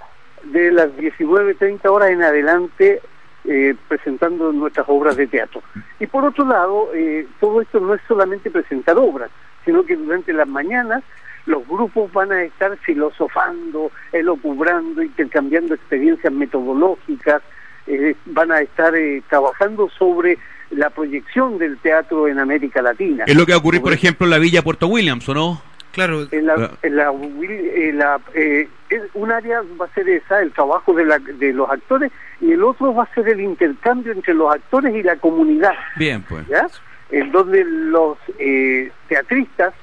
de 0.44 0.72
las 0.72 0.90
19.30 0.96 1.86
horas 1.86 2.10
en 2.10 2.22
adelante 2.22 3.00
eh, 3.44 3.74
presentando 3.88 4.52
nuestras 4.52 4.86
obras 4.88 5.16
de 5.16 5.26
teatro. 5.26 5.62
Y 5.98 6.06
por 6.06 6.24
otro 6.24 6.46
lado, 6.46 6.90
eh, 6.94 7.26
todo 7.40 7.60
esto 7.60 7.80
no 7.80 7.94
es 7.94 8.00
solamente 8.06 8.50
presentar 8.50 8.96
obras, 8.98 9.30
sino 9.64 9.84
que 9.84 9.96
durante 9.96 10.32
las 10.32 10.48
mañanas 10.48 11.02
los 11.46 11.66
grupos 11.66 12.12
van 12.12 12.32
a 12.32 12.42
estar 12.42 12.76
filosofando, 12.78 13.90
elocubrando, 14.12 15.02
intercambiando 15.02 15.74
experiencias 15.74 16.32
metodológicas, 16.32 17.42
eh, 17.86 18.14
van 18.26 18.52
a 18.52 18.60
estar 18.60 18.94
eh, 18.94 19.22
trabajando 19.28 19.90
sobre 19.90 20.38
la 20.70 20.90
proyección 20.90 21.58
del 21.58 21.78
teatro 21.78 22.28
en 22.28 22.38
América 22.38 22.80
Latina. 22.80 23.24
Es 23.26 23.36
lo 23.36 23.44
que 23.44 23.52
va 23.52 23.56
a 23.56 23.58
ocurrir, 23.58 23.82
por 23.82 23.92
ejemplo, 23.92 24.26
en 24.26 24.30
la 24.30 24.38
Villa 24.38 24.62
Puerto 24.62 24.86
Williams, 24.86 25.28
¿o 25.28 25.34
no? 25.34 25.62
Claro. 25.92 26.26
En 26.30 26.46
la, 26.46 26.70
en 26.82 26.96
la, 26.96 27.12
en 27.12 27.98
la- 27.98 28.20
eh, 28.34 28.68
un 29.14 29.30
área 29.30 29.60
va 29.80 29.86
a 29.86 29.94
ser 29.94 30.08
esa, 30.08 30.40
el 30.40 30.52
trabajo 30.52 30.92
de, 30.94 31.04
la, 31.04 31.18
de 31.18 31.52
los 31.52 31.70
actores, 31.70 32.10
y 32.40 32.52
el 32.52 32.62
otro 32.64 32.94
va 32.94 33.04
a 33.04 33.14
ser 33.14 33.28
el 33.28 33.40
intercambio 33.40 34.12
entre 34.12 34.34
los 34.34 34.52
actores 34.52 34.94
y 34.94 35.02
la 35.02 35.16
comunidad. 35.16 35.72
Bien, 35.96 36.22
pues. 36.28 36.46
¿ya? 36.48 36.66
En 37.10 37.30
donde 37.30 37.64
los 37.64 38.16
eh, 38.38 38.90
teatristas 39.08 39.74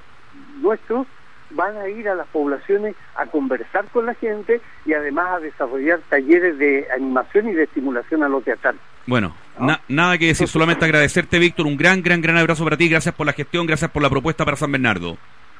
nuestros 0.61 1.05
van 1.51 1.77
a 1.77 1.87
ir 1.89 2.07
a 2.09 2.15
las 2.15 2.27
poblaciones 2.27 2.95
a 3.15 3.25
conversar 3.25 3.85
con 3.85 4.05
la 4.05 4.13
gente 4.13 4.61
y 4.85 4.93
además 4.93 5.27
a 5.35 5.39
desarrollar 5.39 5.99
talleres 6.09 6.57
de 6.59 6.85
animación 6.93 7.49
y 7.49 7.53
de 7.53 7.63
estimulación 7.63 8.21
a 8.23 8.29
lo 8.29 8.41
teatral. 8.41 8.75
Bueno, 9.07 9.35
na- 9.59 9.81
nada 9.87 10.17
que 10.19 10.27
decir, 10.27 10.47
solamente 10.47 10.85
agradecerte, 10.85 11.39
Víctor. 11.39 11.65
Un 11.65 11.77
gran, 11.77 12.03
gran, 12.03 12.21
gran 12.21 12.37
abrazo 12.37 12.63
para 12.63 12.77
ti. 12.77 12.87
Gracias 12.87 13.15
por 13.15 13.25
la 13.25 13.33
gestión, 13.33 13.65
gracias 13.65 13.89
por 13.89 14.03
la 14.03 14.09
propuesta 14.11 14.45
para 14.45 14.57
San 14.57 14.71
Bernardo. 14.71 15.17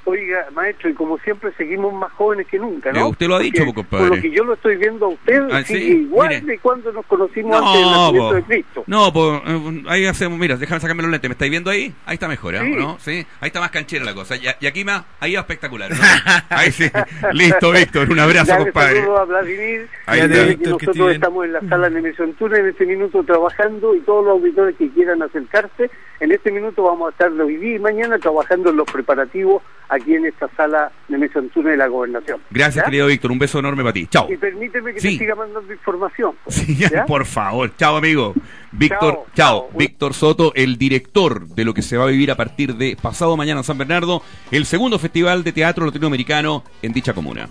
Oiga, 0.09 0.47
maestro, 0.53 0.89
y 0.89 0.93
como 0.95 1.17
siempre 1.19 1.51
seguimos 1.57 1.93
más 1.93 2.11
jóvenes 2.13 2.47
que 2.47 2.57
nunca, 2.57 2.89
Eh, 2.89 2.93
¿no? 2.93 3.09
usted 3.09 3.27
lo 3.27 3.35
ha 3.35 3.39
dicho, 3.39 3.59
Porque 3.63 3.73
compadre. 3.75 4.07
Por 4.07 4.15
lo 4.17 4.21
que 4.21 4.31
yo 4.31 4.43
lo 4.43 4.53
estoy 4.53 4.75
viendo 4.77 5.05
a 5.05 5.09
usted, 5.09 5.41
Ah, 5.51 5.61
sí, 5.63 5.75
igual 5.75 6.29
mire. 6.29 6.41
de 6.41 6.59
cuando 6.59 6.91
nos 6.91 7.05
conocimos 7.05 7.55
antes 7.57 7.73
del 7.73 7.81
No, 7.83 7.91
nacimiento 8.01 8.29
po. 8.29 8.33
de 8.35 8.43
Cristo. 8.43 8.83
no, 8.87 9.13
pues 9.13 9.41
eh, 9.45 9.83
ahí 9.87 10.05
hacemos, 10.07 10.39
mira, 10.39 10.55
déjame 10.57 10.79
sacarme 10.81 11.03
los 11.03 11.11
lentes, 11.11 11.29
¿me 11.29 11.33
estáis 11.33 11.51
viendo 11.51 11.69
ahí? 11.69 11.93
Ahí 12.05 12.15
está 12.15 12.27
mejor, 12.27 12.55
¿eh? 12.55 12.59
Sí. 12.63 12.75
¿no? 12.75 12.97
Sí, 12.99 13.11
ahí 13.41 13.47
está 13.47 13.59
más 13.59 13.71
canchera 13.71 14.03
la 14.05 14.13
cosa, 14.15 14.35
y, 14.35 14.41
y 14.59 14.67
aquí 14.67 14.83
más, 14.83 15.03
ahí 15.19 15.33
va 15.35 15.41
espectacular, 15.41 15.91
¿no? 15.91 15.97
Ahí 16.49 16.71
sí, 16.71 16.89
listo, 17.33 17.71
Víctor, 17.71 18.09
un 18.11 18.19
abrazo, 18.19 18.51
Dale 18.51 18.63
compadre. 18.65 18.99
a 19.01 19.23
Vladimir, 19.25 19.87
Ahí 20.07 20.19
está. 20.21 20.33
que 20.33 20.43
Víctor, 20.45 20.77
que 20.77 20.85
nosotros 20.87 20.95
bien. 21.07 21.11
estamos 21.15 21.45
en 21.45 21.53
la 21.53 21.61
sala 21.69 21.89
de 21.89 22.01
Mesontura 22.01 22.57
en 22.59 22.67
este 22.67 22.85
minuto 22.85 23.23
trabajando 23.23 23.95
y 23.95 23.99
todos 24.01 24.25
los 24.25 24.33
auditores 24.33 24.75
que 24.77 24.89
quieran 24.89 25.21
acercarse, 25.21 25.89
en 26.19 26.31
este 26.31 26.51
minuto 26.51 26.83
vamos 26.83 27.07
a 27.07 27.11
estar 27.11 27.31
hoy 27.31 27.55
día 27.57 27.75
y 27.75 27.79
mañana 27.79 28.17
trabajando 28.19 28.69
en 28.69 28.77
los 28.77 28.91
preparativos 28.91 29.61
aquí 29.87 30.13
en 30.15 30.25
esta 30.25 30.47
sala 30.55 30.91
de 31.07 31.17
Mesontura 31.17 31.71
de 31.71 31.77
la 31.77 31.87
Gobernación. 31.87 32.39
Gracias, 32.51 32.75
¿Ya? 32.75 32.83
querido 32.83 33.07
Víctor, 33.07 33.31
un 33.31 33.39
beso 33.39 33.57
enorme 33.59 33.81
para 33.83 33.93
ti. 33.93 34.05
Chao. 34.07 34.27
Y 34.31 34.37
permíteme 34.37 34.93
que 34.93 34.99
Sí. 34.99 35.13
te 35.13 35.19
siga 35.23 35.35
mandando 35.35 35.71
información. 35.73 36.35
pues, 36.43 36.55
Sí, 36.67 36.77
por 37.07 37.25
favor, 37.25 37.75
chao 37.77 37.95
amigo. 37.97 38.33
Víctor, 38.71 39.25
Chao, 39.33 39.65
chao. 39.67 39.69
Víctor 39.77 40.13
Soto, 40.13 40.51
el 40.55 40.77
director 40.77 41.47
de 41.47 41.65
lo 41.65 41.73
que 41.73 41.81
se 41.81 41.97
va 41.97 42.03
a 42.03 42.07
vivir 42.07 42.29
a 42.31 42.35
partir 42.35 42.75
de 42.75 42.95
pasado 43.01 43.35
mañana 43.35 43.61
en 43.61 43.63
San 43.63 43.77
Bernardo, 43.77 44.21
el 44.51 44.65
segundo 44.65 44.99
festival 44.99 45.43
de 45.43 45.53
teatro 45.53 45.85
latinoamericano 45.85 46.63
en 46.83 46.93
dicha 46.93 47.13
comuna. 47.13 47.49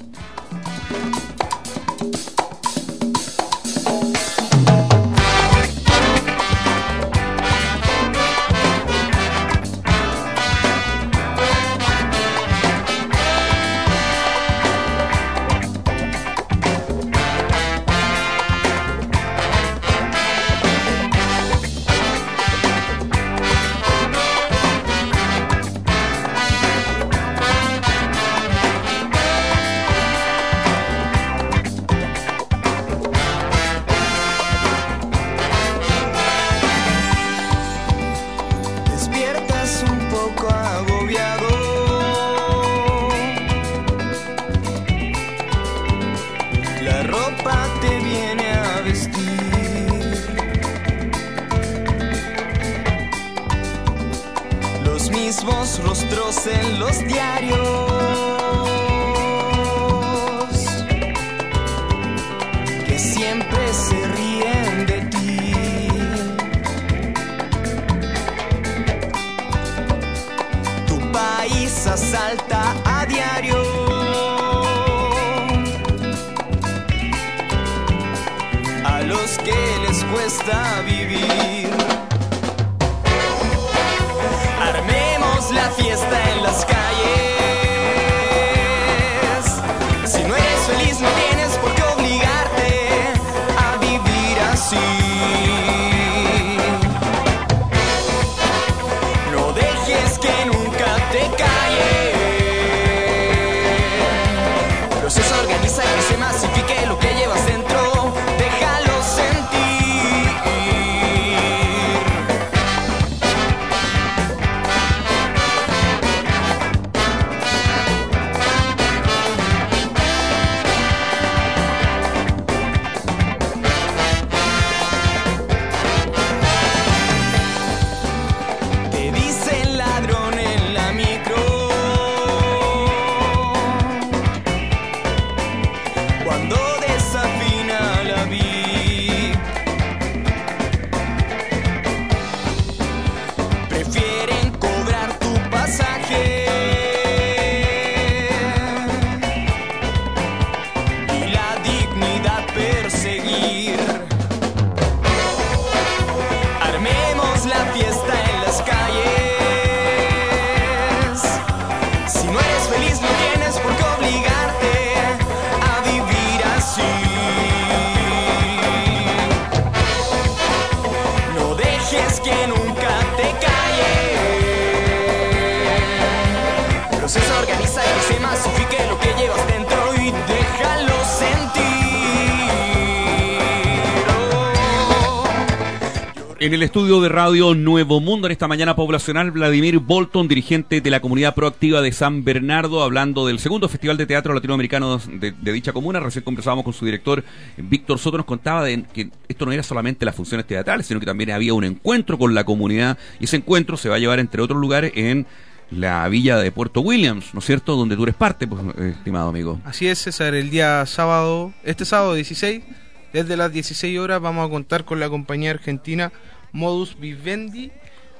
El 186.58 186.64
estudio 186.64 187.00
de 187.00 187.08
radio 187.08 187.54
Nuevo 187.54 188.00
Mundo 188.00 188.26
en 188.26 188.32
esta 188.32 188.48
mañana 188.48 188.74
poblacional, 188.74 189.30
Vladimir 189.30 189.78
Bolton, 189.78 190.26
dirigente 190.26 190.80
de 190.80 190.90
la 190.90 190.98
comunidad 190.98 191.32
proactiva 191.36 191.80
de 191.82 191.92
San 191.92 192.24
Bernardo, 192.24 192.82
hablando 192.82 193.28
del 193.28 193.38
segundo 193.38 193.68
Festival 193.68 193.96
de 193.96 194.06
Teatro 194.06 194.34
Latinoamericano 194.34 194.98
de, 194.98 195.52
dicha 195.52 195.72
comuna. 195.72 196.00
Recién 196.00 196.24
conversábamos 196.24 196.64
con 196.64 196.74
su 196.74 196.84
director, 196.84 197.22
Víctor 197.58 198.00
Soto, 198.00 198.16
nos 198.16 198.26
contaba 198.26 198.64
de 198.64 198.82
que 198.92 199.08
esto 199.28 199.46
no 199.46 199.52
era 199.52 199.62
solamente 199.62 200.04
las 200.04 200.16
funciones 200.16 200.48
teatrales, 200.48 200.84
sino 200.84 200.98
que 200.98 201.06
también 201.06 201.30
había 201.30 201.54
un 201.54 201.62
encuentro 201.62 202.18
con 202.18 202.34
la 202.34 202.42
comunidad 202.42 202.98
y 203.20 203.26
ese 203.26 203.36
encuentro 203.36 203.76
se 203.76 203.88
va 203.88 203.94
a 203.94 204.00
llevar, 204.00 204.18
entre 204.18 204.42
otros 204.42 204.60
lugares, 204.60 204.90
en 204.96 205.28
la 205.70 206.08
villa 206.08 206.38
de 206.38 206.50
Puerto 206.50 206.80
Williams, 206.80 207.34
¿no 207.34 207.38
es 207.38 207.46
cierto?, 207.46 207.76
donde 207.76 207.94
tú 207.94 208.02
eres 208.02 208.16
parte, 208.16 208.48
pues, 208.48 208.60
estimado 208.96 209.28
amigo. 209.28 209.60
Así 209.64 209.86
es, 209.86 210.00
César, 210.00 210.34
el 210.34 210.50
día 210.50 210.84
sábado, 210.86 211.52
este 211.62 211.84
sábado 211.84 212.14
16, 212.14 212.64
desde 213.12 213.36
las 213.36 213.52
16 213.52 213.96
horas 214.00 214.20
vamos 214.20 214.44
a 214.44 214.50
contar 214.50 214.84
con 214.84 214.98
la 214.98 215.08
compañía 215.08 215.52
argentina 215.52 216.10
Modus 216.52 216.98
Vivendi. 216.98 217.70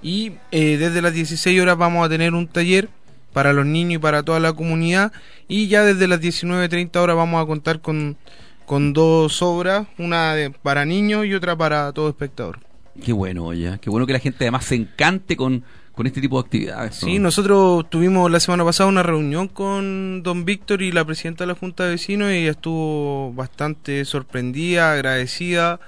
Y 0.03 0.33
eh, 0.53 0.77
desde 0.79 1.03
las 1.03 1.13
16 1.13 1.61
horas 1.61 1.77
vamos 1.77 2.07
a 2.07 2.09
tener 2.09 2.35
un 2.35 2.47
taller 2.47 2.89
para 3.33 3.53
los 3.53 3.67
niños 3.67 3.95
y 3.95 3.99
para 3.99 4.23
toda 4.23 4.41
la 4.41 4.53
comunidad. 4.53 5.13
Y 5.49 5.69
ya 5.69 5.83
desde 5.85 6.07
las 6.09 6.21
19.30 6.21 6.97
horas 6.97 7.17
vamos 7.17 7.43
a 7.43 7.47
contar 7.47 7.81
con, 7.81 8.17
con 8.65 8.93
dos 8.93 9.43
obras, 9.43 9.87
una 9.99 10.35
de- 10.35 10.51
para 10.51 10.85
niños 10.85 11.27
y 11.27 11.35
otra 11.35 11.57
para 11.57 11.93
todo 11.93 12.09
espectador. 12.09 12.61
Qué 13.05 13.13
bueno, 13.13 13.47
oye. 13.47 13.79
Qué 13.81 13.91
bueno 13.91 14.07
que 14.07 14.13
la 14.13 14.19
gente 14.19 14.45
además 14.45 14.65
se 14.65 14.75
encante 14.77 15.37
con, 15.37 15.63
con 15.95 16.07
este 16.07 16.21
tipo 16.21 16.41
de 16.41 16.47
actividades. 16.47 17.03
¿no? 17.03 17.09
Sí, 17.09 17.19
nosotros 17.19 17.89
tuvimos 17.91 18.31
la 18.31 18.41
semana 18.41 18.65
pasada 18.65 18.89
una 18.89 19.03
reunión 19.05 19.47
con 19.49 20.23
don 20.23 20.45
Víctor 20.45 20.83
y 20.83 20.91
la 20.93 21.05
presidenta 21.05 21.45
de 21.45 21.49
la 21.49 21.55
Junta 21.55 21.85
de 21.85 21.91
Vecinos 21.91 22.31
y 22.33 22.37
ella 22.37 22.53
estuvo 22.53 23.33
bastante 23.35 24.05
sorprendida, 24.05 24.93
agradecida. 24.93 25.79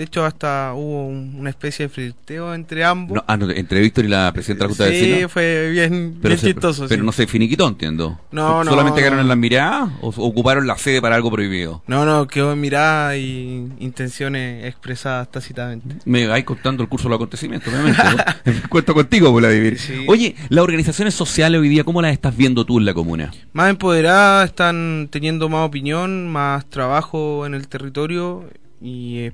De 0.00 0.04
hecho, 0.04 0.24
hasta 0.24 0.72
hubo 0.74 1.08
un- 1.08 1.34
una 1.38 1.50
especie 1.50 1.84
de 1.84 1.88
flirteo 1.90 2.54
entre 2.54 2.82
ambos. 2.86 3.16
No, 3.16 3.24
ah, 3.26 3.36
no, 3.36 3.50
entre 3.50 3.80
Víctor 3.82 4.06
y 4.06 4.08
la 4.08 4.32
presidenta 4.32 4.64
de 4.64 4.68
la 4.68 4.70
Junta 4.70 4.84
de 4.86 4.98
sí, 4.98 5.10
Vecinos. 5.10 5.30
fue 5.32 5.68
bien, 5.72 6.16
Pero, 6.22 6.28
bien 6.30 6.38
se- 6.38 6.46
chistoso. 6.54 6.86
pero 6.88 7.02
sí. 7.02 7.04
no 7.06 7.12
se 7.12 7.26
finiquitó, 7.26 7.68
entiendo. 7.68 8.18
No, 8.32 8.64
no, 8.64 8.70
¿Solamente 8.70 9.00
quedaron 9.00 9.20
en 9.20 9.28
las 9.28 9.36
miradas 9.36 9.90
o 10.00 10.08
ocuparon 10.08 10.66
la 10.66 10.78
sede 10.78 11.02
para 11.02 11.16
algo 11.16 11.30
prohibido? 11.30 11.82
No, 11.86 12.06
no, 12.06 12.26
quedó 12.26 12.54
en 12.54 12.62
mirada 12.62 13.14
y 13.18 13.68
intenciones 13.78 14.64
expresadas 14.64 15.30
tácitamente. 15.30 15.96
Me 16.06 16.26
vais 16.26 16.44
contando 16.46 16.82
el 16.82 16.88
curso 16.88 17.04
de 17.04 17.10
los 17.10 17.16
acontecimientos, 17.16 17.70
obviamente. 17.70 18.02
¿no? 18.02 18.52
Cuento 18.70 18.94
contigo, 18.94 19.30
Vladimir. 19.34 19.76
Oye, 20.08 20.34
las 20.48 20.64
organizaciones 20.64 21.12
sociales 21.12 21.60
hoy 21.60 21.68
día, 21.68 21.84
¿cómo 21.84 22.00
las 22.00 22.14
estás 22.14 22.34
viendo 22.34 22.64
tú 22.64 22.78
en 22.78 22.86
la 22.86 22.94
comuna? 22.94 23.32
Más 23.52 23.68
empoderadas, 23.68 24.48
están 24.48 25.08
teniendo 25.12 25.50
más 25.50 25.68
opinión, 25.68 26.26
más 26.32 26.64
trabajo 26.70 27.44
en 27.44 27.52
el 27.52 27.68
territorio 27.68 28.48
y 28.80 29.18
eh, 29.18 29.32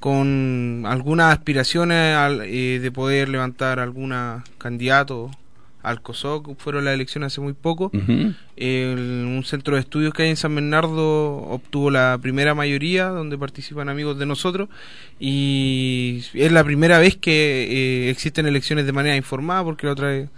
con 0.00 0.84
algunas 0.86 1.32
aspiraciones 1.32 2.14
al- 2.16 2.42
eh, 2.44 2.78
de 2.80 2.90
poder 2.92 3.28
levantar 3.28 3.80
alguna 3.80 4.44
candidato 4.58 5.30
al 5.82 6.02
COSOC. 6.02 6.56
Fueron 6.58 6.84
las 6.84 6.94
elecciones 6.94 7.32
hace 7.32 7.40
muy 7.40 7.52
poco. 7.54 7.90
El- 8.56 9.24
un 9.26 9.42
centro 9.44 9.74
de 9.76 9.80
estudios 9.80 10.12
que 10.12 10.24
hay 10.24 10.30
en 10.30 10.36
San 10.36 10.54
Bernardo 10.54 11.36
obtuvo 11.36 11.90
la 11.90 12.18
primera 12.20 12.54
mayoría, 12.54 13.06
donde 13.06 13.38
participan 13.38 13.88
amigos 13.88 14.18
de 14.18 14.26
nosotros, 14.26 14.68
y 15.20 16.22
es 16.34 16.52
la 16.52 16.64
primera 16.64 16.98
vez 16.98 17.16
que 17.16 17.66
eh, 18.06 18.10
existen 18.10 18.46
elecciones 18.46 18.84
de 18.86 18.92
manera 18.92 19.16
informada, 19.16 19.62
porque 19.64 19.86
la 19.86 19.92
otra 19.92 20.08
vez 20.08 20.28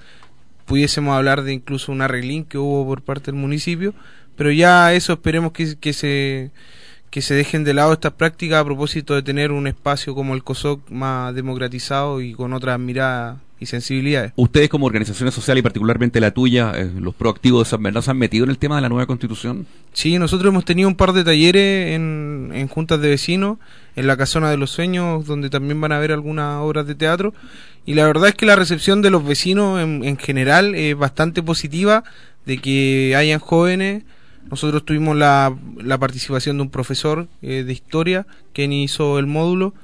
pudiésemos 0.66 1.16
hablar 1.16 1.42
de 1.42 1.52
incluso 1.54 1.92
un 1.92 2.02
arreglín 2.02 2.44
que 2.44 2.58
hubo 2.58 2.86
por 2.86 3.02
parte 3.02 3.30
del 3.30 3.40
municipio, 3.40 3.94
pero 4.36 4.50
ya 4.52 4.92
eso 4.92 5.14
esperemos 5.14 5.52
que, 5.52 5.76
que 5.78 5.92
se 5.94 6.50
que 7.10 7.22
se 7.22 7.34
dejen 7.34 7.64
de 7.64 7.74
lado 7.74 7.92
estas 7.92 8.12
prácticas 8.12 8.60
a 8.60 8.64
propósito 8.64 9.14
de 9.14 9.22
tener 9.22 9.52
un 9.52 9.66
espacio 9.66 10.14
como 10.14 10.34
el 10.34 10.44
COSOC 10.44 10.90
más 10.90 11.34
democratizado 11.34 12.20
y 12.20 12.32
con 12.34 12.52
otras 12.52 12.78
miradas 12.78 13.38
y 13.60 13.66
sensibilidades. 13.66 14.32
Ustedes 14.36 14.68
como 14.68 14.86
organizaciones 14.86 15.34
sociales 15.34 15.60
y 15.60 15.62
particularmente 15.62 16.20
la 16.20 16.30
tuya, 16.30 16.72
eh, 16.76 16.90
los 17.00 17.14
proactivos 17.14 17.66
de 17.66 17.70
San 17.70 17.82
Bernardo, 17.82 18.02
¿se 18.02 18.10
han 18.10 18.18
metido 18.18 18.44
en 18.44 18.50
el 18.50 18.58
tema 18.58 18.76
de 18.76 18.82
la 18.82 18.88
nueva 18.88 19.06
constitución? 19.06 19.66
Sí, 19.92 20.18
nosotros 20.18 20.50
hemos 20.50 20.64
tenido 20.64 20.88
un 20.88 20.94
par 20.94 21.12
de 21.12 21.24
talleres 21.24 21.94
en, 21.94 22.50
en 22.54 22.68
juntas 22.68 23.00
de 23.00 23.08
vecinos, 23.08 23.58
en 23.96 24.06
la 24.06 24.16
Casona 24.16 24.50
de 24.50 24.56
los 24.56 24.70
Sueños, 24.70 25.26
donde 25.26 25.50
también 25.50 25.80
van 25.80 25.92
a 25.92 25.96
haber 25.96 26.12
algunas 26.12 26.60
obras 26.60 26.86
de 26.86 26.94
teatro. 26.94 27.34
Y 27.84 27.94
la 27.94 28.06
verdad 28.06 28.28
es 28.28 28.34
que 28.34 28.46
la 28.46 28.54
recepción 28.54 29.02
de 29.02 29.10
los 29.10 29.26
vecinos 29.26 29.80
en, 29.80 30.04
en 30.04 30.18
general 30.18 30.74
es 30.74 30.96
bastante 30.96 31.42
positiva, 31.42 32.04
de 32.46 32.58
que 32.58 33.14
hayan 33.16 33.40
jóvenes. 33.40 34.04
Nosotros 34.50 34.84
tuvimos 34.84 35.16
la, 35.16 35.56
la 35.76 35.98
participación 35.98 36.56
de 36.56 36.62
un 36.62 36.70
profesor 36.70 37.28
eh, 37.42 37.64
de 37.64 37.72
historia, 37.72 38.26
quien 38.52 38.72
hizo 38.72 39.18
el 39.18 39.26
módulo, 39.26 39.74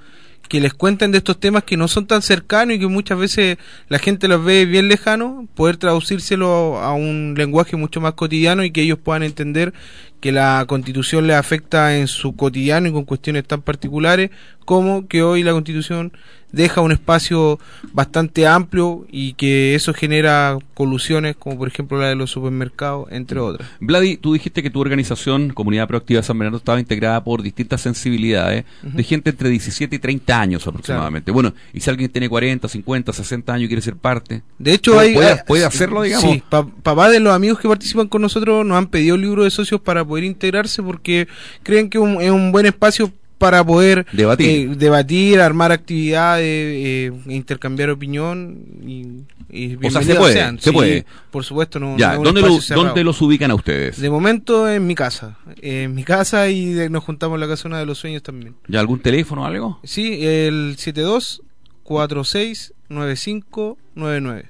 que 0.48 0.60
les 0.60 0.74
cuenten 0.74 1.10
de 1.10 1.18
estos 1.18 1.38
temas 1.40 1.64
que 1.64 1.76
no 1.76 1.88
son 1.88 2.06
tan 2.06 2.22
cercanos 2.22 2.76
y 2.76 2.78
que 2.78 2.86
muchas 2.86 3.18
veces 3.18 3.58
la 3.88 3.98
gente 3.98 4.28
los 4.28 4.44
ve 4.44 4.66
bien 4.66 4.88
lejanos, 4.88 5.46
poder 5.54 5.76
traducírselo 5.76 6.78
a 6.78 6.92
un 6.94 7.34
lenguaje 7.36 7.76
mucho 7.76 8.00
más 8.00 8.14
cotidiano 8.14 8.64
y 8.64 8.70
que 8.70 8.82
ellos 8.82 8.98
puedan 8.98 9.22
entender 9.22 9.72
que 10.20 10.32
la 10.32 10.64
constitución 10.66 11.26
les 11.26 11.36
afecta 11.36 11.96
en 11.96 12.08
su 12.08 12.36
cotidiano 12.36 12.88
y 12.88 12.92
con 12.92 13.04
cuestiones 13.04 13.44
tan 13.44 13.62
particulares 13.62 14.30
como 14.64 15.06
que 15.08 15.22
hoy 15.22 15.42
la 15.42 15.52
constitución 15.52 16.12
deja 16.54 16.80
un 16.80 16.92
espacio 16.92 17.58
bastante 17.92 18.46
amplio 18.46 19.06
y 19.10 19.34
que 19.34 19.74
eso 19.74 19.92
genera 19.94 20.58
colusiones 20.74 21.36
como 21.36 21.58
por 21.58 21.68
ejemplo 21.68 21.98
la 22.00 22.08
de 22.08 22.14
los 22.16 22.30
supermercados, 22.30 23.06
entre 23.10 23.38
otras. 23.40 23.68
Vladi, 23.80 24.16
tú 24.16 24.32
dijiste 24.32 24.62
que 24.62 24.70
tu 24.70 24.80
organización, 24.80 25.50
Comunidad 25.50 25.86
Proactiva 25.88 26.20
de 26.20 26.26
San 26.26 26.38
Bernardo, 26.38 26.58
estaba 26.58 26.80
integrada 26.80 27.22
por 27.22 27.42
distintas 27.42 27.80
sensibilidades 27.80 28.64
de 28.82 29.02
gente 29.02 29.30
entre 29.30 29.48
17 29.50 29.96
y 29.96 29.98
30 29.98 30.40
años 30.40 30.66
aproximadamente. 30.66 31.30
Bueno, 31.30 31.52
y 31.72 31.80
si 31.80 31.90
alguien 31.90 32.10
tiene 32.10 32.28
40, 32.28 32.68
50, 32.68 33.12
60 33.12 33.52
años 33.52 33.64
y 33.64 33.68
quiere 33.68 33.82
ser 33.82 33.96
parte, 33.96 34.42
De 34.58 34.72
hecho, 34.74 34.92
¿puede, 34.94 35.26
hay, 35.26 35.36
puede, 35.46 35.64
hacerlo, 35.64 36.02
digamos. 36.02 36.30
Sí, 36.30 36.42
pa- 36.48 36.66
papá 36.66 37.08
de 37.10 37.20
los 37.20 37.32
amigos 37.34 37.58
que 37.58 37.68
participan 37.68 38.08
con 38.08 38.22
nosotros 38.22 38.64
nos 38.64 38.76
han 38.78 38.86
pedido 38.86 39.16
libro 39.16 39.44
de 39.44 39.50
socios 39.50 39.80
para 39.80 40.04
poder 40.04 40.24
integrarse 40.24 40.82
porque 40.82 41.28
creen 41.62 41.88
que 41.90 41.98
un- 41.98 42.20
es 42.20 42.30
un 42.30 42.52
buen 42.52 42.66
espacio 42.66 43.12
para 43.44 43.64
poder 43.64 44.06
Debatir. 44.12 44.48
eh, 44.48 44.68
debatir, 44.76 45.40
armar 45.40 45.72
actividades, 45.72 46.44
eh, 46.46 47.12
intercambiar 47.26 47.90
opinión 47.90 48.58
y, 48.86 49.22
y 49.50 49.76
O 49.86 49.90
sea, 49.90 50.02
se 50.02 50.14
puede, 50.14 50.32
sean. 50.32 50.58
se 50.58 50.70
Sí, 50.70 50.74
puede. 50.74 51.04
Por 51.30 51.44
supuesto, 51.44 51.78
no. 51.78 51.96
ya, 51.96 52.16
no 52.16 52.22
¿dónde, 52.24 52.40
lo-. 52.42 52.58
¿dónde 52.74 53.04
los 53.04 53.20
ubican 53.22 53.50
a 53.50 53.54
ustedes? 53.54 54.00
De 54.00 54.10
momento 54.10 54.68
en 54.68 54.86
mi 54.86 54.94
casa, 54.94 55.38
en 55.62 55.94
mi 55.94 56.04
casa 56.04 56.48
y 56.48 56.72
de- 56.72 56.90
nos 56.90 57.04
juntamos 57.04 57.36
en 57.36 57.40
la 57.40 57.48
casona 57.48 57.78
de 57.78 57.86
los 57.86 57.98
sueños 57.98 58.22
también. 58.22 58.54
¿Ya 58.68 58.80
algún 58.80 59.00
teléfono 59.00 59.42
o 59.42 59.44
algo? 59.44 59.80
Sí, 59.84 60.18
el 60.24 60.74
72 60.78 61.42
46 61.82 62.72
95 62.88 63.78
99. 63.94 64.46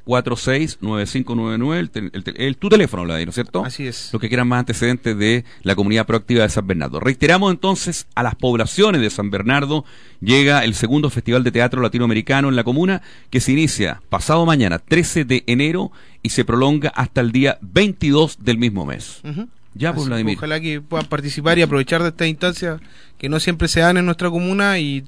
72469599 0.07 1.75
el, 1.79 1.91
tel- 1.91 2.11
el, 2.13 2.25
tel- 2.25 2.35
el- 2.39 2.57
tu 2.57 2.69
teléfono, 2.69 3.05
Vladi, 3.05 3.25
¿no 3.25 3.31
es 3.31 3.35
cierto? 3.35 3.65
Así 3.65 3.87
es. 3.87 4.11
Los 4.13 4.21
que 4.21 4.29
quieran 4.29 4.49
más 4.49 4.61
antecedentes 4.61 5.17
de 5.17 5.45
la 5.63 5.75
comunidad 5.75 6.07
proactiva 6.07 6.43
de 6.43 6.49
San 6.49 6.67
Bernardo. 6.67 7.01
Reiteramos 7.01 7.53
entonces 7.53 8.07
a 8.15 8.23
las 8.23 8.35
poblaciones 8.35 9.01
de 9.01 9.11
San 9.11 9.31
Bernardo 9.31 9.85
llega 10.21 10.65
el 10.65 10.75
segundo 10.75 11.11
Festival 11.11 11.45
de 11.45 11.53
Teatro 11.53 11.81
Latinoamericano 11.83 12.49
en 12.49 12.57
la 12.57 12.65
comuna 12.65 13.03
que 13.31 13.41
se 13.41 13.53
inicia 13.53 14.03
pasado 14.09 14.47
mañana 14.47 14.79
13 14.79 15.25
de 15.25 15.45
enero 15.47 15.93
y 16.23 16.31
se 16.31 16.45
prolonga 16.45 16.91
hasta 16.91 17.21
el 17.21 17.33
día 17.33 17.59
22 17.63 18.39
del 18.45 18.59
mismo 18.59 18.85
mes. 18.87 19.21
Ujú. 19.25 19.49
Ya, 19.75 19.95
pues, 19.95 20.07
Vladimir. 20.07 20.37
Ojalá 20.37 20.61
que 20.61 20.81
puedan 20.83 21.07
participar 21.07 21.59
y 21.59 21.63
aprovechar 21.63 22.03
de 22.03 22.11
estas 22.11 22.29
instancias 22.29 22.81
que 23.17 23.29
no 23.31 23.41
siempre 23.41 23.69
se 23.69 23.81
dan 23.81 23.97
en 23.97 24.05
nuestra 24.05 24.29
comuna 24.31 24.79
y 24.79 25.05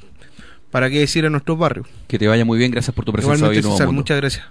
para 0.70 0.88
qué 0.90 1.00
decir 1.00 1.24
en 1.26 1.32
nuestros 1.32 1.58
barrios. 1.58 1.86
Que 2.08 2.18
te 2.18 2.26
vaya 2.26 2.44
muy 2.46 2.58
bien, 2.58 2.70
gracias 2.70 2.94
por 2.94 3.04
tu 3.04 3.12
presencia 3.12 3.46
hoy 3.46 3.58
en 3.58 3.94
muchas 3.94 4.16
gracias. 4.16 4.46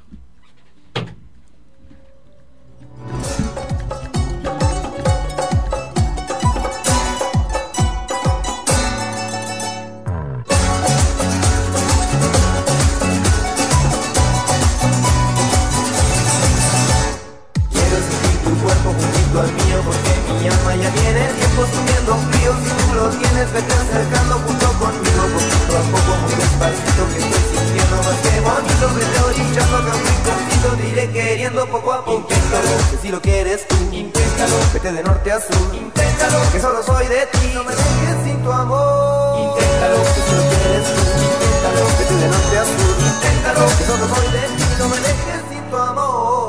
Frío 22.18 22.52
Si 22.64 22.70
tú 22.70 22.94
lo 22.96 23.10
tienes, 23.10 23.54
vete 23.54 23.74
acercando 23.74 24.34
junto 24.46 24.68
conmigo 24.80 25.22
Poquito 25.34 25.74
a 25.78 25.84
poco, 25.94 26.12
muy 26.22 26.34
despacito 26.36 27.02
que 27.12 27.20
estoy 27.20 27.44
sintiendo. 27.52 27.96
Más 28.04 28.20
que 28.24 28.40
bonito 28.42 28.86
Vete 28.94 29.20
orillando 29.24 29.78
acá 29.78 29.92
un 29.96 30.04
rinconcito, 30.06 30.68
te 30.78 30.88
iré 30.90 31.12
queriendo 31.12 31.66
poco 31.68 31.94
a 31.94 32.06
poco. 32.06 32.20
Inténtalo, 32.20 32.72
que 32.92 32.98
si 33.02 33.10
lo 33.10 33.22
quieres 33.22 33.68
tú. 33.68 33.76
Inténtalo, 33.92 34.56
vete 34.74 34.92
de 34.92 35.04
norte 35.04 35.32
a 35.32 35.40
sur. 35.40 35.76
Inténtalo, 35.76 36.38
que 36.52 36.60
solo 36.60 36.84
soy 36.84 37.08
de 37.08 37.26
ti. 37.28 37.52
No 37.54 37.64
me 37.64 37.76
dejes 37.76 38.18
sin 38.24 38.44
tu 38.44 38.52
amor. 38.52 39.40
Inténtalo, 39.40 39.98
que 40.04 40.22
si 40.22 40.36
lo 40.36 40.44
quieres 40.50 40.86
tú. 40.94 41.02
Inténtalo, 41.24 41.84
vete 42.00 42.16
de 42.16 42.28
norte 42.28 42.58
a 42.58 42.66
sur. 42.66 42.96
Inténtalo, 43.10 43.78
que 43.78 43.84
solo 43.86 44.16
soy 44.16 44.28
de 44.32 44.44
ti. 44.56 44.64
No 44.80 44.90
me 44.90 44.98
dejes 44.98 45.42
sin 45.50 45.64
tu 45.70 45.78
amor 45.78 46.43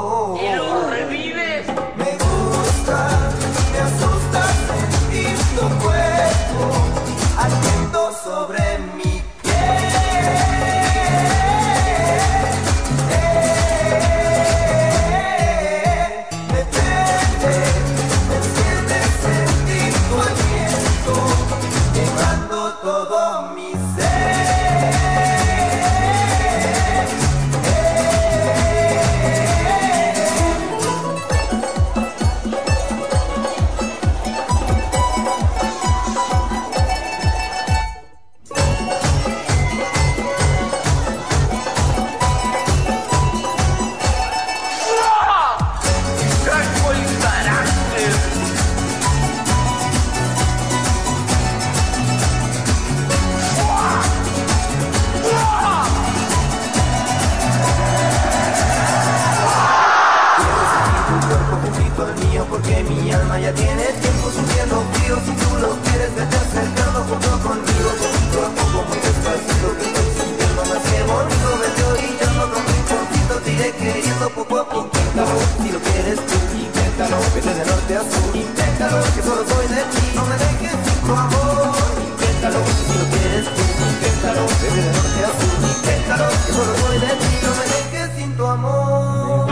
de 77.55 78.39
inténtalo 78.39 78.98
que 79.14 79.22
solo 79.22 79.44
soy 79.47 79.66
de 79.68 79.82
ti. 79.93 80.05
No 80.16 80.24
me 80.26 80.36
dejes 80.36 80.76
sin 80.85 81.01
tu 81.06 81.12
amor. 81.12 81.74
Inténtalo 82.10 82.59
si 82.66 82.98
lo 82.98 83.05
quieres 83.12 83.47
tú 83.55 83.62
inténtalo 83.94 84.43
vete 84.60 84.68
de 84.76 84.93
norte 84.97 85.20
a 85.24 85.31
sur 85.39 85.56
inténtalo 85.74 86.26
que 86.47 86.52
solo 86.52 86.72
soy 86.82 86.98
de 86.98 87.12
ti. 87.22 87.32
No 87.44 87.51
me 87.59 87.64
dejes 87.74 88.09
sin 88.16 88.36
tu 88.36 88.47
amor. 88.47 89.47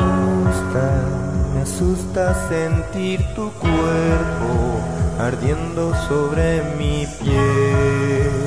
Me 1.55 1.61
asusta 1.63 2.49
sentir 2.49 3.21
tu 3.37 3.53
cuerpo 3.53 4.51
ardiendo 5.21 5.95
sobre 6.09 6.63
mi 6.77 7.07
piel. 7.21 8.42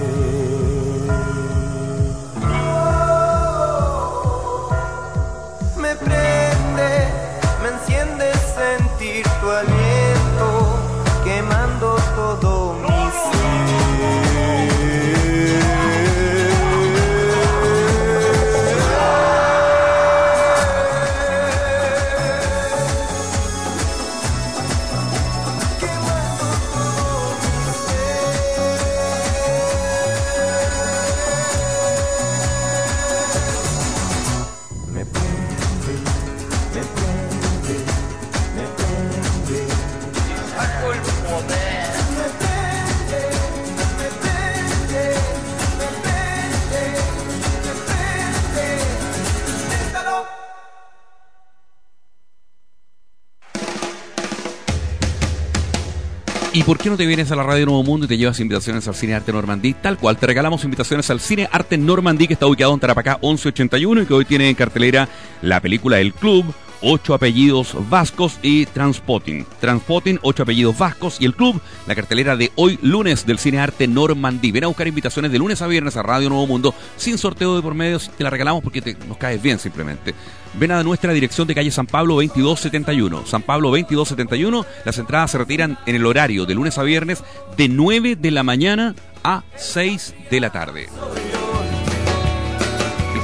Por 56.66 56.80
qué 56.80 56.90
no 56.90 56.98
te 56.98 57.06
vienes 57.06 57.32
a 57.32 57.36
la 57.36 57.44
Radio 57.44 57.68
Nuevo 57.68 57.84
Mundo 57.84 58.06
y 58.06 58.10
te 58.10 58.18
llevas 58.18 58.40
invitaciones 58.40 58.88
al 58.88 58.96
Cine 58.96 59.14
Arte 59.14 59.32
Normandí? 59.32 59.76
Tal 59.76 60.00
cual, 60.00 60.18
te 60.18 60.26
regalamos 60.26 60.64
invitaciones 60.64 61.08
al 61.12 61.20
Cine 61.20 61.48
Arte 61.52 61.78
Normandí 61.78 62.26
que 62.26 62.34
está 62.34 62.48
ubicado 62.48 62.74
en 62.74 62.80
Tarapacá 62.80 63.20
1181 63.22 64.02
y 64.02 64.06
que 64.08 64.14
hoy 64.14 64.26
tiene 64.26 64.50
en 64.50 64.56
cartelera 64.56 65.08
la 65.44 65.60
película 65.60 66.00
El 66.00 66.14
Club, 66.14 66.46
ocho 66.82 67.14
apellidos 67.14 67.76
vascos 67.90 68.40
y 68.42 68.66
Transpotting. 68.66 69.46
Transpotting, 69.60 70.20
ocho 70.22 70.44
apellidos 70.44 70.78
vascos 70.78 71.18
y 71.20 71.26
El 71.26 71.36
Club, 71.36 71.62
la 71.88 71.96
cartelera 71.96 72.36
de 72.36 72.52
hoy 72.56 72.80
lunes 72.82 73.26
del 73.26 73.40
Cine 73.40 73.60
Arte 73.60 73.88
Normandí. 73.88 74.52
Ven 74.52 74.66
a 74.66 74.68
buscar 74.68 74.88
invitaciones 74.88 75.32
de 75.32 75.40
lunes 75.40 75.62
a 75.62 75.68
viernes 75.68 75.98
a 75.98 76.04
Radio 76.04 76.30
Nuevo 76.30 76.48
Mundo 76.48 76.74
sin 76.98 77.18
sorteo 77.18 77.56
de 77.56 77.62
por 77.62 77.74
medio, 77.74 78.00
te 78.00 78.24
la 78.24 78.30
regalamos 78.30 78.64
porque 78.64 78.82
te, 78.82 78.96
nos 79.08 79.18
caes 79.18 79.42
bien 79.42 79.60
simplemente. 79.60 80.14
Ven 80.54 80.72
a 80.72 80.84
nuestra 80.84 81.12
dirección 81.14 81.48
de 81.48 81.56
calle 81.56 81.72
San 81.72 81.88
Pablo 81.88 82.16
2271. 82.16 83.26
San 83.26 83.42
Pablo 83.42 83.70
2271. 83.70 84.66
Las 84.86 84.98
entradas 84.98 85.32
se 85.32 85.38
retiran 85.38 85.78
en 85.86 85.96
el 85.96 86.06
horario 86.06 86.46
de 86.46 86.56
lunes 86.56 86.78
a 86.78 86.84
viernes 86.84 87.24
de 87.58 87.68
9 87.68 88.16
de 88.16 88.32
la 88.32 88.44
mañana 88.44 88.96
a 89.24 89.44
6 89.56 90.16
de 90.30 90.40
la 90.40 90.52
tarde. 90.52 90.88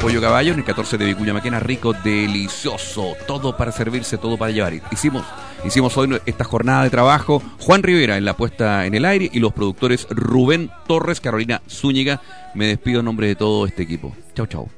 Pollo 0.02 0.20
caballo 0.20 0.54
en 0.54 0.58
el 0.58 0.66
14 0.66 0.98
de 0.98 1.06
Vicuña 1.06 1.32
Maquena, 1.32 1.60
rico, 1.60 1.94
delicioso, 1.94 3.14
todo 3.28 3.56
para 3.56 3.72
servirse, 3.72 4.18
todo 4.18 4.36
para 4.36 4.52
llevar. 4.52 4.74
Hicimos, 4.92 5.24
hicimos 5.64 5.96
hoy 5.96 6.20
esta 6.26 6.44
jornada 6.44 6.84
de 6.84 6.90
trabajo, 6.90 7.40
Juan 7.60 7.84
Rivera 7.84 8.18
en 8.18 8.26
la 8.26 8.36
puesta 8.36 8.88
en 8.88 8.96
el 8.96 9.06
aire 9.06 9.30
y 9.32 9.40
los 9.40 9.54
productores 9.54 10.08
Rubén 10.10 10.72
Torres, 10.88 11.22
Carolina 11.22 11.62
Zúñiga. 11.70 12.20
Me 12.56 12.66
despido 12.66 13.02
en 13.02 13.06
nombre 13.06 13.28
de 13.28 13.36
todo 13.36 13.68
este 13.68 13.84
equipo. 13.84 14.16
Chau, 14.34 14.48
chau. 14.48 14.70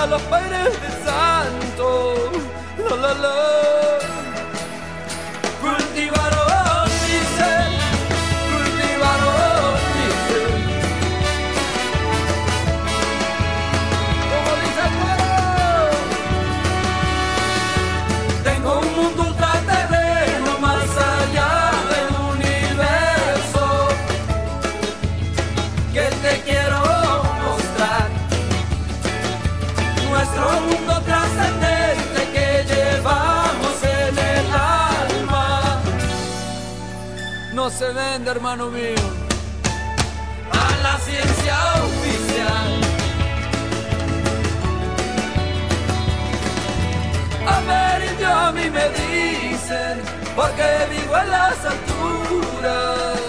A 0.00 0.06
los 0.06 0.22
padres 0.22 0.80
de 0.80 0.90
santo, 1.04 2.14
la 2.78 2.96
la 2.96 3.14
la. 3.14 3.59
Se 37.80 37.92
vende, 37.94 38.30
hermano 38.30 38.66
mío, 38.66 39.04
a 40.52 40.82
la 40.82 40.98
ciencia 40.98 41.56
oficial. 41.88 42.72
A 47.48 47.60
ver, 47.68 48.10
indio, 48.10 48.28
a 48.28 48.52
mí 48.52 48.68
me 48.68 48.86
dicen, 49.00 50.02
porque 50.36 50.66
vivo 50.90 51.16
en 51.22 51.30
las 51.30 51.58
alturas. 51.64 53.19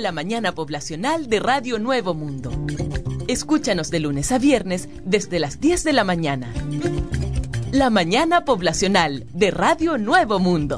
La 0.00 0.12
mañana 0.12 0.54
poblacional 0.54 1.28
de 1.28 1.40
Radio 1.40 1.78
Nuevo 1.78 2.14
Mundo. 2.14 2.50
Escúchanos 3.26 3.90
de 3.90 4.00
lunes 4.00 4.32
a 4.32 4.38
viernes 4.38 4.88
desde 5.04 5.38
las 5.38 5.60
10 5.60 5.84
de 5.84 5.92
la 5.92 6.04
mañana. 6.04 6.52
La 7.72 7.90
mañana 7.90 8.44
poblacional 8.44 9.26
de 9.32 9.50
Radio 9.50 9.98
Nuevo 9.98 10.38
Mundo. 10.38 10.76